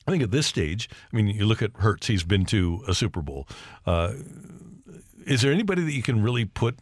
[0.07, 2.93] I think at this stage, I mean, you look at Hurts, he's been to a
[2.93, 3.47] Super Bowl.
[3.85, 4.13] Uh,
[5.25, 6.79] is there anybody that you can really put,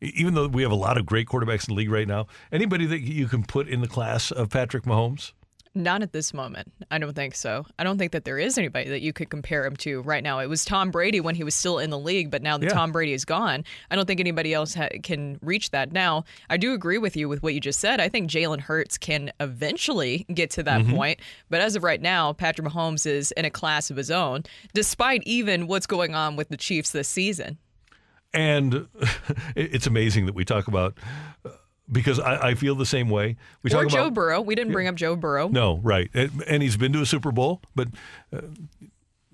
[0.00, 2.86] even though we have a lot of great quarterbacks in the league right now, anybody
[2.86, 5.32] that you can put in the class of Patrick Mahomes?
[5.74, 6.72] Not at this moment.
[6.90, 7.64] I don't think so.
[7.78, 10.40] I don't think that there is anybody that you could compare him to right now.
[10.40, 12.72] It was Tom Brady when he was still in the league, but now that Yeah.
[12.72, 15.92] Tom Brady is gone, I don't think anybody else ha- can reach that.
[15.92, 18.00] Now, I do agree with you with what you just said.
[18.00, 20.92] I think Jalen Hurts can eventually get to that Mm-hmm.
[20.92, 20.96] Mhm.
[20.96, 21.20] point,
[21.50, 24.44] but as of right now, Patrick Mahomes is in a class of his own,
[24.74, 27.58] despite even what's going on with the Chiefs this season.
[28.34, 28.88] And
[29.56, 30.98] it's amazing that we talk about
[31.44, 31.50] uh,
[31.90, 33.36] because I, I feel the same way.
[33.62, 34.40] We or talk Joe about Burrow.
[34.40, 35.48] We didn't bring up Joe Burrow.
[35.48, 37.88] no, right, and, and he's been to a Super Bowl, but
[38.32, 38.42] uh,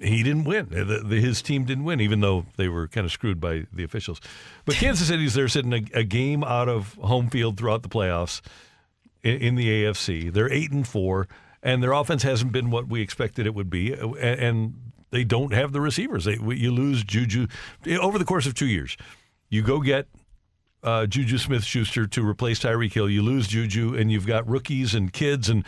[0.01, 0.69] he didn't win.
[0.71, 3.85] The, the, his team didn't win, even though they were kind of screwed by the
[3.85, 4.21] officials.
[4.65, 8.41] But Kansas City's there sitting a, a game out of home field throughout the playoffs
[9.23, 10.33] in, in the AFC.
[10.33, 11.29] They're eight and four,
[11.63, 14.75] and their offense hasn't been what we expected it would be, uh, and, and
[15.15, 16.25] they don't have the receivers.
[16.25, 17.47] They, you lose Juju
[18.01, 18.97] over the course of two years.
[19.49, 20.09] You go get
[20.83, 23.09] uh, Juju Smith Schuster to replace Tyreek Hill.
[23.09, 25.65] You lose Juju, and you've got rookies and kids, and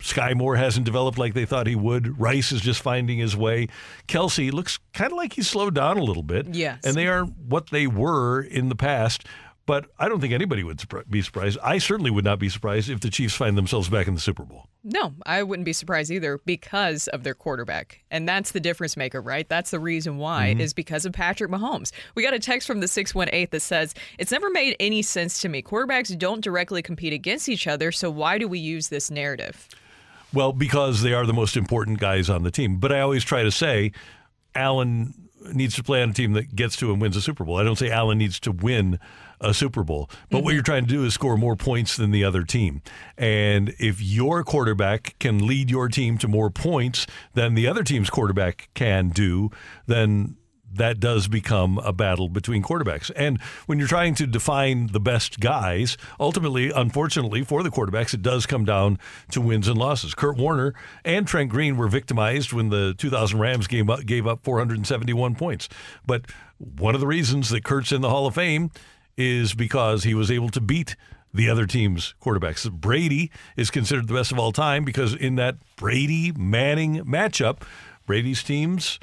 [0.00, 2.20] Skyy Moore hasn't developed like they thought he would.
[2.20, 3.68] Rice is just finding his way.
[4.06, 6.54] Kelce looks kind of like he's slowed down a little bit.
[6.54, 6.80] Yes.
[6.84, 9.24] And they aren't what they were in the past.
[9.66, 11.58] But I don't think anybody would be surprised.
[11.62, 14.42] I certainly would not be surprised if the Chiefs find themselves back in the Super
[14.44, 14.68] Bowl.
[14.84, 18.04] No, I wouldn't be surprised either because of their quarterback.
[18.10, 19.48] And that's the difference maker, right?
[19.48, 20.60] That's the reason why, Mhm.
[20.60, 21.92] is because of Patrick Mahomes.
[22.14, 25.48] We got a text from the 618 that says, It's never made any sense to
[25.48, 25.62] me.
[25.62, 29.66] Quarterbacks don't directly compete against each other, so why do we use this narrative?
[30.34, 32.76] Well, because they are the most important guys on the team.
[32.76, 33.92] But I always try to say
[34.54, 35.14] Allen
[35.52, 37.56] needs to play on a team that gets to and wins a Super Bowl.
[37.56, 38.98] I don't say Allen needs to win
[39.40, 40.08] a Super Bowl.
[40.30, 40.54] But what mm-hmm.
[40.54, 42.82] you're trying to do is score more points than the other team.
[43.16, 48.10] And if your quarterback can lead your team to more points than the other team's
[48.10, 49.50] quarterback can do,
[49.86, 50.36] then
[50.74, 53.10] that does become a battle between quarterbacks.
[53.14, 58.22] And when you're trying to define the best guys, ultimately, unfortunately for the quarterbacks, it
[58.22, 58.98] does come down
[59.30, 60.14] to wins and losses.
[60.14, 60.74] Kurt Warner
[61.04, 65.68] and Trent Green were victimized when the 2000 Rams gave up, gave up 471 points.
[66.06, 66.26] But
[66.58, 68.70] one of the reasons that Kurt's in the Hall of Fame
[69.16, 70.96] is because he was able to beat
[71.32, 72.70] the other team's quarterbacks.
[72.70, 77.62] Brady is considered the best of all time because in that Brady Manning matchup,
[78.06, 79.00] Brady's teams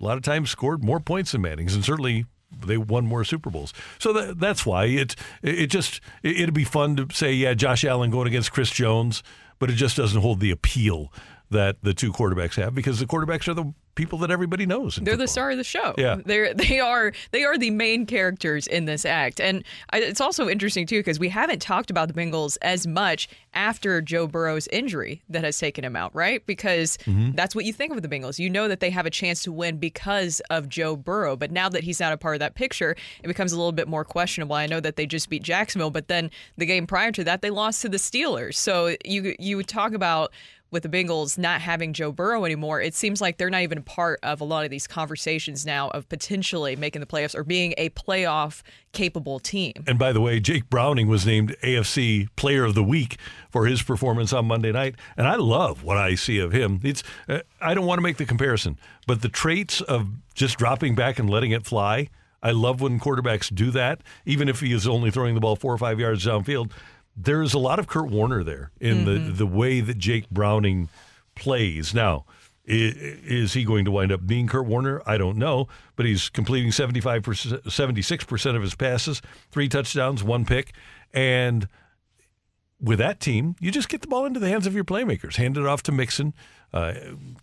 [0.00, 2.24] a lot of times scored more points than Manning's, and certainly
[2.64, 3.72] they won more Super Bowls.
[3.98, 7.84] So that, that's why it it just it, it'd be fun to say, yeah, Josh
[7.84, 9.22] Allen going against Chris Jones,
[9.58, 11.12] but it just doesn't hold the appeal
[11.50, 14.96] that the two quarterbacks have because the quarterbacks are the people that everybody knows.
[14.96, 15.94] They're the star of the show.
[15.98, 16.16] Yeah.
[16.24, 19.62] they're they are they are the main characters in this act, and
[19.92, 24.00] I, it's also interesting too because we haven't talked about the Bengals as much after
[24.00, 26.44] Joe Burrow's injury that has taken him out, right?
[26.46, 27.20] Because Mm-hmm.
[27.20, 27.36] Mhm.
[27.36, 28.38] that's what you think of the Bengals.
[28.38, 31.68] You know that they have a chance to win because of Joe Burrow, but now
[31.68, 34.54] that he's not a part of that picture, it becomes a little bit more questionable.
[34.56, 37.50] I know that they just beat Jacksonville, but then the game prior to that, they
[37.50, 38.54] lost to the Steelers.
[38.54, 40.32] So you you talk about
[40.70, 44.20] with the Bengals not having Joe Burrow anymore, it seems like they're not even part
[44.22, 47.90] of a lot of these conversations now of potentially making the playoffs or being a
[47.90, 49.72] playoff capable team.
[49.86, 53.18] And by the way, Jake Browning was named AFC Player of the Week
[53.50, 56.80] for his performance on Monday night, and I love what I see of him.
[56.82, 60.94] It's uh, I don't want to make the comparison, but the traits of just dropping
[60.94, 62.08] back and letting it fly.
[62.42, 65.74] I love when quarterbacks do that, even if he is only throwing the ball four
[65.74, 66.72] or five yards downfield.
[67.16, 70.88] There's a lot of Kurt Warner there in the the way that Jake Browning
[71.34, 71.92] plays.
[71.94, 72.24] Now,
[72.68, 75.02] i- is he going to wind up being Kurt Warner?
[75.06, 79.20] I don't know, but he's completing 75%, 76% of his passes,
[79.50, 80.72] three touchdowns, one pick.
[81.12, 81.68] And
[82.80, 85.58] with that team, you just get the ball into the hands of your playmakers, hand
[85.58, 86.32] it off to Mixon,
[86.72, 86.94] uh,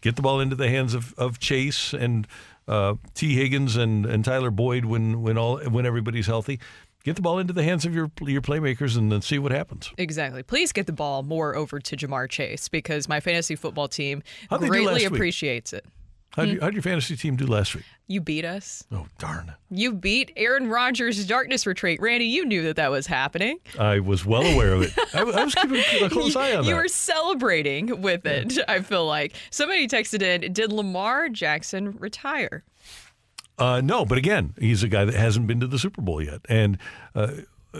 [0.01, 2.25] get the ball into the hands of, of Chase and
[2.67, 6.59] uh, Tee Higgins and, and Tyler Boyd when when all when everybody's healthy.
[7.07, 9.93] Get the ball into the hands of your your playmakers and then see what happens.
[9.97, 10.43] Exactly.
[10.43, 14.59] Please get the ball more over to Ja'Marr Chase because my fantasy football team How'd
[14.59, 15.11] greatly last week?
[15.13, 15.85] appreciates it.
[16.31, 16.53] How'd, Hmm.
[16.55, 17.85] you, how'd your fantasy team do last week?
[18.07, 18.83] You beat us.
[18.91, 19.53] Oh, darn.
[19.71, 22.01] You beat Aaron Rodgers' darkness retreat.
[22.01, 23.59] Randy, you knew that that was happening.
[23.79, 24.91] I was well aware of it.
[25.15, 26.75] I, I was keeping a close eye on you that.
[26.75, 29.33] were celebrating with it, I feel like.
[29.49, 32.65] Somebody texted in Did Lamar Jackson retire?
[33.57, 36.41] Uh, no, but again, he's a guy that hasn't been to the Super Bowl yet,
[36.47, 36.77] and
[37.15, 37.31] uh,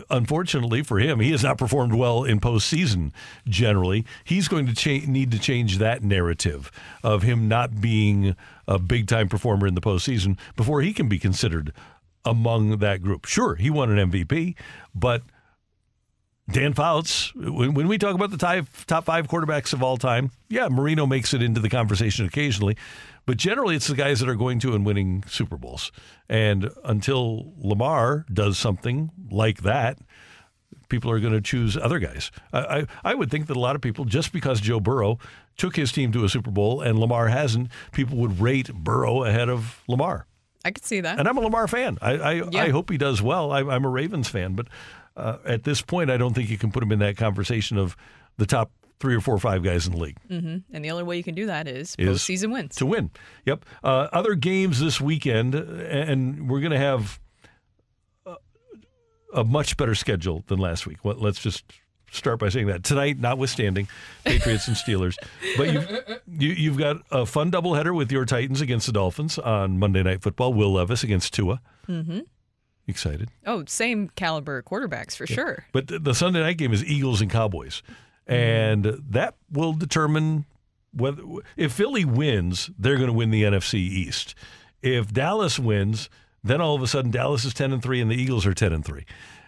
[0.09, 3.11] unfortunately for him, he has not performed well in postseason
[3.47, 4.05] generally.
[4.23, 6.71] He's going to cha- need to change that narrative
[7.03, 8.35] of him not being
[8.67, 11.73] a big time performer in the postseason before he can be considered
[12.25, 13.25] among that group.
[13.25, 14.55] Sure, he won an MVP,
[14.93, 15.21] but
[16.49, 20.31] Dan Fouts, when, when we talk about the top, top five quarterbacks of all time,
[20.49, 22.77] yeah, Marino makes it into the conversation occasionally,
[23.27, 25.91] but generally it's the guys that are going to and winning Super Bowls.
[26.27, 29.99] And until Lamar does something like that,
[30.89, 32.31] people are going to choose other guys.
[32.53, 35.19] I, I, I would think that a lot of people, just because Joe Burrow
[35.57, 39.49] took his team to a Super Bowl and Lamar hasn't, people would rate Burrow ahead
[39.49, 40.25] of Lamar.
[40.63, 41.19] I could see that.
[41.19, 41.97] And I'm a Lamar fan.
[42.01, 42.63] I I, Yeah.
[42.63, 43.51] I hope he does well.
[43.51, 44.67] I, I'm a Ravens fan, but
[45.17, 47.97] uh, at this point, I don't think you can put him in that conversation of
[48.37, 50.17] the top three or four or five guys in the league.
[50.27, 52.75] hmm And the only way you can do that is Is postseason wins.
[52.77, 53.11] to win.
[53.45, 53.63] Yep.
[53.83, 57.19] Uh, other games this weekend, and we're going to have
[58.25, 58.35] a,
[59.33, 61.03] a much better schedule than last week.
[61.05, 61.63] Well, let's just
[62.11, 63.87] start by saying that tonight, notwithstanding
[64.23, 65.15] Patriots and Steelers,
[65.57, 65.89] but you've,
[66.27, 70.21] you, you've got a fun doubleheader with your Titans against the Dolphins on Monday Night
[70.21, 70.53] Football.
[70.53, 71.61] Will Levis against Tua.
[71.85, 72.19] hmm
[72.89, 73.29] Excited.
[73.45, 75.65] Oh, same caliber quarterbacks for sure.
[75.73, 77.83] But the, the Sunday night game is Eagles and Cowboys,
[78.27, 80.45] and that will determine
[80.93, 81.21] whether
[81.55, 84.35] if Philly wins, they're going to win the NFC East.
[84.81, 86.09] If Dallas wins,
[86.43, 88.73] then all of a sudden Dallas is ten and three, and the Eagles are ten
[88.73, 89.05] and three.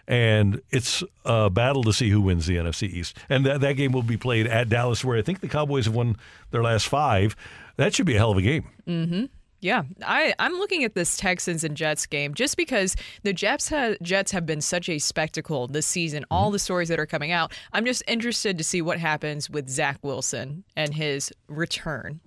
[0.08, 3.16] And it's a battle to see who wins the NFC East.
[3.28, 5.94] And that, that game will be played at Dallas, where I think the Cowboys have
[5.94, 6.16] won
[6.50, 7.36] their last five.
[7.76, 8.64] That should be a hell of a game.
[8.86, 9.24] hmm
[9.60, 13.94] Yeah, I, I'm looking at this Texans and Jets game just because the Jets ha-
[14.00, 16.24] Jets have been such a spectacle this season.
[16.30, 16.52] All mm-hmm.
[16.54, 19.98] the stories that are coming out, I'm just interested to see what happens with Zach
[20.02, 22.20] Wilson and his return.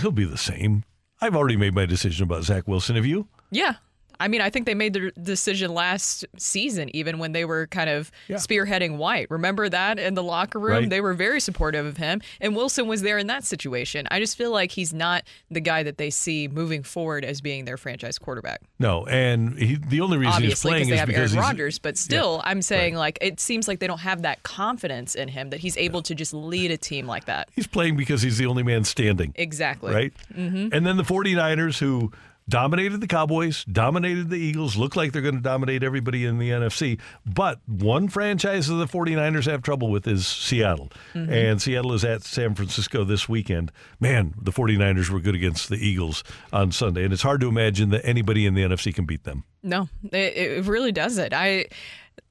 [0.00, 0.84] He'll be the same.
[1.20, 2.96] I've already made my decision about Zach Wilson.
[2.96, 3.28] Have you?
[3.50, 3.74] Yeah.
[4.20, 7.90] I mean, I think they made the decision last season, even when they were kind
[7.90, 9.28] of spearheading White.
[9.30, 10.72] Remember that in the locker room?
[10.72, 10.90] Right.
[10.90, 14.06] They were very supportive of him, and Wilson was there in that situation.
[14.10, 17.64] I just feel like he's not the guy that they see moving forward as being
[17.64, 18.60] their franchise quarterback.
[18.78, 21.78] No, and he, the only reason he's Obviously, playing they is have because Aaron Rodgers,
[21.78, 25.50] but still, I'm saying like it seems like they don't have that confidence in him
[25.50, 27.48] that he's able to just lead a team like that.
[27.54, 29.32] He's playing because he's the only man standing.
[29.36, 29.92] Exactly.
[29.94, 30.12] Right?
[30.34, 32.12] hmm And then the 49ers, who
[32.50, 36.50] dominated the Cowboys, dominated the Eagles, look like they're going to dominate everybody in the
[36.50, 36.98] NFC.
[37.24, 40.90] But one franchise that the 49ers have trouble with is Seattle.
[41.14, 41.30] Mhm.
[41.30, 43.72] And Seattle is at San Francisco this weekend.
[44.00, 46.22] Man, the 49ers were good against the Eagles
[46.52, 47.04] on Sunday.
[47.04, 49.44] And it's hard to imagine that anybody in the NFC can beat them.
[49.62, 51.32] No, it, it really doesn't.
[51.32, 51.66] I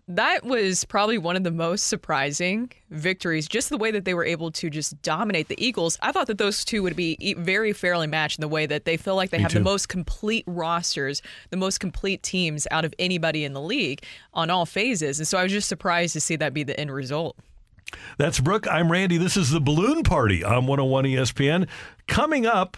[0.10, 3.48] that was probably one of the most surprising victories.
[3.48, 6.00] Just the way that they were able to just dominate the Eagles.
[6.02, 8.98] I thought that those two would be very fairly matched in the way that they
[8.98, 9.60] feel like they Me have too.
[9.60, 11.22] the most complete rosters,
[11.52, 15.20] the most complete teams out of anybody in the league on all phases.
[15.20, 17.38] And so I was just surprised to see that be the end result.
[18.18, 18.68] That's Brooke.
[18.68, 19.18] I'm Randy.
[19.18, 21.68] This is the Balloon Party on 101 ESPN.
[22.08, 22.78] Coming up,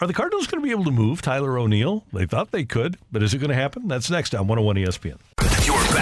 [0.00, 2.04] are the Cardinals going to be able to move Tyler O'Neill?
[2.12, 3.88] They thought they could, but is it going to happen?
[3.88, 5.18] That's next on 101 ESPN.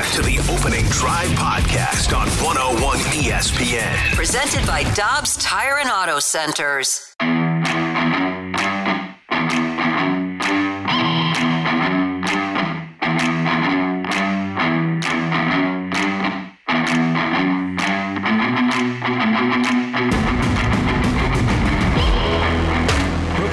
[0.01, 4.15] You're back to the opening drive podcast on 101 ESPN.
[4.15, 7.15] Presented by Dobbs Tire and Auto Centers.
[7.19, 7.29] Brooke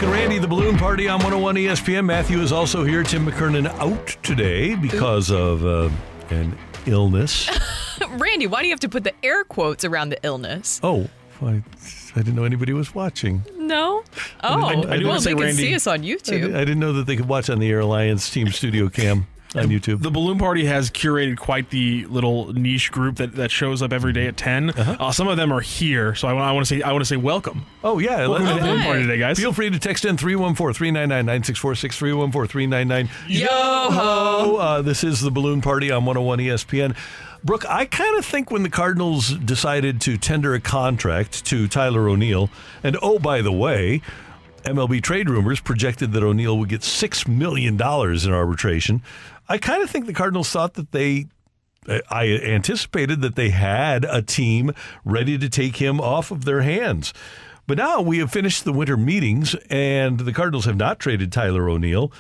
[0.01, 2.06] and Randy, the Balloon Party on 101 ESPN.
[2.06, 3.03] Matthew is also here.
[3.03, 5.90] Tim McKernan out today because of uh,
[6.31, 7.49] an illness.
[8.09, 10.80] Randy, why do you have to put the air quotes around the illness?
[10.83, 11.07] Oh,
[11.41, 11.61] I,
[12.15, 13.43] I didn't know anybody was watching.
[13.57, 14.03] No.
[14.43, 16.51] Oh, didn't- I didn't well, they can Randy- see us on YouTube.
[16.51, 19.27] di- I didn't know that they could watch on the Air Alliance Team Studio Cam
[19.56, 20.01] on YouTube.
[20.01, 24.14] The Balloon Party has curated quite the little niche group that, that shows up every
[24.14, 26.92] day at 10 uh some of them are here, so I, want to say I
[26.92, 27.66] want to say welcome.
[27.84, 29.40] Oh yeah, welcome to the Balloon Party today, guys.
[29.40, 33.09] Feel free to text in 314-399-9646, 314-399.
[33.27, 34.58] Yo-ho!
[34.58, 36.95] Uh, this is the Balloon Party on 101 ESPN.
[37.43, 42.09] Brooke, I kind of think when the Cardinals decided to tender a contract to Tyler
[42.09, 42.50] O'Neill,
[42.84, 44.01] and oh, by the way,
[44.64, 49.01] MLB trade rumors projected that O'Neill would get $6 million in arbitration.
[49.50, 51.27] I kind of think the Cardinals thought that they
[52.09, 54.74] I anticipated that they had a team
[55.06, 57.14] ready to take him off of their hands.
[57.66, 61.69] But now we have finished the winter meetings and the Cardinals have not traded Tyler
[61.69, 62.11] O'Neill.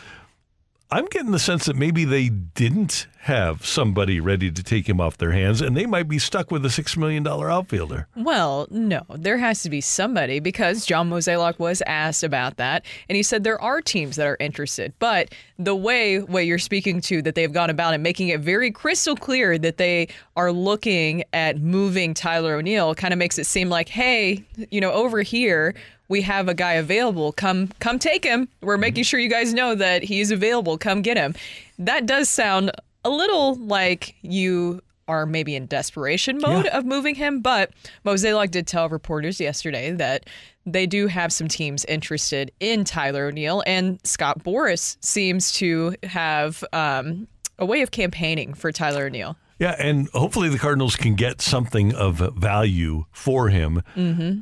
[0.89, 5.17] I'm getting the sense that maybe they didn't have somebody ready to take him off
[5.17, 8.07] their hands, and they might be stuck with a $6 million outfielder.
[8.15, 13.17] Well, no, there has to be somebody because John Mozeliak was asked about that, and
[13.17, 14.93] he said there are teams that are interested.
[14.99, 18.71] But the way what you're speaking to that they've gone about it, making it very
[18.71, 20.07] crystal clear that they
[20.37, 24.93] are looking at moving Tyler O'Neill, kind of makes it seem like, hey, you know,
[24.93, 25.75] over here
[26.09, 27.33] we have a guy available.
[27.33, 28.47] Come, come take him.
[28.61, 29.07] We're making mm-hmm.
[29.07, 30.77] sure you guys know that he's available.
[30.77, 31.35] Come get him.
[31.77, 32.71] That does sound
[33.07, 37.71] a little like you are maybe in desperation mode of moving him, but
[38.05, 40.25] Mozeliak did tell reporters yesterday that
[40.65, 46.61] they do have some teams interested in Tyler O'Neill, and Scott Boras seems to have
[46.73, 47.25] um,
[47.57, 49.37] a way of campaigning for Tyler O'Neill.
[49.59, 54.41] Yeah, and hopefully the Cardinals can get something of value for him Mm-hmm.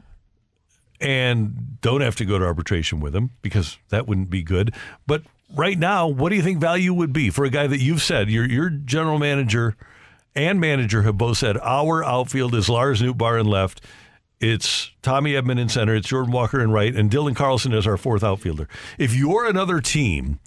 [0.99, 4.73] and don't have to go to arbitration with him because that wouldn't be good.
[5.05, 8.01] But right now, what do you think value would be for a guy that you've
[8.01, 9.75] said your your general manager
[10.35, 13.81] and manager have both said our outfield is Lars Nootbaar in left.
[14.41, 15.95] It's Tommy Edman in center.
[15.95, 18.67] It's Jordan Walker in right, and Dylan Carlson is our fourth outfielder.
[18.97, 20.39] If you're another team,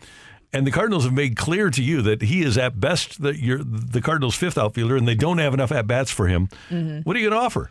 [0.52, 3.62] and the Cardinals have made clear to you that he is at best the, you're
[3.64, 7.04] the Cardinals' fifth outfielder, and they don't have enough at bats for him, Mhm.
[7.06, 7.70] what are you going to offer?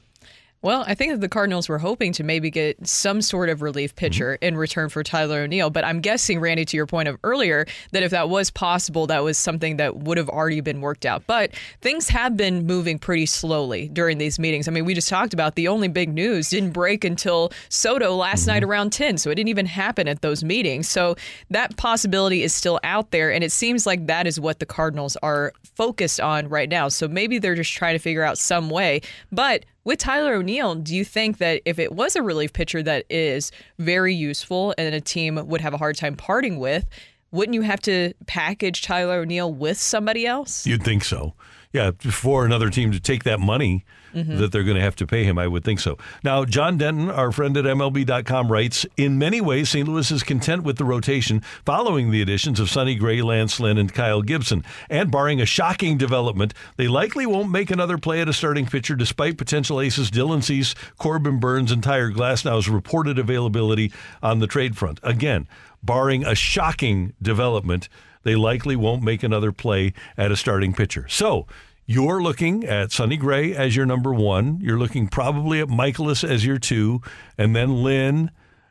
[0.63, 3.91] Well, I think that the Cardinals were hoping to maybe get some sort of relief
[3.91, 3.99] mm-hmm.
[3.99, 5.69] pitcher in return for Tyler O'Neill.
[5.69, 9.23] But I'm guessing, Randy, to your point of earlier, that if that was possible, that
[9.23, 11.23] was something that would have already been worked out.
[11.27, 14.67] But things have been moving pretty slowly during these meetings.
[14.67, 18.41] I mean, we just talked about the only big news didn't break until Soto last
[18.41, 18.51] mm-hmm.
[18.51, 19.19] night around 10.
[19.19, 20.87] So it didn't even happen at those meetings.
[20.87, 21.15] So
[21.51, 23.31] that possibility is still out there.
[23.31, 26.87] And it seems like that is what the Cardinals are focused on right now.
[26.87, 29.01] So maybe they're just trying to figure out some way.
[29.31, 33.05] But with Tyler O'Neill, do you think that if it was a relief pitcher that
[33.09, 36.85] is very useful and a team would have a hard time parting with,
[37.31, 40.67] wouldn't you have to package Tyler O'Neill with somebody else?
[40.67, 41.35] You'd think so.
[41.71, 43.85] Yeah, for another team to take that money
[44.17, 44.37] Mhm.
[44.39, 45.97] that they're going to have to pay him, I would think so.
[46.23, 49.87] Now, John Denton, our friend at MLB.com, writes In many ways, St.
[49.87, 53.93] Louis is content with the rotation following the additions of Sonny Gray, Lance Lynn, and
[53.93, 54.63] Kyle Gibson.
[54.89, 58.95] And barring a shocking development, they likely won't make another play at a starting pitcher
[58.95, 63.91] despite potential aces Dylan Cease, Corbin Burnes, and Tyler Glasnow's reported availability
[64.23, 64.99] on the trade front.
[65.03, 65.47] Again,
[65.83, 67.87] barring a shocking development,
[68.23, 71.05] they likely won't make another play at a starting pitcher.
[71.07, 71.47] So
[71.87, 74.59] you're looking at Sonny Gray as your number one.
[74.61, 77.01] You're looking probably at Mikolas as your two,
[77.37, 78.29] and then Lynn,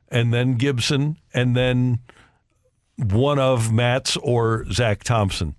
[0.08, 1.98] and then Gibson, and then
[2.96, 5.54] one of Matz or Zack Thompson.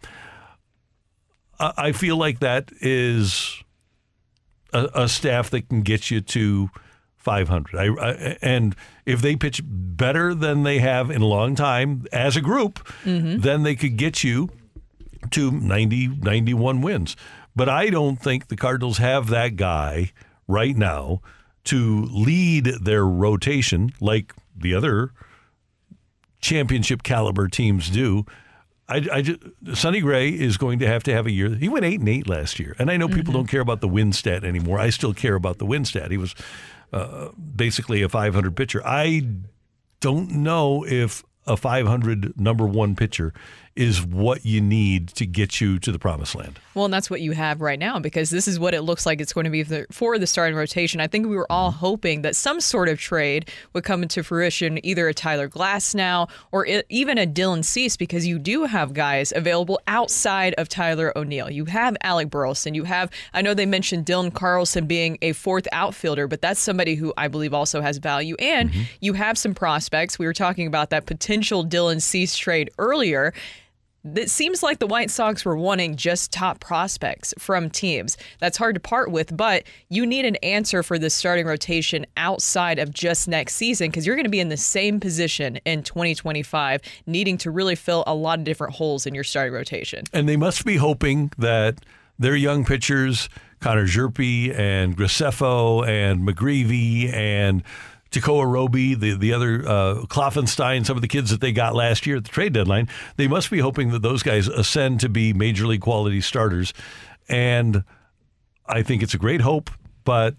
[1.60, 3.64] I I feel like that is
[4.74, 6.70] a, a staff that can get you to
[7.16, 7.76] 500.
[7.76, 12.36] I, I, and if they pitch better than they have in a long time as
[12.38, 13.42] a group, Mhm.
[13.42, 14.50] then they could get you
[15.32, 17.16] to 90, 91 wins.
[17.58, 20.12] But I don't think the Cardinals have that guy
[20.48, 21.22] right now
[21.64, 25.12] to lead their rotation like the other
[26.40, 28.28] championship caliber teams do.
[28.88, 29.40] I, I just,
[29.74, 31.56] Sonny Gray is going to have to have a year.
[31.56, 33.88] He went eight and eight last year, and I know people don't care about the
[33.88, 34.80] win stat anymore.
[34.80, 36.12] I still care about the win stat.
[36.12, 36.36] He was
[36.94, 38.84] uh, basically a 500 pitcher.
[38.86, 39.28] I
[40.00, 43.34] don't know if a 500 number one pitcher
[43.78, 46.60] is what you need to get you to the promised land.
[46.74, 49.22] Well, and that's what you have right now because this is what it looks like
[49.22, 51.00] it's going to be for- the starting rotation.
[51.00, 51.80] I think we were all mm-hmm.
[51.80, 56.66] hoping that some sort of trade would come into fruition, either a Tyler Glasnow or
[56.90, 61.52] even a Dylan Cease, because you do have guys available outside of Tyler O'Neill.
[61.52, 62.74] You have Alec Burleson.
[62.74, 66.96] You have, I know they mentioned Dylan Carlson being a fourth outfielder, but that's somebody
[66.96, 68.36] who I believe also has value.
[68.40, 68.82] And mm-hmm.
[69.02, 70.18] you have some prospects.
[70.18, 73.34] We were talking about that potential Dylan Cease trade earlier.
[74.16, 78.18] It seems like the White Sox were wanting just top prospects from teams.
[78.40, 82.80] That's hard to part with, but you need an answer for the starting rotation outside
[82.80, 86.82] of just next season because you're going to be in the same position in 2025,
[87.06, 90.06] needing to really fill a lot of different holes in your starting rotation.
[90.14, 91.80] And they must be hoping that
[92.20, 93.30] their young pitchers,
[93.60, 97.64] Connor Hjerpe and Graceffo and McGreevy and
[98.12, 102.06] Tekoah Roby, the, the other uh, Kloffenstein, some of the kids that they got last
[102.06, 105.34] year at the trade deadline, they must be hoping that those guys ascend to be
[105.34, 106.74] major league quality starters.
[107.30, 107.84] And
[108.66, 109.70] I think it's a great hope,
[110.04, 110.36] but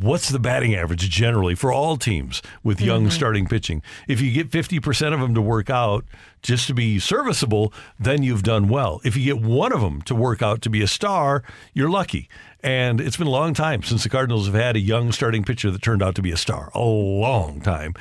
[0.00, 3.10] what's the batting average generally for all teams with young Mm-hmm.
[3.10, 3.82] starting pitching?
[4.08, 6.04] If you get 50% of them to work out
[6.42, 9.00] just to be serviceable, then you've done well.
[9.04, 11.42] If you get one of them to work out to be a star,
[11.74, 12.28] you're lucky.
[12.62, 15.70] And it's been a long time since the Cardinals have had a young starting pitcher
[15.70, 16.70] that turned out to be a star.
[16.74, 17.94] A long time.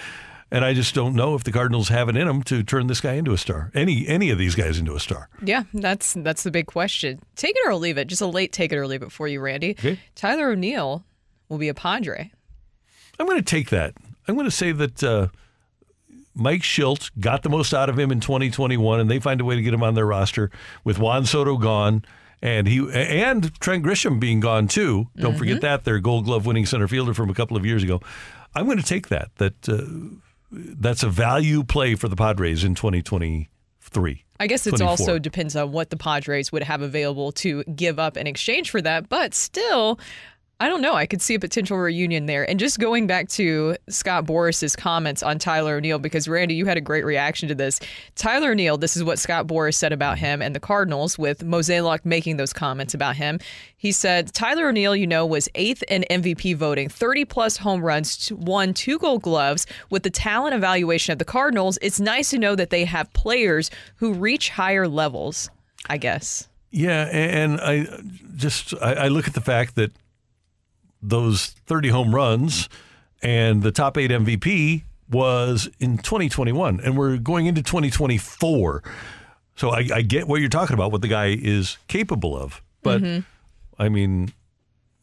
[0.51, 3.01] And I just don't know if the Cardinals have it in them to turn this
[3.01, 3.69] guy into a star.
[3.75, 5.29] Any any of these guys into a star.
[5.43, 7.21] Yeah, that's that's the big question.
[7.35, 8.05] Take it or leave it.
[8.07, 9.71] Just a late take it or leave it for you, Randy.
[9.77, 9.99] Okay.
[10.15, 11.05] Tyler O'Neill
[11.49, 12.31] will be a Padre.
[13.19, 13.95] I'm going to take that.
[14.27, 15.27] I'm going to say that uh,
[16.35, 19.55] Mike Shildt got the most out of him in 2021, and they find a way
[19.55, 20.49] to get him on their roster
[20.83, 22.05] with Juan Soto gone.
[22.41, 25.07] And he and Trent Grisham being gone too.
[25.17, 27.99] Don't forget that their Gold Glove winning center fielder from a couple of years ago.
[28.55, 29.35] I'm going to take that.
[29.35, 29.81] That uh,
[30.49, 34.23] that's a value play for the Padres in 2023.
[34.39, 38.15] I guess it also depends on what the Padres would have available to give up
[38.15, 39.09] in exchange for that.
[39.09, 39.99] But still,
[40.61, 40.93] I don't know.
[40.93, 42.47] I could see a potential reunion there.
[42.49, 46.75] And just going back to Scott Boras's comments on Tyler O'Neill, because Randy, you had
[46.75, 47.79] a great reaction to this.
[48.15, 52.03] Tyler O'Neill, this is what Scott Boras said about him and the Cardinals, with Mozeliak
[52.03, 53.39] making those comments about him.
[53.77, 58.29] He said, Tyler O'Neill, you know, was eighth in MVP voting, 30 plus home runs,
[58.33, 59.65] won two gold gloves.
[59.89, 63.71] With the talent evaluation of the Cardinals, it's nice to know that they have players
[63.95, 65.49] who reach higher levels,
[65.87, 66.49] I guess.
[66.71, 67.87] Yeah, and I
[68.35, 69.91] just I look at the fact that
[71.01, 72.69] those 30 home runs
[73.21, 78.83] and the top eight MVP was in 2021, and we're going into 2024.
[79.55, 83.01] So I, I get what you're talking about, what the guy is capable of, but
[83.01, 83.25] Mhm.
[83.77, 84.33] I mean.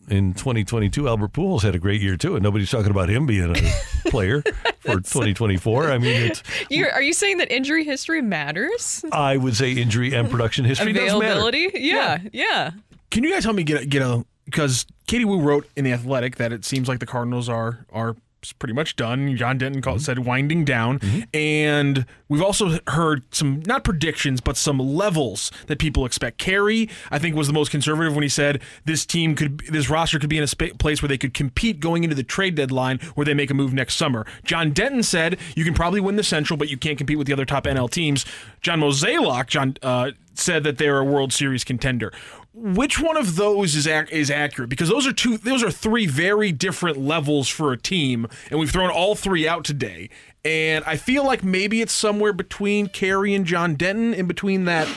[0.08, 3.50] In 2022, Albert Pujols had a great year too, and nobody's talking about him being
[3.50, 3.54] a
[4.08, 4.40] player
[4.78, 5.90] for 2024.
[5.90, 9.04] I mean, it's You're, are you saying that injury history matters?
[9.10, 11.16] I would say injury and production history does matter.
[11.16, 11.70] Availability?
[11.74, 12.70] Yeah, yeah.
[13.10, 16.36] Can you guys help me get get a because Katie Woo wrote in the Athletic
[16.36, 18.16] that it seems like the Cardinals are are
[18.58, 19.36] pretty much done.
[19.36, 21.00] John Denton called, said winding down,
[21.34, 26.38] and we've also heard some not predictions but some levels that people expect.
[26.38, 30.18] Carey, I think, was the most conservative when he said this team could this roster
[30.18, 32.98] could be in a spa- place where they could compete going into the trade deadline
[33.14, 34.26] where they make a move next summer.
[34.44, 37.32] John Denton said you can probably win the Central, but you can't compete with the
[37.32, 38.24] other top NL teams.
[38.60, 42.12] John Mozeliak, John uh, said that they're a World Series contender.
[42.54, 44.70] Which one of those is ac- is accurate?
[44.70, 48.70] Because those are two, those are three very different levels for a team, and we've
[48.70, 50.08] thrown all three out today.
[50.44, 54.88] And I feel like maybe it's somewhere between Carey and John Denton, in between that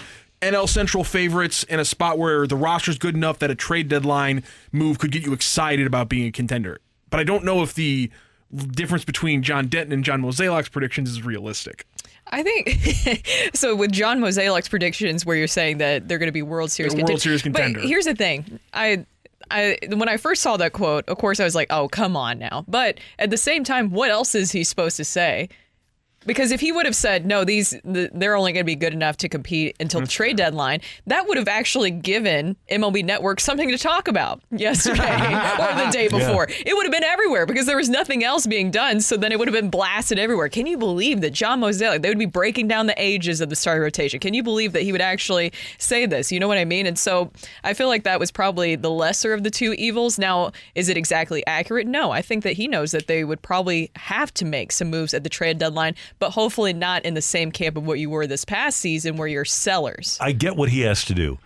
[0.41, 4.43] NL Central favorites and a spot where the roster's good enough that a trade deadline
[4.71, 6.79] move could get you excited about being a contender.
[7.09, 8.09] But I don't know if the
[8.51, 11.85] difference between John Denton and John Mozeliak's predictions is realistic.
[12.29, 13.75] I think so.
[13.75, 17.21] With John Mozeliak's predictions, where you're saying that they're going to be World Series World
[17.21, 17.79] Series contender.
[17.79, 19.05] But here's the thing, I.
[19.51, 22.37] I, when I first saw that quote, of course, I was like, "Oh, come on
[22.37, 25.49] now!" But at the same time, what else is he supposed to say?
[26.29, 28.93] Because if he would have said, "No, these th- they're only going to be good
[28.93, 30.11] enough to compete until the mm-hmm.
[30.11, 35.85] trade deadline," that would have actually given MLB Network something to talk about yesterday or
[35.85, 36.47] the day before.
[36.47, 39.01] It would have been everywhere because there was nothing else being done.
[39.01, 40.49] So then it would have been blasted everywhere.
[40.49, 42.03] Can you believe that John Mozeliak?
[42.03, 44.19] They would be breaking down the ages of the starting rotation.
[44.19, 46.31] Can you believe that he would actually say this?
[46.31, 46.85] You know what I mean?
[46.85, 47.31] And so
[47.63, 50.19] I feel like that was probably the lesser of the two evils.
[50.19, 51.87] Now, is it exactly accurate?
[51.87, 52.11] No.
[52.11, 55.23] I think that he knows that they would probably have to make some moves at
[55.23, 58.45] the trade deadline, but hopefully not in the same camp of what you were this
[58.45, 60.17] past season, where you're sellers.
[60.21, 61.39] I get what he has to do,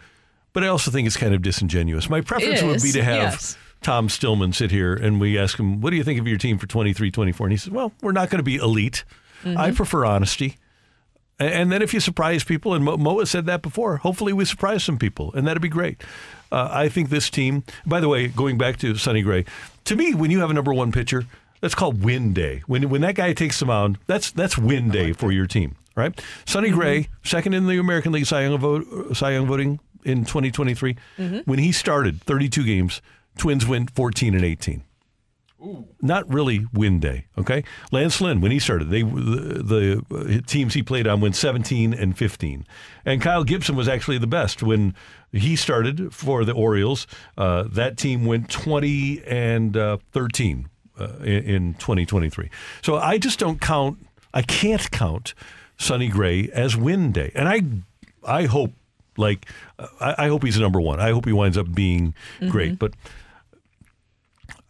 [0.52, 2.10] but I also think it's kind of disingenuous.
[2.10, 3.58] My preference would be to have yes.
[3.82, 6.58] Tom Stillman sit here and we ask him, "What do you think of your team
[6.58, 9.04] for 23 24?" And he says, "Well, we're not going to be elite.
[9.46, 9.76] I Mhm.
[9.76, 10.56] prefer honesty."
[11.40, 14.84] And then if you surprise people, and Mo- Moa said that before, hopefully we surprise
[14.84, 16.00] some people, and that'd be great.
[16.52, 19.44] Uh, I think this team, by the way, going back to Sonny Gray,
[19.86, 21.26] to me, when you have a number one pitcher,
[21.64, 22.62] that's called win day.
[22.68, 26.22] When when that guy takes the mound, that's that's win day for your team, right?
[26.46, 30.98] Sonny Gray, second in the American League Cy Young, vote, Cy Young voting in 2023.
[31.18, 31.48] Mhm.
[31.48, 33.02] When he started 32 games,
[33.38, 34.84] Twins win 14 and 18
[36.02, 37.26] not really win day.
[37.38, 41.36] Okay, Lance Lynn when he started, they the, the uh, teams he played on went
[41.38, 42.66] 17 and 15,
[43.06, 44.94] and Kyle Gibson was actually the best when
[45.32, 47.08] he started for the Orioles.
[47.38, 52.50] Uh, that team went 20 and uh, 13 uh, in, in 2023.
[52.82, 53.98] So I just don't count.
[54.34, 55.34] I can't count
[55.78, 57.62] Sonny Gray as win day, and I
[58.26, 58.72] I hope
[59.18, 59.48] like
[59.80, 61.00] uh, I, I hope he's number one.
[61.00, 62.14] I hope he winds up being
[62.50, 62.80] great, Mhm.
[62.80, 62.94] but.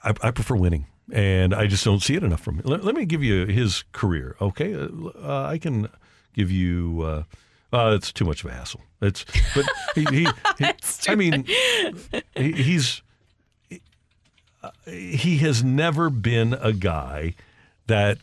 [0.06, 2.64] I, I prefer winning, and I just don't see it enough from him.
[2.66, 4.74] Let, let me give you his career, okay?
[4.76, 4.88] Uh,
[5.24, 5.88] uh, I can
[6.34, 7.02] give you.
[7.04, 7.24] Uh,
[7.76, 8.82] uh, it's too much of a hassle.
[9.02, 9.24] It's
[9.56, 10.04] but he.
[10.12, 10.28] he,
[10.60, 10.66] he
[11.08, 11.46] I mean,
[12.36, 13.03] he, he's uh,
[14.86, 17.36] he has never been a guy
[17.88, 18.18] that.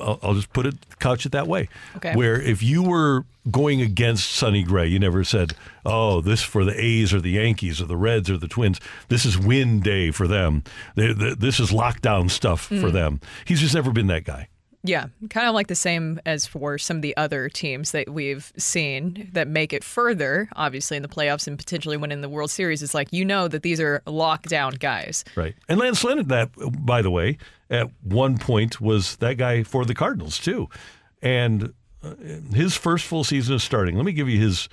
[0.00, 1.68] I'll, I'll just put it couch it that way.
[1.98, 2.16] Okay.
[2.16, 5.52] Where if you were going against Sonny Gray, you never said,
[5.84, 8.80] "Oh, this for the A's or the Yankees or the Reds or the Twins.
[9.08, 10.64] This is win day for them.
[10.94, 12.92] They, they, this is lockdown stuff for Mm.
[12.92, 14.48] them." He's just never been that guy.
[14.86, 18.52] Yeah, kind of like the same as for some of the other teams that we've
[18.56, 22.82] seen that make it further, obviously in the playoffs and potentially winning the World Series.
[22.82, 25.24] It's like you know that these are lockdown guys.
[25.34, 25.54] Right.
[25.68, 26.50] And Lance Lynn, that,
[26.84, 30.68] by the way, at one point was that guy for the Cardinals, too.
[31.20, 32.14] And uh,
[32.54, 34.68] his first full season of starting, let me give you his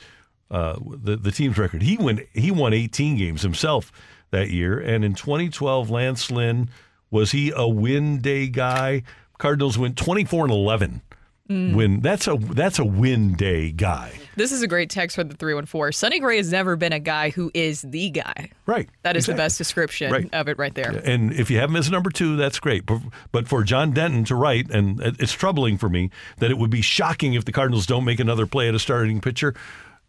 [0.52, 1.82] uh, the, the team's record.
[1.82, 3.92] He went he won 18 games himself
[4.30, 4.80] that year.
[4.80, 6.70] And in 2012, Lance Lynn,
[7.10, 9.04] was he a win day guy?
[9.44, 11.02] Cardinals went 24 and 11.
[11.50, 11.76] Mm.
[11.76, 12.00] Win.
[12.00, 14.14] That's a that's a win day guy.
[14.38, 15.92] This is a great text for the 314.
[15.92, 18.50] Sonny Gray has never been a guy who is the guy.
[18.66, 18.88] Right.
[19.02, 20.34] That is the best description Right.
[20.34, 20.92] of it right there.
[21.04, 22.86] And if you have him as number two, that's great.
[22.86, 23.02] But-
[23.34, 26.82] But for John Denton to write, and it's troubling for me that it would be
[26.82, 29.54] shocking if the Cardinals don't make another play at a starting pitcher,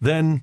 [0.00, 0.42] then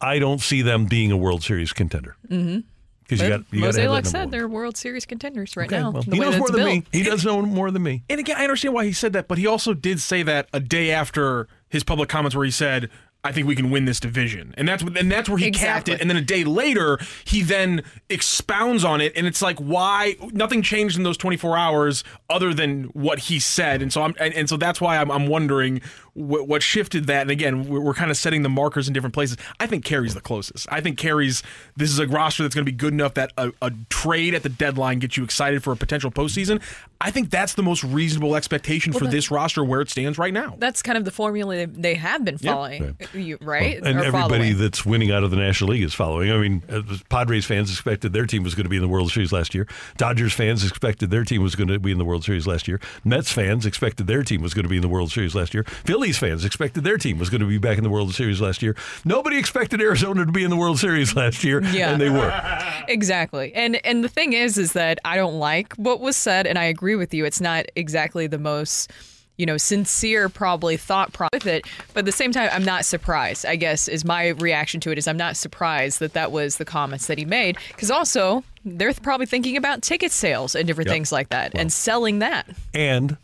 [0.00, 2.14] I don't see them being a World Series contender.
[2.30, 2.60] Mm-hmm.
[3.08, 4.30] Because you got you got to have that Mozeliak said one.
[4.30, 5.90] they're World Series contenders right Okay, now.
[5.90, 6.74] well, the he way knows more it's than built.
[6.92, 6.98] me.
[6.98, 8.02] He does know more than me.
[8.10, 10.60] And again, I understand why he said that, but he also did say that a
[10.60, 12.90] day after his public comments where he said,
[13.24, 14.54] I think we can win this division.
[14.56, 16.00] And that's and that's where he capped it.
[16.00, 19.12] And then a day later, he then expounds on it.
[19.16, 23.82] And it's like, why nothing changed in those 24 hours other than what he said.
[23.82, 25.80] And so I'm and, and so that's why I'm, I'm wondering
[26.16, 27.22] what, what shifted that.
[27.22, 29.36] And again, we're, we're kind of setting the markers in different places.
[29.60, 30.66] I think Carey's the closest.
[30.70, 31.42] I think Carey's
[31.76, 34.42] this is a roster that's going to be good enough that a, a trade at
[34.42, 36.62] the deadline gets you excited for a potential postseason.
[37.00, 40.16] I think that's the most reasonable expectation Well, for then- this roster where it stands
[40.18, 40.54] right now.
[40.58, 42.52] That's kind of the formula they- they have been Yeah.
[42.52, 43.76] following, you, right?
[43.76, 44.58] And Or everybody following.
[44.58, 46.32] that's winning out of the National League is following.
[46.32, 46.80] I mean, uh,
[47.10, 49.66] Padres fans expected their team was going to be in the World Series last year.
[49.98, 52.80] Dodgers fans expected their team was going to be in the World Series last year.
[53.04, 55.64] Mets fans expected their team was going to be in the World Series last year.
[56.06, 58.62] Phillies fans expected their team was going to be back in the World Series last
[58.62, 58.76] year.
[59.04, 61.90] Nobody expected Arizona to be in the World Series last year, Yeah.
[61.90, 62.32] and they were.
[62.88, 63.52] Exactly.
[63.54, 66.64] And and the thing is is that I don't like what was said and I
[66.64, 67.24] agree with you.
[67.24, 68.92] It's not exactly the most
[69.38, 72.86] you know, sincere probably thought pro- with it, but at the same time, I'm not
[72.86, 73.44] surprised.
[73.44, 76.64] I guess is my reaction to it is I'm not surprised that that was the
[76.64, 80.94] comments that he made because also they're probably thinking about ticket sales and different Yep.
[80.94, 82.46] things like that and selling that.
[82.72, 83.16] And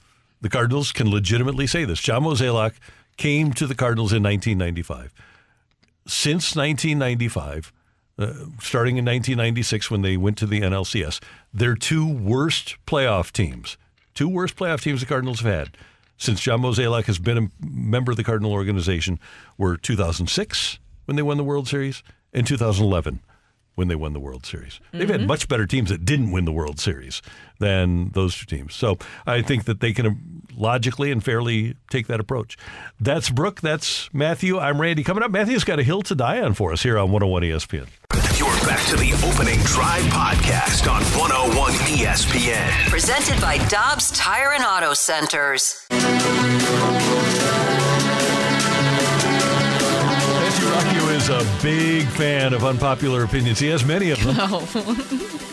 [0.43, 2.01] the Cardinals can legitimately say this.
[2.01, 2.75] John Mozeliak
[3.17, 5.15] came to the Cardinals in 1995.
[6.07, 7.73] Since 1995,
[8.19, 8.27] uh,
[8.61, 11.23] starting in 1996 when they went to the NLCS,
[11.55, 13.79] their two worst playoff teams,
[14.15, 15.77] two worst playoff teams the Cardinals have had
[16.17, 19.19] since John Mozeliak has been a member of the Cardinal organization
[19.57, 23.21] were 2006 when they won the World Series and 2011
[23.75, 24.81] when they won the World Series.
[24.93, 25.27] They've had Mhm.
[25.27, 27.23] much better teams that didn't win the World Series
[27.59, 28.75] than those two teams.
[28.75, 32.57] So I think that they can logically and fairly take that approach.
[33.01, 33.61] That's Brooke.
[33.63, 34.59] That's Matthew.
[34.59, 35.03] I'm Randy.
[35.03, 37.87] Coming up, Matthew's got a hill to die on for us here on 101 ESPN.
[38.39, 42.89] You're back to the opening drive podcast on 101 ESPN.
[42.91, 45.87] Presented by Dobbs Tire and Auto Centers.
[51.23, 53.61] Is a big fan of unpopular opinions.
[53.61, 54.37] He has many of them.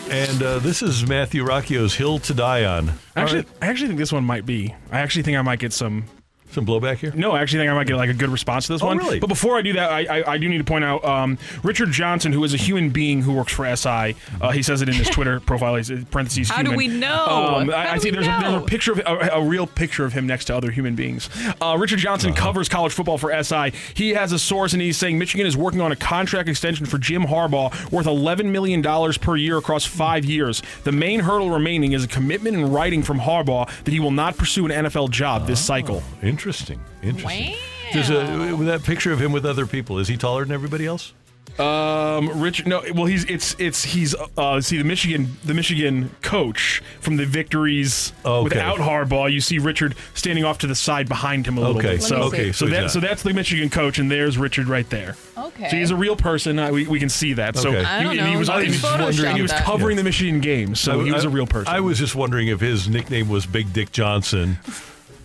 [0.09, 2.91] And uh, this is Matthew Rocchio's hill to die on.
[3.15, 4.73] Actually, I actually think this one might be.
[4.91, 6.05] I actually think I might get some
[6.51, 7.11] some blowback here.
[7.15, 8.97] No, I actually think I might get like a good response to this Oh, one.
[8.97, 9.19] really?
[9.19, 11.91] But before I do that, I, I, I do need to point out um, Richard
[11.91, 14.15] Johnson, who is a human being who works for SI.
[14.41, 15.75] Uh, he says it in his Twitter profile.
[15.75, 16.49] He's in parentheses.
[16.49, 17.25] How do we know?
[17.27, 20.13] Um, I, I see there's a, there's a picture of a, a real picture of
[20.13, 21.29] him next to other human beings.
[21.61, 22.41] Uh, Richard Johnson Uh-huh.
[22.41, 23.71] covers college football for SI.
[23.93, 26.97] He has a source, and he's saying Michigan is working on a contract extension for
[26.97, 30.61] Jim Harbaugh worth 11 million dollars per year across five years.
[30.83, 34.37] The main hurdle remaining is a commitment in writing from Harbaugh that he will not
[34.37, 36.01] pursue an NFL job this cycle.
[36.39, 36.79] Interesting.
[37.03, 37.55] Interesting.
[37.91, 39.99] There's a that picture of him with other people.
[39.99, 41.11] Is he taller than everybody else?
[41.57, 42.65] Um, Rich.
[42.65, 47.25] No, well, he's it's it's he's uh see the Michigan the Michigan coach from the
[47.25, 48.43] victories Okay.
[48.43, 49.29] without Harbaugh.
[49.29, 51.95] You see Richard standing off to the side behind him a little Okay.
[51.95, 52.03] bit.
[52.03, 52.35] So Let me see.
[52.43, 52.91] Okay, so so that not.
[52.91, 55.17] so that's the Michigan coach, and there's Richard right there.
[55.37, 55.69] Okay.
[55.69, 56.57] So he's a real person.
[56.59, 57.57] Uh, we, we can see that.
[57.57, 57.83] So Okay.
[57.83, 58.27] I don't he, know.
[58.27, 59.65] he was You he was, Photoshop he was that.
[59.65, 61.73] covering the Michigan game, so I- he was a real person.
[61.73, 64.59] I was just wondering if his nickname was Big Dick Johnson,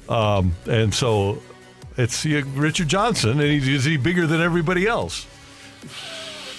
[0.08, 1.42] um, and so
[1.96, 5.26] it's Richard Johnson, and is he bigger than everybody else?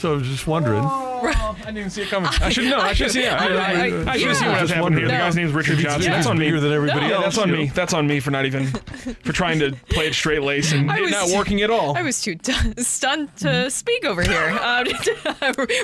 [0.06, 0.84] So I was just wondering.
[0.86, 2.30] I didn't even see it coming.
[2.40, 2.78] I should know.
[2.78, 3.34] I should see it.
[3.34, 4.52] I, I, I, I should have seen Yeah.
[4.54, 5.08] what was happening here.
[5.08, 6.02] The guy's name is Richard If Johnson.
[6.02, 6.46] if That's on me.
[6.46, 7.66] bigger than everybody Yeah, else, That's on me.
[7.74, 10.98] That's on me for not even for trying to play it straight lace and I
[10.98, 11.98] it was not too- working at all.
[11.98, 12.54] I was too t-
[12.84, 14.50] stunned to speak over here.
[14.62, 14.86] Um,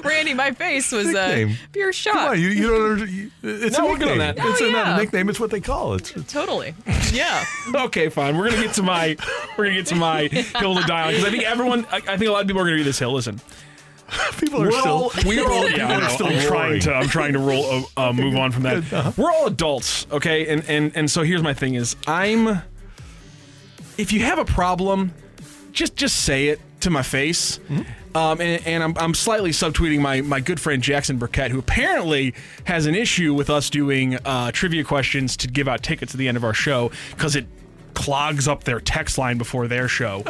[0.04, 1.58] Randy, my face was uh, Nickname.
[1.72, 2.14] pure shock.
[2.14, 2.92] Come on, you, you don't.
[2.92, 4.36] under- you- It's No, a we're good on nickname.
[4.46, 4.52] that.
[4.52, 4.96] It's Oh, a, not yeah.
[4.96, 5.30] a nickname.
[5.30, 6.12] It's what they call it.
[6.12, 6.76] It's- Totally.
[7.12, 7.44] Yeah.
[7.74, 8.38] okay, fine.
[8.38, 9.18] We're gonna get to my
[9.58, 11.88] we're gonna get to my hill to die on because I think everyone.
[11.92, 13.14] I, I think a lot of people are gonna do this hill.
[13.14, 13.42] Listen,
[14.40, 14.92] People are we're still.
[14.92, 18.10] all, we're all, yeah, people are still I'm trying to I'm trying to roll uh,
[18.10, 18.92] uh, move on from that.
[18.92, 19.12] Uh-huh.
[19.18, 20.48] We're all adults, okay?
[20.48, 22.62] And and and so here's my thing is I'm
[23.98, 25.14] if you have a problem,
[25.72, 27.60] just just say it to my face.
[27.70, 28.18] Mm-hmm.
[28.18, 32.34] Um, and, and I'm, I'm slightly subtweeting my, my good friend Jackson Burkett, who apparently
[32.66, 36.28] has an issue with us doing uh, trivia questions to give out tickets at the
[36.28, 37.46] end of our show because it
[37.94, 40.24] clogs up their text line before their show.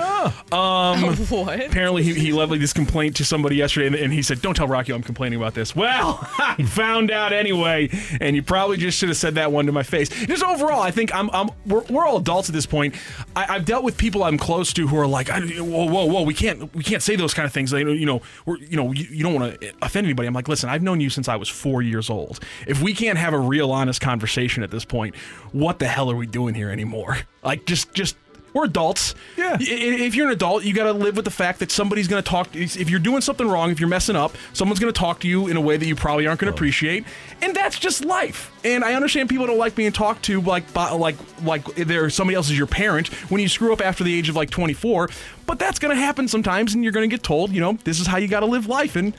[0.52, 1.66] Um, what?
[1.66, 4.68] Apparently, he, he leveled this complaint to somebody yesterday, and, and he said, "Don't tell
[4.68, 9.10] Rocky I'm complaining about this." Well, I found out anyway, and you probably just should
[9.10, 10.10] have said that one to my face.
[10.10, 12.96] Just overall, I think I'm, I'm we're, we're all adults at this point.
[13.36, 16.24] I, I've dealt with people I'm close to who are like, I, "Whoa, whoa, whoa,
[16.24, 18.92] we can't we can't say those kind of things." They, you know, we're, you know,
[18.92, 20.28] you, you don't want to offend anybody.
[20.28, 22.40] I'm like, listen, I've known you since I was four years old.
[22.68, 25.16] If we can't have a real, honest conversation at this point,
[25.52, 27.18] what the hell are we doing here anymore?
[27.44, 28.16] Like, just just
[28.54, 29.16] we're adults.
[29.38, 29.58] Yeah.
[29.60, 32.30] If you're an adult, you got to live with the fact that somebody's going to
[32.30, 32.54] talk.
[32.54, 35.48] If you're doing something wrong, if you're messing up, someone's going to talk to you
[35.48, 37.06] in a way that you probably aren't going to appreciate,
[37.42, 38.52] and that's just life.
[38.66, 42.36] And I understand people don't like being talked to like by- like like they're somebody
[42.36, 45.10] else is your parent when you screw up after the age of like 24.
[45.46, 48.00] But that's going to happen sometimes, and you're going to get told, you know, this
[48.00, 49.14] is how you got to live life, and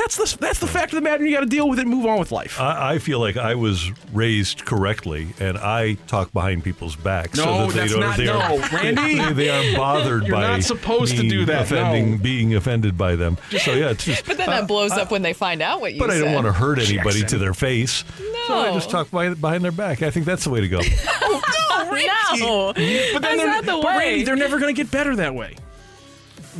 [0.00, 1.24] that's the that's the fact of the matter.
[1.24, 2.60] You got to deal with it, and move on with life.
[2.60, 7.66] I, I feel like I was raised correctly, and I talk behind people's backs so
[7.68, 8.00] that they don't.
[8.00, 9.18] not- they no, are, Randy.
[9.18, 10.42] They, they aren't bothered You're by.
[10.42, 12.18] not supposed to do that, Offending, no.
[12.18, 13.36] being offended by them.
[13.50, 14.26] So yeah, it's just.
[14.26, 16.06] But then that blows up when they find out what you said.
[16.06, 17.38] But I don't want to hurt anybody Jackson.
[17.38, 18.04] to their face.
[18.46, 20.02] So I just talk by, behind their back.
[20.02, 20.80] I think that's the way to go.
[21.22, 23.96] Oh, no, But then that's they're, not the but way.
[23.98, 25.56] Randy, they're never going to get better that way.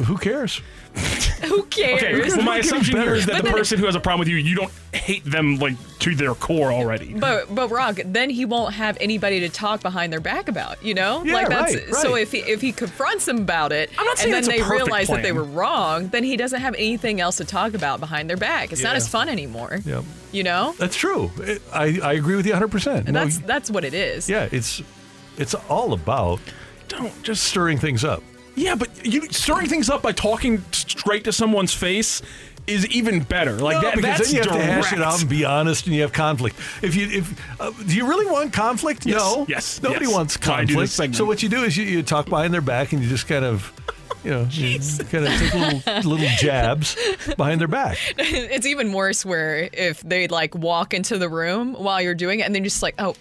[0.07, 0.61] Who cares?
[1.49, 2.03] Who cares?
[2.03, 4.21] Okay, well, my assumption here is that But the then- person who has a problem
[4.21, 7.15] with you, you don't hate them like to their core already.
[7.15, 10.93] But but Rock, then he won't have anybody to talk behind their back about, you
[10.95, 11.25] know?
[11.25, 14.19] Yeah, like that's right, so if he if he confronts them about it I'm not
[14.19, 17.37] saying and then they realize that they were wrong, then he doesn't have anything else
[17.39, 18.73] to talk about behind their back.
[18.73, 19.81] It's not as fun anymore.
[19.85, 20.05] Yep.
[20.33, 20.75] You know?
[20.79, 21.31] That's true.
[21.39, 22.97] It- I, I agree with you 100%.
[23.07, 24.29] And No, that's that's what it is.
[24.29, 24.83] yeah, it's
[25.39, 26.41] it's all about
[26.89, 28.23] don't just stirring things up.
[28.57, 32.21] Yeah, but you stirring things up by talking straight to someone's face
[32.67, 33.53] is even better.
[33.53, 34.67] Like No, that, because that's then you have direct.
[34.67, 36.57] to hash it out and be honest, and you have conflict.
[36.83, 39.07] If you, if uh, do you really want conflict?
[39.07, 40.15] Yes, no, yes, nobody yes.
[40.15, 41.17] wants That's why I do this conflict.
[41.17, 43.45] So what you do is you, you talk behind their back, and you just kind
[43.45, 43.73] of,
[44.25, 44.79] you know, you
[45.11, 46.97] kind of take little little jabs
[47.37, 47.97] behind their back.
[48.19, 52.45] it's even worse where if they like walk into the room while you're doing it
[52.45, 53.15] and then just like, oh,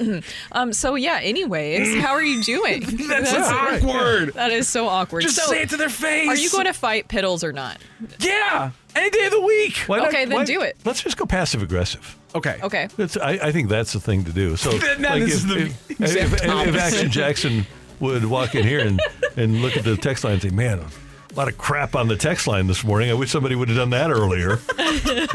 [0.52, 1.20] um, so yeah.
[1.22, 2.82] Anyways, how are you doing?
[3.08, 4.34] That's awkward.
[4.34, 5.22] That is so awkward.
[5.22, 6.28] Just so, say it to their face.
[6.28, 7.78] Are you going to fight Piddles or not?
[8.18, 9.76] Yeah, any day of the week.
[9.86, 10.76] Why not- Okay, then why- do it.
[10.84, 12.16] Let's just go passive aggressive.
[12.34, 12.58] Okay.
[12.62, 12.88] Okay.
[12.96, 14.56] That's, I, I think that's the thing to do.
[14.56, 16.76] So, That- that like is if, the if, if, exact if- if.
[16.76, 17.66] Action Jackson
[18.00, 19.00] would walk in here and,
[19.36, 22.16] and look at the text line and say, "Man, a lot of crap on the
[22.16, 23.10] text line this morning.
[23.10, 24.58] I wish somebody would have done that earlier."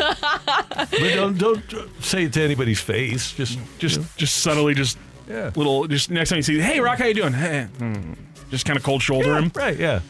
[0.10, 3.32] but don't don't say it to anybody's face.
[3.34, 4.98] Just just just subtly, just
[5.28, 5.52] Yeah.
[5.56, 5.88] little.
[5.88, 7.34] Just next time you see, hey, Rock, how you doing?
[7.34, 7.68] Hey,
[8.52, 9.52] just kind of cold shoulder him.
[9.56, 9.78] right.
[9.78, 10.02] Yeah.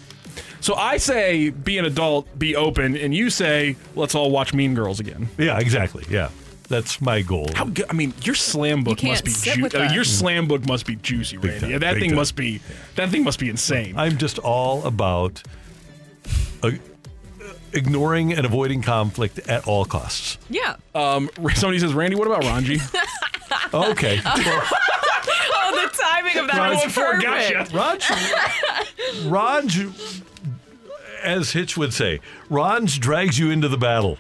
[0.62, 4.76] So I say, be an adult, be open, and you say, let's all watch Mean
[4.76, 5.30] Girls again.
[5.38, 5.58] Yeah.
[5.58, 6.04] Exactly.
[6.10, 6.30] Yeah.
[6.70, 7.48] That's my goal.
[7.56, 7.86] How good?
[7.90, 9.94] I mean, your slam book You must can't be sit ju- with uh, that.
[9.94, 11.60] your slam book must be juicy, Randy.
[11.62, 12.18] time, Yeah, that big thing time.
[12.18, 12.62] must be
[12.96, 13.96] that thing must be insane.
[13.98, 15.42] I'm just all about
[16.64, 16.72] uh,
[17.74, 20.38] ignoring and avoiding conflict at all costs.
[20.50, 20.76] Yeah.
[20.96, 22.80] Um, somebody says, Randy, what about Ranji?
[23.74, 24.20] Okay.
[24.24, 27.74] Well, oh, the timing of that was before it perfect.
[27.74, 29.80] Raj, Raj,
[31.24, 34.20] as Hitch would say, Raj drags you into the battle.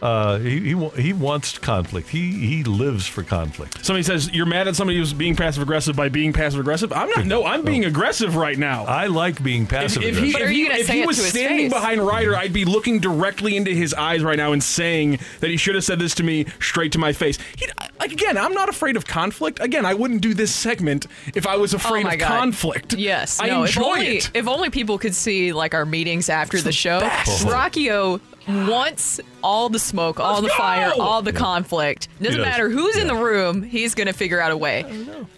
[0.00, 2.08] Uh, he, he he wants conflict.
[2.08, 3.84] He he lives for conflict.
[3.84, 6.92] Somebody says you're mad at somebody who's being passive aggressive by being passive aggressive.
[6.92, 7.26] I'm not.
[7.26, 8.84] No, I'm being aggressive right now.
[8.84, 10.50] I like being passive if he, aggressive.
[10.50, 11.72] If he, if he was standing face?
[11.72, 15.56] behind Ryder, I'd be looking directly into his eyes right now and saying that he
[15.56, 17.38] should have said this to me straight to my face.
[17.56, 17.66] He,
[17.98, 19.58] like again, I'm not afraid of conflict.
[19.60, 22.28] Again, I wouldn't do this segment if I was afraid oh of God.
[22.28, 22.94] conflict.
[22.94, 23.40] Yes.
[23.40, 24.30] I no, enjoy if only, it.
[24.34, 27.00] If only people could see like our meetings after the, show.
[27.00, 27.46] best.
[27.46, 31.02] Rocchio wants all the smoke, all the Let's fire, go!
[31.02, 32.08] all the conflict.
[32.20, 32.46] Doesn't does.
[32.46, 34.84] matter who's in the room, he's gonna figure out a way.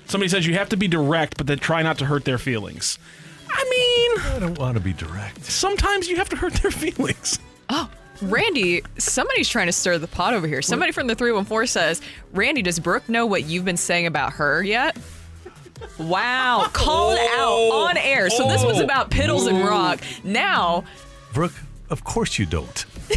[0.07, 2.99] Somebody says you have to be direct, but then try not to hurt their feelings.
[3.53, 3.65] I
[4.25, 5.45] mean, I don't want to be direct.
[5.45, 7.39] sometimes you have to hurt their feelings.
[7.69, 7.91] Oh,
[8.23, 10.63] Randy, somebody's trying to stir the pot over here.
[10.63, 12.01] Somebody from the 314 says,
[12.33, 14.97] Randy, does Brooke know what you've been saying about her yet?
[15.99, 17.83] Wow, called Oh.
[17.85, 18.31] out on air.
[18.31, 18.85] So this was Oh.
[18.85, 20.01] about Piddles and Rock.
[20.03, 20.07] Oh.
[20.25, 20.85] Now,
[21.33, 21.55] Brooke,
[21.89, 22.85] of course you don't.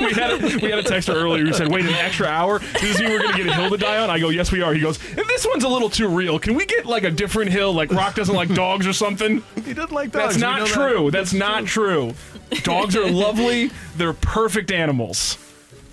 [0.00, 2.58] we had a, we had a texter earlier who said, "Wait, an extra hour?
[2.58, 4.50] Does this mean we're going to get a hill to die on?" I go, "Yes,
[4.50, 7.04] we are." He goes, "If this one's a little too real, can we get like
[7.04, 7.72] a different hill?
[7.72, 10.36] Like Rock doesn't like dogs or something?" He doesn't like That's dogs.
[10.36, 10.72] We not know that.
[10.72, 11.10] true.
[11.10, 12.14] That's not true.
[12.62, 13.70] Dogs are lovely.
[13.96, 15.38] They're perfect animals.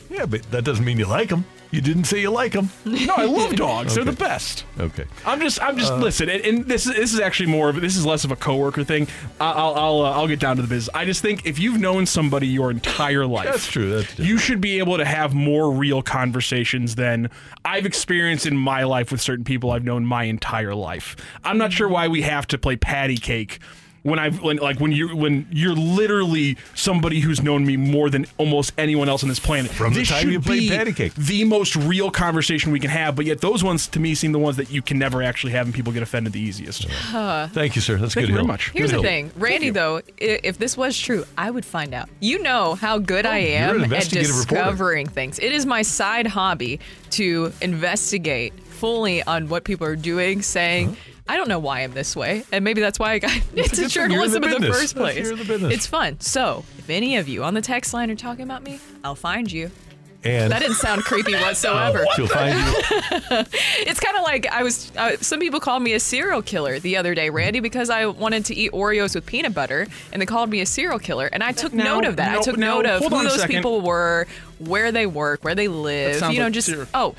[0.10, 1.45] Yeah, but that doesn't mean you like them.
[1.72, 2.69] You didn't say you like them.
[2.85, 3.95] No, I love dogs.
[3.95, 4.66] They're the best.
[4.77, 5.06] Okay.
[5.25, 7.80] I'm just, I'm just Uh, listen, and, and this is this is actually more of
[7.80, 9.08] this is less of a coworker thing.
[9.40, 10.93] I- I'll I'll uh, I'll get down to the business.
[10.93, 13.90] I just think if you've known somebody your entire life, That's true.
[13.90, 17.30] That's you should be able to have more real conversations than
[17.64, 21.16] I've experienced in my life with certain people I've known my entire life.
[21.43, 23.59] I'm not sure why we have to play patty cake.
[24.04, 28.26] When I've when, like when you when you're literally somebody who's known me more than
[28.40, 29.70] almost anyone else on this planet.
[29.70, 31.14] From the this time you played be patty cake.
[31.14, 34.40] the most real conversation we can have, but yet those ones to me seem the
[34.40, 36.88] ones that you can never actually have and people get offended the easiest.
[37.14, 37.98] Uh, Thank you, sir.
[37.98, 38.72] That's Thank good you very much.
[38.72, 39.04] Here's Good the hill.
[39.04, 39.70] thing, Randy.
[39.70, 42.10] Though, if this was true, I would find out.
[42.20, 44.56] You know how good I Oh, you're am at investigative reporter.
[44.64, 45.38] discovering things.
[45.38, 46.80] It is my side hobby
[47.12, 50.98] to investigate fully on what people are doing, saying.
[51.30, 53.77] I don't know why I'm this way, and maybe that's why I got into good
[53.77, 55.30] in the journalism in the first place.
[55.30, 55.69] the.
[55.72, 56.19] It's fun.
[56.19, 59.50] So, if any of you on the text line are talking about me, I'll find
[59.50, 59.72] you.
[60.24, 62.06] And That didn't sound creepy whatsoever.
[62.16, 62.74] she'll find you.
[63.88, 64.92] It's kind of like I was.
[64.98, 68.45] Uh, some people called me a serial killer the other day, Randy, because I wanted
[68.45, 71.27] to eat Oreos with peanut butter, and they called me a serial killer.
[71.32, 72.34] And I took Now- note of that.
[72.34, 73.56] no, I took now, note of who those second.
[73.56, 74.27] people were,
[74.60, 76.16] where they work, where they live.
[76.32, 77.16] You know, like just serial- oh,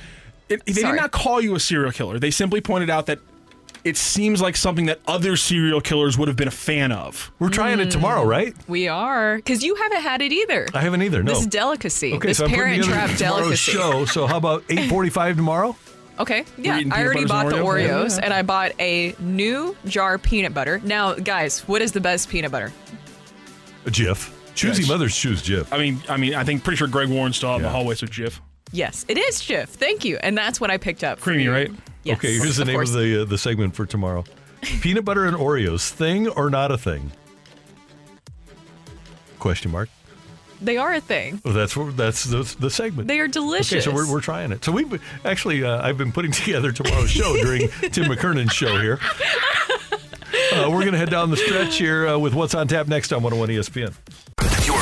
[0.49, 0.93] It, they Sorry.
[0.97, 2.19] did not call you a serial killer.
[2.19, 3.21] They simply pointed out that
[3.85, 7.33] it seems like something that other serial killers would have been a fan of.
[7.39, 8.29] We're trying it tomorrow, mm.
[8.29, 8.55] right?
[8.69, 10.67] we are because you haven't had it either.
[10.75, 11.23] I haven't either.
[11.23, 11.35] No.
[11.35, 13.73] This delicacy, Okay, this so I'm putting parent together trap delicacy.
[13.73, 14.05] show.
[14.05, 15.77] So how about 8:45 tomorrow?
[16.21, 17.89] Okay, yeah, I already bought and the Oreo?
[17.89, 18.25] Oreos, Yeah.
[18.27, 20.79] and I bought a new jar of peanut butter.
[20.85, 22.71] Now, guys, what is the best peanut butter?
[23.87, 24.31] A Jif.
[24.55, 24.91] Choosy Yes.
[24.91, 25.67] mothers choose Jif.
[25.73, 28.03] I mean, I mean, I think pretty sure Greg Warren still out in the hallways
[28.03, 28.39] with Jif.
[28.73, 29.69] Yes, it is Jif.
[29.69, 31.21] Thank you, and that's what I picked up.
[31.21, 31.71] Creamy, right?
[32.05, 32.91] Yes, okay, here's the of name course.
[32.91, 34.25] of the uh, the segment for tomorrow.
[34.81, 37.13] Peanut butter and Oreos, thing or not a thing?
[39.39, 39.89] Question mark.
[40.61, 41.43] They are a thing.
[41.45, 43.09] Well, that's what that's the, the segment.
[43.09, 43.73] They are delicious.
[43.73, 44.65] Okay, so we're, we're trying it.
[44.65, 44.87] So we
[45.25, 49.01] actually, uh, I've been putting together tomorrow's show during Tim McKernan's show here.
[50.55, 53.13] Uh, we're going to head down the stretch here uh, with what's on tap next
[53.13, 53.95] on 101 ESPN.
[54.67, 54.82] You're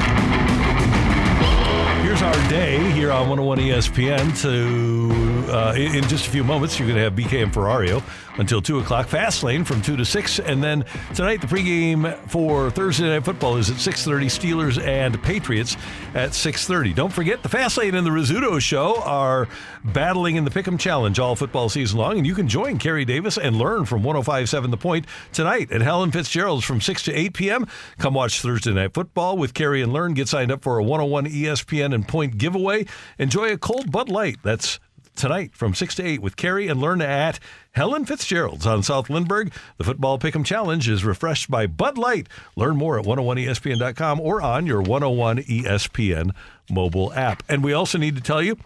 [2.31, 4.41] Our day here on 101 ESPN.
[4.43, 8.01] To uh, in, in just a few moments, you're going to have BK and Ferrario
[8.37, 9.07] until two o'clock.
[9.07, 13.57] Fast lane from two to six, and then tonight the pregame for Thursday night football
[13.57, 14.27] is at 6:30.
[14.27, 15.75] Steelers and Patriots
[16.15, 16.95] at 6:30.
[16.95, 19.49] Don't forget the Fast lane and the Rizzuto show are
[19.83, 23.37] battling in the Pick'em Challenge all football season long, and you can join Carey Davis
[23.37, 27.67] and learn from 105.7 The Point tonight at Helen Fitzgerald's from 6 to 8 p.m.
[27.97, 30.13] Come watch Thursday night football with Carey and learn.
[30.13, 32.85] Get signed up for a 101 ESPN and Point giveaway.
[33.17, 34.37] Enjoy a cold Bud Light.
[34.43, 34.79] That's
[35.15, 37.39] tonight from 6 to 8 with Carey and learn at
[37.71, 39.51] Helen Fitzgerald's on South Lindbergh.
[39.77, 42.27] The Football Pick'em Challenge is refreshed by Bud Light.
[42.55, 46.31] Learn more at 101ESPN.com or on your 101 ESPN
[46.69, 47.43] mobile app.
[47.49, 48.57] And we also need to tell you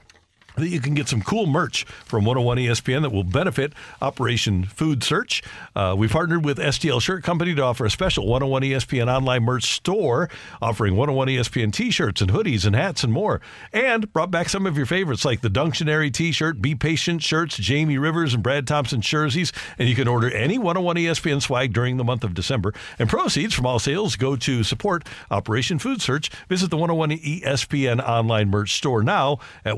[0.58, 5.03] that you can get some cool merch from 101 ESPN that will benefit Operation Food
[5.03, 5.43] Search.
[5.75, 9.66] Uh, we partnered with STL Shirt Company to offer a special 101 ESPN online merch
[9.66, 10.30] store
[10.61, 13.42] offering 101 ESPN t shirts and hoodies and hats and more.
[13.74, 17.58] And brought back some of your favorites like the Dunctionary t shirt, Be Patient shirts,
[17.58, 19.51] Jamie Rivers and Brad Thompson jerseys.
[19.77, 22.74] And you can order any 101 ESPN swag during the month of December.
[22.98, 26.30] And proceeds from all sales go to support Operation Food Search.
[26.50, 29.77] Visit the 101 ESPN online merch store now at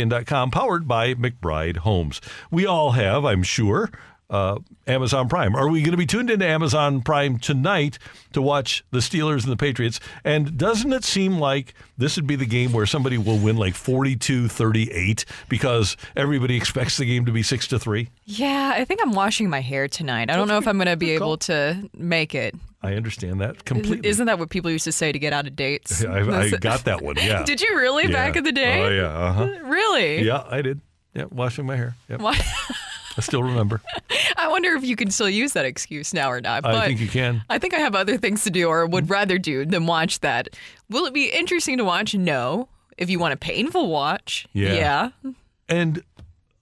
[0.00, 2.20] 101ESPN.com, powered by McBride Homes.
[2.50, 3.90] We all have, I'm sure,
[4.30, 5.54] uh, Amazon Prime.
[5.56, 7.98] Are we going to be tuned into Amazon Prime tonight
[8.32, 9.98] to watch the Steelers and the Patriots?
[10.24, 13.74] And doesn't it seem like this would be the game where somebody will win like
[13.74, 18.08] 42 38 because everybody expects the game to be 6 to 3?
[18.24, 20.30] Yeah, I think I'm washing my hair tonight.
[20.30, 22.54] I don't know if I'm going to be able to make it.
[22.82, 24.08] I understand that completely.
[24.08, 26.02] Isn't that what people used to say to get out of dates?
[26.04, 27.16] I, I got that one.
[27.16, 27.42] Yeah.
[27.44, 28.12] Did you really Yeah.
[28.12, 28.82] back in the day?
[28.82, 29.08] Oh yeah.
[29.08, 29.48] Uh huh.
[29.64, 30.22] Really?
[30.24, 30.80] Yeah, I did.
[31.14, 31.94] Yeah, washing my hair.
[32.08, 32.20] Yep.
[33.16, 33.80] I still remember.
[34.36, 36.64] I wonder if you can still use that excuse now or not.
[36.64, 37.42] I think you can.
[37.50, 39.12] I think I have other things to do or would mm-hmm.
[39.12, 40.48] rather do than watch that.
[40.88, 42.14] Will it be interesting to watch?
[42.14, 42.68] No.
[42.96, 44.74] If you want a painful watch, Yeah.
[44.74, 45.32] yeah.
[45.68, 46.02] And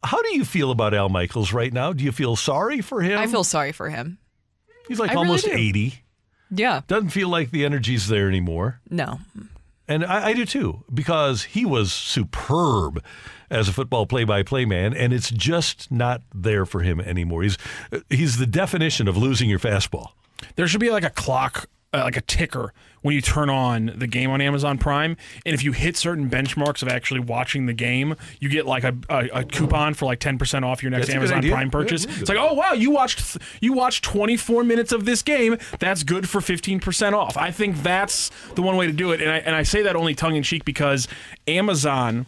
[0.04, 1.92] how do you feel about Al Michaels right now?
[1.92, 3.18] Do you feel sorry for him?
[3.18, 4.18] I feel sorry for him.
[4.86, 5.52] He's like I almost do.
[5.52, 6.02] 80.
[6.50, 6.82] Yeah.
[6.86, 8.80] Doesn't feel like the energy's there anymore.
[8.88, 9.20] No.
[9.86, 13.02] And I, I do too, because he was superb
[13.50, 17.42] as a football play-by-play man, and it's just not there for him anymore.
[17.42, 17.58] He's
[18.08, 20.12] he's the definition of losing your fastball.
[20.56, 24.08] There should be like a clock, uh, like a ticker when you turn on the
[24.08, 28.16] game on Amazon Prime, and if you hit certain benchmarks of actually watching the game,
[28.40, 31.16] you get like a, a, a coupon for like ten percent off your next That's
[31.16, 31.48] Amazon.
[31.48, 32.04] Prime purchase.
[32.04, 35.58] Yeah, it's like, oh wow, you watched you watched twenty four minutes of this game.
[35.78, 37.36] That's good for fifteen percent off.
[37.36, 39.94] I think that's the one way to do it, and I and I say that
[39.94, 41.06] only tongue in cheek because
[41.46, 42.26] Amazon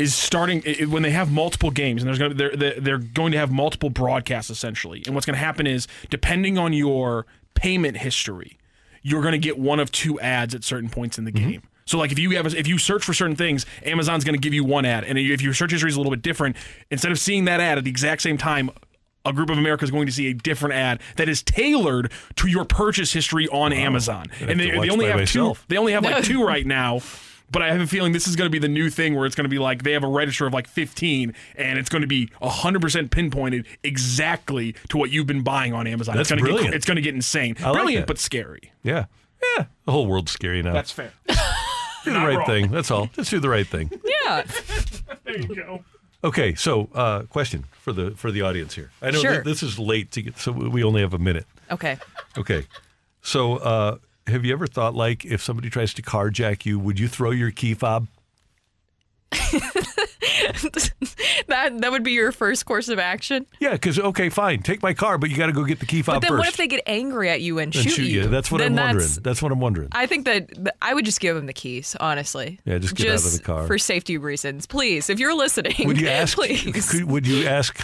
[0.00, 2.98] is starting i- when they have multiple games and there's going to they're, they're they're
[2.98, 7.26] going to have multiple broadcasts essentially and what's going to happen is depending on your
[7.54, 8.58] payment history
[9.02, 11.98] you're going to get one of two ads at certain points in the game so
[11.98, 14.54] like if you have a, if you search for certain things amazon's going to give
[14.54, 16.56] you one ad and if your search history is a little bit different
[16.90, 18.70] instead of seeing that ad at the exact same time
[19.26, 22.48] a group of America is going to see a different ad that is tailored to
[22.48, 25.58] your purchase history on Amazon, I'd and they, they only have myself.
[25.58, 25.64] two.
[25.68, 27.00] They only have like two right now.
[27.50, 29.34] But I have a feeling this is going to be the new thing where it's
[29.34, 32.06] going to be like they have a register of like 15 and it's going to
[32.08, 36.16] be 100% pinpointed exactly to what you've been buying on Amazon.
[36.16, 36.70] That's it's going to brilliant.
[36.72, 37.56] get it's going to get insane.
[37.64, 38.12] I brilliant that.
[38.12, 38.72] but scary.
[38.82, 39.06] Yeah,
[39.56, 39.64] yeah.
[39.84, 40.72] The whole world's scary now.
[40.72, 41.12] That's fair.
[41.28, 41.34] do
[42.04, 42.46] the not right wrong.
[42.46, 42.68] thing.
[42.70, 43.06] That's all.
[43.14, 43.90] Just do the right thing.
[44.26, 44.44] Yeah.
[45.24, 45.82] there you go.
[46.22, 48.90] Okay, so uh, question for the for the audience here.
[49.02, 49.32] I know Sure.
[49.36, 51.46] that this is late to get, so we only have a minute.
[51.70, 51.96] Okay.
[52.36, 52.66] Okay,
[53.22, 53.96] so uh,
[54.30, 57.50] have you ever thought like if somebody tries to carjack you, would you throw your
[57.50, 58.08] key fob?
[61.48, 63.46] that that would be your first course of action.
[63.60, 66.02] Yeah, because okay, fine, take my car, but you got to go get the key
[66.02, 66.38] fob But then first.
[66.38, 68.26] what if they get angry at you and and shoot, shoot you?
[68.28, 69.22] That's what Then I'm that's- wondering.
[69.22, 69.88] That's what I'm wondering.
[69.92, 72.58] I think that I would just give them the keys, honestly.
[72.64, 73.66] Yeah, just get out of the Just car.
[73.66, 75.08] for safety reasons, please.
[75.10, 76.34] If you're listening, Would you ask?
[76.40, 76.90] please.
[76.90, 77.78] Could, would you ask?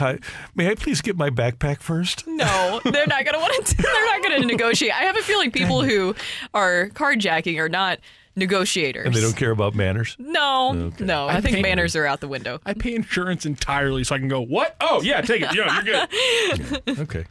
[0.54, 2.26] May I please get my backpack first?
[2.26, 3.76] No, they're not gonna want to.
[3.76, 4.92] They're not gonna negotiate.
[4.92, 6.14] I have a feeling people who
[6.54, 7.98] are carjacking are not
[8.36, 9.06] negotiators.
[9.06, 10.14] And they don't care about manners.
[10.18, 11.04] No, Okay.
[11.04, 11.26] no.
[11.26, 12.60] I, I think pay- manners are out the window.
[12.66, 14.76] I pay insurance entirely so I can go, what?
[14.80, 15.54] Oh, yeah, take it.
[15.54, 16.98] Yeah, you're good.
[17.06, 17.24] Okay.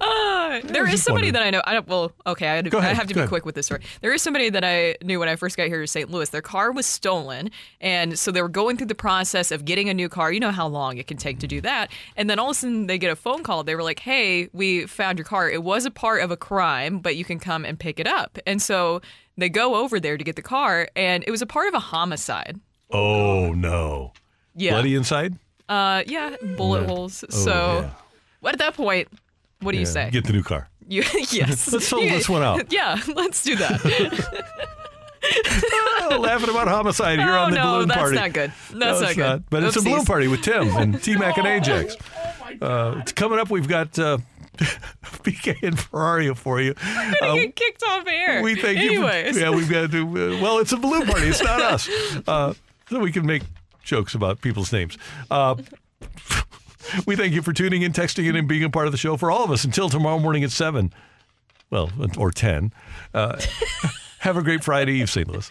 [0.00, 1.32] Uh, there was is just somebody wondering.
[1.34, 1.62] that I know.
[1.64, 3.28] I don't, well, okay, I, Go I have to be ahead.
[3.28, 3.82] quick with this story.
[4.00, 6.10] There is somebody that I knew when I first got here to St.
[6.10, 6.28] Louis.
[6.28, 7.50] Their car was stolen,
[7.80, 10.32] and so they were going through the process of getting a new car.
[10.32, 11.90] You know how long it can take to do that.
[12.16, 13.64] And then all of a sudden, they get a phone call.
[13.64, 15.48] They were like, "Hey, we found your car.
[15.50, 18.38] It was a part of a crime, but you can come and pick it up."
[18.46, 19.00] And so
[19.36, 21.80] they go over there to get the car, and it was a part of a
[21.80, 22.60] homicide.
[22.90, 24.12] Oh no.
[24.54, 24.72] Yeah.
[24.72, 25.36] Bloody inside.
[25.68, 26.86] Uh, yeah, bullet Yeah.
[26.88, 27.24] holes.
[27.24, 27.90] Oh, so, yeah.
[28.40, 29.08] what at that point?
[29.60, 30.10] What do you Yeah, say?
[30.10, 30.68] Get the new car.
[30.86, 31.66] You, yes.
[31.72, 32.66] Let's fill this one out.
[32.72, 33.80] Yeah, let's do that.
[36.02, 38.16] Oh, laughing about homicide here Oh, on the no, balloon that's party.
[38.16, 38.52] not good.
[38.74, 39.44] No, That's not it's good.
[39.48, 41.96] But it's a balloon party with Tim and T Mac and Ajax.
[42.60, 43.48] Oh, Uh, it's coming up.
[43.50, 44.18] We've got uh,
[45.22, 46.74] PK and Ferrario for you.
[46.82, 48.42] I'm gonna Uh, get kicked off air.
[48.42, 49.26] we thank Anyways.
[49.28, 49.32] you.
[49.34, 50.06] For, yeah, we've got to do.
[50.06, 51.26] Uh, well, it's a balloon party.
[51.28, 51.88] It's not us.
[52.28, 52.54] Uh,
[52.88, 53.42] so we can make
[53.82, 54.96] jokes about people's names.
[55.30, 55.54] Uh,
[57.06, 59.16] we thank you for tuning in, texting in, and being a part of the show
[59.16, 60.92] for all of us until tomorrow morning at seven.
[61.70, 62.72] Well, or ten.
[63.14, 63.40] Uh,
[64.20, 65.26] have a great Friday Eve, St.
[65.28, 65.50] Louis.